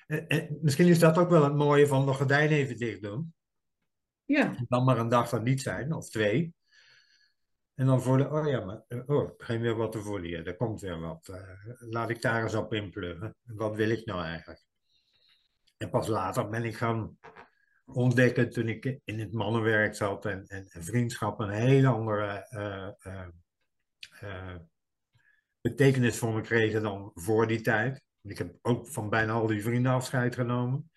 en- 0.07 0.27
en 0.27 0.57
misschien 0.61 0.87
is 0.87 0.99
dat 0.99 1.17
ook 1.17 1.29
wel 1.29 1.43
het 1.43 1.55
mooie 1.55 1.87
van 1.87 2.05
de 2.05 2.13
gordijn 2.13 2.49
even 2.49 2.77
dicht 2.77 3.01
doen. 3.01 3.33
Ja. 4.25 4.55
Dan 4.67 4.83
maar 4.83 4.97
een 4.97 5.09
dag 5.09 5.31
er 5.31 5.41
niet 5.41 5.61
zijn, 5.61 5.93
of 5.93 6.09
twee. 6.09 6.55
En 7.73 7.85
dan 7.85 8.01
voelen, 8.01 8.31
oh 8.31 8.47
ja, 8.49 8.65
maar 8.65 8.83
eh, 8.87 8.99
oh, 9.05 9.21
er 9.27 9.35
begint 9.37 9.61
weer 9.61 9.75
wat 9.75 9.91
te 9.91 9.99
voelen 10.01 10.27
hier. 10.27 10.47
Er 10.47 10.55
komt 10.55 10.81
weer 10.81 10.99
wat. 10.99 11.27
eh, 11.27 11.71
laat 11.89 12.09
ik 12.09 12.21
daar 12.21 12.43
eens 12.43 12.55
op 12.55 12.73
inpluggen. 12.73 13.35
Wat 13.43 13.75
wil 13.75 13.89
ik 13.89 14.05
nou 14.05 14.23
eigenlijk? 14.23 14.65
En 15.77 15.89
pas 15.89 16.07
later 16.07 16.49
ben 16.49 16.63
ik 16.63 16.75
gaan 16.75 17.17
ontdekken, 17.85 18.49
toen 18.49 18.67
ik 18.67 18.99
in 19.03 19.19
het 19.19 19.33
mannenwerk 19.33 19.95
zat 19.95 20.25
en, 20.25 20.47
en, 20.47 20.67
en 20.67 20.83
vriendschap 20.83 21.39
een 21.39 21.49
hele 21.49 21.87
andere 21.87 22.45
eh, 22.49 22.91
eh, 22.99 23.27
eh, 24.19 24.55
betekenis 25.61 26.17
voor 26.17 26.33
me 26.33 26.41
kregen 26.41 26.81
dan 26.81 27.11
voor 27.13 27.47
die 27.47 27.61
tijd. 27.61 28.01
Ik 28.21 28.37
heb 28.37 28.55
ook 28.61 28.87
van 28.87 29.09
bijna 29.09 29.33
al 29.33 29.47
die 29.47 29.61
vrienden 29.61 29.91
afscheid 29.91 30.35
genomen. 30.35 30.91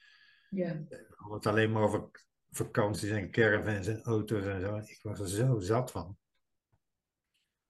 Ja. 0.51 0.83
Het 1.31 1.47
alleen 1.47 1.73
maar 1.73 1.83
over 1.83 2.11
vakanties 2.51 3.11
en 3.11 3.31
caravans 3.31 3.87
en 3.87 4.03
auto's 4.03 4.45
en 4.45 4.61
zo. 4.61 4.77
Ik 4.77 4.99
was 5.03 5.21
er 5.21 5.29
zo 5.29 5.61
zat 5.61 5.91
van. 5.91 6.19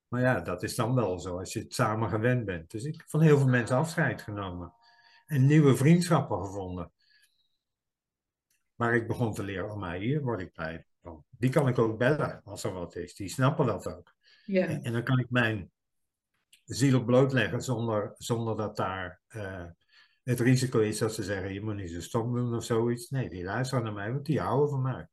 Maar 0.08 0.20
ja, 0.20 0.40
dat 0.40 0.62
is 0.62 0.74
dan 0.74 0.94
wel 0.94 1.18
zo 1.18 1.38
als 1.38 1.52
je 1.52 1.60
het 1.60 1.74
samen 1.74 2.08
gewend 2.08 2.44
bent. 2.44 2.70
Dus 2.70 2.84
ik 2.84 2.96
heb 2.96 3.08
van 3.08 3.20
heel 3.20 3.38
veel 3.38 3.48
mensen 3.48 3.76
afscheid 3.76 4.22
genomen. 4.22 4.74
En 5.26 5.46
nieuwe 5.46 5.76
vriendschappen 5.76 6.44
gevonden. 6.44 6.92
Maar 8.80 8.94
ik 8.94 9.06
begon 9.06 9.34
te 9.34 9.42
leren, 9.42 9.70
oh 9.70 9.76
maar 9.76 9.96
hier 9.96 10.22
word 10.22 10.40
ik 10.40 10.52
blij 10.52 10.86
van. 11.02 11.24
Die 11.30 11.50
kan 11.50 11.68
ik 11.68 11.78
ook 11.78 11.98
bellen 11.98 12.40
als 12.44 12.64
er 12.64 12.72
wat 12.72 12.96
is. 12.96 13.14
Die 13.14 13.28
snappen 13.28 13.66
dat 13.66 13.86
ook. 13.86 14.14
Ja. 14.44 14.66
En, 14.66 14.82
en 14.82 14.92
dan 14.92 15.02
kan 15.02 15.18
ik 15.18 15.30
mijn 15.30 15.70
ziel 16.64 16.98
op 16.98 17.06
bloot 17.06 17.32
leggen 17.32 17.62
zonder, 17.62 18.14
zonder 18.14 18.56
dat 18.56 18.76
daar 18.76 19.20
eh, 19.26 19.66
het 20.22 20.40
risico 20.40 20.78
is 20.78 20.98
dat 20.98 21.14
ze 21.14 21.22
zeggen, 21.22 21.52
je 21.52 21.62
moet 21.62 21.74
niet 21.74 21.90
zo 21.90 22.00
stom 22.00 22.34
doen 22.34 22.54
of 22.54 22.64
zoiets. 22.64 23.10
Nee, 23.10 23.30
die 23.30 23.44
luisteren 23.44 23.84
naar 23.84 23.92
mij, 23.92 24.12
want 24.12 24.26
die 24.26 24.40
houden 24.40 24.68
van 24.70 24.82
mij. 24.82 25.08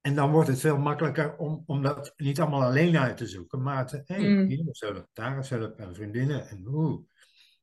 En 0.00 0.14
dan 0.14 0.30
wordt 0.30 0.48
het 0.48 0.60
veel 0.60 0.78
makkelijker 0.78 1.36
om, 1.36 1.62
om 1.66 1.82
dat 1.82 2.12
niet 2.16 2.40
allemaal 2.40 2.62
alleen 2.62 2.96
uit 2.96 3.16
te 3.16 3.26
zoeken, 3.26 3.62
maar 3.62 3.86
te, 3.86 4.02
hé, 4.04 4.14
hey, 4.14 4.28
Mm. 4.28 4.48
hier 4.48 4.68
is 4.68 4.80
hulp, 4.80 5.08
daar 5.12 5.38
is 5.38 5.50
hulp 5.50 5.78
en 5.78 5.94
vriendinnen 5.94 6.48
en 6.48 6.66
oeh, 6.66 7.02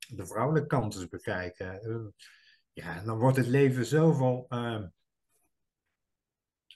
de 0.07 0.25
vrouwelijke 0.25 0.67
kant 0.67 0.95
eens 0.95 1.07
bekijken. 1.07 2.13
Ja, 2.77 3.01
dan 3.03 3.17
wordt 3.17 3.37
het 3.37 3.47
leven 3.47 3.85
zoveel 3.85 4.45
eh, 4.49 4.83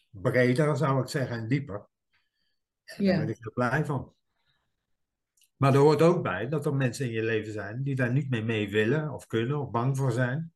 breder, 0.09 0.77
zou 0.77 1.01
ik 1.01 1.07
zeggen, 1.07 1.37
en 1.37 1.47
dieper. 1.47 1.87
En 2.83 3.03
Ja. 3.03 3.15
Daar 3.15 3.25
ben 3.25 3.35
ik 3.35 3.45
er 3.45 3.51
blij 3.51 3.85
van. 3.85 4.15
Maar 5.55 5.73
er 5.73 5.79
hoort 5.79 6.01
ook 6.01 6.23
bij 6.23 6.47
dat 6.47 6.65
er 6.65 6.75
mensen 6.75 7.05
in 7.05 7.11
je 7.11 7.23
leven 7.23 7.53
zijn 7.53 7.83
die 7.83 7.95
daar 7.95 8.11
niet 8.11 8.29
mee 8.29 8.43
mee 8.43 8.69
willen 8.69 9.13
of 9.13 9.27
kunnen 9.27 9.59
of 9.59 9.71
bang 9.71 9.97
voor 9.97 10.11
zijn. 10.11 10.53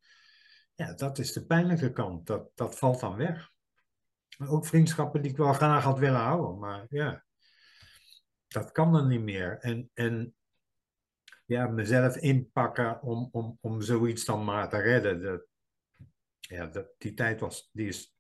Ja, 0.76 0.94
dat 0.94 1.18
is 1.18 1.34
de 1.34 1.46
pijnlijke 1.46 1.92
kant. 1.92 2.28
Dat, 2.28 2.52
dat 2.56 2.78
valt 2.78 3.00
dan 3.00 3.16
weg. 3.16 3.52
Maar 4.38 4.50
ook 4.50 4.66
vriendschappen 4.66 5.22
die 5.22 5.32
ik 5.32 5.38
wel 5.38 5.54
graag 5.54 5.84
had 5.84 6.00
willen 6.00 6.22
houden. 6.22 6.60
Maar 6.60 6.86
ja, 6.90 7.26
dat 8.48 8.72
kan 8.72 8.92
dan 8.92 9.08
niet 9.08 9.24
meer. 9.24 9.58
En, 9.60 9.90
en 9.94 10.36
ja, 11.46 11.68
mezelf 11.68 12.18
inpakken 12.18 13.02
om, 13.02 13.30
om, 13.32 13.58
om 13.62 13.82
zoiets 13.82 14.26
dan 14.26 14.44
maar 14.44 14.70
te 14.70 14.78
redden. 14.78 15.22
Dat, 15.22 15.46
ja, 16.40 16.66
dat, 16.66 16.88
die 16.98 17.14
tijd 17.14 17.40
was, 17.40 17.70
die 17.72 17.88
is 17.88 18.16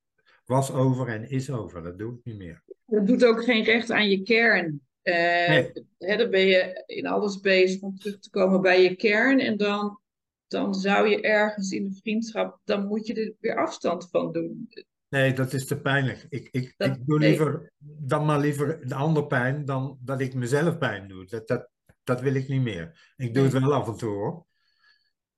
was 0.46 0.72
over 0.72 1.08
en 1.08 1.30
is 1.30 1.50
over. 1.50 1.84
Dat 1.84 1.98
doe 1.98 2.14
ik 2.14 2.20
niet 2.24 2.38
meer. 2.38 2.64
Dat 2.86 3.08
doet 3.08 3.26
ook 3.26 3.44
geen 3.44 3.64
recht 3.64 3.92
aan 3.92 4.10
je 4.10 4.22
kern. 4.22 4.82
Uh, 5.04 5.48
nee. 5.48 5.72
hè, 5.98 6.18
dan 6.18 6.30
ben 6.30 6.46
je 6.48 6.84
in 6.86 7.08
alles 7.08 7.40
bezig 7.40 7.82
om 7.82 7.98
terug 7.98 8.20
te 8.20 8.30
komen 8.30 8.62
bij 8.62 8.84
je 8.84 8.96
kern. 8.96 9.40
En 9.40 9.58
dan, 9.58 10.00
dan 10.48 10.74
zou 10.74 11.08
je 11.10 11.22
ergens 11.22 11.72
in 11.72 11.84
de 11.84 11.96
vriendschap, 11.96 12.60
dan 12.64 12.88
moet 12.88 13.08
je 13.08 13.14
er 13.14 13.34
weer 13.40 13.58
afstand 13.58 14.10
van 14.10 14.32
doen. 14.32 14.70
Nee, 15.10 15.34
dat 15.34 15.54
is 15.54 15.66
te 15.66 15.82
pijnlijk. 15.82 16.26
Ik, 16.30 16.48
ik, 16.52 16.74
ik 16.78 17.06
doe 17.06 17.20
liever 17.20 17.72
dan 17.80 18.26
maar 18.26 18.40
liever 18.40 18.88
de 18.88 18.96
ander 18.96 19.28
pijn 19.28 19.66
dan 19.66 19.98
dat 20.02 20.22
ik 20.22 20.34
mezelf 20.34 20.78
pijn 20.78 21.08
doe. 21.08 21.26
Dat, 21.26 21.48
dat, 21.48 21.70
dat 22.06 22.22
wil 22.22 22.34
ik 22.34 22.48
niet 22.48 22.62
meer. 22.62 23.14
Ik 23.16 23.34
doe 23.34 23.44
het 23.44 23.54
wel 23.54 23.74
af 23.74 23.88
en 23.88 23.98
toe 23.98 24.10
hoor. 24.10 24.46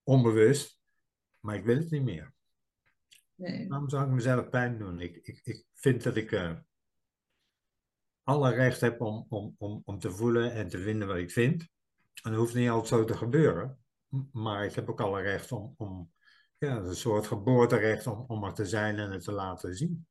Onbewust. 0.03 0.81
Maar 1.39 1.55
ik 1.55 1.65
wil 1.65 1.77
het 1.77 1.91
niet 1.91 2.03
meer. 2.03 2.33
Nee. 3.35 3.67
Waarom 3.67 3.89
zou 3.89 4.05
ik 4.05 4.11
mezelf 4.11 4.49
pijn 4.49 4.77
doen? 4.77 4.99
Ik, 4.99 5.15
ik, 5.15 5.41
ik 5.43 5.65
vind 5.73 6.03
dat 6.03 6.15
ik 6.15 6.31
uh, 6.31 6.57
alle 8.23 8.53
recht 8.53 8.81
heb 8.81 9.01
om, 9.01 9.25
om, 9.29 9.55
om, 9.57 9.81
om 9.85 9.99
te 9.99 10.11
voelen 10.11 10.51
en 10.51 10.67
te 10.67 10.79
vinden 10.79 11.07
wat 11.07 11.17
ik 11.17 11.31
vind. 11.31 11.61
En 12.23 12.31
dat 12.31 12.39
hoeft 12.39 12.55
niet 12.55 12.69
altijd 12.69 12.87
zo 12.87 13.03
te 13.03 13.17
gebeuren. 13.17 13.79
Maar 14.31 14.65
ik 14.65 14.73
heb 14.73 14.89
ook 14.89 15.01
alle 15.01 15.21
recht 15.21 15.51
om, 15.51 15.73
om 15.77 16.11
ja, 16.57 16.77
een 16.77 16.95
soort 16.95 17.27
geboorterecht 17.27 18.07
om, 18.07 18.23
om 18.27 18.43
er 18.43 18.53
te 18.53 18.65
zijn 18.65 18.97
en 18.97 19.11
het 19.11 19.23
te 19.23 19.31
laten 19.31 19.75
zien. 19.75 20.07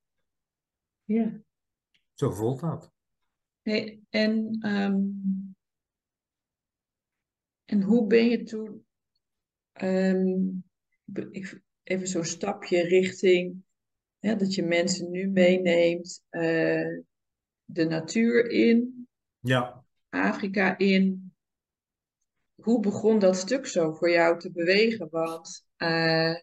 Ja. 1.05 1.41
Zo 2.15 2.31
voelt 2.31 2.61
dat. 2.61 2.93
Hey, 3.63 4.01
en, 4.11 4.67
um, 4.69 5.23
en 7.67 7.83
hoe 7.83 8.07
ben 8.07 8.29
je 8.29 8.43
toen, 8.43 8.87
um, 9.83 10.65
ik, 11.31 11.61
even 11.83 12.09
zo'n 12.09 12.25
stapje 12.25 12.83
richting 12.83 13.65
dat 14.35 14.55
je 14.55 14.63
mensen 14.63 15.11
nu 15.11 15.29
meeneemt 15.29 16.23
uh, 16.31 17.01
de 17.65 17.85
natuur 17.85 18.51
in, 18.51 19.09
ja. 19.41 19.85
Afrika 20.09 20.79
in. 20.79 21.35
Hoe 22.55 22.81
begon 22.81 23.19
dat 23.19 23.37
stuk 23.37 23.67
zo 23.67 23.93
voor 23.93 24.11
jou 24.11 24.39
te 24.39 24.53
bewegen? 24.53 25.09
Want 25.11 25.67
uh, 25.79 26.35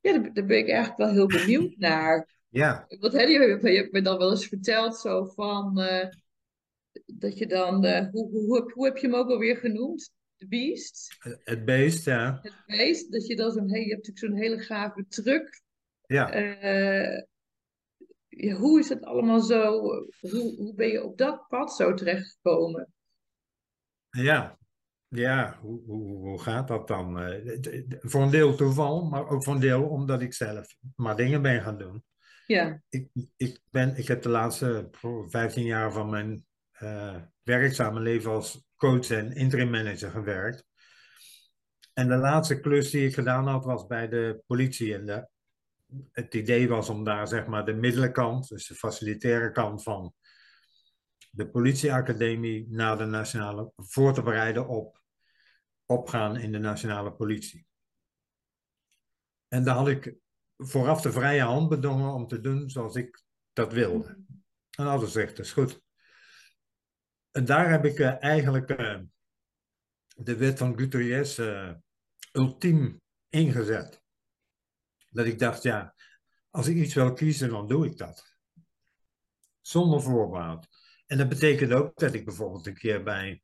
ja, 0.00 0.12
daar, 0.12 0.32
daar, 0.32 0.46
ben 0.46 0.58
ik 0.58 0.68
eigenlijk 0.68 0.96
wel 0.96 1.10
heel 1.10 1.26
benieuwd 1.26 1.76
naar. 1.76 2.40
Ja. 2.48 2.86
Wat 3.00 3.12
heb 3.12 3.28
je, 3.28 3.58
je 3.62 3.76
hebt 3.76 3.92
me 3.92 4.02
dan 4.02 4.18
wel 4.18 4.30
eens 4.30 4.46
verteld 4.46 4.96
zo 4.96 5.24
van 5.24 5.80
uh, 5.80 6.06
dat 7.18 7.38
je 7.38 7.46
dan, 7.46 7.74
hoe, 8.10 8.30
hoe, 8.30 8.46
hoe, 8.46 8.72
hoe 8.74 8.84
heb 8.84 8.96
je 8.96 9.06
hem 9.06 9.16
ook 9.16 9.30
alweer 9.30 9.56
genoemd? 9.56 10.12
The 10.36 10.48
Beast. 10.48 11.16
Het 11.44 11.64
beest, 11.64 12.04
ja. 12.04 12.38
Het 12.42 12.62
beest, 12.66 13.12
dat 13.12 13.26
je 13.26 13.36
dan 13.36 13.50
zo'n, 13.50 13.70
hey, 13.70 13.84
je 13.84 13.90
hebt 13.94 14.06
natuurlijk 14.06 14.34
zo'n 14.34 14.42
hele 14.42 14.58
gave 14.58 15.06
truck. 15.08 15.62
Ja. 16.06 16.34
Uh, 16.34 17.22
ja. 18.28 18.54
Hoe 18.54 18.78
is 18.78 18.88
het 18.88 19.04
allemaal 19.04 19.40
zo, 19.40 19.80
hoe, 20.20 20.54
hoe 20.56 20.74
ben 20.74 20.88
je 20.88 21.04
op 21.04 21.18
dat 21.18 21.48
pad 21.48 21.74
zo 21.74 21.94
terechtgekomen? 21.94 22.92
Ja, 24.10 24.58
ja, 25.08 25.58
hoe, 25.60 25.82
hoe, 25.84 26.16
hoe 26.16 26.40
gaat 26.40 26.68
dat 26.68 26.88
dan? 26.88 27.22
Uh, 27.22 27.58
voor 28.00 28.22
een 28.22 28.30
deel 28.30 28.56
toeval, 28.56 29.04
maar 29.04 29.28
ook 29.28 29.44
voor 29.44 29.54
een 29.54 29.60
deel 29.60 29.82
omdat 29.88 30.22
ik 30.22 30.34
zelf 30.34 30.76
maar 30.96 31.16
dingen 31.16 31.42
ben 31.42 31.62
gaan 31.62 31.78
doen. 31.78 32.04
Ja. 32.46 32.82
Ik, 32.88 33.08
ik, 33.36 33.60
ben, 33.70 33.96
ik 33.96 34.08
heb 34.08 34.22
de 34.22 34.28
laatste 34.28 34.88
15 35.26 35.64
jaar 35.64 35.92
van 35.92 36.10
mijn 36.10 36.30
uh, 36.30 36.38
werkzame 37.42 38.00
leven 38.00 38.30
als 38.30 38.64
coach 38.76 39.10
en 39.10 39.32
interim 39.32 39.70
manager 39.70 40.10
gewerkt. 40.10 40.64
En 41.92 42.08
de 42.08 42.16
laatste 42.16 42.60
klus 42.60 42.90
die 42.90 43.06
ik 43.06 43.14
gedaan 43.14 43.46
had 43.46 43.64
was 43.64 43.86
bij 43.86 44.08
de 44.08 44.42
politie. 44.46 44.94
En 44.94 45.06
de, 45.06 45.28
het 46.10 46.34
idee 46.34 46.68
was 46.68 46.88
om 46.88 47.04
daar 47.04 47.28
zeg 47.28 47.46
maar 47.46 47.64
de 47.64 47.74
middelenkant, 47.74 48.48
dus 48.48 48.66
de 48.66 48.74
facilitaire 48.74 49.52
kant 49.52 49.82
van 49.82 50.14
de 51.30 51.50
politieacademie 51.50 52.66
naar 52.70 52.98
de 52.98 53.04
nationale, 53.04 53.72
voor 53.76 54.14
te 54.14 54.22
bereiden 54.22 54.68
op 54.68 55.00
opgaan 55.86 56.36
in 56.36 56.52
de 56.52 56.58
nationale 56.58 57.12
politie. 57.12 57.66
En 59.48 59.64
daar 59.64 59.74
had 59.74 59.88
ik 59.88 60.14
vooraf 60.56 61.00
de 61.00 61.12
vrije 61.12 61.42
hand 61.42 61.68
bedongen 61.68 62.12
om 62.12 62.26
te 62.26 62.40
doen 62.40 62.70
zoals 62.70 62.94
ik 62.94 63.22
dat 63.52 63.72
wilde. 63.72 64.24
En 64.70 64.86
alles 64.86 65.12
zegt, 65.12 65.38
is 65.38 65.52
goed. 65.52 65.80
En 67.32 67.44
daar 67.44 67.70
heb 67.70 67.84
ik 67.84 67.98
uh, 67.98 68.22
eigenlijk 68.22 68.80
uh, 68.80 68.98
de 70.16 70.36
wet 70.36 70.58
van 70.58 70.78
Guterres 70.78 71.38
uh, 71.38 71.72
ultiem 72.32 73.00
ingezet. 73.28 74.02
Dat 75.08 75.26
ik 75.26 75.38
dacht, 75.38 75.62
ja, 75.62 75.94
als 76.50 76.66
ik 76.66 76.76
iets 76.76 76.94
wil 76.94 77.12
kiezen, 77.12 77.48
dan 77.48 77.68
doe 77.68 77.86
ik 77.86 77.96
dat. 77.96 78.36
Zonder 79.60 80.02
voorbehoud. 80.02 80.68
En 81.06 81.18
dat 81.18 81.28
betekent 81.28 81.72
ook 81.72 81.98
dat 81.98 82.14
ik 82.14 82.24
bijvoorbeeld 82.24 82.66
een 82.66 82.74
keer 82.74 83.02
bij 83.02 83.42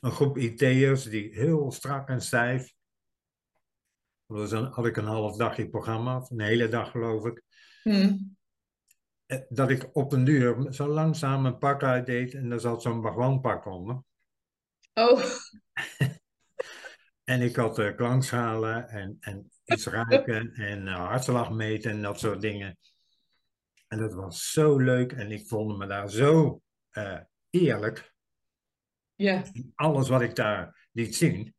een 0.00 0.10
groep 0.10 0.38
IT'ers 0.38 1.04
die 1.04 1.34
heel 1.34 1.72
strak 1.72 2.08
en 2.08 2.22
stijf. 2.22 2.74
Dan 4.26 4.64
had 4.64 4.86
ik 4.86 4.96
een 4.96 5.04
half 5.04 5.36
dagje 5.36 5.68
programma, 5.68 6.26
een 6.28 6.40
hele 6.40 6.68
dag 6.68 6.90
geloof 6.90 7.26
ik. 7.26 7.42
Hmm. 7.82 8.37
Eh, 9.28 9.38
dat 9.48 9.70
ik 9.70 9.88
op 9.92 10.12
een 10.12 10.24
duur 10.24 10.72
zo 10.72 10.86
langzaam 10.86 11.46
een 11.46 11.58
pak 11.58 11.82
uitdeed 11.82 12.34
en 12.34 12.48
daar 12.48 12.60
zat 12.60 12.82
zo'n 12.82 13.00
bagwanpak 13.00 13.66
onder. 13.66 14.02
Oh. 14.94 15.24
en 17.32 17.42
ik 17.42 17.56
had 17.56 17.78
uh, 17.78 17.96
klankschalen 17.96 18.88
en, 18.88 19.16
en 19.20 19.50
iets 19.64 19.86
ruiken 19.96 20.52
en 20.52 20.86
uh, 20.86 20.94
hartslag 20.94 21.50
meten 21.50 21.90
en 21.90 22.02
dat 22.02 22.18
soort 22.18 22.40
dingen. 22.40 22.78
En 23.88 23.98
dat 23.98 24.14
was 24.14 24.52
zo 24.52 24.78
leuk 24.78 25.12
en 25.12 25.30
ik 25.30 25.46
vond 25.46 25.78
me 25.78 25.86
daar 25.86 26.10
zo 26.10 26.60
uh, 26.92 27.20
eerlijk. 27.50 28.14
Ja. 29.14 29.44
Alles 29.74 30.08
wat 30.08 30.20
ik 30.20 30.36
daar 30.36 30.88
liet 30.92 31.16
zien. 31.16 31.54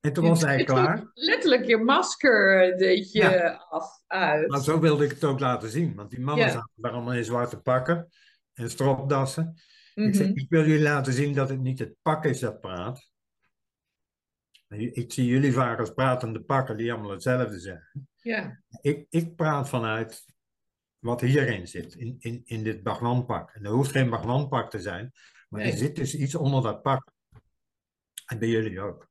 En 0.00 0.12
toen 0.12 0.28
was 0.28 0.42
hij 0.42 0.64
klaar. 0.64 1.10
Letterlijk 1.14 1.64
je 1.64 1.76
masker 1.76 2.76
deed 2.78 3.12
je 3.12 3.58
af 3.58 4.02
uit. 4.06 4.48
Maar 4.48 4.62
zo 4.62 4.80
wilde 4.80 5.04
ik 5.04 5.10
het 5.10 5.24
ook 5.24 5.40
laten 5.40 5.70
zien. 5.70 5.94
Want 5.94 6.10
die 6.10 6.20
mannen 6.20 6.50
zaten 6.50 6.72
daar 6.74 6.92
allemaal 6.92 7.14
in 7.14 7.24
zwarte 7.24 7.60
pakken 7.60 8.08
en 8.52 8.70
stropdassen. 8.70 9.54
ik, 9.94 10.14
zei, 10.14 10.28
mhm. 10.28 10.38
ik 10.38 10.46
wil 10.48 10.66
jullie 10.66 10.82
laten 10.82 11.12
zien 11.12 11.34
dat 11.34 11.48
het 11.48 11.60
niet 11.60 11.78
het 11.78 11.94
pak 12.02 12.24
is 12.24 12.40
dat 12.40 12.60
praat. 12.60 13.08
Ik 14.68 15.12
zie 15.12 15.26
jullie 15.26 15.52
vaak 15.52 15.78
als 15.78 15.90
pratende 15.90 16.42
pakken 16.42 16.76
die 16.76 16.92
allemaal 16.92 17.10
hetzelfde 17.10 17.58
zeggen. 17.58 18.08
Ja. 18.16 18.62
Ik, 18.80 19.06
ik 19.08 19.36
praat 19.36 19.68
vanuit 19.68 20.24
wat 20.98 21.20
hierin 21.20 21.68
zit, 21.68 21.94
in, 21.94 22.16
in, 22.18 22.42
in 22.44 22.62
dit 22.62 22.82
bagwanpak. 22.82 23.50
En 23.54 23.64
er 23.64 23.70
hoeft 23.70 23.90
geen 23.90 24.10
bagwanpak 24.10 24.70
te 24.70 24.80
zijn, 24.80 25.12
maar 25.48 25.60
er 25.60 25.76
zit 25.76 25.96
dus 25.96 26.14
iets 26.14 26.34
onder 26.34 26.62
dat 26.62 26.82
pak. 26.82 27.12
En 28.26 28.38
bij 28.38 28.48
jullie 28.48 28.80
ook. 28.80 29.09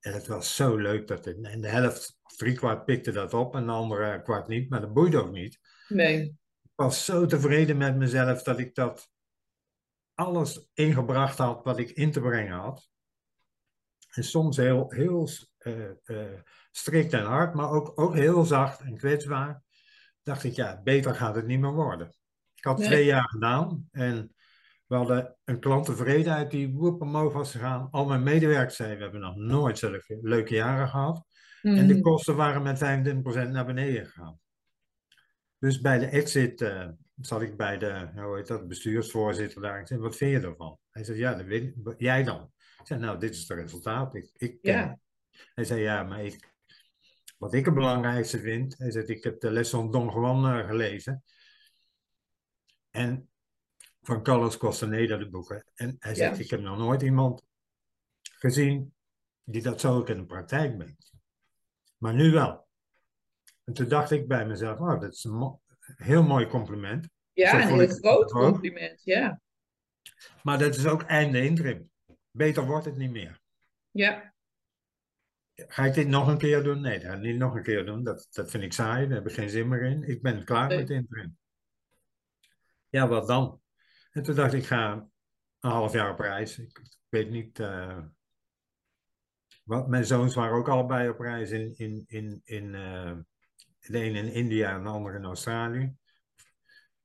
En 0.00 0.12
het 0.12 0.26
was 0.26 0.56
zo 0.56 0.76
leuk 0.76 1.06
dat 1.06 1.24
het, 1.24 1.40
en 1.42 1.60
de 1.60 1.68
helft, 1.68 2.18
drie 2.36 2.54
kwart 2.54 2.84
pikte 2.84 3.10
dat 3.10 3.34
op 3.34 3.54
en 3.54 3.66
de 3.66 3.72
andere 3.72 4.22
kwart 4.22 4.48
niet, 4.48 4.70
maar 4.70 4.80
dat 4.80 4.92
boeide 4.92 5.18
ook 5.22 5.32
niet. 5.32 5.60
Nee. 5.88 6.22
Ik 6.62 6.72
was 6.74 7.04
zo 7.04 7.26
tevreden 7.26 7.76
met 7.76 7.96
mezelf 7.96 8.42
dat 8.42 8.58
ik 8.58 8.74
dat 8.74 9.10
alles 10.14 10.68
ingebracht 10.74 11.38
had 11.38 11.64
wat 11.64 11.78
ik 11.78 11.90
in 11.90 12.12
te 12.12 12.20
brengen 12.20 12.56
had. 12.56 12.88
En 14.10 14.24
soms 14.24 14.56
heel, 14.56 14.90
heel 14.90 15.28
uh, 15.58 15.90
uh, 16.04 16.40
strikt 16.70 17.12
en 17.12 17.24
hard, 17.24 17.54
maar 17.54 17.70
ook, 17.70 18.00
ook 18.00 18.14
heel 18.14 18.44
zacht 18.44 18.80
en 18.80 18.96
kwetsbaar. 18.96 19.62
Dacht 20.22 20.44
ik, 20.44 20.52
ja, 20.52 20.80
beter 20.82 21.14
gaat 21.14 21.34
het 21.34 21.46
niet 21.46 21.60
meer 21.60 21.72
worden. 21.72 22.14
Ik 22.54 22.64
had 22.64 22.82
twee 22.82 23.04
jaar 23.04 23.28
gedaan 23.28 23.88
en 23.90 24.34
we 24.90 24.96
hadden 24.96 25.36
een 25.44 25.60
klanttevredenheid 25.60 26.50
die 26.50 26.72
woep 26.72 27.00
omhoog 27.00 27.32
was 27.32 27.50
gegaan. 27.50 27.88
Al 27.90 28.06
mijn 28.06 28.22
medewerkers 28.22 28.76
zeiden, 28.76 28.96
we 28.98 29.02
hebben 29.02 29.20
nog 29.20 29.36
nooit 29.36 29.78
zulke 29.78 30.18
leuke 30.22 30.54
jaren 30.54 30.88
gehad. 30.88 31.24
En 31.62 31.86
de 31.86 31.94
mhm. 31.94 32.02
kosten 32.02 32.36
waren 32.36 32.62
met 32.62 32.78
25% 33.46 33.50
naar 33.50 33.66
beneden 33.66 34.06
gegaan. 34.06 34.40
Dus 35.58 35.80
bij 35.80 35.98
de 35.98 36.06
exit 36.06 36.60
uh, 36.60 36.88
zat 37.20 37.42
ik 37.42 37.56
bij 37.56 37.78
de, 37.78 38.10
hoe 38.14 38.36
heet 38.36 38.46
dat, 38.46 38.68
bestuursvoorzitter 38.68 39.62
daar. 39.62 39.80
Ik 39.80 39.86
zei, 39.86 40.00
wat 40.00 40.16
vind 40.16 40.30
je 40.30 40.48
ervan? 40.48 40.78
Hij 40.90 41.04
zei, 41.04 41.18
ja, 41.18 41.44
weet 41.44 41.74
jij 41.98 42.22
dan. 42.22 42.52
Ik 42.78 42.86
zei, 42.86 43.00
nou, 43.00 43.18
dit 43.18 43.34
is 43.34 43.48
het 43.48 43.58
resultaat. 43.58 44.14
Ik, 44.14 44.30
ik, 44.36 44.58
ja. 44.62 44.98
Hij 45.54 45.64
zei, 45.64 45.80
ja, 45.80 46.02
maar 46.02 46.24
ik, 46.24 46.52
wat 47.38 47.54
ik 47.54 47.64
het 47.64 47.74
belangrijkste 47.74 48.40
vind, 48.40 48.78
hij 48.78 48.90
zei, 48.90 49.04
ik 49.04 49.24
heb 49.24 49.40
de 49.40 49.50
les 49.50 49.70
van 49.70 49.90
Don 49.90 50.10
Juan 50.10 50.56
uh, 50.56 50.66
gelezen. 50.66 51.24
En 52.90 53.29
van 54.02 54.22
Carlos 54.22 54.56
Costaneda, 54.56 55.16
de 55.16 55.28
boeken. 55.28 55.64
En 55.74 55.96
hij 55.98 56.14
zegt, 56.14 56.38
ik 56.38 56.50
heb 56.50 56.60
nog 56.60 56.78
nooit 56.78 57.02
iemand 57.02 57.42
gezien 58.20 58.94
die 59.44 59.62
dat 59.62 59.80
zo 59.80 59.96
ook 59.96 60.08
in 60.08 60.16
de 60.16 60.26
praktijk 60.26 60.76
brengt. 60.76 61.12
Maar 61.96 62.14
nu 62.14 62.30
wel. 62.30 62.68
En 63.64 63.72
toen 63.72 63.88
dacht 63.88 64.10
ik 64.10 64.28
bij 64.28 64.46
mezelf, 64.46 64.78
oh, 64.78 65.00
dat 65.00 65.12
is 65.12 65.24
een 65.24 65.58
heel 65.96 66.22
mooi 66.22 66.46
compliment. 66.46 67.08
Ja, 67.32 67.62
een 67.62 67.78
heel 67.78 67.88
groot 67.88 68.30
compliment, 68.30 69.04
ja. 69.04 69.40
Maar 70.42 70.58
dat 70.58 70.76
is 70.76 70.86
ook 70.86 71.02
einde 71.02 71.44
interim. 71.44 71.90
Beter 72.30 72.66
wordt 72.66 72.84
het 72.84 72.96
niet 72.96 73.10
meer. 73.10 73.40
Ja. 73.90 74.34
Ga 75.54 75.84
ik 75.84 75.94
dit 75.94 76.08
nog 76.08 76.28
een 76.28 76.38
keer 76.38 76.62
doen? 76.62 76.80
Nee, 76.80 76.98
dat 76.98 77.08
ga 77.08 77.14
ik 77.14 77.20
niet 77.20 77.36
nog 77.36 77.54
een 77.54 77.62
keer 77.62 77.86
doen. 77.86 78.04
Dat, 78.04 78.26
dat 78.30 78.50
vind 78.50 78.62
ik 78.62 78.72
saai, 78.72 79.06
daar 79.06 79.16
heb 79.16 79.26
ik 79.26 79.34
geen 79.34 79.50
zin 79.50 79.68
meer 79.68 79.82
in. 79.82 80.02
Ik 80.02 80.22
ben 80.22 80.44
klaar 80.44 80.68
Nee. 80.68 80.78
met 80.78 80.90
interim. 80.90 81.38
Ja, 82.88 83.08
wat 83.08 83.26
dan? 83.26 83.60
En 84.10 84.22
toen 84.22 84.34
dacht 84.34 84.52
ik, 84.52 84.60
ik 84.60 84.66
ga 84.66 84.92
een 85.60 85.70
half 85.70 85.92
jaar 85.92 86.12
op 86.12 86.18
reis. 86.18 86.58
Ik, 86.58 86.80
weet 87.08 87.30
niet. 87.30 87.58
eh, 87.58 87.98
wat, 89.64 89.88
mijn 89.88 90.04
zoons 90.04 90.34
waren 90.34 90.56
ook 90.56 90.68
allebei 90.68 91.08
op 91.08 91.20
reis 91.20 91.50
in, 91.50 91.74
in, 91.76 92.04
in, 92.06 92.40
in 92.44 92.74
eh, 92.74 93.16
de 93.78 93.98
een 93.98 94.14
in 94.14 94.32
India 94.32 94.74
en 94.74 94.82
de 94.82 94.88
andere 94.88 95.16
in 95.16 95.24
Australië. 95.24 95.94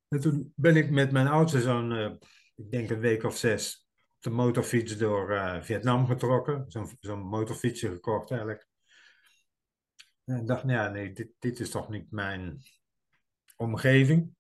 En 0.07 0.19
toen 0.19 0.53
ben 0.55 0.75
ik 0.75 0.89
met 0.89 1.11
mijn 1.11 1.27
oudste 1.27 1.61
zoon, 1.61 1.91
eh, 1.91 2.11
ik 2.55 2.71
denk 2.71 2.89
een 2.89 2.99
week 2.99 3.23
of 3.23 3.37
zes, 3.37 3.87
op 4.15 4.21
de 4.23 4.29
motorfiets 4.29 4.97
door 4.97 5.59
Vietnam 5.63 6.05
getrokken. 6.05 6.65
Zo'n 6.67 6.97
zo'n 6.99 7.19
motorfietsje 7.19 7.89
gekocht 7.89 8.29
eigenlijk. 8.29 8.67
En 10.25 10.37
ik 10.39 10.47
dacht, 10.47 10.63
nou 10.63 10.77
ja, 10.79 10.89
nee, 10.89 11.13
dit, 11.13 11.29
dit 11.39 11.59
is 11.59 11.69
toch 11.69 11.89
niet 11.89 12.11
mijn 12.11 12.59
omgeving. 13.55 14.35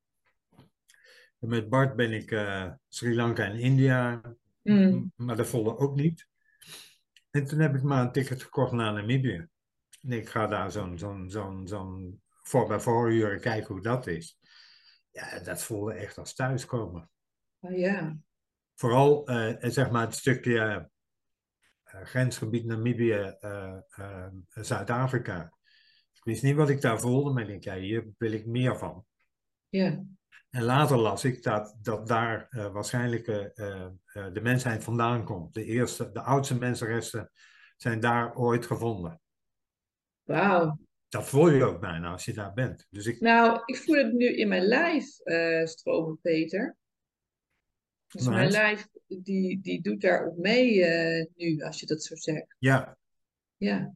En 1.39 1.47
met 1.49 1.69
Bart 1.69 1.95
ben 1.95 2.11
ik 2.11 2.31
eh, 2.31 2.71
Sri 2.87 3.15
Lanka 3.15 3.43
en 3.43 3.59
India, 3.59 4.21
Mm. 4.61 5.11
maar 5.15 5.35
dat 5.35 5.47
voelde 5.47 5.77
ook 5.77 5.95
niet. 5.95 6.27
En 7.29 7.45
toen 7.45 7.59
heb 7.59 7.75
ik 7.75 7.83
maar 7.83 8.01
een 8.05 8.11
ticket 8.11 8.43
gekocht 8.43 8.71
naar 8.71 8.93
Namibië. 8.93 9.47
En 10.01 10.11
ik 10.11 10.29
ga 10.29 10.47
daar 10.47 10.71
zo'n 10.71 10.97
zo'n 10.97 11.29
zo'n 11.29 11.67
zo'n 11.67 12.21
voor 12.27 12.67
bij 12.67 12.79
voorhuren 12.79 13.39
kijken 13.39 13.73
hoe 13.73 13.83
dat 13.83 14.07
is. 14.07 14.39
Ja, 15.11 15.39
dat 15.39 15.63
voelde 15.63 15.93
echt 15.93 16.17
als 16.17 16.33
thuiskomen. 16.33 17.09
Ah, 17.59 17.77
ja. 17.77 18.17
Vooral 18.75 19.27
eh, 19.27 19.69
zeg 19.71 19.89
maar 19.91 20.05
het 20.05 20.15
stukje 20.15 20.89
eh, 21.83 22.01
grensgebied 22.03 22.65
Namibië, 22.65 23.35
Zuid-Afrika. 24.47 25.53
Ik 26.13 26.23
wist 26.23 26.43
niet 26.43 26.55
wat 26.55 26.69
ik 26.69 26.81
daar 26.81 26.99
voelde, 26.99 27.31
maar 27.31 27.41
ik 27.41 27.47
denk, 27.47 27.63
ja, 27.63 27.75
hier 27.75 28.07
wil 28.17 28.31
ik 28.31 28.45
meer 28.45 28.77
van. 28.77 29.05
Ja. 29.69 30.03
En 30.55 30.63
later 30.63 30.97
las 30.97 31.23
ik 31.23 31.43
dat, 31.43 31.75
dat 31.81 32.07
daar 32.07 32.47
eh, 32.49 32.71
waarschijnlijk 32.71 33.27
eh, 33.27 33.45
eh, 33.55 33.91
de 34.33 34.41
mensheid 34.41 34.83
vandaan 34.83 35.23
komt. 35.25 35.53
De 35.53 35.63
eerste, 35.63 36.11
de 36.11 36.21
oudste 36.21 36.57
mensenresten 36.57 37.31
zijn 37.77 37.99
daar 37.99 38.35
ooit 38.35 38.65
gevonden. 38.65 39.21
Wauw. 40.23 40.79
Dat 41.09 41.29
voel 41.29 41.49
je 41.49 41.63
ook 41.63 41.79
bijna 41.79 42.11
als 42.11 42.25
je 42.25 42.33
daar 42.33 42.53
bent. 42.53 42.87
Dus 42.89 43.05
ik, 43.05 43.19
Nou, 43.19 43.61
ik 43.65 43.77
voel 43.77 43.95
het 43.95 44.13
nu 44.13 44.25
in 44.35 44.47
mijn 44.47 44.63
lijf 44.63 45.05
stromen, 45.69 46.19
Peter. 46.21 46.77
Dus 48.07 48.27
mijn 48.27 48.51
lijf, 48.51 48.87
die, 49.07 49.61
die 49.61 49.81
doet 49.81 50.01
daarop 50.01 50.37
mee 50.37 50.83
nu, 51.35 51.61
als 51.61 51.79
je 51.79 51.85
dat 51.85 52.03
zo 52.03 52.15
zegt. 52.15 52.55
ja, 52.59 52.97
Ja. 53.57 53.93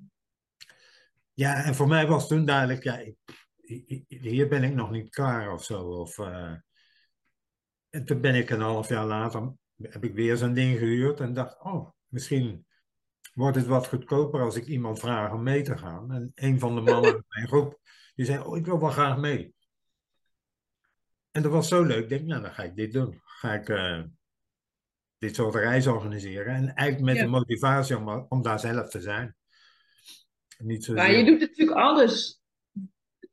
ja, 1.34 1.64
en 1.64 1.76
voor 1.76 1.88
mij 1.88 2.08
was 2.08 2.28
toen 2.28 2.46
duidelijk, 2.46 2.84
ja, 2.84 2.98
ik- 2.98 3.18
hier 4.08 4.48
ben 4.48 4.64
ik 4.64 4.74
nog 4.74 4.92
niet 4.92 5.10
klaar 5.10 5.54
of 5.54 5.64
zo. 5.64 5.82
Of, 5.82 6.18
eh, 6.20 6.54
en 7.90 8.06
toen 8.06 8.22
ben 8.22 8.36
ik 8.36 8.50
een 8.50 8.62
half 8.62 8.90
jaar 8.90 9.06
later, 9.06 9.54
heb 9.82 10.04
ik 10.04 10.14
weer 10.14 10.38
zo'n 10.38 10.54
ding 10.54 10.78
gehuurd 10.78 11.20
en 11.20 11.34
dacht, 11.34 11.60
oh, 11.60 11.90
misschien 12.08 12.68
wordt 13.34 13.58
het 13.58 13.66
wat 13.66 13.88
goedkoper 13.88 14.42
als 14.42 14.56
ik 14.56 14.66
iemand 14.66 15.00
vraag 15.00 15.32
om 15.32 15.44
mee 15.44 15.62
te 15.62 15.78
gaan. 15.78 16.12
En 16.12 16.32
een 16.36 16.60
van 16.60 16.76
de 16.76 16.82
mannen 16.82 17.16
in 17.16 17.24
mijn 17.28 17.48
groep, 17.48 17.80
die 18.16 18.26
zei, 18.26 18.44
oh, 18.44 18.58
ik 18.58 18.66
wil 18.66 18.80
wel 18.80 18.90
graag 18.90 19.18
mee. 19.18 19.54
En 21.32 21.42
dat 21.42 21.52
was 21.52 21.68
zo 21.68 21.84
leuk, 21.84 22.04
ik 22.04 22.10
denk, 22.10 22.26
nou, 22.26 22.42
dan 22.42 22.54
ga 22.54 22.64
ik 22.64 22.76
dit 22.76 22.94
doen. 22.94 23.22
Ga 23.24 23.54
ik 23.54 23.70
eh, 23.70 24.04
dit 25.18 25.36
soort 25.36 25.56
reizen 25.56 25.94
organiseren. 25.94 26.54
En 26.56 26.76
eigenlijk 26.76 27.06
met 27.06 27.16
Ja. 27.16 27.24
de 27.24 27.30
motivatie 27.30 27.98
om, 27.98 28.26
om 28.30 28.42
daar 28.42 28.60
zelf 28.60 28.90
te 28.90 29.02
zijn. 29.02 29.36
Niet. 30.58 30.88
Maar 30.88 31.12
je 31.12 31.26
doet 31.26 31.40
natuurlijk 31.40 31.78
alles 31.78 32.39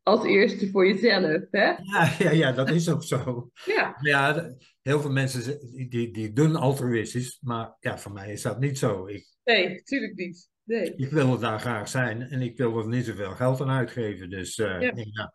als 0.06 0.24
eerste 0.24 0.70
voor 0.70 0.86
jezelf, 0.86 1.42
hè? 1.50 1.66
Ja, 1.66 2.14
ja, 2.18 2.30
ja, 2.30 2.52
dat 2.52 2.70
is 2.70 2.88
ook 2.88 3.04
zo. 3.04 3.50
Ja. 3.64 3.96
Ja, 4.00 4.54
heel 4.82 5.00
veel 5.00 5.10
mensen 5.10 5.58
die, 5.88 6.10
die, 6.10 6.32
doen 6.32 6.56
altruïstisch, 6.56 7.38
maar 7.40 7.76
ja, 7.80 7.98
voor 7.98 8.12
mij 8.12 8.32
is 8.32 8.42
dat 8.42 8.60
niet 8.60 8.78
zo. 8.78 9.06
Ik, 9.06 9.26
Nee, 9.44 9.68
natuurlijk 9.68 10.14
niet. 10.14 10.50
Nee. 10.62 10.94
ik 10.96 11.10
wil 11.10 11.32
er 11.32 11.40
daar 11.40 11.60
graag 11.60 11.88
zijn 11.88 12.22
en 12.22 12.42
ik 12.42 12.56
wil 12.56 12.78
er 12.78 12.88
niet 12.88 13.04
zoveel 13.04 13.30
geld 13.30 13.60
aan 13.60 13.70
uitgeven. 13.70 14.30
Dus 14.30 14.58
eh, 14.58 14.80
Ja. 14.80 14.92
ja. 14.94 15.34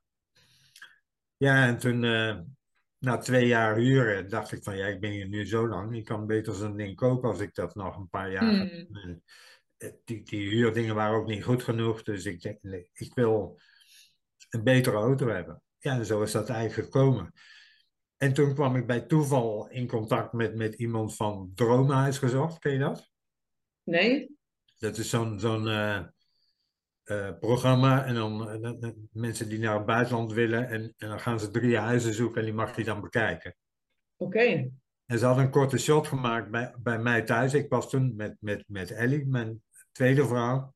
ja, 1.37 1.67
en 1.67 1.77
toen 1.77 2.03
eh, 2.03 2.39
na 2.97 3.17
twee 3.17 3.47
jaar 3.47 3.75
huren 3.75 4.29
dacht 4.29 4.51
ik 4.51 4.63
van 4.63 4.77
ja, 4.77 4.87
ik 4.87 4.99
ben 4.99 5.11
hier 5.11 5.27
nu 5.27 5.45
zo 5.45 5.67
lang, 5.67 5.95
ik 5.95 6.05
kan 6.05 6.27
beter 6.27 6.55
zo'n 6.55 6.77
ding 6.77 6.95
kopen 6.95 7.29
als 7.29 7.39
ik 7.39 7.55
dat 7.55 7.75
nog 7.75 7.97
een 7.97 8.09
paar 8.09 8.31
jaar 8.31 8.49
Hmm. 8.49 8.87
En, 8.91 9.23
eh, 9.77 9.91
die, 10.05 10.23
die 10.23 10.49
huurdingen 10.49 10.95
waren 10.95 11.17
ook 11.17 11.27
niet 11.27 11.43
goed 11.43 11.63
genoeg, 11.63 12.03
dus 12.03 12.25
ik 12.25 12.41
denk, 12.41 12.59
ik 12.93 13.13
wil 13.13 13.59
een 14.51 14.63
betere 14.63 14.95
auto 14.95 15.27
hebben. 15.27 15.61
Ja, 15.77 15.97
en 15.97 16.05
zo 16.05 16.21
is 16.21 16.31
dat 16.31 16.49
eigenlijk 16.49 16.87
gekomen. 16.87 17.33
En 18.17 18.33
toen 18.33 18.53
kwam 18.53 18.75
ik 18.75 18.87
bij 18.87 19.01
toeval 19.01 19.69
in 19.69 19.87
contact 19.87 20.33
met, 20.33 20.55
met 20.55 20.73
iemand 20.73 21.15
van 21.15 21.51
Droomhuis 21.55 22.17
gezocht, 22.17 22.59
ken 22.59 22.71
je 22.71 22.79
dat? 22.79 23.09
Nee? 23.83 24.37
Dat 24.77 24.97
is 24.97 25.09
zo'n 25.09 25.39
zo'n 25.39 25.67
eh, 25.67 26.03
eh, 27.03 27.37
programma 27.39 28.05
en 28.05 28.15
dan 28.15 28.49
eh, 28.49 28.89
mensen 29.11 29.49
die 29.49 29.59
naar 29.59 29.75
het 29.75 29.85
buitenland 29.85 30.31
willen 30.31 30.67
en, 30.67 30.93
en 30.97 31.07
dan 31.09 31.19
gaan 31.19 31.39
ze 31.39 31.51
drie 31.51 31.77
huizen 31.77 32.13
zoeken 32.13 32.39
en 32.39 32.45
die 32.45 32.53
mag 32.53 32.75
je 32.75 32.83
dan 32.83 33.01
bekijken. 33.01 33.55
Oké. 34.17 34.71
En 35.05 35.19
ze 35.19 35.25
hadden 35.25 35.43
een 35.43 35.51
korte 35.51 35.77
shot 35.77 36.07
gemaakt 36.07 36.51
bij, 36.51 36.75
bij 36.79 36.99
mij 36.99 37.21
thuis. 37.21 37.53
Ik 37.53 37.69
was 37.69 37.89
toen 37.89 38.15
met, 38.15 38.35
met, 38.39 38.63
met 38.67 38.91
Ellie, 38.91 39.27
mijn 39.27 39.63
tweede 39.91 40.27
vrouw. 40.27 40.73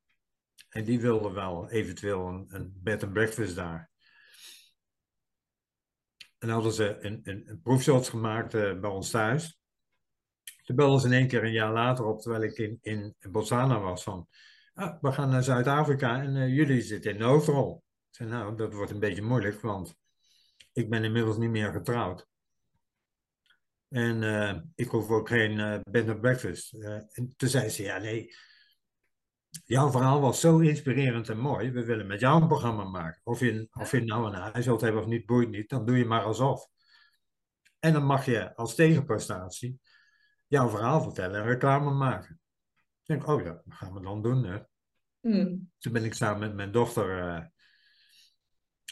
En 0.76 0.84
die 0.84 1.00
wilde 1.00 1.32
wel 1.32 1.70
eventueel 1.70 2.28
een, 2.28 2.46
een 2.48 2.74
bed 2.84 3.04
and 3.04 3.14
breakfast 3.14 3.56
daar. 3.56 3.90
En 6.38 6.50
hadden 6.50 6.74
ze 6.74 6.98
een, 7.00 7.20
een, 7.24 7.60
proefshot 7.64 8.10
gemaakt 8.10 8.54
eh, 8.54 8.80
bij 8.80 8.90
ons 8.90 9.10
thuis. 9.10 9.60
Toen 10.64 10.76
belden 10.76 11.00
ze 11.00 11.08
in 11.08 11.14
één 11.14 11.28
keer 11.28 11.44
een 11.44 11.52
jaar 11.52 11.72
later 11.72 12.06
op, 12.06 12.22
terwijl 12.22 12.44
ik 12.44 12.58
in, 12.58 12.78
in 12.82 13.16
Botswana 13.32 13.80
was, 13.80 14.04
van... 14.04 14.28
Ah, 14.74 15.02
we 15.02 15.12
gaan 15.12 15.30
naar 15.30 15.44
Zuid-Afrika 15.44 16.22
en 16.22 16.36
eh, 16.36 16.56
jullie 16.56 16.82
zitten 16.82 17.12
in 17.12 17.18
de 17.18 17.24
hoofdrol. 17.24 17.84
Ik 18.10 18.16
zei, 18.16 18.30
nou, 18.30 18.56
dat 18.56 18.74
wordt 18.74 18.92
een 18.92 19.00
beetje 19.00 19.22
moeilijk, 19.22 19.62
want 19.62 19.96
ik 20.74 20.90
ben 20.90 21.04
inmiddels 21.04 21.38
niet 21.38 21.50
meer 21.50 21.72
getrouwd. 21.72 22.28
En 23.90 24.24
eh, 24.24 24.62
ik 24.76 24.88
hoef 24.88 25.10
ook 25.10 25.28
geen 25.28 25.82
bed 25.92 26.10
and 26.10 26.22
breakfast. 26.22 26.74
En 26.74 27.34
toen 27.36 27.50
zei 27.50 27.70
ze, 27.70 27.84
ja 27.84 27.98
nee, 27.98 28.36
jouw 29.64 29.92
verhaal 29.92 30.22
was 30.22 30.40
zo 30.40 30.60
inspirerend 30.60 31.30
en 31.30 31.38
mooi. 31.38 31.72
We 31.72 31.86
willen 31.86 32.08
met 32.08 32.20
jou 32.20 32.42
een 32.42 32.48
programma 32.48 32.84
maken. 32.84 33.22
Of 33.24 33.40
je, 33.40 33.68
of 33.72 33.92
je 33.92 34.04
nou 34.04 34.28
een 34.28 34.52
huis 34.52 34.66
wilt 34.66 34.82
hebben 34.82 35.02
of 35.02 35.08
niet, 35.08 35.26
boeit 35.26 35.50
niet. 35.50 35.70
Dan 35.70 35.86
doe 35.86 35.98
je 35.98 36.06
maar 36.06 36.24
alsof. 36.24 36.68
En 37.80 37.94
dan 37.94 38.06
mag 38.06 38.26
je 38.26 38.56
als 38.56 38.76
tegenprestatie 38.76 39.80
jouw 40.48 40.70
verhaal 40.70 41.02
vertellen 41.02 41.42
en 41.42 41.48
reclame 41.48 41.92
maken. 41.92 42.40
Ik 43.02 43.06
denk, 43.06 43.28
oh 43.28 43.44
ja, 43.44 43.52
dat 43.52 43.64
gaan 43.68 43.94
we 43.94 44.02
dan 44.02 44.22
doen. 44.22 44.46
Hè. 44.46 44.60
Hmm. 45.20 45.72
Toen 45.78 45.94
ben 45.94 46.04
ik 46.04 46.14
samen 46.14 46.40
met 46.40 46.56
mijn 46.56 46.72
dochter 46.72 47.20
eh, 47.20 47.46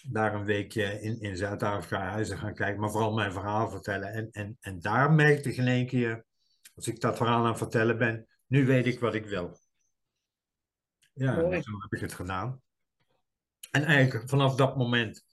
daar 0.03 0.33
een 0.33 0.45
weekje 0.45 1.01
in, 1.01 1.19
in 1.19 1.37
Zuid-Afrika 1.37 2.09
huizen 2.09 2.37
gaan 2.37 2.53
kijken, 2.53 2.79
maar 2.79 2.91
vooral 2.91 3.13
mijn 3.13 3.31
verhaal 3.31 3.69
vertellen. 3.69 4.13
En, 4.13 4.29
en, 4.31 4.57
en 4.59 4.79
daar 4.79 5.11
merkte 5.11 5.49
ik 5.49 5.57
in 5.57 5.67
één 5.67 5.87
keer, 5.87 6.25
als 6.75 6.87
ik 6.87 6.99
dat 6.99 7.17
verhaal 7.17 7.39
aan 7.39 7.47
het 7.47 7.57
vertellen 7.57 7.97
ben, 7.97 8.27
nu 8.47 8.65
weet 8.65 8.85
ik 8.85 8.99
wat 8.99 9.13
ik 9.13 9.25
wil. 9.25 9.59
Ja, 11.13 11.37
en 11.37 11.63
zo 11.63 11.71
heb 11.81 11.93
ik 11.93 11.99
het 11.99 12.13
gedaan. 12.13 12.61
En 13.71 13.83
eigenlijk 13.83 14.29
vanaf 14.29 14.55
dat 14.55 14.77
moment 14.77 15.25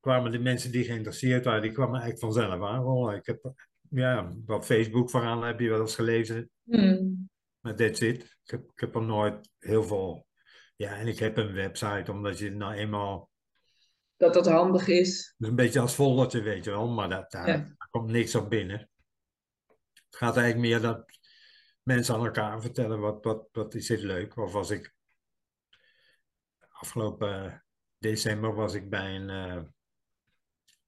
kwamen 0.00 0.32
de 0.32 0.38
mensen 0.38 0.72
die 0.72 0.84
geïnteresseerd 0.84 1.44
waren, 1.44 1.62
die 1.62 1.72
kwamen 1.72 2.00
eigenlijk 2.00 2.20
vanzelf 2.20 2.62
aanrollen. 2.62 3.16
Ik 3.16 3.26
heb, 3.26 3.52
ja, 3.88 4.32
wat 4.44 4.64
Facebook-verhalen 4.64 5.46
heb 5.46 5.60
je 5.60 5.68
wel 5.68 5.80
eens 5.80 5.94
gelezen, 5.94 6.50
Hmm. 6.64 7.28
maar 7.60 7.76
that's 7.76 8.00
it. 8.00 8.22
Ik 8.22 8.50
heb, 8.50 8.62
ik 8.70 8.80
heb 8.80 8.94
er 8.94 9.02
nooit 9.02 9.50
heel 9.58 9.84
veel. 9.84 10.26
Ja, 10.76 10.96
en 10.96 11.06
ik 11.06 11.18
heb 11.18 11.36
een 11.36 11.52
website, 11.52 12.12
omdat 12.12 12.38
je 12.38 12.50
nou 12.50 12.74
eenmaal. 12.74 13.30
Dat 14.16 14.34
dat 14.34 14.46
handig 14.46 14.88
is. 14.88 15.34
Dus 15.36 15.48
een 15.48 15.54
beetje 15.54 15.80
als 15.80 15.94
foldertje, 15.94 16.42
weet 16.42 16.64
je 16.64 16.70
wel, 16.70 16.88
maar 16.88 17.08
dat, 17.08 17.30
daar, 17.30 17.48
Ja. 17.48 17.56
daar 17.56 17.88
komt 17.90 18.10
niks 18.10 18.34
op 18.34 18.50
binnen. 18.50 18.78
Het 19.92 20.16
gaat 20.16 20.36
eigenlijk 20.36 20.68
meer 20.68 20.80
dat 20.80 21.04
mensen 21.82 22.14
aan 22.14 22.24
elkaar 22.24 22.60
vertellen 22.60 23.00
wat, 23.00 23.24
wat, 23.24 23.48
wat 23.52 23.74
is 23.74 23.86
dit 23.86 24.00
leuk. 24.02 24.36
Of 24.36 24.54
als 24.54 24.70
ik. 24.70 24.93
Afgelopen 26.74 27.64
december 27.98 28.54
was 28.54 28.74
ik 28.74 28.90
bij 28.90 29.14
een 29.16 29.30
eh, 29.30 29.62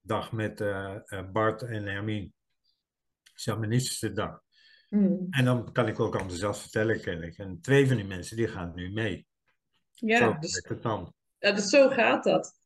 dag 0.01 0.31
met 0.31 0.61
eh, 0.61 0.95
eh, 1.05 1.31
Bart 1.31 1.61
en 1.61 1.85
Hermine. 1.85 2.31
Shamanistische 3.35 4.11
dag. 4.11 4.41
Hmm. 4.87 5.27
En 5.29 5.45
dan 5.45 5.71
kan 5.71 5.87
ik 5.87 5.99
ook 5.99 6.15
enthousiast 6.15 6.61
vertellen, 6.61 7.01
kennelijk. 7.01 7.37
En 7.37 7.61
twee 7.61 7.87
van 7.87 7.95
die 7.95 8.05
mensen 8.05 8.37
die 8.37 8.47
gaan 8.47 8.71
nu 8.75 8.91
mee. 8.91 9.27
Ja, 9.91 10.17
Zo 10.17 10.37
dus, 10.39 10.51
werkt 10.53 10.69
het 10.69 10.81
dan. 10.81 11.13
ja, 11.37 11.51
dus 11.51 11.69
zo 11.69 11.89
gaat 11.89 12.23
dat. 12.23 12.59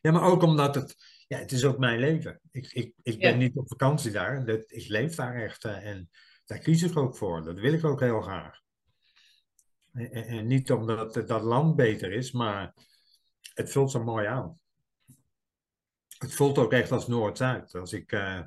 Ja, 0.00 0.10
maar 0.12 0.22
ook 0.22 0.42
omdat 0.42 0.74
het, 0.74 0.94
ja, 1.26 1.38
het 1.38 1.52
is 1.52 1.64
ook 1.64 1.78
mijn 1.78 1.98
leven. 1.98 2.40
Ik, 2.50 2.72
ik, 2.72 2.94
ik 3.02 3.18
ben 3.18 3.30
Ja. 3.30 3.36
niet 3.36 3.56
op 3.56 3.68
vakantie 3.68 4.10
daar. 4.12 4.44
Dat, 4.44 4.64
ik 4.66 4.88
leef 4.88 5.14
daar 5.14 5.34
echt. 5.42 5.64
eh, 5.64 5.86
en 5.86 6.10
daar 6.44 6.58
kies 6.58 6.82
ik 6.82 6.96
ook 6.96 7.16
voor. 7.16 7.42
Dat 7.42 7.58
wil 7.58 7.72
ik 7.72 7.84
ook 7.84 8.00
heel 8.00 8.20
graag. 8.20 8.60
En, 9.92 10.10
en 10.10 10.46
niet 10.46 10.72
omdat 10.72 11.14
dat 11.14 11.42
land 11.42 11.76
beter 11.76 12.12
is, 12.12 12.32
maar 12.32 12.74
het 13.54 13.70
vult 13.70 13.90
zo 13.90 14.04
mooi 14.04 14.26
aan. 14.26 14.60
Het 16.18 16.34
voelt 16.34 16.58
ook 16.58 16.72
echt 16.72 16.92
als 16.92 17.06
Noord-Zuid. 17.06 17.74
Als 17.74 17.92
ik, 17.92 18.12
uh, 18.12 18.42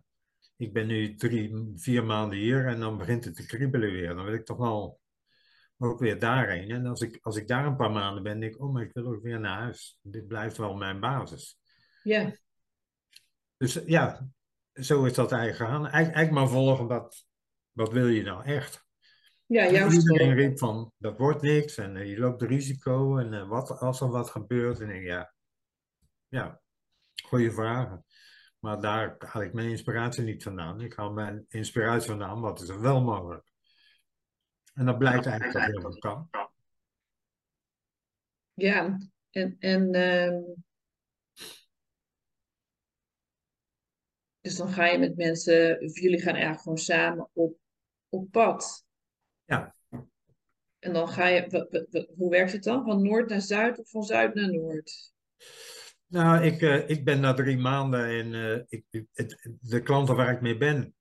ik 0.56 0.74
ben 0.74 0.88
nu 0.88 1.16
drie, 1.16 1.72
vier 1.76 2.06
maanden 2.06 2.38
hier 2.38 2.68
en 2.68 2.80
dan 2.80 2.98
begint 2.98 3.26
het 3.26 3.36
te 3.36 3.46
kriebelen 3.46 3.92
weer. 3.92 4.16
Dan 4.16 4.26
wil 4.26 4.34
ik 4.34 4.46
toch 4.46 4.58
wel 4.58 5.00
ook 5.78 6.00
weer 6.00 6.20
daarheen. 6.20 6.72
En 6.72 6.86
als 6.86 7.02
ik, 7.02 7.18
als 7.22 7.36
ik 7.36 7.48
daar 7.48 7.66
een 7.66 7.76
paar 7.76 7.92
maanden 7.92 8.24
ben, 8.24 8.40
denk 8.40 8.54
ik, 8.54 8.62
oh, 8.62 8.74
maar 8.74 8.84
ik 8.84 8.94
wil 8.94 9.06
ook 9.06 9.22
weer 9.22 9.40
naar 9.40 9.58
huis. 9.58 10.00
Dit 10.02 10.28
blijft 10.28 10.58
wel 10.58 10.76
mijn 10.76 11.00
basis. 11.00 11.60
Ja. 12.04 12.36
Dus 13.58 13.74
ja, 13.86 14.28
zo 14.74 15.06
is 15.06 15.14
dat 15.14 15.32
eigenlijk 15.32 15.62
gegaan. 15.62 15.86
Eig, 15.86 15.94
eigenlijk 15.94 16.32
maar 16.32 16.50
volgen, 16.50 16.88
wat, 16.88 17.26
wat 17.72 17.92
wil 17.92 18.08
je 18.08 18.22
nou 18.22 18.46
echt? 18.46 18.86
Ja, 19.48 19.72
jouw 19.72 19.90
Iedereen 19.90 20.34
riep 20.34 20.58
van, 20.58 20.92
dat 20.98 21.18
wordt 21.18 21.42
niks 21.42 21.78
en 21.78 21.96
uh, 21.96 22.10
je 22.10 22.18
loopt 22.18 22.42
risico 22.42 23.18
en 23.18 23.34
uh, 23.34 23.48
wat 23.48 23.80
als 23.80 24.02
er 24.02 24.10
wat 24.10 24.30
gebeurt. 24.30 24.80
En 24.80 24.90
ik, 24.90 25.04
ja, 25.04 25.34
ja, 26.28 26.62
goede 27.24 27.52
vragen. 27.52 28.06
Maar 28.60 28.82
daar 28.82 29.16
haal 29.18 29.42
ik 29.42 29.54
mijn 29.54 29.70
inspiratie 29.70 30.24
niet 30.24 30.44
vandaan. 30.44 30.82
Ik 30.82 30.94
haal 30.94 31.12
mijn 31.12 31.46
inspiratie 31.48 32.10
vandaan, 32.10 32.42
wat 32.42 32.62
is 32.62 32.70
er 32.70 32.82
wel 32.82 33.02
mogelijk. 33.02 33.52
En 34.74 34.86
dat 34.86 34.98
blijkt 34.98 35.26
eigenlijk 35.26 35.58
dat 35.58 35.72
heel 35.72 35.82
veel 35.82 36.00
kan. 36.00 36.30
Ja, 38.54 38.98
en, 39.30 39.56
en 39.60 39.96
uh, 39.96 40.56
dus 44.42 44.56
dan 44.56 44.70
ga 44.70 44.86
je 44.86 44.98
met 44.98 45.16
mensen, 45.16 45.90
jullie 45.92 46.22
gaan 46.22 46.34
eigenlijk 46.34 46.62
gewoon 46.62 46.78
samen 46.78 47.30
op, 47.34 47.58
op 48.10 48.32
pad. 48.32 48.85
Ja. 49.46 49.76
En 50.80 50.94
dan 50.94 51.08
ga 51.08 51.28
je, 51.28 52.08
hoe 52.16 52.30
werkt 52.30 52.52
het 52.52 52.64
dan? 52.64 52.84
Van 52.84 53.04
noord 53.04 53.30
naar 53.30 53.42
zuid 53.42 53.80
of 53.80 53.90
van 53.90 54.04
zuid 54.04 54.34
naar 54.34 54.52
noord? 54.52 55.14
Nou, 56.08 56.44
ik, 56.44 56.62
uh, 56.62 56.90
ik 56.90 57.06
ben 57.06 57.20
na 57.20 57.34
drie 57.34 57.58
maanden 57.58 58.06
en 58.06 58.34
uh, 58.34 58.64
ik, 58.68 59.08
het, 59.14 59.50
de 59.62 59.82
klanten 59.82 60.16
waar 60.16 60.34
ik 60.34 60.42
mee 60.42 60.58
ben, 60.58 60.96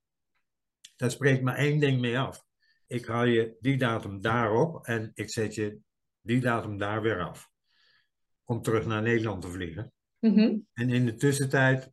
daar 0.97 1.11
spreekt 1.11 1.43
maar 1.43 1.57
één 1.57 1.81
ding 1.81 2.01
mee 2.01 2.19
af. 2.19 2.45
Ik 2.87 3.07
haal 3.07 3.25
je 3.25 3.57
die 3.61 3.77
datum 3.77 4.21
daarop 4.21 4.87
en 4.87 5.11
ik 5.15 5.31
zet 5.31 5.55
je 5.55 5.79
die 6.21 6.41
datum 6.41 6.79
daar 6.79 7.03
weer 7.03 7.21
af. 7.21 7.51
Om 8.45 8.63
terug 8.63 8.87
naar 8.87 9.03
Nederland 9.03 9.43
te 9.43 9.49
vliegen. 9.49 9.93
Mm 10.19 10.35
-hmm. 10.35 10.67
En 10.73 10.91
in 10.91 11.05
de 11.05 11.15
tussentijd 11.15 11.91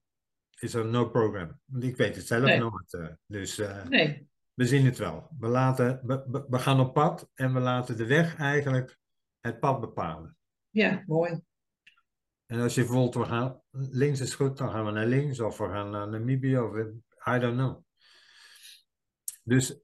is 0.60 0.74
er 0.74 0.86
no 0.86 1.10
program. 1.10 1.60
Want 1.66 1.84
ik 1.84 1.96
weet 1.96 2.16
het 2.16 2.28
zelf 2.28 2.44
nee. 2.44 2.60
nooit. 2.60 2.94
Uh, 2.94 3.08
dus 3.26 3.62
nee. 3.90 4.30
We 4.54 4.66
zien 4.66 4.86
het 4.86 4.98
wel. 4.98 5.30
We, 5.40 5.48
laten, 5.48 6.00
we, 6.04 6.46
we 6.50 6.60
gaan 6.60 6.80
op 6.80 6.94
pad 6.94 7.30
en 7.34 7.54
we 7.54 7.60
laten 7.60 7.98
de 7.98 8.06
weg 8.06 8.36
eigenlijk 8.36 9.00
het 9.40 9.60
pad 9.60 9.80
bepalen. 9.80 10.38
Ja, 10.70 11.04
mooi. 11.06 11.42
En 12.46 12.60
als 12.60 12.76
je 12.76 12.86
voelt, 12.86 13.16
we 13.16 13.26
gaan 13.26 13.62
links 13.72 14.20
is 14.20 14.36
goed, 14.36 14.58
dan 14.58 14.72
gaan 14.72 14.86
we 14.86 14.92
naar 14.92 15.06
links. 15.06 15.40
Of 15.40 15.58
we 15.58 15.68
gaan 15.68 15.90
naar 15.90 16.10
Namibië, 16.10 16.58
of 16.58 16.76
I 17.28 17.40
don't 17.40 17.58
know. 17.58 17.84
Dus 19.44 19.82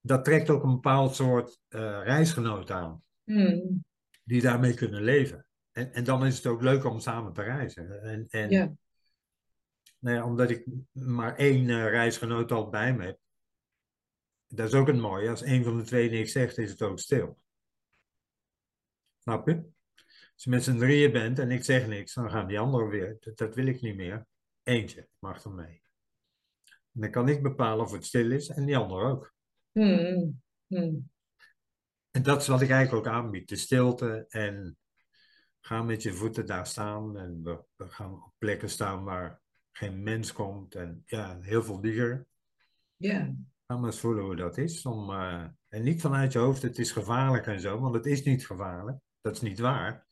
dat 0.00 0.24
trekt 0.24 0.50
ook 0.50 0.62
een 0.62 0.74
bepaald 0.74 1.14
soort 1.14 1.60
uh, 1.68 1.80
reisgenoot 2.02 2.70
aan. 2.70 3.02
Mm. 3.24 3.84
Die 4.24 4.42
daarmee 4.42 4.74
kunnen 4.74 5.02
leven. 5.02 5.46
En, 5.72 5.92
en 5.92 6.04
dan 6.04 6.26
is 6.26 6.36
het 6.36 6.46
ook 6.46 6.62
leuk 6.62 6.84
om 6.84 6.98
samen 6.98 7.32
te 7.32 7.42
reizen. 7.42 8.02
En, 8.02 8.26
en 8.28 8.50
ja. 8.50 8.72
Nou 10.02 10.16
ja, 10.16 10.24
omdat 10.24 10.50
ik 10.50 10.66
maar 10.92 11.36
één 11.36 11.68
uh, 11.68 11.88
reisgenoot 11.88 12.52
al 12.52 12.68
bij 12.68 12.94
me 12.94 13.04
heb. 13.04 13.18
Dat 14.46 14.68
is 14.68 14.74
ook 14.74 14.88
een 14.88 15.00
mooie. 15.00 15.30
Als 15.30 15.42
een 15.42 15.64
van 15.64 15.76
de 15.76 15.82
twee 15.82 16.10
niks 16.10 16.32
zegt, 16.32 16.58
is 16.58 16.70
het 16.70 16.82
ook 16.82 16.98
stil. 16.98 17.38
Snap 19.18 19.48
je? 19.48 19.54
Als 20.34 20.44
je 20.44 20.50
met 20.50 20.64
z'n 20.64 20.78
drieën 20.78 21.12
bent 21.12 21.38
en 21.38 21.50
ik 21.50 21.64
zeg 21.64 21.86
niks, 21.86 22.14
dan 22.14 22.30
gaan 22.30 22.46
die 22.46 22.58
anderen 22.58 22.88
weer. 22.88 23.16
Dat, 23.20 23.36
dat 23.36 23.54
wil 23.54 23.66
ik 23.66 23.80
niet 23.80 23.96
meer. 23.96 24.26
Eentje 24.62 25.08
mag 25.18 25.44
er 25.44 25.50
mee. 25.50 25.82
En 26.64 27.00
dan 27.00 27.10
kan 27.10 27.28
ik 27.28 27.42
bepalen 27.42 27.84
of 27.84 27.92
het 27.92 28.04
stil 28.04 28.30
is 28.30 28.48
en 28.48 28.64
die 28.64 28.76
ander 28.76 29.02
ook. 29.02 29.34
Mm. 29.72 30.42
Mm. 30.66 31.10
En 32.10 32.22
dat 32.22 32.40
is 32.40 32.46
wat 32.46 32.60
ik 32.60 32.70
eigenlijk 32.70 33.06
ook 33.06 33.14
aanbied. 33.14 33.48
De 33.48 33.56
stilte 33.56 34.26
en 34.28 34.78
ga 35.60 35.82
met 35.82 36.02
je 36.02 36.12
voeten 36.12 36.46
daar 36.46 36.66
staan. 36.66 37.16
En 37.16 37.42
we, 37.42 37.64
we 37.76 37.90
gaan 37.90 38.12
op 38.12 38.34
plekken 38.38 38.70
staan 38.70 39.04
waar 39.04 39.41
geen 39.72 40.02
mens 40.02 40.32
komt. 40.32 40.74
En 40.74 41.02
ja, 41.06 41.38
heel 41.40 41.62
veel 41.62 41.80
dieren. 41.80 42.26
Ja. 42.96 43.34
Ga 43.66 43.76
maar 43.76 43.90
eens 43.90 44.00
voelen 44.00 44.24
hoe 44.24 44.36
dat 44.36 44.58
is. 44.58 44.86
Om, 44.86 45.10
uh, 45.10 45.44
en 45.68 45.82
niet 45.82 46.00
vanuit 46.00 46.32
je 46.32 46.38
hoofd, 46.38 46.62
het 46.62 46.78
is 46.78 46.92
gevaarlijk 46.92 47.46
en 47.46 47.60
zo. 47.60 47.80
Want 47.80 47.94
het 47.94 48.06
is 48.06 48.22
niet 48.22 48.46
gevaarlijk. 48.46 48.98
Dat 49.20 49.34
is 49.34 49.40
niet 49.40 49.58
waar. 49.58 50.06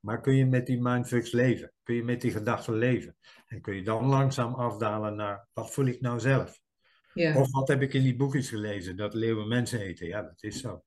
Maar 0.00 0.20
kun 0.20 0.34
je 0.34 0.46
met 0.46 0.66
die 0.66 0.80
mindfucks 0.80 1.32
leven? 1.32 1.72
Kun 1.82 1.94
je 1.94 2.04
met 2.04 2.20
die 2.20 2.30
gedachten 2.30 2.74
leven? 2.74 3.16
En 3.46 3.60
kun 3.60 3.74
je 3.74 3.82
dan 3.82 4.06
langzaam 4.06 4.54
afdalen 4.54 5.16
naar 5.16 5.48
wat 5.52 5.72
voel 5.72 5.86
ik 5.86 6.00
nou 6.00 6.20
zelf? 6.20 6.60
Ja. 7.14 7.36
Of 7.36 7.50
wat 7.50 7.68
heb 7.68 7.82
ik 7.82 7.92
in 7.92 8.02
die 8.02 8.16
boekjes 8.16 8.48
gelezen? 8.48 8.96
Dat 8.96 9.14
leeuwen 9.14 9.48
mensen 9.48 9.80
eten. 9.80 10.06
Ja, 10.06 10.22
dat 10.22 10.42
is 10.42 10.60
zo. 10.60 10.84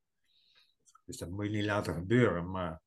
Dus 1.04 1.16
dat 1.16 1.30
moet 1.30 1.44
je 1.44 1.50
niet 1.50 1.64
laten 1.64 1.94
gebeuren. 1.94 2.50
Maar, 2.50 2.82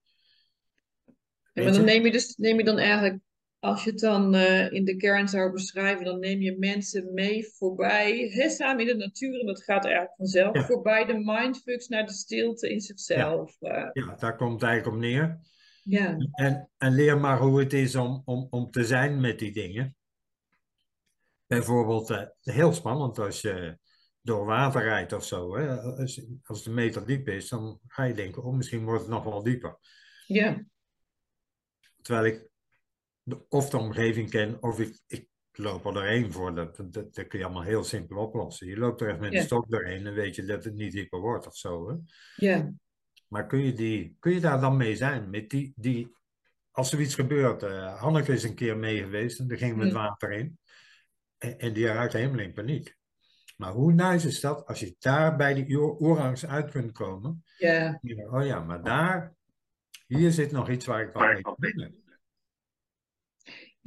ja, 1.53 1.63
maar 1.63 1.71
dan 1.71 1.85
neem 1.85 2.05
je, 2.05 2.11
dus, 2.11 2.35
neem 2.35 2.57
je 2.57 2.63
dan 2.63 2.77
eigenlijk, 2.77 3.19
als 3.59 3.83
je 3.83 3.89
het 3.89 3.99
dan 3.99 4.35
uh, 4.35 4.71
in 4.71 4.85
de 4.85 4.95
kern 4.95 5.27
zou 5.27 5.51
beschrijven, 5.51 6.05
dan 6.05 6.19
neem 6.19 6.41
je 6.41 6.57
mensen 6.57 7.13
mee 7.13 7.47
voorbij, 7.53 8.29
hè, 8.29 8.49
samen 8.49 8.79
in 8.81 8.87
de 8.87 9.05
natuur, 9.05 9.39
en 9.39 9.45
dat 9.45 9.63
gaat 9.63 9.83
eigenlijk 9.83 10.15
vanzelf, 10.17 10.55
Ja. 10.55 10.65
voorbij 10.65 11.05
de 11.05 11.17
mindfucks 11.17 11.87
naar 11.87 12.05
de 12.05 12.13
stilte 12.13 12.69
in 12.71 12.81
zichzelf. 12.81 13.55
Ja, 13.59 13.89
ja, 13.93 14.15
daar 14.15 14.35
komt 14.35 14.61
het 14.61 14.69
eigenlijk 14.69 14.95
op 14.95 15.01
neer. 15.01 15.39
ja. 15.83 16.17
En, 16.31 16.69
en 16.77 16.91
leer 16.93 17.19
maar 17.19 17.39
hoe 17.39 17.59
het 17.59 17.73
is 17.73 17.95
om, 17.95 18.21
om, 18.25 18.47
om 18.49 18.71
te 18.71 18.85
zijn 18.85 19.21
met 19.21 19.39
die 19.39 19.51
dingen. 19.51 19.95
Bijvoorbeeld, 21.47 22.09
uh, 22.09 22.21
heel 22.41 22.73
spannend 22.73 23.19
als 23.19 23.41
je 23.41 23.77
door 24.21 24.45
water 24.45 24.81
rijdt 24.81 25.13
of 25.13 25.25
zo. 25.25 25.55
Hè? 25.57 25.81
Als, 25.81 26.25
als 26.43 26.57
het 26.57 26.67
een 26.67 26.73
meter 26.73 27.05
diep 27.05 27.27
is, 27.27 27.49
dan 27.49 27.79
ga 27.87 28.03
je 28.03 28.13
denken, 28.13 28.43
oh, 28.43 28.55
misschien 28.55 28.83
wordt 28.83 29.01
het 29.01 29.09
nog 29.11 29.23
wel 29.23 29.43
dieper. 29.43 29.77
ja. 30.27 30.63
Terwijl 32.01 32.25
ik 32.25 32.48
of 33.49 33.69
de 33.69 33.77
omgeving 33.77 34.29
ken, 34.29 34.61
of 34.63 34.79
ik, 34.79 34.99
ik 35.07 35.27
loop 35.51 35.85
er 35.85 35.93
doorheen 35.93 36.31
voor. 36.33 36.55
Dat, 36.55 36.75
dat, 36.77 37.13
dat 37.15 37.27
kun 37.27 37.39
je 37.39 37.45
allemaal 37.45 37.63
heel 37.63 37.83
simpel 37.83 38.17
oplossen. 38.17 38.67
Je 38.67 38.77
loopt 38.77 39.01
er 39.01 39.09
echt 39.09 39.19
met 39.19 39.31
Ja. 39.33 39.39
een 39.39 39.45
stok 39.45 39.69
doorheen 39.69 40.07
en 40.07 40.13
weet 40.13 40.35
je 40.35 40.45
dat 40.45 40.63
het 40.63 40.73
niet 40.75 40.91
dieper 40.91 41.19
wordt 41.19 41.47
of 41.47 41.55
zo. 41.55 41.89
Hè? 41.89 41.95
ja. 42.35 42.71
Maar 43.27 43.45
kun 43.47 43.59
je, 43.59 43.73
die, 43.73 44.15
kun 44.19 44.33
je 44.33 44.39
daar 44.39 44.61
dan 44.61 44.77
mee 44.77 44.95
zijn? 44.95 45.29
Met 45.29 45.49
die, 45.49 45.73
die, 45.75 46.15
als 46.71 46.91
er 46.93 46.99
iets 46.99 47.15
gebeurt, 47.15 47.63
uh, 47.63 48.01
Hanneke 48.01 48.33
is 48.33 48.43
een 48.43 48.55
keer 48.55 48.77
mee 48.77 48.97
geweest 49.03 49.39
en 49.39 49.47
daar 49.47 49.57
ging 49.57 49.75
met 49.75 49.87
Mm. 49.87 49.93
water 49.93 50.31
in. 50.31 50.59
En, 51.37 51.57
en 51.59 51.73
die 51.73 51.85
raakt 51.85 52.13
helemaal 52.13 52.39
in 52.39 52.53
paniek. 52.53 52.97
Maar 53.57 53.71
hoe 53.71 53.93
nice 53.93 54.27
is 54.27 54.39
dat 54.39 54.65
als 54.65 54.79
je 54.79 54.95
daar 54.99 55.35
bij 55.35 55.53
die 55.53 55.77
oerangs 55.79 56.45
uit 56.45 56.71
kunt 56.71 56.91
komen? 56.91 57.43
ja. 57.57 57.99
Oh 58.29 58.45
ja, 58.45 58.59
maar 58.63 58.83
daar, 58.83 59.35
hier 60.07 60.31
zit 60.31 60.51
nog 60.51 60.69
iets 60.69 60.85
waar 60.85 61.01
ik 61.01 61.13
wel 61.13 61.27
mee 61.27 61.41
kan 61.41 61.55
binnen. 61.57 62.03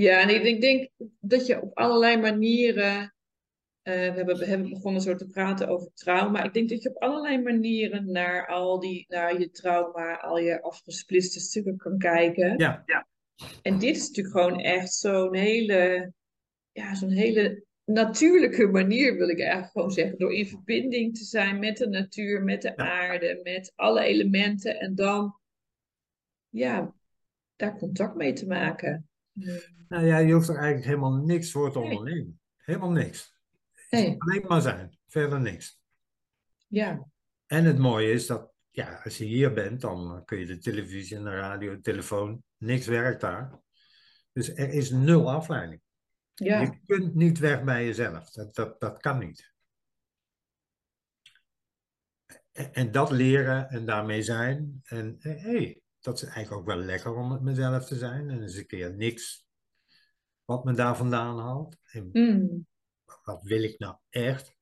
Ja, 0.03 0.21
en 0.21 0.29
ik 0.29 0.43
denk, 0.43 0.61
denk 0.61 0.89
dat 1.21 1.47
je 1.47 1.63
op 1.63 1.79
allerlei 1.79 2.17
manieren. 2.17 3.15
eh, 3.83 3.95
we, 3.95 3.99
hebben, 4.17 4.39
we 4.39 4.45
hebben 4.47 4.69
begonnen 4.71 5.03
zo 5.03 5.15
te 5.15 5.27
praten 5.27 5.69
over 5.69 5.91
trauma. 5.95 6.43
Ik 6.43 6.53
denk 6.53 6.69
dat 6.69 6.83
je 6.83 6.89
op 6.89 7.03
allerlei 7.03 7.43
manieren 7.43 8.11
naar 8.11 8.47
al 8.47 8.81
die, 8.81 9.05
naar 9.09 9.41
je 9.41 9.51
trauma, 9.51 10.17
al 10.21 10.39
je 10.39 10.63
afgesplitste 10.63 11.41
stukken 11.41 11.77
kan 11.77 11.99
kijken. 11.99 12.59
Ja, 12.59 12.85
En 13.63 13.79
dit 13.79 13.97
is 13.97 14.09
natuurlijk 14.09 14.37
gewoon 14.37 14.61
echt 14.61 14.93
zo'n 14.93 15.35
hele, 15.35 16.13
ja, 16.73 16.95
zo'n 16.95 17.11
hele 17.11 17.65
natuurlijke 17.85 18.67
manier, 18.67 19.17
wil 19.17 19.29
ik 19.29 19.41
eigenlijk 19.41 19.73
gewoon 19.73 19.91
zeggen. 19.91 20.19
Door 20.19 20.35
in 20.35 20.47
verbinding 20.47 21.17
te 21.17 21.25
zijn 21.25 21.59
met 21.59 21.77
de 21.77 21.89
natuur, 21.89 22.43
met 22.43 22.63
de 22.63 22.73
Ja. 22.77 22.91
aarde, 23.01 23.41
met 23.43 23.73
alle 23.77 24.03
elementen. 24.03 24.79
En 24.81 24.95
dan, 24.95 25.39
ja, 26.49 26.95
daar 27.57 27.79
contact 27.79 28.15
mee 28.17 28.33
te 28.33 28.47
maken. 28.47 29.07
Nou 29.89 30.07
ja, 30.07 30.19
je 30.19 30.33
hoeft 30.33 30.49
er 30.49 30.57
eigenlijk 30.57 30.87
helemaal 30.87 31.13
niks 31.17 31.51
voor 31.51 31.73
te 31.73 31.79
ondernemen. 31.79 32.41
Helemaal 32.57 32.91
niks. 32.91 33.37
Nee, 33.91 34.15
Alleen 34.19 34.45
maar 34.47 34.61
zijn, 34.61 34.99
verder 35.07 35.41
niks. 35.41 35.81
ja, 36.69 37.07
En 37.47 37.65
het 37.65 37.79
mooie 37.79 38.13
is 38.13 38.27
dat, 38.27 38.53
ja, 38.71 39.01
als 39.05 39.19
je 39.19 39.25
hier 39.25 39.53
bent, 39.53 39.81
dan 39.81 40.25
kun 40.25 40.39
je 40.39 40.47
de 40.47 40.59
televisie 40.59 41.17
en 41.17 41.25
de 41.25 41.31
radio, 41.31 41.75
de 41.75 41.81
telefoon, 41.81 42.43
niks 42.57 42.87
werkt 42.87 43.21
daar. 43.21 43.61
Dus 44.33 44.49
er 44.55 44.69
is 44.69 44.91
nul 44.91 45.31
afleiding. 45.31 45.81
ja. 46.35 46.61
Je 46.61 46.81
kunt 46.87 47.15
niet 47.15 47.39
weg 47.39 47.65
bij 47.65 47.85
jezelf. 47.85 48.31
Dat, 48.31 48.55
dat, 48.55 48.81
dat 48.81 48.99
kan 48.99 49.19
niet. 49.19 49.53
En, 52.53 52.73
en 52.73 52.91
dat 52.91 53.11
leren 53.11 53.69
en 53.69 53.87
daarmee 53.87 54.23
zijn. 54.23 54.81
En 54.85 55.17
hé, 55.19 55.31
hey, 55.39 55.82
dat 56.03 56.17
is 56.17 56.23
eigenlijk 56.23 56.53
ook 56.53 56.67
wel 56.67 56.85
lekker 56.85 57.15
om 57.15 57.29
met 57.29 57.41
mezelf 57.41 57.87
te 57.87 57.97
zijn. 57.99 58.31
En 58.31 58.43
eens 58.43 58.57
een 58.57 58.67
keer 58.67 58.95
niks 58.95 59.47
wat 60.45 60.65
me 60.65 60.73
daar 60.73 60.97
vandaan 60.97 61.39
haalt. 61.39 61.77
En 61.83 62.09
Mm, 62.13 62.67
wat 63.23 63.43
wil 63.43 63.63
ik 63.63 63.79
nou 63.79 63.97
echt? 64.09 64.61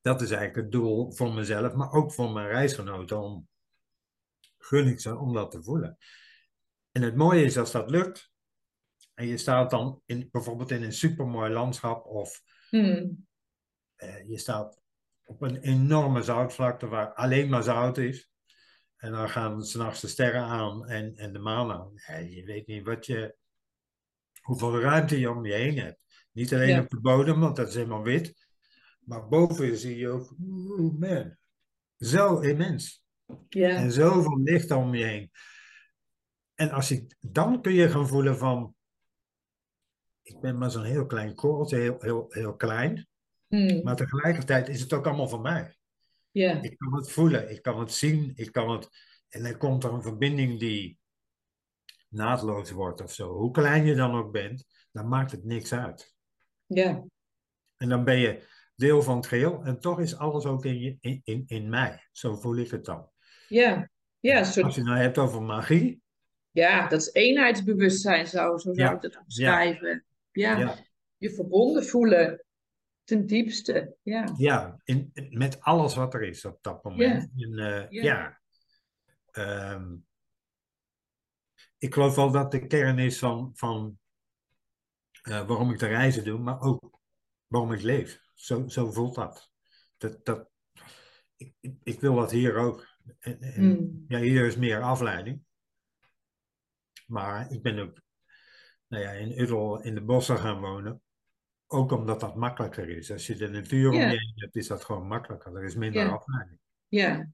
dat 0.00 0.20
is 0.20 0.30
eigenlijk 0.30 0.62
het 0.62 0.72
doel 0.72 1.12
voor 1.12 1.32
mezelf, 1.34 1.74
maar 1.74 1.92
ook 1.92 2.12
voor 2.12 2.30
mijn 2.30 2.48
reisgenoten. 2.48 3.20
Om, 3.20 3.48
gun 4.58 4.86
ik 4.86 5.00
ze 5.00 5.16
om 5.16 5.32
dat 5.32 5.50
te 5.50 5.62
voelen. 5.62 5.98
En 6.92 7.02
het 7.02 7.16
mooie 7.16 7.44
is 7.44 7.58
als 7.58 7.72
dat 7.72 7.90
lukt. 7.90 8.30
En 9.14 9.26
je 9.26 9.36
staat 9.36 9.70
dan 9.70 10.02
in, 10.04 10.28
bijvoorbeeld 10.30 10.70
in 10.70 10.82
een 10.82 10.92
supermooi 10.92 11.52
landschap 11.52 12.04
of 12.06 12.42
Hmm. 12.68 13.26
eh, 13.94 14.28
je 14.28 14.38
staat 14.38 14.80
op 15.24 15.42
een 15.42 15.56
enorme 15.56 16.22
zoutvlakte 16.22 16.86
waar 16.86 17.14
alleen 17.14 17.48
maar 17.48 17.62
zout 17.62 17.98
is. 17.98 18.30
En 18.96 19.12
dan 19.12 19.28
gaan 19.30 19.62
s'nachts 19.62 20.00
de 20.00 20.08
sterren 20.08 20.42
aan 20.42 20.86
en, 20.86 21.16
en 21.16 21.32
de 21.32 21.38
maan 21.38 21.72
aan. 21.72 21.92
Ja, 22.06 22.16
je 22.16 22.44
weet 22.44 22.66
niet 22.66 22.84
wat 22.86 23.06
je, 23.06 23.36
hoeveel 24.40 24.80
ruimte 24.80 25.18
je 25.20 25.30
om 25.30 25.46
je 25.46 25.52
heen 25.52 25.78
hebt. 25.78 25.98
Niet 26.32 26.54
alleen 26.54 26.68
Ja. 26.68 26.80
op 26.80 26.88
de 26.88 27.00
bodem, 27.00 27.40
want 27.40 27.56
dat 27.56 27.68
is 27.68 27.74
helemaal 27.74 28.02
wit. 28.02 28.46
Maar 29.00 29.28
boven 29.28 29.76
zie 29.76 29.96
je 29.96 30.08
ook, 30.08 30.34
man, 30.98 31.36
zo 31.98 32.38
immens. 32.38 33.04
Ja. 33.48 33.68
En 33.68 33.92
zoveel 33.92 34.38
licht 34.42 34.70
om 34.70 34.94
je 34.94 35.04
heen. 35.04 35.30
En 36.54 36.70
als 36.70 36.88
je, 36.88 37.06
dan 37.20 37.62
kun 37.62 37.72
je 37.72 37.88
gaan 37.88 38.08
voelen 38.08 38.38
van, 38.38 38.74
ik 40.22 40.40
ben 40.40 40.58
maar 40.58 40.70
zo'n 40.70 40.84
heel 40.84 41.06
klein 41.06 41.34
korreltje, 41.34 41.76
heel, 41.76 41.96
heel, 42.00 42.26
heel 42.28 42.54
klein. 42.56 43.08
Hmm. 43.46 43.82
Maar 43.82 43.96
tegelijkertijd 43.96 44.68
is 44.68 44.80
het 44.80 44.92
ook 44.92 45.06
allemaal 45.06 45.28
van 45.28 45.42
mij. 45.42 45.75
Ja. 46.36 46.62
Ik 46.62 46.78
kan 46.78 46.94
het 46.94 47.10
voelen, 47.10 47.50
ik 47.50 47.62
kan 47.62 47.80
het 47.80 47.92
zien, 47.92 48.32
ik 48.34 48.52
kan 48.52 48.70
het... 48.70 48.88
En 49.28 49.42
dan 49.42 49.56
komt 49.56 49.84
er 49.84 49.92
een 49.92 50.02
verbinding 50.02 50.58
die 50.58 50.98
naadloos 52.08 52.70
wordt 52.70 53.00
of 53.00 53.12
zo. 53.12 53.32
Hoe 53.32 53.50
klein 53.50 53.86
je 53.86 53.94
dan 53.94 54.14
ook 54.14 54.32
bent, 54.32 54.64
dan 54.92 55.08
maakt 55.08 55.30
het 55.30 55.44
niks 55.44 55.72
uit. 55.72 56.14
Ja. 56.66 57.04
En 57.76 57.88
dan 57.88 58.04
ben 58.04 58.18
je 58.18 58.42
deel 58.74 59.02
van 59.02 59.16
het 59.16 59.26
geheel 59.26 59.62
en 59.64 59.80
toch 59.80 60.00
is 60.00 60.16
alles 60.16 60.44
ook 60.44 60.64
in, 60.64 60.80
je, 60.80 60.96
in, 61.00 61.20
in, 61.24 61.42
in 61.46 61.68
mij. 61.68 62.08
Zo 62.12 62.34
voel 62.34 62.56
ik 62.56 62.70
het 62.70 62.84
dan. 62.84 63.10
Ja. 63.48 63.90
Ja, 64.20 64.44
soort 64.44 64.66
Als 64.66 64.74
je 64.74 64.82
nou 64.82 64.98
hebt 64.98 65.18
over 65.18 65.42
magie, 65.42 66.02
Ja, 66.50 66.88
dat 66.88 67.00
is 67.00 67.12
eenheidsbewustzijn, 67.12 68.26
zo, 68.26 68.38
zo 68.38 68.58
zou 68.58 68.74
Ja, 68.74 68.94
ik 68.94 69.00
dat 69.00 69.18
omschrijven. 69.18 70.04
Ja. 70.30 70.58
ja, 70.58 70.76
je 71.16 71.30
verbonden 71.30 71.84
voelen 71.84 72.45
ten 73.06 73.26
diepste. 73.26 73.96
Ja, 74.02 74.34
ja 74.36 74.80
in, 74.84 75.10
met 75.30 75.60
alles 75.60 75.94
wat 75.94 76.14
er 76.14 76.22
is 76.22 76.44
op 76.44 76.58
dat 76.62 76.84
moment. 76.84 77.30
En, 77.36 77.58
eh, 77.58 77.90
Ja. 77.90 78.02
ja. 78.02 78.40
Ehm, 79.30 79.96
ik 81.78 81.94
geloof 81.94 82.14
wel 82.14 82.30
dat 82.30 82.50
de 82.50 82.66
kern 82.66 82.98
is 82.98 83.18
van, 83.18 83.50
van 83.54 83.98
eh, 85.22 85.46
waarom 85.46 85.70
ik 85.70 85.78
de 85.78 85.86
reizen 85.86 86.24
doe, 86.24 86.38
maar 86.38 86.60
ook 86.60 87.00
waarom 87.46 87.72
ik 87.72 87.82
leef. 87.82 88.20
Zo, 88.34 88.68
zo 88.68 88.90
voelt 88.90 89.14
dat. 89.14 89.50
dat, 89.96 90.24
dat 90.24 90.50
ik, 91.36 91.54
ik, 91.60 91.74
ik 91.82 92.00
wil 92.00 92.14
dat 92.14 92.30
hier 92.30 92.56
ook. 92.56 92.86
En, 93.18 93.40
en, 93.40 93.54
Hmm. 93.54 94.04
Ja, 94.08 94.18
hier 94.18 94.46
is 94.46 94.56
meer 94.56 94.82
afleiding. 94.82 95.44
Maar 97.06 97.50
ik 97.52 97.62
ben 97.62 97.78
ook 97.78 98.00
nou 98.86 99.02
ja, 99.02 99.10
in 99.10 99.40
Uddel 99.40 99.82
in 99.82 99.94
de 99.94 100.04
bossen 100.04 100.38
gaan 100.38 100.60
wonen. 100.60 101.02
Ook 101.66 101.92
omdat 101.92 102.20
dat 102.20 102.34
makkelijker 102.34 102.88
is. 102.88 103.12
Als 103.12 103.26
je 103.26 103.34
de 103.36 103.48
natuur 103.48 103.88
om 103.88 103.94
je 103.96 104.04
heen 104.06 104.32
hebt, 104.34 104.56
is 104.56 104.66
dat 104.66 104.84
gewoon 104.84 105.06
makkelijker. 105.06 105.56
Er 105.56 105.64
is 105.64 105.74
minder 105.74 106.10
afleiding. 106.12 106.58
ja, 106.88 107.28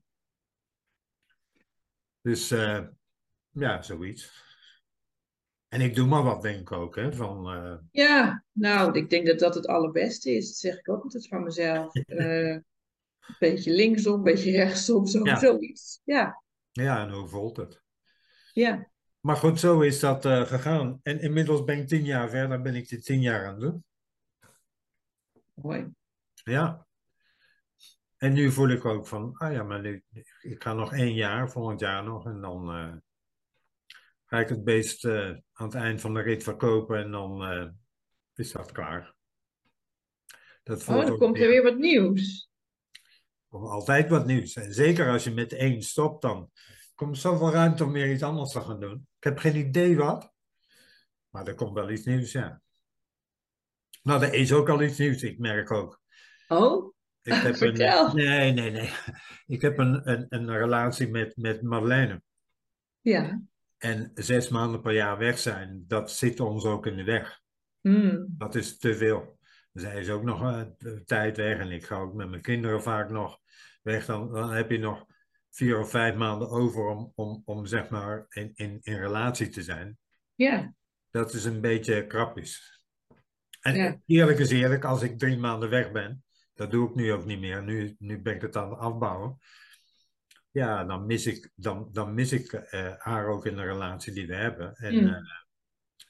Dus 2.20 2.51
eh, 2.51 2.80
ja, 3.51 3.83
zoiets. 3.83 4.51
En 5.68 5.80
ik 5.80 5.95
doe 5.95 6.07
maar 6.07 6.22
wat, 6.22 6.43
denk 6.43 6.61
ik 6.61 6.72
ook. 6.72 6.97
Hè, 6.97 7.12
van, 7.12 7.53
eh, 7.53 7.74
ja. 7.91 8.45
Nou, 8.53 8.99
ik 8.99 9.11
denk 9.11 9.26
dat 9.26 9.39
dat 9.39 9.55
het 9.55 9.66
allerbeste 9.66 10.30
is. 10.30 10.47
Dat 10.47 10.57
zeg 10.57 10.78
ik 10.78 10.89
ook 10.89 11.03
altijd 11.03 11.28
van 11.28 11.43
mezelf. 11.43 11.93
Eh, 12.05 12.59
een 13.22 13.37
beetje 13.39 13.72
linksom, 13.72 14.14
een 14.14 14.22
beetje 14.22 14.51
rechtsom, 14.51 15.07
zo, 15.07 15.24
Ja. 15.24 15.39
zoiets. 15.39 16.01
Ja, 16.05 16.43
ja, 16.72 17.07
en 17.07 17.12
hoe 17.12 17.28
voelt 17.28 17.57
het? 17.57 17.83
ja, 18.53 18.91
Maar 19.20 19.37
goed, 19.37 19.61
zo 19.61 19.80
is 19.80 20.01
dat 20.01 20.26
gegaan. 20.26 21.01
En 21.03 21.20
inmiddels 21.20 21.64
ben 21.64 21.78
ik 21.78 21.89
tien 21.89 22.05
jaar 22.05 22.30
verder, 22.30 22.62
ben 22.62 22.74
ik 22.74 22.89
dit 22.89 23.05
tien 23.05 23.20
jaar 23.20 23.47
aan 23.47 23.53
het 23.53 23.61
doen. 23.61 23.85
Mooi. 25.62 25.88
Ja. 26.44 26.86
En 28.16 28.32
nu 28.32 28.52
voel 28.52 28.68
ik 28.68 28.84
ook 28.84 29.06
van, 29.06 29.34
ah 29.36 29.52
ja, 29.52 29.62
maar 29.62 29.80
nu, 29.80 30.04
ik 30.40 30.62
ga 30.62 30.72
nog 30.72 30.92
één 30.92 31.14
jaar, 31.14 31.50
volgend 31.50 31.80
jaar 31.80 32.04
nog, 32.04 32.26
en 32.26 32.40
dan 32.40 32.70
eh, 32.74 32.94
ga 34.24 34.38
ik 34.40 34.48
het 34.48 34.64
beest 34.64 35.04
eh, 35.04 35.28
aan 35.52 35.66
het 35.66 35.74
eind 35.74 36.00
van 36.00 36.14
de 36.14 36.20
rit 36.20 36.42
verkopen 36.42 36.98
en 36.98 37.10
dan 37.10 37.44
eh, 37.44 37.68
is 38.34 38.52
dat 38.52 38.72
klaar. 38.72 39.14
Dat 40.62 40.88
Oh, 40.88 41.06
dan 41.06 41.18
komt 41.18 41.38
er 41.38 41.48
weer 41.48 41.62
wat 41.62 41.78
nieuws. 41.78 42.50
komt 43.48 43.68
altijd 43.68 44.08
wat 44.08 44.26
nieuws. 44.26 44.54
En 44.54 44.74
zeker 44.74 45.10
als 45.10 45.24
je 45.24 45.30
met 45.30 45.52
één 45.52 45.82
stopt, 45.82 46.22
dan 46.22 46.50
komt 46.94 47.18
zoveel 47.18 47.50
ruimte 47.50 47.84
om 47.84 47.92
weer 47.92 48.12
iets 48.12 48.22
anders 48.22 48.50
te 48.50 48.60
gaan 48.60 48.80
doen. 48.80 49.08
Ik 49.16 49.24
heb 49.24 49.38
geen 49.38 49.56
idee 49.56 49.96
wat, 49.96 50.32
maar 51.28 51.46
er 51.46 51.54
komt 51.54 51.74
wel 51.74 51.90
iets 51.90 52.04
nieuws, 52.04 52.32
ja. 52.32 52.62
Nou, 54.03 54.22
er 54.22 54.34
is 54.34 54.53
ook 54.53 54.68
al 54.68 54.82
iets 54.82 54.98
nieuws, 54.98 55.22
ik 55.22 55.38
merk 55.38 55.70
ook. 55.70 56.00
Oh, 56.48 56.94
Ik 57.22 57.32
heb 57.32 57.57
Vertel. 57.66 58.09
Een, 58.09 58.16
nee, 58.16 58.53
nee, 58.53 58.70
nee. 58.70 58.90
Ik 59.46 59.61
heb 59.61 59.78
een, 59.78 60.11
een, 60.11 60.26
een 60.28 60.57
relatie 60.59 61.09
met, 61.09 61.36
met 61.36 61.62
Madeleine. 61.62 62.22
ja. 63.00 63.42
En 63.78 64.11
zes 64.14 64.48
maanden 64.48 64.80
per 64.80 64.92
jaar 64.92 65.18
weg 65.18 65.38
zijn, 65.38 65.84
dat 65.86 66.11
zit 66.12 66.40
ons 66.40 66.64
ook 66.64 66.86
in 66.86 66.96
de 66.96 67.05
weg. 67.05 67.40
Hmm. 67.80 68.26
Dat 68.28 68.55
is 68.55 68.78
te 68.78 68.94
veel. 68.94 69.38
Zij 69.72 70.00
is 70.00 70.11
ook 70.11 70.22
nog 70.22 70.42
eh, 70.42 70.62
de 70.78 71.05
tijd 71.05 71.36
weg 71.36 71.59
en 71.59 71.70
ik 71.70 71.84
ga 71.84 71.96
ook 71.96 72.14
met 72.14 72.28
mijn 72.30 72.42
kinderen 72.42 72.82
vaak 72.82 73.11
nog 73.11 73.38
weg. 73.82 74.07
Dan, 74.07 74.32
dan 74.32 74.50
heb 74.50 74.70
je 74.70 74.78
nog 74.78 75.05
vier 75.50 75.78
of 75.78 75.90
vijf 75.90 76.14
maanden 76.14 76.48
over 76.50 76.86
om, 76.86 77.12
om, 77.14 77.42
om 77.44 77.66
zeg 77.66 77.88
maar 77.88 78.26
in, 78.28 78.50
in, 78.55 78.78
in 78.82 78.98
relatie 78.98 79.48
te 79.48 79.62
zijn. 79.62 79.98
Ja, 80.34 80.74
Dat 81.11 81.32
is 81.34 81.44
een 81.44 81.61
beetje 81.61 82.07
krapjes. 82.07 82.82
En 83.62 83.74
Ja. 83.74 84.00
eerlijk 84.06 84.38
is 84.38 84.50
eerlijk, 84.50 84.84
als 84.84 85.02
ik 85.02 85.18
drie 85.18 85.38
maanden 85.38 85.68
weg 85.70 85.92
ben, 85.92 86.24
dat 86.54 86.70
doe 86.70 86.88
ik 86.88 86.94
nu 86.94 87.12
ook 87.12 87.24
niet 87.24 87.40
meer. 87.40 87.62
Nu, 87.62 87.96
nu 87.98 88.22
ben 88.22 88.34
ik 88.34 88.42
het 88.42 88.56
aan 88.56 88.70
het 88.70 88.78
afbouwen. 88.78 89.38
Ja, 90.50 90.84
dan 90.84 91.06
mis 91.06 91.26
ik, 91.26 91.50
dan, 91.54 91.88
dan 91.92 92.14
mis 92.14 92.32
ik 92.32 92.52
eh, 92.52 92.94
haar 92.98 93.26
ook 93.26 93.46
in 93.46 93.56
de 93.56 93.62
relatie 93.62 94.12
die 94.12 94.26
we 94.26 94.34
hebben. 94.34 94.74
En 94.74 94.94
Mm. 94.94 95.08
eh, 95.08 95.20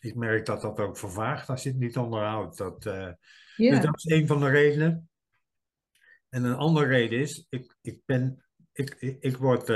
ik 0.01 0.15
merk 0.15 0.47
dat 0.47 0.61
dat 0.61 0.81
ook 0.81 0.99
vervaagt 0.99 1.49
als 1.49 1.63
je 1.63 1.69
het 1.69 1.79
niet 1.79 1.97
onderhoudt. 1.97 2.57
Dat, 2.57 2.85
ja. 2.85 3.17
Dus 3.57 3.81
dat 3.81 3.97
is 3.97 4.05
een 4.05 4.27
van 4.27 4.41
de 4.41 4.49
redenen. 4.49 5.11
En 6.29 6.45
een 6.45 6.55
andere 6.57 6.87
reden 6.87 7.19
is, 7.19 7.47
ik, 7.49 7.77
ik 7.81 8.01
ben, 8.05 8.45
ik, 8.73 8.97
ik, 8.99 9.17
ik 9.21 9.37
word 9.37 9.71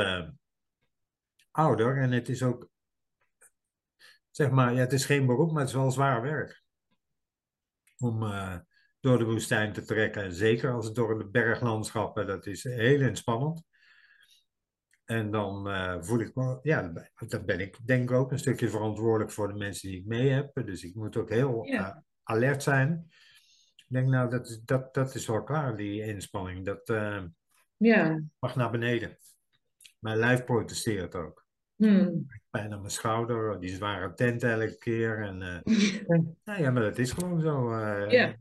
ouder 1.51 1.97
en 1.97 2.11
het 2.11 2.29
is 2.29 2.43
ook, 2.43 2.69
zeg 4.31 4.51
maar, 4.51 4.73
ja, 4.73 4.79
het 4.81 4.93
is 4.93 5.05
geen 5.05 5.27
beroep, 5.27 5.51
maar 5.51 5.61
het 5.61 5.69
is 5.71 5.77
wel 5.77 5.91
zwaar 5.91 6.23
werk. 6.23 6.63
Om 7.99 8.23
eh, 8.23 8.57
door 9.01 9.19
de 9.19 9.25
woestijn 9.25 9.73
te 9.73 9.85
trekken. 9.85 10.23
En 10.23 10.33
zeker 10.35 10.73
als 10.73 10.87
het 10.87 10.95
door 10.95 11.19
de 11.19 11.29
berglandschappen, 11.29 12.27
dat 12.27 12.47
is 12.47 12.65
heel 12.65 13.01
inspannend. 13.01 13.63
En 15.05 15.31
dan 15.31 15.69
eh, 15.69 15.97
voel 16.01 16.21
ik 16.21 16.35
me, 16.35 16.59
ja, 16.63 16.83
dan 17.29 17.45
ben- 17.45 17.61
ik 17.61 17.87
denk 17.87 18.11
ik 18.11 18.17
ook 18.17 18.33
een 18.33 18.39
stukje 18.39 18.69
verantwoordelijk 18.71 19.31
voor 19.33 19.49
de 19.49 19.55
mensen 19.55 19.89
die 19.89 19.99
ik 20.01 20.07
mee 20.07 20.29
heb. 20.29 20.55
Dus 20.55 20.83
ik 20.85 20.95
moet 20.95 21.17
ook 21.17 21.31
heel 21.31 21.65
Ja. 21.65 21.91
eh, 21.95 21.97
alert 22.23 22.63
zijn. 22.63 23.07
Ik 23.77 23.85
denk, 23.89 24.09
nou, 24.09 24.31
dat, 24.31 24.49
is- 24.49 24.61
dat, 24.65 24.95
dat 24.95 25.15
is 25.15 25.27
wel 25.27 25.43
klaar, 25.43 25.77
die 25.77 26.03
inspanning. 26.03 26.65
Dat 26.65 26.81
ja. 27.77 28.23
mag 28.39 28.57
naar 28.57 28.71
beneden. 28.71 29.17
Mijn 29.99 30.17
lijf 30.19 30.45
protesteert 30.45 31.15
ook. 31.15 31.46
Hmm. 31.77 32.27
Pijn 32.51 32.73
aan 32.73 32.79
mijn 32.81 32.91
schouder, 32.91 33.61
die 33.61 33.75
zware 33.75 34.15
tent 34.15 34.43
elke 34.43 34.79
keer. 34.79 35.23
En, 35.23 35.43
eh, 35.43 35.59
nou 36.45 36.63
ja, 36.63 36.71
maar 36.71 36.83
dat 36.83 36.99
is 36.99 37.11
gewoon 37.13 37.41
zo. 37.41 37.73
eh. 37.73 38.11
Ja. 38.11 38.37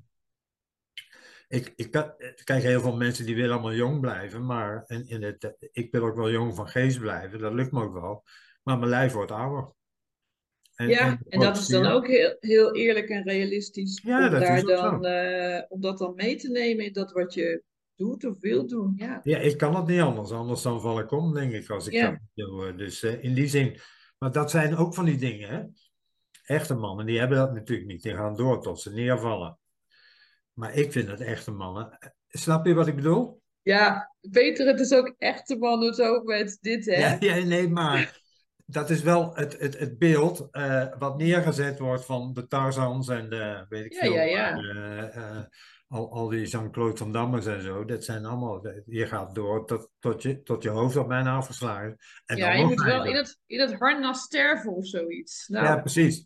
Ik, 1.47 1.73
ik, 1.75 1.91
kan- 1.91 2.13
ik 2.17 2.41
kijk 2.43 2.63
heel 2.63 2.81
veel 2.81 2.95
mensen 2.95 3.25
die 3.25 3.35
willen 3.35 3.51
allemaal 3.51 3.73
jong 3.73 3.99
blijven, 3.99 4.45
maar 4.45 4.83
en, 4.85 5.05
en 5.07 5.21
het, 5.21 5.55
ik 5.71 5.91
wil 5.91 6.03
ook 6.05 6.15
wel 6.15 6.31
jong 6.31 6.55
van 6.55 6.67
geest 6.67 6.99
blijven, 6.99 7.39
dat 7.39 7.53
lukt 7.53 7.71
me 7.71 7.83
ook 7.83 7.93
wel. 7.93 8.23
Maar 8.63 8.77
mijn 8.77 8.89
lijf 8.89 9.13
wordt 9.13 9.31
ouder. 9.31 9.73
En, 10.75 10.87
Ja, 10.89 11.19
en 11.29 11.39
dat 11.39 11.57
is 11.57 11.67
dan 11.67 11.85
ook 11.85 12.07
heel, 12.07 12.35
heel 12.39 12.75
eerlijk 12.75 13.09
en 13.09 13.23
realistisch 13.23 14.01
Ja, 14.03 14.25
om, 14.25 14.31
dat 14.31 14.41
daar 14.41 14.61
dan, 14.63 15.05
eh, 15.05 15.61
om 15.67 15.81
dat 15.81 15.97
dan 15.97 16.15
mee 16.15 16.35
te 16.35 16.49
nemen 16.49 16.85
in 16.85 16.93
dat 16.93 17.11
wat 17.11 17.33
je 17.33 17.63
doet 17.95 18.25
of 18.25 18.39
wil 18.39 18.67
doen. 18.67 18.93
Ja, 18.95 19.19
Ja, 19.23 19.37
ik 19.37 19.57
kan 19.57 19.75
het 19.75 19.87
niet 19.87 20.01
anders, 20.01 20.31
anders 20.31 20.61
dan 20.61 20.81
val 20.81 20.99
ik 20.99 21.11
om, 21.11 21.33
denk 21.33 21.51
ik, 21.53 21.69
als 21.69 21.87
ik 21.87 21.93
Ja. 21.93 22.09
dat 22.09 22.19
doe. 22.33 22.75
Dus 22.75 23.03
eh, 23.03 23.23
in 23.23 23.33
die 23.33 23.47
zin, 23.47 23.79
maar 24.17 24.31
dat 24.31 24.51
zijn 24.51 24.75
ook 24.75 24.93
van 24.93 25.05
die 25.05 25.17
dingen, 25.17 25.49
hè. 25.49 25.63
Echte 26.55 26.75
mannen, 26.75 27.05
die 27.05 27.19
hebben 27.19 27.37
dat 27.37 27.53
natuurlijk 27.53 27.87
niet, 27.87 28.01
die 28.03 28.13
gaan 28.15 28.35
door 28.35 28.61
tot 28.61 28.81
ze 28.81 28.91
neervallen. 28.93 29.57
Maar 30.53 30.73
ik 30.73 30.91
vind 30.91 31.07
dat 31.07 31.19
echte 31.19 31.51
mannen, 31.51 31.97
snap 32.27 32.65
je 32.65 32.73
wat 32.73 32.87
ik 32.87 32.95
bedoel? 32.95 33.43
ja 33.61 34.13
Peter, 34.31 34.67
het 34.67 34.79
is 34.79 34.93
ook 34.93 35.15
echte 35.17 35.57
man, 35.57 35.79
doet 35.79 36.01
ook 36.01 36.23
met 36.23 36.57
dit, 36.61 36.85
hè? 36.85 36.95
Ja, 36.95 37.17
ja, 37.19 37.45
nee, 37.45 37.69
maar 37.69 38.21
dat 38.65 38.89
is 38.89 39.01
wel 39.01 39.35
het, 39.35 39.59
het, 39.59 39.79
het 39.79 39.97
beeld 39.97 40.47
eh, 40.51 40.85
wat 40.99 41.17
neergezet 41.17 41.79
wordt 41.79 42.05
van 42.05 42.33
de 42.33 42.47
Tarzans 42.47 43.07
en 43.07 43.29
de, 43.29 43.65
weet 43.69 43.85
ik 43.85 43.93
Ja, 43.93 43.99
veel, 43.99 44.13
ja, 44.13 44.21
ja. 44.23 44.57
eh, 44.57 45.15
eh, 45.15 45.43
al, 45.87 46.11
al 46.11 46.29
die 46.29 46.45
Jean-Claude 46.45 46.97
Van 46.97 47.11
Dammers 47.11 47.45
en 47.45 47.61
zo, 47.61 47.85
dat 47.85 48.03
zijn 48.03 48.25
allemaal, 48.25 48.67
je 48.85 49.07
gaat 49.07 49.35
door 49.35 49.65
tot, 49.65 49.89
tot, 49.99 50.21
je, 50.21 50.41
tot 50.41 50.63
je 50.63 50.69
hoofd 50.69 50.95
al 50.95 51.07
bijna 51.07 51.35
afgeslagen 51.35 51.93
is. 51.97 52.21
En 52.25 52.37
ja, 52.37 52.51
je 52.53 52.65
moet 52.65 52.83
wel 52.83 53.05
in 53.05 53.15
het, 53.15 53.39
in 53.45 53.59
het 53.59 53.73
harnas 53.73 54.21
sterven 54.21 54.71
of 54.75 54.87
zoiets. 54.87 55.47
Nou, 55.47 55.65
Ja, 55.65 55.77
precies. 55.77 56.25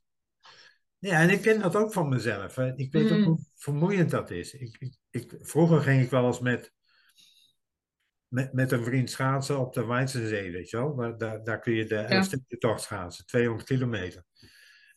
Ja, 0.97 1.21
en 1.21 1.29
ik 1.29 1.41
ken 1.41 1.59
dat 1.59 1.75
ook 1.75 1.93
van 1.93 2.09
mezelf. 2.09 2.55
Hè. 2.55 2.75
Ik 2.75 2.91
weet 2.91 3.11
ook 3.11 3.17
Mm. 3.17 3.23
hoe 3.23 3.39
vermoeiend 3.55 4.11
dat 4.11 4.31
is. 4.31 4.53
Ik, 4.53 4.75
ik, 4.79 4.97
ik, 5.09 5.35
vroeger 5.41 5.81
ging 5.81 6.03
ik 6.03 6.09
wel 6.09 6.25
eens 6.25 6.39
met, 6.39 6.73
met, 8.27 8.53
met 8.53 8.71
een 8.71 8.83
vriend 8.83 9.09
schaatsen 9.09 9.59
op 9.59 9.73
de 9.73 9.85
Weizenzee, 9.85 10.51
weet 10.51 10.69
je 10.69 10.77
wel. 10.77 10.95
Daar, 10.95 11.17
daar, 11.17 11.43
daar 11.43 11.59
kun 11.59 11.73
je 11.73 11.85
de 11.85 11.95
Elfstedentocht 11.97 12.81
schaatsen, 12.81 13.25
200 13.25 13.67
kilometer. 13.67 14.23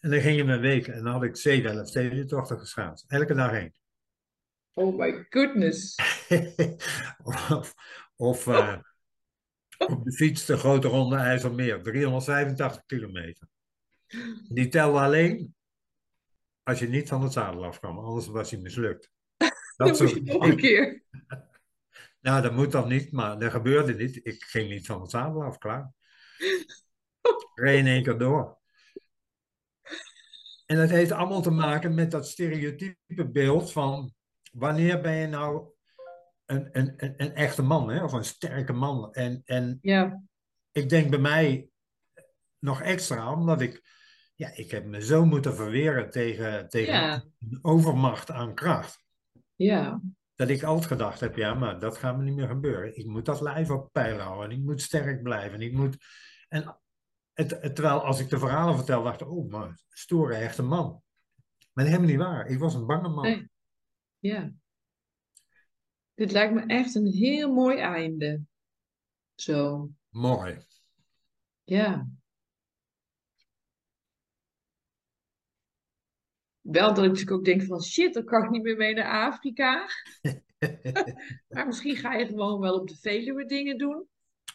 En 0.00 0.10
dan 0.10 0.20
ging 0.20 0.36
je 0.36 0.42
een 0.42 0.60
week 0.60 0.86
en 0.86 1.02
dan 1.02 1.12
had 1.12 1.22
ik 1.22 1.36
zeven 1.36 1.70
Elfstedentochten 1.70 2.58
geschaatst. 2.58 3.04
Elke 3.08 3.34
dag 3.34 3.52
één. 3.52 3.74
Oh 4.74 4.98
my 4.98 5.26
goodness. 5.28 5.98
of 7.48 7.74
of 8.16 8.46
eh, 8.46 8.78
op 9.78 10.04
de 10.04 10.12
fiets 10.12 10.44
de 10.44 10.56
grote 10.56 10.88
ronde 10.88 11.16
IJsselmeer, 11.16 11.82
385 11.82 12.82
kilometer. 12.86 13.48
Die 14.48 14.68
telde 14.68 14.98
alleen 14.98 15.54
als 16.62 16.78
je 16.78 16.88
niet 16.88 17.08
van 17.08 17.22
het 17.22 17.32
zadel 17.32 17.64
afkwam, 17.64 17.98
anders 17.98 18.26
was 18.26 18.50
hij 18.50 18.60
mislukt. 18.60 19.10
Dat 19.76 19.98
je 19.98 20.22
nog 20.22 20.46
een 20.46 20.56
keer. 20.56 21.02
Nou, 22.20 22.42
dat 22.42 22.52
moet 22.52 22.72
dan 22.72 22.88
niet, 22.88 23.12
maar 23.12 23.38
dat 23.38 23.50
gebeurde 23.50 23.94
niet. 23.94 24.20
Ik 24.22 24.42
ging 24.42 24.68
niet 24.68 24.86
van 24.86 25.00
het 25.00 25.10
zadel 25.10 25.42
af, 25.42 25.58
klaar. 25.58 25.92
Reed 27.54 27.78
in 27.78 27.86
één 27.86 28.02
keer 28.02 28.18
door. 28.18 28.58
En 30.66 30.76
dat 30.76 30.90
heeft 30.90 31.10
allemaal 31.10 31.42
te 31.42 31.50
maken 31.50 31.94
met 31.94 32.10
dat 32.10 32.28
stereotype 32.28 33.30
beeld 33.32 33.72
van 33.72 34.14
wanneer 34.52 35.00
ben 35.00 35.12
je 35.16 35.26
nou 35.26 35.70
een, 36.44 36.68
een, 36.72 36.92
een, 36.96 37.14
een 37.16 37.34
echte 37.34 37.62
man, 37.62 37.90
hè? 37.90 38.04
of 38.04 38.12
een 38.12 38.24
sterke 38.24 38.72
man. 38.72 39.12
En, 39.12 39.42
en 39.44 39.78
Ja, 39.82 40.22
ik 40.72 40.88
denk 40.88 41.10
bij 41.10 41.18
mij 41.18 41.68
nog 42.58 42.80
extra, 42.80 43.32
omdat 43.32 43.60
ik, 43.60 43.82
ja, 44.34 44.50
ik 44.54 44.70
heb 44.70 44.84
me 44.84 45.02
zo 45.04 45.24
moeten 45.24 45.54
verweren 45.54 46.10
tegen, 46.10 46.68
tegen 46.68 46.92
Ja. 46.94 47.24
een 47.38 47.58
overmacht 47.62 48.30
aan 48.30 48.54
kracht. 48.54 49.02
ja, 49.54 50.00
Dat 50.34 50.48
ik 50.48 50.62
altijd 50.62 50.86
gedacht 50.86 51.20
heb, 51.20 51.36
ja, 51.36 51.54
maar 51.54 51.80
dat 51.80 51.96
gaat 51.98 52.16
me 52.16 52.22
niet 52.24 52.34
meer 52.34 52.48
gebeuren. 52.48 52.96
Ik 52.98 53.06
moet 53.06 53.24
dat 53.24 53.40
lijf 53.40 53.70
op 53.70 53.92
peil 53.92 54.18
houden. 54.18 54.50
En 54.50 54.56
ik 54.56 54.62
moet 54.64 54.82
sterk 54.82 55.22
blijven. 55.22 55.52
En 55.54 55.60
ik 55.60 55.72
moet... 55.72 55.96
En 56.48 56.78
het, 57.32 57.50
het- 57.50 57.74
terwijl 57.74 58.04
als 58.04 58.20
ik 58.20 58.28
de 58.28 58.38
verhalen 58.38 58.76
vertel, 58.76 59.02
dacht 59.02 59.20
ik, 59.20 59.30
oh, 59.30 59.50
maar 59.50 59.80
stoere, 59.88 60.34
echte 60.34 60.62
man. 60.62 61.02
Maar 61.72 61.84
helemaal 61.84 62.06
niet 62.06 62.18
waar. 62.18 62.46
Ik 62.46 62.58
was 62.58 62.74
een 62.74 62.86
bange 62.86 63.08
man. 63.08 63.22
Nee. 63.24 63.50
Ja. 64.22 64.52
Dit 66.14 66.32
lijkt 66.32 66.54
me 66.54 66.66
echt 66.66 66.94
een 66.94 67.06
heel 67.06 67.52
mooi 67.52 67.78
einde. 67.78 68.40
Zo, 69.34 69.90
Mooi. 70.10 70.58
ja. 71.64 72.08
Wel 76.60 76.88
dat 76.88 77.04
ik 77.04 77.10
natuurlijk 77.10 77.36
ook 77.36 77.44
denk 77.44 77.62
van 77.62 77.82
shit, 77.82 78.14
dan 78.14 78.24
kan 78.24 78.44
ik 78.44 78.50
niet 78.50 78.62
meer 78.62 78.76
mee 78.76 78.94
naar 78.94 79.28
Afrika. 79.30 79.86
Maar 81.48 81.66
misschien 81.66 81.96
ga 81.96 82.14
je 82.14 82.26
gewoon 82.26 82.60
wel 82.60 82.74
op 82.74 82.88
de 82.88 82.96
Veluwe 82.96 83.44
dingen 83.44 83.78
doen. 83.78 84.08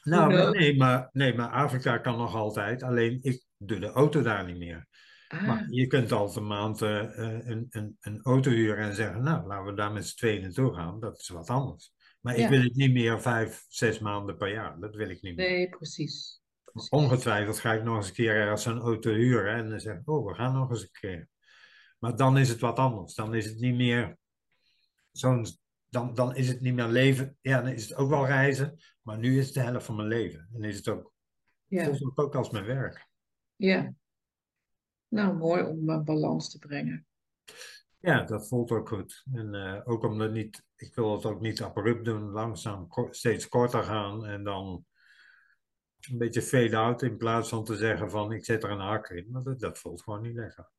nou, 0.04 0.58
nee 0.58 0.78
maar, 0.78 1.10
nee, 1.12 1.34
maar 1.34 1.50
Afrika 1.50 1.98
kan 1.98 2.18
nog 2.18 2.36
altijd. 2.36 2.84
Alleen 2.84 3.20
ik 3.22 3.44
doe 3.58 3.80
de 3.80 3.88
auto 3.92 4.22
daar 4.22 4.46
niet 4.46 4.58
meer. 4.58 4.88
Ah, 5.28 5.48
Maar 5.48 5.66
je 5.70 5.88
kunt 5.88 6.12
altijd 6.12 6.38
een 6.38 6.48
maand 6.48 6.82
eh, 6.82 7.00
eh, 7.04 7.48
een, 7.48 7.68
een, 7.70 7.98
een 8.00 8.22
auto 8.22 8.50
huren 8.52 8.78
en 8.86 8.94
zeggen, 8.96 9.24
nou, 9.24 9.48
laten 9.48 9.66
we 9.66 9.74
daar 9.74 9.92
met 9.92 10.08
z'n 10.08 10.16
tweeën 10.18 10.42
naartoe 10.42 10.74
gaan. 10.74 11.00
Dat 11.00 11.20
is 11.20 11.28
wat 11.30 11.50
anders. 11.50 11.94
Maar 12.22 12.36
ik 12.36 12.50
wil 12.50 12.62
het 12.62 12.76
niet 12.76 12.92
meer 12.94 13.22
vijf, 13.22 13.66
zes 13.68 14.00
maanden 14.00 14.38
per 14.38 14.52
jaar. 14.52 14.80
Dat 14.80 14.96
wil 14.96 15.10
ik 15.10 15.22
niet 15.22 15.36
meer. 15.36 15.50
nee, 15.50 15.70
precies. 15.70 16.42
precies. 16.64 16.90
Ongetwijfeld 16.90 17.60
ga 17.60 17.74
ik 17.74 17.84
nog 17.84 17.96
eens 17.96 18.08
een 18.08 18.14
keer 18.14 18.36
ergens 18.36 18.66
een 18.66 18.80
auto 18.80 19.12
huren 19.14 19.56
en 19.56 19.70
dan 19.70 19.80
zeg 19.80 19.96
ik, 19.98 20.10
oh, 20.10 20.28
we 20.28 20.34
gaan 20.36 20.54
nog 20.54 20.70
eens 20.70 20.82
een 20.82 20.92
keer. 20.92 21.28
Maar 22.00 22.16
dan 22.16 22.38
is 22.38 22.50
het 22.50 22.60
wat 22.60 22.78
anders. 22.78 23.14
Dan 23.14 23.36
is 23.36 23.46
het 23.46 23.60
niet 23.60 23.76
meer 23.76 24.18
zo'n, 25.12 25.46
dan, 25.90 26.14
dan 26.14 26.36
is 26.36 26.48
het 26.48 26.62
niet 26.62 26.74
meer 26.74 26.88
leven. 26.88 27.38
Ja, 27.42 27.62
dan 27.62 27.72
is 27.72 27.90
het 27.90 27.98
ook 27.98 28.10
wel 28.10 28.26
reizen, 28.26 28.78
maar 29.02 29.18
nu 29.18 29.40
is 29.40 29.46
het 29.46 29.54
de 29.54 29.60
helft 29.62 29.86
van 29.86 29.96
mijn 29.96 30.08
leven. 30.08 30.50
En 30.54 30.64
is 30.64 30.78
het 30.78 30.88
ook, 30.88 31.14
Ja, 31.68 31.86
voelt 31.86 32.00
het 32.00 32.18
ook 32.18 32.36
als 32.36 32.50
mijn 32.50 32.66
werk. 32.66 33.08
ja. 33.56 33.94
Nou, 35.08 35.38
mooi 35.38 35.64
om 35.64 35.90
een 35.90 36.04
balans 36.04 36.52
te 36.52 36.60
brengen. 36.60 37.06
Ja, 38.00 38.24
dat 38.24 38.48
voelt 38.48 38.72
ook 38.72 38.88
goed. 38.88 39.24
En 39.34 39.54
eh, 39.56 39.82
ook 39.84 40.04
omdat 40.04 40.32
niet, 40.32 40.64
ik 40.76 40.96
wil 40.96 41.16
het 41.16 41.26
ook 41.26 41.42
niet 41.42 41.62
abrupt 41.62 42.06
doen, 42.06 42.30
langzaam 42.30 42.88
ko- 42.88 43.12
steeds 43.12 43.48
korter 43.48 43.84
gaan 43.84 44.26
en 44.26 44.44
dan 44.44 44.86
een 46.10 46.18
beetje 46.18 46.42
fade-out 46.42 47.02
in 47.02 47.18
plaats 47.18 47.50
van 47.50 47.64
te 47.64 47.76
zeggen 47.76 48.10
van 48.12 48.32
ik 48.32 48.46
zet 48.46 48.64
er 48.64 48.72
een 48.72 48.80
hak 48.80 49.10
in. 49.10 49.28
Want 49.32 49.46
dat, 49.46 49.60
dat 49.60 49.80
voelt 49.80 50.02
gewoon 50.02 50.22
niet 50.22 50.36
lekker. 50.36 50.70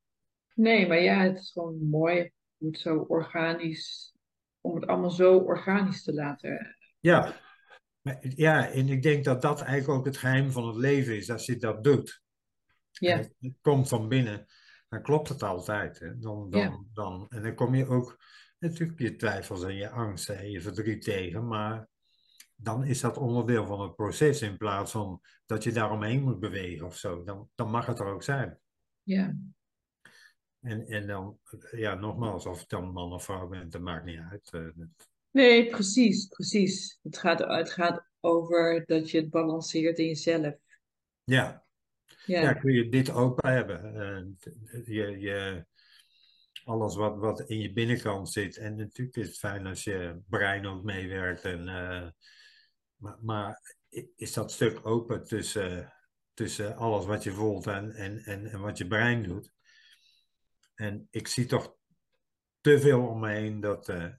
Nee, 0.55 0.89
maar 0.89 1.01
ja, 1.01 1.23
het 1.23 1.39
is 1.39 1.51
gewoon 1.53 1.89
mooi 1.89 2.31
hoe 2.57 2.69
het 2.71 2.79
zo 2.79 2.97
organisch, 2.99 4.15
om 4.61 4.75
het 4.75 4.87
allemaal 4.87 5.11
zo 5.11 5.39
organisch 5.39 6.03
te 6.03 6.13
laten. 6.13 6.77
Ja, 7.01 7.41
maar, 8.01 8.19
ja, 8.21 8.71
en 8.71 8.89
ik 8.89 9.03
denk 9.03 9.25
dat 9.25 9.43
dat 9.43 9.61
eigenlijk 9.61 9.99
ook 9.99 10.07
het 10.07 10.17
geheim 10.17 10.51
van 10.51 10.67
het 10.67 10.77
leven 10.77 11.17
is, 11.17 11.31
als 11.31 11.47
je 11.47 11.57
dat 11.57 11.85
doet. 11.85 12.23
Ja, 12.99 13.17
het 13.17 13.55
komt 13.61 13.89
van 13.89 14.09
binnen, 14.09 14.47
dan 14.89 15.03
klopt 15.03 15.29
het 15.29 15.43
altijd. 15.43 15.99
Hè? 15.99 16.19
Dan, 16.19 16.51
dan, 16.51 16.61
Ja. 16.61 16.85
dan, 16.93 17.27
en 17.29 17.43
dan 17.43 17.55
kom 17.55 17.75
je 17.75 17.87
ook 17.87 18.17
natuurlijk 18.59 18.99
je 18.99 19.17
twijfels 19.17 19.63
en 19.63 19.75
je 19.75 19.91
angsten 19.91 20.39
en 20.39 20.51
je 20.51 20.61
verdriet 20.61 21.03
tegen, 21.03 21.47
maar 21.47 21.89
dan 22.55 22.85
is 22.85 23.01
dat 23.01 23.17
onderdeel 23.17 23.67
van 23.67 23.81
het 23.81 23.95
proces 23.95 24.43
in 24.43 24.57
plaats 24.57 24.93
van 24.93 25.21
dat 25.47 25.65
je 25.65 25.73
daaromheen 25.73 26.23
moet 26.23 26.41
bewegen 26.41 26.87
of 26.87 26.97
zo. 26.97 27.25
Dan, 27.25 27.49
dan 27.55 27.71
mag 27.71 27.87
het 27.87 27.99
er 27.99 28.07
ook 28.07 28.23
zijn. 28.23 28.59
ja, 29.03 29.37
En, 30.61 30.87
en 30.87 31.07
dan, 31.07 31.39
ja, 31.71 31.95
nogmaals, 31.95 32.47
of 32.47 32.61
het 32.61 32.69
dan 32.69 32.93
man 32.93 33.13
of 33.13 33.25
vrouw 33.25 33.49
bent, 33.49 33.73
dat 33.73 33.81
maakt 33.81 34.05
niet 34.05 34.21
uit. 34.31 34.53
Eh, 34.53 34.85
nee, 35.31 35.67
precies, 35.71 36.27
precies. 36.27 36.99
Het 37.03 37.19
gaat, 37.19 37.39
het 37.39 37.71
gaat 37.71 38.07
over 38.21 38.85
dat 38.87 39.11
je 39.11 39.21
het 39.21 39.31
balanceert 39.31 39.99
in 39.99 40.07
jezelf. 40.07 40.55
ja, 41.25 41.67
Ja, 42.29 42.41
ja, 42.41 42.53
kun 42.53 42.73
je 42.73 42.89
dit 42.89 43.11
open 43.11 43.51
hebben. 43.53 43.95
Eh, 43.95 44.87
je, 44.87 45.19
je, 45.19 45.67
alles 46.65 46.95
wat, 46.97 47.19
wat 47.19 47.41
in 47.41 47.59
je 47.59 47.73
binnenkant 47.73 48.29
zit. 48.29 48.57
En 48.57 48.77
natuurlijk 48.77 49.17
is 49.17 49.27
het 49.27 49.39
fijn 49.39 49.67
als 49.67 49.85
je 49.85 50.21
brein 50.29 50.67
ook 50.67 50.83
meewerkt. 50.83 51.43
En, 51.45 51.69
eh, 51.69 52.09
maar, 52.97 53.19
maar 53.21 53.77
is 54.17 54.33
dat 54.33 54.53
stuk 54.53 54.87
open 54.87 55.25
tussen, 55.25 55.93
tussen 56.35 56.77
alles 56.77 57.05
wat 57.05 57.23
je 57.23 57.31
voelt 57.31 57.67
en, 57.67 57.91
en, 57.91 58.19
en, 58.19 58.47
en 58.47 58.61
wat 58.61 58.79
je 58.79 58.87
brein 58.87 59.23
doet. 59.23 59.53
En 60.75 61.07
ik 61.11 61.29
zie 61.29 61.47
toch 61.47 61.77
te 62.61 62.81
veel 62.81 63.07
om 63.07 63.21
me 63.21 63.31
heen 63.31 63.61
dat. 63.61 63.89
eh, 63.89 64.13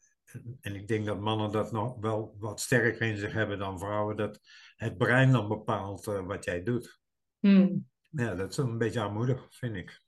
en 0.61 0.75
ik 0.75 0.87
denk 0.87 1.05
dat 1.05 1.19
mannen 1.19 1.51
dat 1.51 1.71
nog 1.71 1.99
wel 1.99 2.35
wat 2.39 2.59
sterker 2.61 3.01
in 3.01 3.17
zich 3.17 3.33
hebben 3.33 3.59
dan 3.59 3.79
vrouwen. 3.79 4.17
Dat 4.17 4.39
het 4.75 4.97
brein 4.97 5.31
dan 5.31 5.47
bepaalt 5.47 6.05
wat 6.05 6.45
jij 6.45 6.63
doet. 6.63 6.99
Hm. 7.39 7.77
Ja, 8.09 8.35
dat 8.35 8.51
is 8.51 8.57
een 8.57 8.77
beetje 8.77 9.01
armoedig, 9.01 9.47
vind 9.49 9.75
ik. 9.75 10.01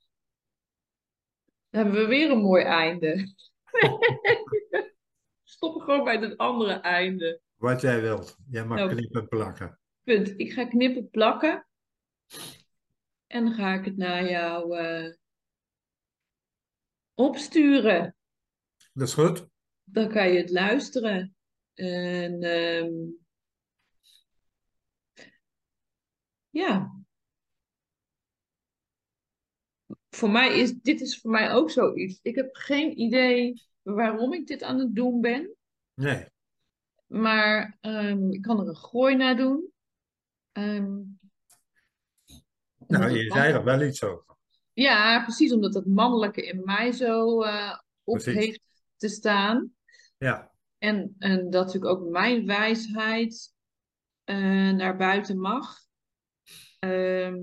Dan 1.70 1.82
hebben 1.82 2.00
we 2.00 2.06
weer 2.06 2.30
een 2.30 2.42
mooi 2.42 2.64
einde. 2.64 3.34
Stoppen 5.42 5.82
gewoon 5.82 6.04
bij 6.04 6.16
het 6.16 6.38
andere 6.38 6.72
einde. 6.72 7.40
Wat 7.56 7.80
jij 7.80 8.00
wilt. 8.00 8.36
Jij 8.50 8.64
mag 8.66 8.78
Nou. 8.78 8.90
knippen 8.94 9.20
en 9.20 9.28
plakken. 9.28 9.78
Punt. 10.04 10.34
Ik 10.36 10.52
ga 10.52 10.64
knippen 10.64 11.10
plakken. 11.10 11.66
En 13.26 13.44
dan 13.44 13.54
ga 13.54 13.74
ik 13.74 13.84
het 13.84 13.96
naar 13.96 14.30
jou 14.30 14.78
eh, 14.78 15.14
opsturen. 17.14 18.16
Dat 18.92 19.08
is 19.08 19.14
goed. 19.14 19.46
Dan 19.84 20.08
kan 20.08 20.28
je 20.28 20.38
het 20.38 20.50
luisteren. 20.50 21.36
En 21.74 22.42
ehm, 22.42 22.92
ja. 26.50 27.01
Voor 30.14 30.30
mij 30.30 30.58
is 30.58 30.72
dit 30.72 31.00
is 31.00 31.20
voor 31.20 31.30
mij 31.30 31.52
ook 31.52 31.70
zoiets. 31.70 32.18
Ik 32.22 32.34
heb 32.34 32.48
geen 32.56 33.00
idee 33.00 33.62
waarom 33.82 34.32
ik 34.32 34.46
dit 34.46 34.62
aan 34.62 34.78
het 34.78 34.94
doen 34.94 35.20
ben. 35.20 35.54
Nee. 35.94 36.26
Maar 37.06 37.76
ehm, 37.80 38.30
ik 38.30 38.42
kan 38.42 38.60
er 38.60 38.68
een 38.68 38.76
gooi 38.76 39.16
naar 39.16 39.36
doen. 39.36 39.72
Ehm, 40.52 41.00
Nou, 42.86 43.10
je 43.10 43.30
zei 43.30 43.52
er 43.52 43.64
wel 43.64 43.82
iets 43.82 44.02
over. 44.02 44.36
Ja, 44.72 45.22
precies, 45.22 45.52
omdat 45.52 45.74
het 45.74 45.86
mannelijke 45.86 46.46
in 46.46 46.62
mij 46.64 46.92
zo 46.92 47.42
eh, 47.42 47.78
op 48.04 48.18
Precies. 48.18 48.44
heeft 48.44 48.60
te 48.96 49.08
staan. 49.08 49.74
Ja, 50.18 50.52
En, 50.78 51.14
en 51.18 51.50
dat 51.50 51.64
natuurlijk 51.66 51.92
ook 51.92 52.08
mijn 52.08 52.46
wijsheid 52.46 53.54
eh, 54.24 54.70
naar 54.70 54.96
buiten 54.96 55.38
mag. 55.38 55.76
Ehm, 56.78 57.38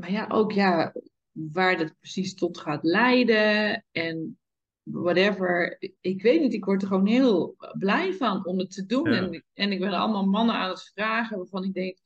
maar 0.00 0.10
ja, 0.10 0.26
ook 0.28 0.52
ja, 0.52 0.92
waar 1.32 1.76
dat 1.76 1.98
precies 1.98 2.34
tot 2.34 2.58
gaat 2.58 2.84
leiden. 2.84 3.84
En 3.90 4.38
whatever. 4.82 5.76
Ik 6.00 6.22
weet 6.22 6.40
niet, 6.40 6.52
ik 6.52 6.64
word 6.64 6.82
er 6.82 6.88
gewoon 6.88 7.06
heel 7.06 7.56
blij 7.78 8.12
van 8.12 8.46
om 8.46 8.58
het 8.58 8.70
te 8.70 8.86
doen. 8.86 9.12
Ja. 9.12 9.16
En, 9.16 9.44
en 9.52 9.72
ik 9.72 9.80
ben 9.80 9.92
allemaal 9.92 10.26
mannen 10.26 10.54
aan 10.54 10.70
het 10.70 10.90
vragen 10.94 11.36
waarvan 11.36 11.64
ik 11.64 11.74
denk, 11.74 11.98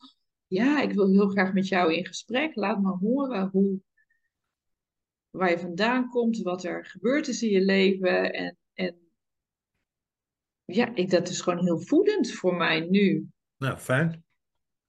ja, 0.46 0.82
ik 0.82 0.92
wil 0.92 1.10
heel 1.10 1.28
graag 1.28 1.52
met 1.52 1.68
jou 1.68 1.94
in 1.94 2.06
gesprek. 2.06 2.54
Laat 2.54 2.80
me 2.82 2.90
horen 2.90 3.48
hoe, 3.52 3.80
waar 5.30 5.50
je 5.50 5.58
vandaan 5.58 6.08
komt, 6.08 6.38
wat 6.38 6.64
er 6.64 6.86
gebeurd 6.86 7.28
is 7.28 7.42
in 7.42 7.50
je 7.50 7.60
leven. 7.60 8.32
En, 8.32 8.56
en 8.74 8.96
ja, 10.64 10.94
ik, 10.94 11.10
dat 11.10 11.28
is 11.28 11.40
gewoon 11.40 11.64
heel 11.64 11.80
voedend 11.80 12.32
voor 12.32 12.56
mij 12.56 12.80
nu. 12.80 13.28
Nou, 13.56 13.78
fijn. 13.78 14.24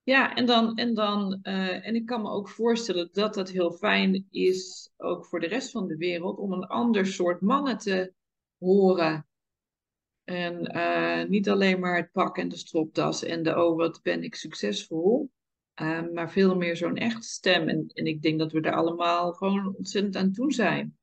Ja, 0.03 0.35
en 0.35 0.45
dan, 0.45 0.75
en 0.75 0.93
dan, 0.93 1.39
eh, 1.41 1.87
en 1.87 1.95
ik 1.95 2.05
kan 2.05 2.21
me 2.21 2.29
ook 2.29 2.49
voorstellen 2.49 3.09
dat 3.11 3.33
dat 3.33 3.49
heel 3.49 3.71
fijn 3.71 4.25
is, 4.29 4.91
ook 4.97 5.25
voor 5.25 5.39
de 5.39 5.47
rest 5.47 5.71
van 5.71 5.87
de 5.87 5.97
wereld, 5.97 6.37
om 6.37 6.53
een 6.53 6.65
ander 6.65 7.05
soort 7.05 7.41
mannen 7.41 7.77
te 7.77 8.13
horen. 8.57 9.25
En 10.23 10.65
eh, 10.65 11.29
niet 11.29 11.49
alleen 11.49 11.79
maar 11.79 11.95
het 11.95 12.11
pak 12.11 12.37
en 12.37 12.49
de 12.49 12.57
stropdas 12.57 13.23
en 13.23 13.43
de 13.43 13.63
oh, 13.63 13.77
wat 13.77 13.99
ben 14.01 14.23
ik 14.23 14.35
succesvol, 14.35 15.31
eh, 15.73 16.01
maar 16.13 16.31
veel 16.31 16.55
meer 16.55 16.77
zo'n 16.77 16.97
echte 16.97 17.27
stem. 17.27 17.67
En, 17.67 17.85
en 17.93 18.05
ik 18.05 18.21
denk 18.21 18.39
dat 18.39 18.51
we 18.51 18.61
er 18.61 18.73
allemaal 18.73 19.33
gewoon 19.33 19.75
ontzettend 19.77 20.15
aan 20.15 20.31
toe 20.31 20.53
zijn. 20.53 20.97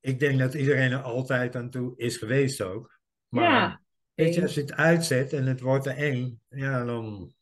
Ik 0.00 0.18
denk 0.18 0.38
dat 0.38 0.54
iedereen 0.54 0.92
er 0.92 1.02
altijd 1.02 1.56
aan 1.56 1.70
toe 1.70 1.92
is 1.96 2.16
geweest 2.16 2.62
ook. 2.62 3.00
Maar 3.28 3.50
Ja, 3.50 3.80
weet 4.14 4.34
je, 4.34 4.40
eens. 4.40 4.42
als 4.42 4.54
je 4.54 4.60
het 4.60 4.72
uitzet 4.72 5.32
en 5.32 5.46
het 5.46 5.60
wordt 5.60 5.84
te 5.84 5.90
eng, 5.90 6.40
ja, 6.48 6.84
dan 6.84 7.32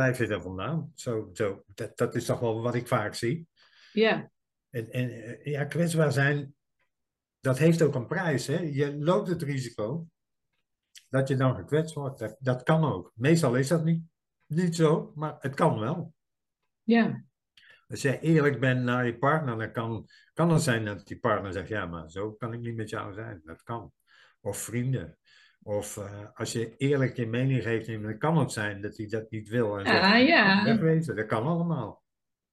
blijf 0.00 0.18
je 0.18 0.26
er 0.26 0.42
vandaan. 0.42 0.92
Zo, 0.94 1.30
zo, 1.32 1.64
dat, 1.74 1.96
dat 1.96 2.14
is 2.14 2.24
toch 2.24 2.40
wel 2.40 2.62
wat 2.62 2.74
ik 2.74 2.86
vaak 2.86 3.14
zie. 3.14 3.48
ja, 3.92 4.30
En, 4.70 4.90
en 4.90 5.10
eh, 5.10 5.44
ja, 5.44 5.64
kwetsbaar 5.64 6.12
zijn, 6.12 6.54
dat 7.40 7.58
heeft 7.58 7.82
ook 7.82 7.94
een 7.94 8.06
prijs. 8.06 8.46
Hè? 8.46 8.58
Je 8.58 8.96
loopt 8.96 9.28
het 9.28 9.42
risico 9.42 10.06
dat 11.08 11.28
je 11.28 11.36
dan 11.36 11.54
gekwetst 11.54 11.94
wordt. 11.94 12.18
Dat, 12.18 12.36
dat 12.38 12.62
kan 12.62 12.84
ook. 12.84 13.12
Meestal 13.14 13.54
is 13.54 13.68
dat 13.68 13.84
niet, 13.84 14.02
niet 14.46 14.76
zo, 14.76 15.12
maar 15.14 15.36
het 15.38 15.54
kan 15.54 15.78
wel. 15.78 16.14
ja, 16.82 17.24
Als 17.88 18.02
jij 18.02 18.20
eerlijk 18.20 18.60
bent 18.60 18.82
naar 18.82 19.06
je 19.06 19.18
partner, 19.18 19.58
dan 19.58 19.72
kan, 19.72 20.08
kan 20.32 20.50
het 20.50 20.62
zijn 20.62 20.84
dat 20.84 21.06
die 21.06 21.18
partner 21.18 21.52
zegt: 21.52 21.68
Ja, 21.68 21.86
maar 21.86 22.10
zo 22.10 22.32
kan 22.32 22.52
ik 22.52 22.60
niet 22.60 22.76
met 22.76 22.90
jou 22.90 23.12
zijn. 23.12 23.40
Dat 23.44 23.62
kan. 23.62 23.92
Of 24.40 24.58
vrienden. 24.58 25.18
Of 25.62 25.96
eh, 25.96 26.26
als 26.34 26.52
je 26.52 26.76
eerlijk 26.76 27.16
je 27.16 27.26
mening 27.26 27.62
geeft, 27.62 27.86
dan 27.86 28.18
kan 28.18 28.38
het 28.38 28.52
zijn 28.52 28.80
dat 28.80 28.96
hij 28.96 29.06
dat 29.06 29.30
niet 29.30 29.48
wil. 29.48 29.78
En 29.78 29.86
zegt, 29.86 30.02
ah, 30.02 30.26
ja. 30.26 30.64
Wegwezen, 30.64 31.16
dat 31.16 31.26
kan 31.26 31.46
allemaal. 31.46 32.02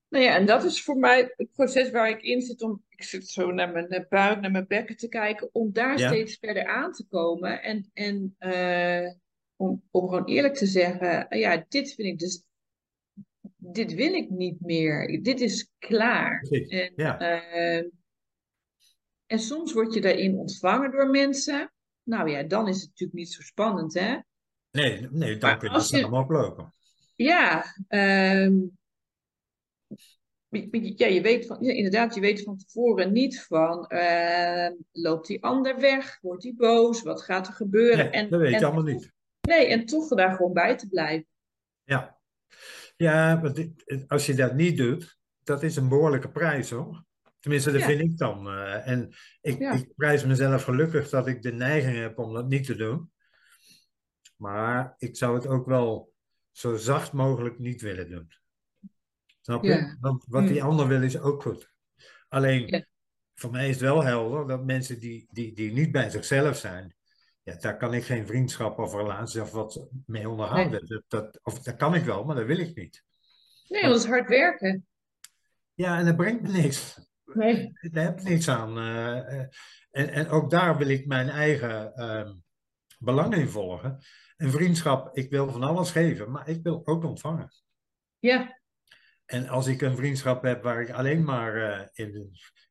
Nou 0.10 0.24
ja, 0.24 0.36
en 0.36 0.46
dat 0.46 0.64
is 0.64 0.84
voor 0.84 0.98
mij 0.98 1.34
het 1.36 1.52
proces 1.52 1.92
waar 1.92 2.10
ik 2.10 2.22
in 2.22 2.42
zit 2.42 2.62
om, 2.62 2.84
ik 2.90 3.04
zit 3.04 3.28
zo 3.28 3.52
naar 3.52 3.72
mijn 3.72 4.06
buik, 4.10 4.40
naar 4.42 4.52
mijn 4.52 4.68
bekken 4.68 4.98
te 4.98 5.08
kijken, 5.08 5.50
om 5.52 5.74
daar 5.74 6.00
Ja. 6.00 6.08
steeds 6.08 6.38
verder 6.40 6.66
aan 6.66 6.92
te 6.92 7.08
komen. 7.08 7.62
En, 7.64 7.90
en 7.94 8.36
eh, 8.38 9.12
om, 9.56 9.84
om 9.92 10.08
gewoon 10.08 10.26
eerlijk 10.26 10.54
te 10.56 10.66
zeggen, 10.66 11.28
eh, 11.30 11.40
ja, 11.40 11.66
dit 11.70 11.94
vind 11.94 12.08
ik 12.08 12.20
dus, 12.20 12.44
dit 13.58 13.94
wil 13.94 14.14
ik 14.14 14.30
niet 14.30 14.62
meer. 14.62 15.24
Dit 15.24 15.42
is 15.42 15.72
klaar. 15.80 16.40
Precies, 16.40 16.70
En, 16.70 16.94
ja. 16.96 17.20
eh, 17.20 17.86
en 19.26 19.40
soms 19.40 19.74
word 19.74 19.94
je 19.94 20.02
daarin 20.02 20.38
ontvangen 20.38 20.92
door 20.92 21.10
mensen. 21.10 21.72
Nou 22.08 22.30
ja, 22.30 22.44
dan 22.44 22.68
is 22.68 22.82
het 22.82 22.90
natuurlijk 22.90 23.20
niet 23.20 23.32
zo 23.34 23.42
spannend, 23.42 23.94
hè? 23.94 24.18
Nee, 24.72 25.08
nee 25.12 25.38
dan 25.38 25.58
kun 25.58 25.72
je 25.72 25.76
je- 25.78 25.84
samen 25.84 26.20
oplopen. 26.20 26.74
Ja, 27.16 27.66
ehm, 27.88 28.56
ja, 30.96 31.08
je 31.08 31.22
weet 31.22 31.46
van, 31.46 31.62
inderdaad, 31.62 32.16
je 32.16 32.22
weet 32.22 32.44
van 32.44 32.58
tevoren 32.58 33.12
niet 33.12 33.42
van, 33.42 33.88
ehm, 33.88 34.74
loopt 34.92 35.28
die 35.28 35.44
ander 35.44 35.80
weg? 35.80 36.18
Wordt 36.22 36.42
die 36.42 36.56
boos? 36.56 37.02
Wat 37.02 37.22
gaat 37.22 37.48
er 37.48 37.54
gebeuren? 37.54 37.98
Nee, 37.98 38.10
en, 38.10 38.30
dat 38.30 38.40
weet 38.40 38.60
je 38.60 38.66
allemaal 38.66 38.84
niet. 38.84 39.12
Nee, 39.42 39.68
en 39.68 39.86
toch 39.86 40.08
daar 40.08 40.36
gewoon 40.36 40.54
bij 40.54 40.78
te 40.78 40.88
blijven. 40.88 41.28
Ja, 41.84 42.20
ja 42.98 43.42
want 43.42 43.68
als 44.08 44.26
je 44.26 44.34
dat 44.34 44.54
niet 44.54 44.78
doet, 44.78 45.18
dat 45.44 45.64
is 45.64 45.76
een 45.76 45.90
behoorlijke 45.90 46.30
prijs 46.30 46.70
hoor. 46.70 47.06
Tenminste, 47.48 47.72
dat 47.72 47.82
Ja. 47.82 47.88
vind 47.88 48.02
ik 48.02 48.18
dan. 48.18 48.48
eh, 48.48 48.88
en 48.88 49.10
ik, 49.42 49.60
Ja. 49.60 49.72
ik 49.72 49.96
prijs 49.96 50.26
mezelf 50.26 50.64
gelukkig 50.64 51.10
dat 51.10 51.28
ik 51.28 51.42
de 51.42 51.52
neiging 51.52 51.98
heb 51.98 52.18
om 52.20 52.34
dat 52.34 52.48
niet 52.48 52.66
te 52.66 52.76
doen. 52.76 53.12
Maar 54.36 54.96
ik 54.98 55.18
zou 55.18 55.36
het 55.36 55.48
ook 55.48 55.66
wel 55.66 56.14
zo 56.52 56.76
zacht 56.76 57.14
mogelijk 57.14 57.60
niet 57.60 57.82
willen 57.82 58.10
doen. 58.10 58.32
Snap 59.42 59.64
je? 59.64 59.70
Ja. 59.70 59.98
Want 60.00 60.26
wat 60.28 60.48
die 60.48 60.62
Mm. 60.62 60.68
ander 60.68 60.88
wil 60.88 61.04
is 61.04 61.20
ook 61.20 61.42
goed. 61.42 61.72
Alleen, 62.30 62.86
voor 63.36 63.52
mij 63.52 63.66
is 63.70 63.74
het 63.76 63.84
wel 63.84 64.04
helder 64.04 64.48
dat 64.48 64.66
mensen 64.66 65.00
die, 65.00 65.28
die, 65.32 65.54
die 65.54 65.72
niet 65.72 65.92
bij 65.92 66.10
zichzelf 66.10 66.58
zijn, 66.58 66.96
ja, 67.44 67.56
daar 67.56 67.78
kan 67.78 67.94
ik 67.94 68.04
geen 68.04 68.28
vriendschap 68.28 68.80
of 68.80 68.94
relatie 68.94 69.42
of 69.42 69.52
wat 69.52 69.88
mee 70.06 70.30
onderhouden. 70.30 70.88
Dat, 70.88 71.04
dat, 71.08 71.40
of 71.44 71.60
dat 71.60 71.76
kan 71.76 71.96
ik 71.96 72.04
wel, 72.04 72.24
maar 72.24 72.36
dat 72.36 72.46
wil 72.46 72.60
ik 72.60 72.76
niet. 72.76 73.04
Nee, 73.68 73.82
want 73.82 73.94
het 73.94 74.04
is 74.04 74.10
hard 74.10 74.30
werken. 74.30 74.88
Ja, 75.74 75.98
en 76.00 76.06
dat 76.06 76.16
brengt 76.16 76.42
me 76.42 76.50
niks. 76.52 77.06
Nee. 77.34 77.72
Daar 77.92 78.04
heb 78.04 78.20
ik 78.20 78.24
niks 78.24 78.50
aan. 78.50 78.78
eh, 78.78 79.40
eh, 79.40 79.48
en, 79.92 80.10
en 80.10 80.30
ook 80.30 80.50
daar 80.50 80.78
wil 80.78 80.88
ik 80.88 81.06
mijn 81.06 81.30
eigen 81.30 81.94
ehm, 81.94 82.34
belang 83.00 83.36
in 83.36 83.48
volgen. 83.50 84.00
En 84.36 84.52
vriendschap, 84.52 85.18
ik 85.18 85.30
wil 85.30 85.52
van 85.52 85.64
alles 85.64 85.92
geven, 85.92 86.32
maar 86.32 86.50
ik 86.50 86.64
wil 86.64 86.82
ook 86.86 87.04
ontvangen. 87.04 87.52
Ja, 88.20 88.60
En 89.26 89.48
als 89.48 89.68
ik 89.68 89.82
een 89.82 89.96
vriendschap 89.96 90.44
heb 90.44 90.64
waar 90.64 90.82
ik 90.82 90.90
alleen 90.92 91.24
maar 91.24 91.56
eh, 91.96 92.08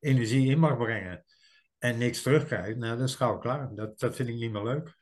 energie 0.00 0.50
in 0.50 0.58
mag 0.58 0.76
brengen 0.76 1.24
en 1.78 1.98
niks 1.98 2.22
terugkrijg, 2.22 2.76
nou, 2.76 2.96
dan 2.96 3.04
is 3.06 3.14
gauw 3.14 3.38
klaar. 3.38 3.74
Dat, 3.74 3.98
dat 3.98 4.16
vind 4.16 4.28
ik 4.28 4.34
niet 4.34 4.52
meer 4.52 4.62
leuk. 4.62 4.96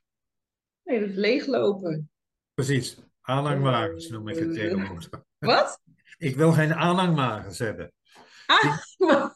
nee, 0.82 1.00
dat 1.00 1.08
is 1.08 1.14
leeglopen. 1.14 2.10
Precies. 2.54 2.98
Aanhangwagens 3.20 4.08
noem 4.08 4.28
ik 4.28 4.38
het 4.38 4.54
tegenwoordig. 4.54 5.08
Wat? 5.38 5.80
Ik 6.16 6.36
wil 6.36 6.52
geen 6.52 6.74
aanhangwagens 6.74 7.58
hebben. 7.58 7.92
Ah. 8.46 8.78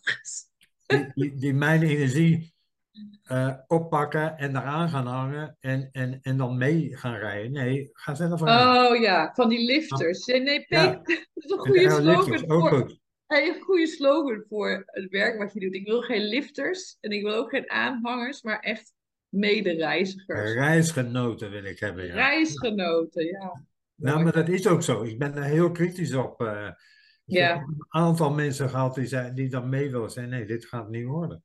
die, 0.89 1.13
die, 1.15 1.35
die 1.35 1.55
mijn 1.55 1.83
energie 1.83 2.55
eh, 3.23 3.55
oppakken 3.67 4.37
en 4.39 4.51
eraan 4.57 4.89
gaan 4.89 5.07
hangen 5.07 5.57
en, 5.61 5.89
en, 5.93 6.19
en 6.23 6.37
dan 6.37 6.57
mee 6.59 6.97
gaan 6.97 7.17
rijden. 7.17 7.53
Nee, 7.53 7.91
ga 7.93 8.15
zelf 8.15 8.43
rijden. 8.43 8.91
Oh 8.91 9.01
ja, 9.01 9.33
van 9.35 9.49
die 9.49 9.67
lifters. 9.67 10.27
Nee, 10.27 10.65
Ja. 10.69 10.87
Dat 11.03 11.07
is 11.35 11.51
een 11.51 11.59
En 11.59 11.59
goede 11.59 11.91
slogan 11.91 12.39
voor, 12.47 12.69
goed. 12.69 12.99
Een 13.27 13.61
goede 13.61 13.87
slogan 13.87 14.45
voor 14.49 14.83
het 14.87 15.11
werk 15.11 15.39
wat 15.39 15.53
je 15.53 15.61
doet. 15.61 15.75
Ik 15.75 15.87
wil 15.87 16.01
geen 16.01 16.23
lifters 16.25 16.97
en 17.01 17.11
ik 17.11 17.23
wil 17.23 17.35
ook 17.35 17.51
geen 17.51 17.71
aanhangers, 17.71 18.43
maar 18.43 18.59
echt 18.61 18.93
medereizigers. 19.29 20.53
Reisgenoten 20.53 21.51
wil 21.51 21.65
ik 21.65 21.79
hebben. 21.79 22.07
Ja. 22.07 22.15
Reisgenoten, 22.15 23.25
ja. 23.25 23.65
Nou, 23.95 24.23
maar 24.23 24.33
dat 24.33 24.49
is 24.49 24.67
ook 24.67 24.83
zo. 24.83 25.03
Ik 25.03 25.19
ben 25.19 25.35
daar 25.35 25.45
heel 25.45 25.71
kritisch 25.71 26.15
op. 26.15 26.41
eh. 26.41 26.69
Ja. 27.29 27.57
een 27.57 27.85
aantal 27.89 28.31
mensen 28.31 28.69
gehad 28.69 28.95
die, 28.95 29.07
zei, 29.07 29.35
die 29.35 29.49
dan 29.49 29.69
mee 29.69 29.91
willen 29.91 30.11
zijn. 30.11 30.29
Nee, 30.29 30.47
dit 30.47 30.65
gaat 30.65 30.89
niet 30.89 31.07
worden. 31.07 31.43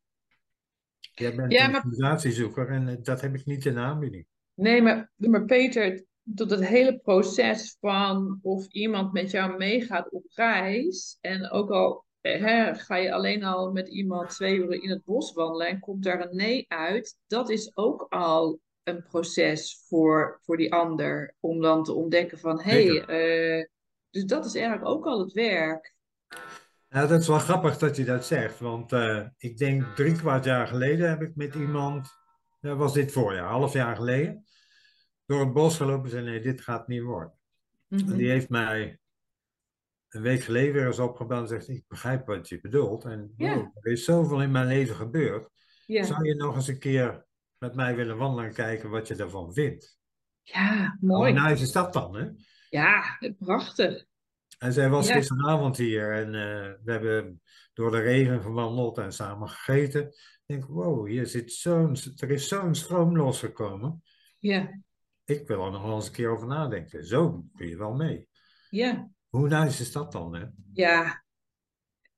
Jij 1.00 1.36
bent 1.36 1.52
Ja, 1.52 1.68
een 1.68 1.76
organisatiezoeker 1.76 2.70
en 2.70 2.88
eh, 2.88 2.96
dat 3.02 3.22
heb 3.22 3.36
ik 3.36 3.46
niet 3.46 3.66
in 3.66 3.78
aanbieding. 3.78 4.26
Nee, 4.54 4.82
maar, 4.82 5.12
maar 5.16 5.46
Peter, 5.46 6.06
tot 6.36 6.50
het 6.50 6.68
hele 6.68 7.00
proces 7.00 7.78
van 7.80 8.40
of 8.42 8.68
iemand 8.68 9.14
met 9.14 9.32
jou 9.32 9.58
meegaat 9.58 10.10
op 10.10 10.24
reis. 10.28 11.18
En 11.22 11.52
ook 11.52 11.70
al 11.70 12.06
eh, 12.22 12.42
hè, 12.42 12.76
ga 12.76 12.96
je 12.96 13.14
alleen 13.14 13.44
al 13.44 13.72
met 13.72 13.88
iemand 13.88 14.30
twee 14.30 14.56
uur 14.56 14.84
in 14.84 14.90
het 14.90 15.04
bos 15.04 15.34
wandelen 15.34 15.68
en 15.68 15.80
komt 15.80 16.04
daar 16.04 16.22
een 16.22 16.36
nee 16.36 16.66
uit. 16.68 17.18
Dat 17.28 17.50
is 17.50 17.78
ook 17.78 18.06
al 18.10 18.60
een 18.84 19.04
proces 19.04 19.84
voor, 19.88 20.40
voor 20.42 20.58
die 20.58 20.74
ander. 20.74 21.36
Om 21.40 21.62
dan 21.62 21.84
te 21.84 21.94
ontdekken 21.94 22.40
van, 22.40 22.62
hé, 22.62 22.86
hey, 22.86 23.70
dus 24.14 24.26
dat 24.26 24.46
is 24.46 24.56
eigenlijk 24.56 24.86
ook 24.86 25.06
al 25.06 25.20
het 25.20 25.32
werk. 25.34 25.96
Nou, 26.90 27.08
dat 27.08 27.22
is 27.22 27.28
wel 27.28 27.40
grappig 27.40 27.78
dat 27.78 27.96
je 27.96 28.06
dat 28.06 28.26
zegt, 28.26 28.60
want 28.60 28.92
eh, 28.92 29.28
ik 29.38 29.58
denk 29.58 29.96
drie 29.96 30.16
kwart 30.16 30.44
jaar 30.44 30.68
geleden 30.68 31.10
heb 31.10 31.22
ik 31.22 31.36
met 31.36 31.56
iemand, 31.56 32.08
dat 32.62 32.78
was 32.78 32.94
dit 32.94 33.12
voorjaar, 33.12 33.48
half 33.50 33.74
jaar 33.74 33.96
geleden, 33.96 34.46
door 35.26 35.40
het 35.40 35.54
bos 35.54 35.78
gelopen 35.78 36.04
en 36.04 36.10
zei 36.10 36.26
nee, 36.26 36.42
dit 36.42 36.62
gaat 36.62 36.88
niet 36.88 37.02
worden. 37.02 37.34
Mhm. 37.88 38.12
En 38.12 38.18
die 38.18 38.30
heeft 38.30 38.50
mij 38.50 39.00
een 40.10 40.22
week 40.22 40.42
geleden 40.42 40.74
weer 40.74 40.86
eens 40.86 41.00
opgebeld 41.00 41.42
en 41.42 41.48
zegt, 41.48 41.68
ik 41.70 41.84
begrijp 41.88 42.28
wat 42.28 42.50
je 42.50 42.62
bedoelt 42.62 43.04
en 43.04 43.34
Ja. 43.38 43.56
wow, 43.56 43.78
er 43.82 43.92
is 43.92 44.04
zoveel 44.04 44.42
in 44.42 44.52
mijn 44.52 44.68
leven 44.68 44.96
gebeurd. 44.96 45.50
Ja, 45.86 46.04
Zou 46.04 46.28
je 46.28 46.36
nog 46.36 46.56
eens 46.56 46.68
een 46.68 46.80
keer 46.80 47.26
met 47.58 47.76
mij 47.76 47.96
willen 47.96 48.18
wandelen 48.18 48.46
en 48.46 48.54
kijken 48.54 48.90
wat 48.90 49.08
je 49.08 49.16
ervan 49.16 49.54
vindt? 49.54 49.98
ja, 50.42 50.98
Hoe 51.00 51.10
mooi. 51.10 51.34
nice 51.34 51.64
is 51.64 51.72
dat 51.72 51.94
dan, 51.94 52.16
hè? 52.16 52.30
Ja, 52.74 53.20
prachtig. 53.40 54.06
En 54.58 54.74
zij 54.74 54.90
was 54.90 55.08
Ja. 55.08 55.14
gisteravond 55.14 55.78
hier 55.78 56.12
en 56.14 56.26
eh, 56.26 56.74
we 56.84 56.92
hebben 56.92 57.42
door 57.74 57.92
de 57.92 58.00
regen 58.00 58.42
gewandeld 58.42 58.98
en 58.98 59.14
samen 59.14 59.50
gegeten. 59.50 60.08
Ik 60.08 60.42
denk, 60.46 60.66
wow, 60.66 61.08
hier 61.08 61.28
zit 61.28 61.52
zo'n, 61.52 61.96
er 62.18 62.32
is 62.32 62.48
zo'n 62.48 62.76
stroom 62.76 63.18
losgekomen. 63.18 64.04
Ja, 64.40 64.82
Ik 65.26 65.48
wil 65.48 65.66
er 65.66 65.72
nog 65.72 65.84
wel 65.84 65.96
eens 65.96 66.06
een 66.08 66.12
keer 66.14 66.30
over 66.30 66.48
nadenken. 66.48 67.06
Zo 67.06 67.46
kun 67.56 67.68
je 67.68 67.78
wel 67.78 67.94
mee. 67.94 68.28
ja, 68.70 69.10
Hoe 69.30 69.48
nice 69.48 69.82
is 69.82 69.92
dat 69.92 70.12
dan, 70.12 70.36
hè? 70.36 70.46
ja. 70.74 71.24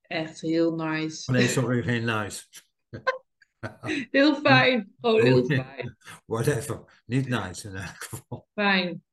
Echt 0.01 0.41
heel 0.41 0.75
nice. 0.75 1.31
Oh, 1.31 1.37
Nee, 1.37 1.47
sorry, 1.47 1.81
geen 1.83 2.05
nice. 2.05 2.45
Heel 4.11 4.35
fijn. 4.35 4.93
Gewoon 5.01 5.21
heel 5.21 5.45
fijn. 5.45 5.97
Whatever. 6.25 7.01
Niet 7.05 7.27
nice 7.27 7.67
in 7.69 7.75
elk 7.75 8.03
geval. 8.03 8.47
Fijn. 8.53 9.03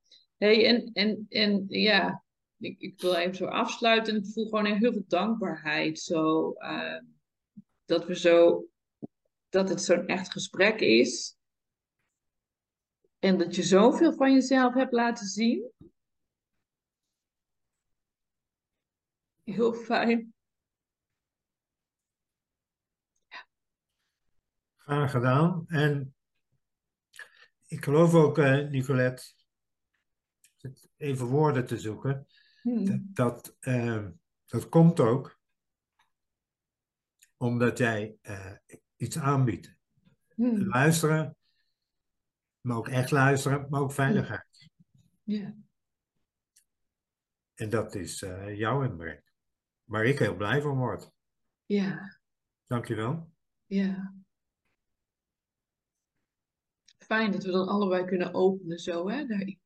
Hey, 0.43 0.67
en, 0.67 0.89
en, 0.93 1.25
en 1.29 1.65
ja, 1.67 2.23
ik, 2.57 2.79
ik 2.79 3.01
wil 3.01 3.15
even 3.15 3.35
zo 3.35 3.45
afsluiten. 3.45 4.15
Ik 4.15 4.25
voel 4.25 4.45
gewoon 4.45 4.65
heel 4.65 4.91
veel 4.91 5.05
dankbaarheid. 5.07 5.99
Zo, 5.99 6.53
uh, 6.57 7.01
dat 7.85 8.05
we 8.05 8.15
zo, 8.15 8.65
dat 9.49 9.69
het 9.69 9.81
zo'n 9.81 10.07
echt 10.07 10.31
gesprek 10.31 10.79
is. 10.79 11.37
En 13.19 13.37
dat 13.37 13.55
je 13.55 13.63
zoveel 13.63 14.13
van 14.13 14.33
jezelf 14.33 14.73
hebt 14.73 14.93
laten 14.93 15.25
zien. 15.25 15.71
Heel 19.43 19.73
fijn. 19.73 20.33
Graag 24.77 25.11
gedaan. 25.11 25.65
En 25.67 26.15
ik 27.67 27.83
geloof 27.83 28.13
ook, 28.13 28.37
uh, 28.37 28.69
Nicolette, 28.69 29.23
even 31.03 31.25
woorden 31.25 31.65
te 31.65 31.79
zoeken, 31.79 32.27
hmm. 32.61 32.85
dat, 32.85 32.99
dat, 33.13 33.57
uh, 33.59 34.07
dat, 34.45 34.69
komt 34.69 34.99
ook 34.99 35.39
omdat 37.37 37.77
jij 37.77 38.17
uh, 38.21 38.53
iets 38.95 39.17
aanbiedt. 39.17 39.75
Hmm. 40.35 40.67
Luisteren, 40.67 41.37
maar 42.61 42.77
ook 42.77 42.87
echt 42.87 43.11
luisteren, 43.11 43.67
maar 43.69 43.81
ook 43.81 43.91
veiligheid. 43.91 44.69
Ja. 45.23 45.55
En 47.53 47.69
dat 47.69 47.95
is 47.95 48.21
uh, 48.21 48.57
jouw 48.57 48.83
inbreng. 48.83 49.21
Waar 49.83 50.05
ik 50.05 50.19
heel 50.19 50.35
blij 50.35 50.61
van 50.61 50.77
word. 50.77 51.11
Ja. 51.65 52.19
Dankjewel. 52.65 53.31
Ja. 53.65 54.13
Fijn 56.97 57.31
dat 57.31 57.43
we 57.43 57.51
dan 57.51 57.67
allebei 57.67 58.05
kunnen 58.05 58.33
openen 58.33 58.79
zo, 58.79 59.09
hè? 59.09 59.25
Daarin. 59.25 59.62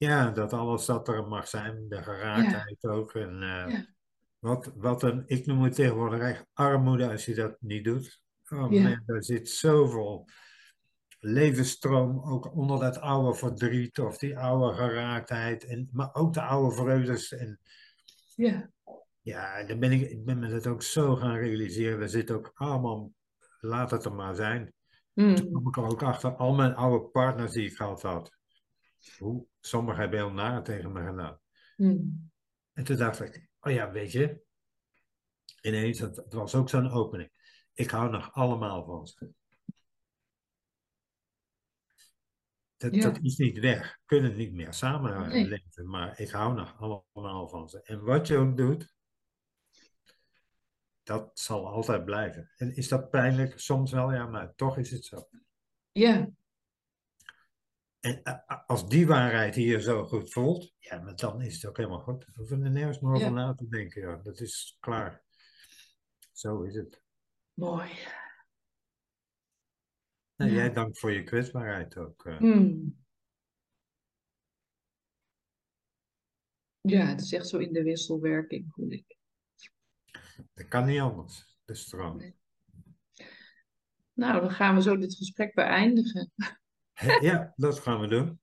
Ja, 0.00 0.30
dat 0.30 0.52
alles 0.52 0.84
dat 0.84 1.08
er 1.08 1.26
mag 1.28 1.48
zijn, 1.48 1.88
de 1.88 2.02
geraaktheid 2.02 2.84
ook. 2.84 3.14
En, 3.14 3.32
uh, 3.32 3.40
ja. 3.40 3.86
wat, 4.38 4.72
wat 4.74 5.02
een, 5.02 5.22
ik 5.26 5.46
noem 5.46 5.62
het 5.62 5.74
tegenwoordig 5.74 6.20
echt 6.20 6.46
armoede 6.52 7.10
als 7.10 7.24
je 7.24 7.34
dat 7.34 7.56
niet 7.60 7.84
doet. 7.84 8.20
Oh 8.48 8.72
ja. 8.72 8.82
man, 8.82 9.02
daar 9.06 9.24
zit 9.24 9.48
zoveel 9.48 10.28
levensstroom 11.18 12.22
ook 12.24 12.54
onder 12.54 12.80
dat 12.80 13.00
oude 13.00 13.38
verdriet 13.38 13.98
of 13.98 14.18
die 14.18 14.38
oude 14.38 14.76
geraaktheid. 14.76 15.64
En, 15.64 15.88
maar 15.92 16.14
ook 16.14 16.34
de 16.34 16.42
oude 16.42 16.74
vreugdes. 16.76 17.32
En, 17.32 17.60
ja. 18.34 18.70
Ja, 19.20 19.64
dan 19.64 19.78
ben 19.78 19.92
ik, 19.92 20.10
ik 20.10 20.24
ben 20.24 20.38
me 20.38 20.48
dat 20.48 20.66
ook 20.66 20.82
zo 20.82 21.16
gaan 21.16 21.36
realiseren. 21.36 21.98
We 21.98 22.08
zitten 22.08 22.36
ook 22.36 22.52
allemaal, 22.54 23.12
laat 23.60 23.90
het 23.90 24.04
er 24.04 24.14
maar 24.14 24.34
zijn. 24.34 24.72
Mm. 25.12 25.34
Toen 25.34 25.50
kwam 25.50 25.66
ik 25.66 25.78
ook 25.92 26.02
achter 26.02 26.36
al 26.36 26.54
mijn 26.54 26.74
oude 26.74 27.08
partners 27.08 27.52
die 27.52 27.66
ik 27.66 27.76
gehad 27.76 28.02
had. 28.02 28.30
Hoe, 29.18 29.48
sommigen 29.60 30.00
hebben 30.00 30.18
heel 30.18 30.32
naar 30.32 30.62
tegen 30.62 30.92
me 30.92 31.04
gedaan. 31.04 31.40
Mm. 31.76 32.30
En 32.72 32.84
toen 32.84 32.96
dacht 32.96 33.20
ik, 33.20 33.48
oh 33.60 33.72
ja, 33.72 33.90
weet 33.90 34.12
je, 34.12 34.42
ineens, 35.60 35.98
het, 35.98 36.16
het 36.16 36.32
was 36.32 36.54
ook 36.54 36.68
zo'n 36.68 36.90
opening. 36.90 37.30
Ik 37.74 37.90
hou 37.90 38.10
nog 38.10 38.32
allemaal 38.32 38.84
van 38.84 39.06
ze. 39.06 39.32
Dat, 42.76 42.94
dat 42.94 43.18
is 43.22 43.36
niet 43.36 43.58
weg. 43.58 43.92
We 43.92 44.02
kunnen 44.04 44.36
niet 44.36 44.52
meer 44.52 44.72
samen 44.72 45.28
nee. 45.28 45.48
leven, 45.48 45.88
maar 45.88 46.20
ik 46.20 46.30
hou 46.30 46.54
nog 46.54 46.80
allemaal 47.12 47.48
van 47.48 47.68
ze. 47.68 47.82
En 47.82 48.04
wat 48.04 48.26
je 48.26 48.36
ook 48.36 48.56
doet, 48.56 48.94
dat 51.02 51.30
zal 51.38 51.68
altijd 51.68 52.04
blijven. 52.04 52.50
En 52.56 52.76
is 52.76 52.88
dat 52.88 53.10
pijnlijk? 53.10 53.60
Soms 53.60 53.92
wel, 53.92 54.12
ja, 54.12 54.26
maar 54.26 54.54
toch 54.54 54.78
is 54.78 54.90
het 54.90 55.04
zo. 55.04 55.28
Ja. 55.92 56.30
En 58.00 58.22
als 58.66 58.88
die 58.88 59.06
waarheid 59.06 59.54
hier 59.54 59.80
zo 59.80 60.06
goed 60.06 60.32
voelt, 60.32 60.74
ja, 60.78 60.98
maar 60.98 61.16
dan 61.16 61.42
is 61.42 61.54
het 61.54 61.66
ook 61.66 61.76
helemaal 61.76 62.00
goed. 62.00 62.24
We 62.24 62.32
hoeven 62.34 62.64
er 62.64 62.70
nergens 62.70 63.00
meer 63.00 63.12
over 63.12 63.32
na 63.32 63.54
te 63.54 63.68
denken. 63.68 64.02
Ja. 64.02 64.16
Dat 64.16 64.40
is 64.40 64.76
klaar. 64.80 65.24
Zo 66.32 66.62
is 66.62 66.74
het. 66.74 67.02
Mooi. 67.54 67.90
Nou, 70.36 70.52
Jij 70.52 70.72
dank 70.72 70.98
voor 70.98 71.12
je 71.12 71.24
kwetsbaarheid 71.24 71.96
ook. 71.96 72.24
Mm. 72.38 72.98
Ja, 76.80 77.06
het 77.06 77.20
is 77.20 77.32
echt 77.32 77.48
zo 77.48 77.58
in 77.58 77.72
de 77.72 77.82
wisselwerking, 77.82 78.72
voel 78.72 78.90
ik. 78.90 79.16
Dat 80.54 80.68
kan 80.68 80.86
niet 80.86 81.00
anders. 81.00 81.58
De 81.64 81.74
stroom. 81.74 82.16
Nee. 82.16 82.38
Nou, 84.12 84.40
dan 84.40 84.50
gaan 84.50 84.74
we 84.74 84.82
zo 84.82 84.96
dit 84.96 85.14
gesprek 85.14 85.54
beëindigen. 85.54 86.32
Ja, 87.20 87.52
dat 87.56 87.78
gaan 87.78 88.00
we 88.00 88.06
doen. 88.06 88.40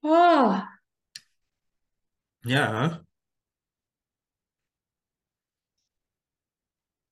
Oh. 0.00 0.66
Ja. 2.38 3.04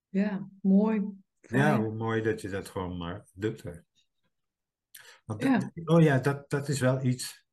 Ja, 0.08 0.48
mooi. 0.62 1.02
Ja, 1.40 1.80
hoe 1.80 1.94
mooi 1.94 2.22
dat 2.22 2.40
je 2.40 2.48
dat 2.48 2.68
gewoon 2.68 2.96
maar 2.96 3.26
doet. 3.32 3.62
Want 5.24 5.42
ja. 5.42 5.70
oh 5.84 6.02
ja, 6.02 6.18
dat, 6.18 6.50
dat 6.50 6.68
is 6.68 6.80
wel 6.80 7.04
iets 7.04 7.46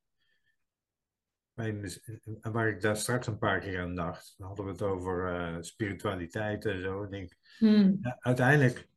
waar 2.42 2.68
ik 2.68 2.82
daar 2.82 2.98
straks 2.98 3.28
een 3.28 3.38
paar 3.38 3.60
keer 3.60 3.82
aan 3.82 3.96
dacht. 3.96 4.34
Dan 4.38 4.48
hadden 4.48 4.66
we 4.66 4.72
het 4.72 4.82
over 4.82 5.40
uh, 5.40 5.62
spiritualiteit 5.62 6.66
en 6.66 6.82
zo. 6.82 7.04
Ik 7.04 7.10
denk, 7.10 7.34
hmm. 7.58 7.98
ja, 8.02 8.18
uiteindelijk, 8.20 8.90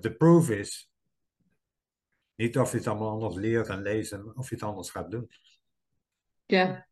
de 0.00 0.14
proof 0.18 0.50
is 0.50 0.90
niet 2.34 2.58
of 2.58 2.70
je 2.70 2.76
het 2.76 2.86
allemaal 2.86 3.10
anders 3.10 3.34
leert 3.34 3.68
en 3.68 3.82
leest 3.82 4.12
en 4.12 4.36
of 4.36 4.48
je 4.48 4.54
het 4.54 4.64
anders 4.64 4.90
gaat 4.90 5.10
doen. 5.10 5.30
Ja. 6.46 6.86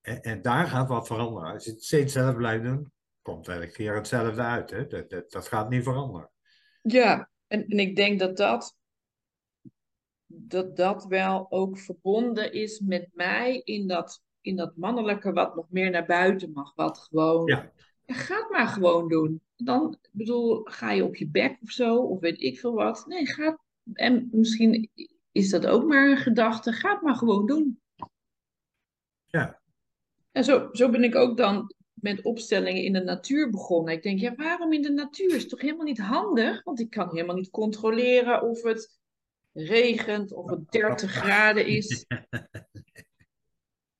En, 0.00 0.22
en 0.22 0.42
daar 0.42 0.66
gaat 0.66 0.88
wat 0.88 1.06
veranderen. 1.06 1.52
Als 1.52 1.64
je 1.64 1.70
het 1.70 1.84
steeds 1.84 2.12
zelf 2.12 2.36
blijft 2.36 2.64
doen, 2.64 2.92
komt 3.22 3.48
elke 3.48 3.70
keer 3.70 3.94
hetzelfde 3.94 4.42
uit. 4.42 4.70
Hè? 4.70 4.86
Dat, 4.86 5.10
dat, 5.10 5.30
dat 5.30 5.48
gaat 5.48 5.68
niet 5.68 5.82
veranderen. 5.82 6.30
Ja, 6.82 7.30
en, 7.46 7.66
en 7.66 7.78
ik 7.78 7.96
denk 7.96 8.18
dat 8.18 8.36
dat 8.36 8.76
dat 10.26 10.76
dat 10.76 11.04
wel 11.04 11.46
ook 11.50 11.78
verbonden 11.78 12.52
is 12.52 12.80
met 12.80 13.08
mij 13.12 13.60
in 13.64 13.88
dat, 13.88 14.22
in 14.40 14.56
dat 14.56 14.76
mannelijke 14.76 15.32
wat 15.32 15.54
nog 15.54 15.66
meer 15.70 15.90
naar 15.90 16.06
buiten 16.06 16.52
mag. 16.52 16.74
Wat 16.74 16.98
gewoon, 16.98 17.46
ja. 17.46 17.72
ga 18.06 18.36
het 18.36 18.50
maar 18.50 18.66
gewoon 18.66 19.08
doen. 19.08 19.42
Dan, 19.56 19.98
bedoel, 20.16 20.60
ga 20.64 20.90
je 20.90 21.04
op 21.04 21.16
je 21.16 21.28
bek 21.28 21.58
of 21.62 21.70
zo, 21.70 21.96
of 21.96 22.20
weet 22.20 22.40
ik 22.40 22.58
veel 22.58 22.74
wat. 22.74 23.06
Nee, 23.06 23.26
ga 23.26 23.58
En 23.92 24.28
misschien 24.32 24.90
is 25.32 25.50
dat 25.50 25.66
ook 25.66 25.84
maar 25.84 26.10
een 26.10 26.16
gedachte. 26.16 26.72
Ga 26.72 26.92
het 26.92 27.02
maar 27.02 27.14
gewoon 27.14 27.46
doen. 27.46 27.80
Ja. 29.26 29.60
En 30.32 30.44
zo, 30.44 30.68
zo 30.72 30.90
ben 30.90 31.04
ik 31.04 31.14
ook 31.14 31.36
dan 31.36 31.74
met 31.94 32.22
opstellingen 32.22 32.82
in 32.82 32.92
de 32.92 33.02
natuur 33.02 33.50
begonnen. 33.50 33.94
Ik 33.94 34.02
denk, 34.02 34.20
ja, 34.20 34.34
waarom 34.34 34.72
in 34.72 34.82
de 34.82 34.92
natuur? 34.92 35.34
Is 35.34 35.48
toch 35.48 35.60
helemaal 35.60 35.84
niet 35.84 36.00
handig? 36.00 36.62
Want 36.62 36.80
ik 36.80 36.90
kan 36.90 37.08
helemaal 37.10 37.36
niet 37.36 37.50
controleren 37.50 38.42
of 38.42 38.62
het 38.62 38.98
regent 39.52 40.32
of 40.32 40.50
het 40.50 40.70
30 40.70 41.10
graden 41.10 41.66
is. 41.66 42.04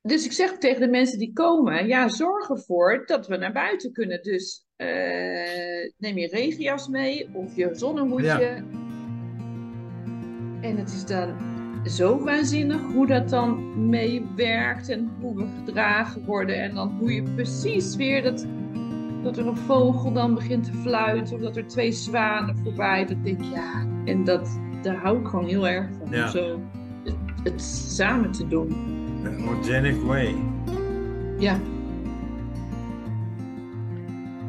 Dus 0.07 0.25
ik 0.25 0.33
zeg 0.33 0.59
tegen 0.59 0.81
de 0.81 0.89
mensen 0.89 1.19
die 1.19 1.33
komen, 1.33 1.87
ja, 1.87 2.09
zorg 2.09 2.49
ervoor 2.49 3.07
dat 3.07 3.27
we 3.27 3.37
naar 3.37 3.53
buiten 3.53 3.93
kunnen. 3.93 4.23
Dus 4.23 4.66
uh, 4.77 5.91
neem 5.99 6.17
je 6.17 6.29
regenjas 6.29 6.89
mee 6.89 7.29
of 7.33 7.57
je 7.57 7.69
zonnehoedje. 7.73 8.27
Ja. 8.27 8.63
En 10.61 10.77
het 10.77 10.93
is 10.93 11.05
dan 11.07 11.35
zo 11.85 12.25
waanzinnig 12.25 12.81
hoe 12.93 13.07
dat 13.07 13.29
dan 13.29 13.73
meewerkt 13.89 14.89
en 14.89 15.11
hoe 15.21 15.37
we 15.37 15.47
gedragen 15.65 16.25
worden. 16.25 16.63
En 16.63 16.75
dan 16.75 16.97
hoe 16.99 17.15
je 17.15 17.23
precies 17.23 17.97
weer 17.97 18.23
dat, 18.23 18.47
dat 19.23 19.37
er 19.37 19.47
een 19.47 19.57
vogel 19.57 20.13
dan 20.13 20.35
begint 20.35 20.65
te 20.65 20.73
fluiten 20.73 21.35
of 21.35 21.41
dat 21.41 21.57
er 21.57 21.67
twee 21.67 21.93
zwanen 21.93 22.57
voorbij. 22.57 23.05
Dat 23.05 23.25
denk 23.25 23.41
ik, 23.41 23.53
ja, 23.55 23.87
en 24.05 24.25
dat, 24.25 24.61
daar 24.83 24.97
hou 24.97 25.21
ik 25.21 25.27
gewoon 25.27 25.47
heel 25.47 25.69
erg 25.69 25.87
van. 25.99 26.29
Zo 26.29 26.61
het, 27.43 27.63
samen 27.63 28.33
te 28.33 28.49
doen. 28.49 28.69
The 29.23 29.45
organic 29.49 30.03
way. 30.03 30.35
Ja. 31.39 31.61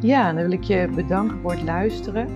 Ja, 0.08 0.34
dan 0.34 0.42
wil 0.42 0.52
ik 0.52 0.64
je 0.64 0.90
bedanken 0.96 1.38
voor 1.42 1.52
het 1.52 1.64
luisteren. 1.64 2.28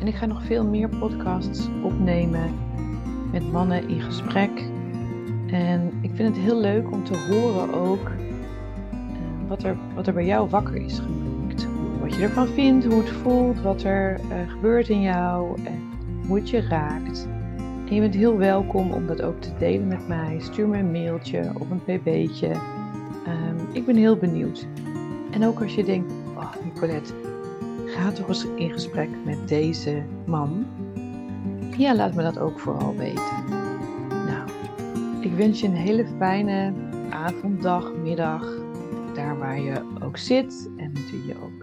En 0.00 0.06
ik 0.06 0.14
ga 0.14 0.26
nog 0.26 0.42
veel 0.44 0.66
meer 0.66 0.88
podcasts 0.88 1.68
opnemen 1.82 2.54
met 3.32 3.52
mannen 3.52 3.88
in 3.88 4.00
gesprek. 4.00 4.50
En 5.46 5.92
ik 6.00 6.10
vind 6.14 6.36
het 6.36 6.44
heel 6.44 6.60
leuk 6.60 6.90
om 6.90 7.04
te 7.04 7.16
horen 7.30 7.74
ook 7.74 8.10
uh, 8.10 9.48
wat, 9.48 9.62
er, 9.62 9.76
wat 9.94 10.06
er 10.06 10.12
bij 10.12 10.24
jou 10.24 10.48
wakker 10.48 10.76
is 10.76 10.98
gemaakt. 10.98 11.66
Wat 12.00 12.14
je 12.14 12.22
ervan 12.22 12.46
vindt, 12.46 12.84
hoe 12.84 13.00
het 13.00 13.10
voelt, 13.10 13.60
wat 13.60 13.82
er 13.82 14.20
uh, 14.20 14.50
gebeurt 14.50 14.88
in 14.88 15.02
jou. 15.02 15.58
En 15.64 15.80
hoe 16.26 16.36
het 16.36 16.50
je 16.50 16.60
raakt. 16.60 17.28
En 17.88 17.94
je 17.94 18.00
bent 18.00 18.14
heel 18.14 18.36
welkom 18.36 18.92
om 18.92 19.06
dat 19.06 19.22
ook 19.22 19.40
te 19.40 19.50
delen 19.58 19.86
met 19.86 20.08
mij. 20.08 20.36
Stuur 20.38 20.68
me 20.68 20.78
een 20.78 20.90
mailtje 20.90 21.50
of 21.58 21.70
een 21.70 21.82
pb'tje. 21.84 22.48
Um, 22.48 23.66
ik 23.72 23.86
ben 23.86 23.96
heel 23.96 24.16
benieuwd. 24.16 24.66
En 25.30 25.44
ook 25.44 25.60
als 25.62 25.74
je 25.74 25.84
denkt, 25.84 26.12
oh 26.36 26.52
Nicolette, 26.64 27.12
ga 27.86 28.12
toch 28.12 28.28
eens 28.28 28.46
in 28.56 28.70
gesprek 28.70 29.08
met 29.24 29.48
deze 29.48 30.02
man. 30.26 30.66
Ja, 31.76 31.94
laat 31.94 32.14
me 32.14 32.22
dat 32.22 32.38
ook 32.38 32.58
vooral 32.60 32.96
weten. 32.96 33.44
Nou, 34.08 34.50
ik 35.20 35.32
wens 35.32 35.60
je 35.60 35.66
een 35.66 35.74
hele 35.74 36.06
fijne 36.18 36.72
avond, 37.10 37.62
dag, 37.62 37.92
middag. 38.02 38.56
Daar 39.14 39.38
waar 39.38 39.60
je 39.60 39.82
ook 40.02 40.16
zit 40.16 40.70
en 40.76 40.92
wie 40.92 41.26
je 41.26 41.34
ook 41.42 41.57